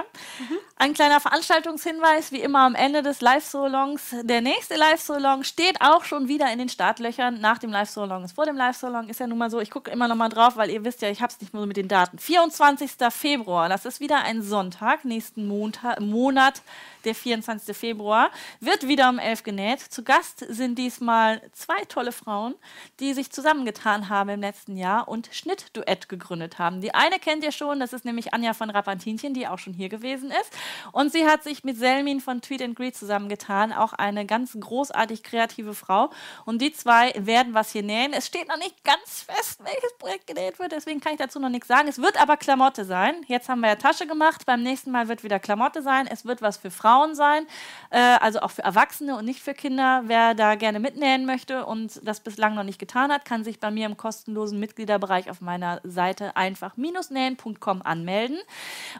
Ein 0.75 0.93
kleiner 0.93 1.19
Veranstaltungshinweis, 1.19 2.31
wie 2.31 2.41
immer 2.41 2.59
am 2.59 2.75
Ende 2.75 3.03
des 3.03 3.21
Live-Solongs. 3.21 4.15
Der 4.23 4.41
nächste 4.41 4.75
Live-Solong 4.75 5.43
steht 5.43 5.81
auch 5.81 6.03
schon 6.03 6.27
wieder 6.27 6.51
in 6.51 6.59
den 6.59 6.69
Startlöchern. 6.69 7.39
Nach 7.39 7.57
dem 7.57 7.71
Live-Solong 7.71 8.23
ist 8.23 8.33
vor 8.33 8.45
dem 8.45 8.57
Live-Solong. 8.57 9.09
Ist 9.09 9.19
ja 9.19 9.27
nun 9.27 9.37
mal 9.37 9.49
so. 9.49 9.59
Ich 9.59 9.71
gucke 9.71 9.91
immer 9.91 10.07
noch 10.07 10.15
mal 10.15 10.29
drauf, 10.29 10.57
weil 10.57 10.69
ihr 10.69 10.83
wisst 10.83 11.01
ja, 11.01 11.09
ich 11.09 11.21
habe 11.21 11.31
es 11.31 11.39
nicht 11.39 11.53
mehr 11.53 11.61
so 11.61 11.67
mit 11.67 11.77
den 11.77 11.87
Daten. 11.87 12.17
24. 12.17 12.91
Februar, 13.09 13.69
das 13.69 13.85
ist 13.85 13.99
wieder 13.99 14.23
ein 14.23 14.41
Sonntag, 14.41 15.05
nächsten 15.05 15.47
Montag, 15.47 15.99
Monat, 15.99 16.61
der 17.05 17.15
24. 17.15 17.75
Februar, 17.75 18.31
wird 18.59 18.87
wieder 18.87 19.09
um 19.09 19.19
11 19.19 19.43
genäht. 19.43 19.79
Zu 19.79 20.03
Gast 20.03 20.45
sind 20.49 20.77
diesmal 20.77 21.41
zwei 21.53 21.83
tolle 21.85 22.11
Frauen, 22.11 22.55
die 22.99 23.13
sich 23.13 23.31
zusammengetan 23.31 24.09
haben 24.09 24.29
im 24.29 24.41
letzten 24.41 24.77
Jahr 24.77 25.07
und 25.07 25.29
Schnittduett 25.31 26.09
gegründet 26.09 26.59
haben. 26.59 26.81
Die 26.81 26.93
eine 26.93 27.19
kennt 27.19 27.43
ihr 27.43 27.51
schon, 27.51 27.79
das 27.79 27.93
ist 27.93 28.05
nämlich 28.05 28.33
Anja 28.33 28.53
von 28.53 28.69
Rappantinchen, 28.69 29.33
die 29.33 29.47
auch 29.47 29.59
schon 29.59 29.73
hier 29.73 29.89
gewesen 29.89 30.31
ist. 30.31 30.51
Und 30.91 31.11
sie 31.11 31.25
hat 31.25 31.43
sich 31.43 31.63
mit 31.63 31.77
Selmin 31.77 32.21
von 32.21 32.41
Tweet 32.41 32.61
and 32.61 32.75
Greet 32.75 32.95
zusammengetan, 32.95 33.73
auch 33.73 33.93
eine 33.93 34.25
ganz 34.25 34.57
großartig 34.59 35.23
kreative 35.23 35.73
Frau. 35.73 36.09
Und 36.45 36.61
die 36.61 36.71
zwei 36.71 37.13
werden 37.17 37.53
was 37.53 37.71
hier 37.71 37.83
nähen. 37.83 38.13
Es 38.13 38.27
steht 38.27 38.47
noch 38.47 38.57
nicht 38.57 38.83
ganz 38.83 39.21
fest, 39.21 39.59
welches 39.63 39.97
Projekt 39.97 40.27
genäht 40.27 40.59
wird, 40.59 40.71
deswegen 40.71 40.99
kann 40.99 41.13
ich 41.13 41.19
dazu 41.19 41.39
noch 41.39 41.49
nichts 41.49 41.67
sagen. 41.67 41.87
Es 41.87 42.01
wird 42.01 42.21
aber 42.21 42.37
Klamotte 42.37 42.85
sein. 42.85 43.15
Jetzt 43.27 43.49
haben 43.49 43.61
wir 43.61 43.69
ja 43.69 43.75
Tasche 43.75 44.07
gemacht, 44.07 44.45
beim 44.45 44.63
nächsten 44.63 44.91
Mal 44.91 45.07
wird 45.07 45.23
wieder 45.23 45.39
Klamotte 45.39 45.81
sein. 45.81 46.07
Es 46.07 46.25
wird 46.25 46.41
was 46.41 46.57
für 46.57 46.71
Frauen 46.71 46.92
sein, 47.15 47.45
äh, 47.89 47.97
also 47.97 48.39
auch 48.39 48.51
für 48.51 48.63
Erwachsene 48.63 49.17
und 49.17 49.25
nicht 49.25 49.41
für 49.41 49.53
Kinder. 49.53 50.03
Wer 50.05 50.33
da 50.33 50.55
gerne 50.55 50.79
mitnähen 50.79 51.25
möchte 51.25 51.65
und 51.65 51.99
das 52.03 52.19
bislang 52.19 52.55
noch 52.55 52.63
nicht 52.63 52.79
getan 52.79 53.11
hat, 53.11 53.25
kann 53.25 53.43
sich 53.43 53.59
bei 53.59 53.71
mir 53.71 53.85
im 53.85 53.97
kostenlosen 53.97 54.59
Mitgliederbereich 54.59 55.29
auf 55.29 55.41
meiner 55.41 55.79
Seite 55.83 56.35
einfach 56.35 56.77
minusnähen.com 56.77 57.81
anmelden 57.81 58.37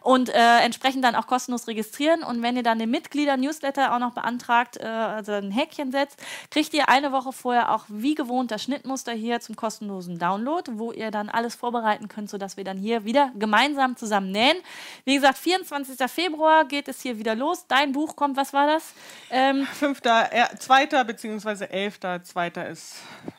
und 0.02 0.30
äh, 0.30 0.60
entsprechend 0.60 1.04
dann 1.04 1.16
auch 1.16 1.28
kostenlos 1.28 1.68
registrieren. 1.68 2.24
Und 2.24 2.42
wenn 2.42 2.56
ihr 2.56 2.64
dann 2.64 2.80
den 2.80 2.92
Mitglieder-Newsletter 2.92 3.94
auch 3.94 4.00
noch 4.00 4.14
beantragt, 4.14 4.78
äh, 4.78 4.86
also 4.86 5.32
ein 5.34 5.52
Häkchen 5.52 5.92
setzt, 5.92 6.20
kriegt 6.52 6.74
ihr 6.74 6.90
eine 6.90 7.12
Woche 7.12 7.32
vorher 7.32 7.74
auch 7.74 7.86
wie 7.88 8.16
gewohnt 8.16 8.52
das 8.52 8.64
Schnittmuster 8.64 9.12
hier 9.14 9.40
zum 9.40 9.56
kostenlosen 9.56 10.20
Download, 10.20 10.72
wo 10.76 10.92
ihr 10.92 11.12
dann 11.12 11.30
alles 11.30 11.56
vorbereiten 11.56 12.08
könnt, 12.08 12.30
sodass 12.30 12.58
wir 12.58 12.64
dann 12.64 12.78
hier 12.78 13.06
wieder 13.06 13.32
gemeinsam 13.36 13.96
zusammen 13.96 14.32
nähen. 14.32 14.58
Wie 15.06 15.16
gesagt, 15.16 15.38
24. 15.38 16.00
Februar 16.10 16.66
geht 16.66 16.88
es 16.88 17.02
hier 17.02 17.18
wieder 17.18 17.36
los. 17.36 17.66
Dein 17.68 17.83
Buch 17.92 18.16
kommt, 18.16 18.38
was 18.38 18.54
war 18.54 18.68
das? 18.68 18.94
Ähm, 19.30 19.66
Fünfter, 19.66 20.32
äh, 20.32 20.56
zweiter 20.58 21.04
beziehungsweise 21.04 21.70
elfter, 21.70 22.24
zweiter 22.24 22.68
ist 22.68 22.96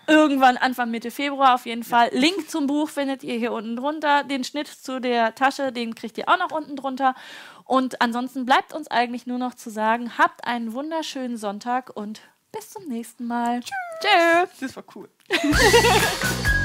irgendwann 0.06 0.56
Anfang 0.56 0.90
Mitte 0.90 1.10
Februar 1.10 1.54
auf 1.54 1.66
jeden 1.66 1.84
Fall. 1.84 2.10
Link 2.12 2.50
zum 2.50 2.66
Buch 2.66 2.88
findet 2.88 3.24
ihr 3.24 3.36
hier 3.36 3.52
unten 3.52 3.76
drunter. 3.76 4.24
Den 4.24 4.44
Schnitt 4.44 4.68
zu 4.68 5.00
der 5.00 5.34
Tasche, 5.34 5.72
den 5.72 5.94
kriegt 5.94 6.18
ihr 6.18 6.28
auch 6.28 6.38
noch 6.38 6.50
unten 6.50 6.76
drunter. 6.76 7.14
Und 7.64 8.00
ansonsten 8.02 8.44
bleibt 8.44 8.74
uns 8.74 8.88
eigentlich 8.88 9.26
nur 9.26 9.38
noch 9.38 9.54
zu 9.54 9.70
sagen, 9.70 10.18
habt 10.18 10.46
einen 10.46 10.74
wunderschönen 10.74 11.36
Sonntag 11.36 11.90
und 11.94 12.20
bis 12.52 12.70
zum 12.70 12.84
nächsten 12.86 13.26
Mal. 13.26 13.60
Tschüss. 13.60 14.50
Das 14.60 14.76
war 14.76 14.84
cool. 14.94 15.08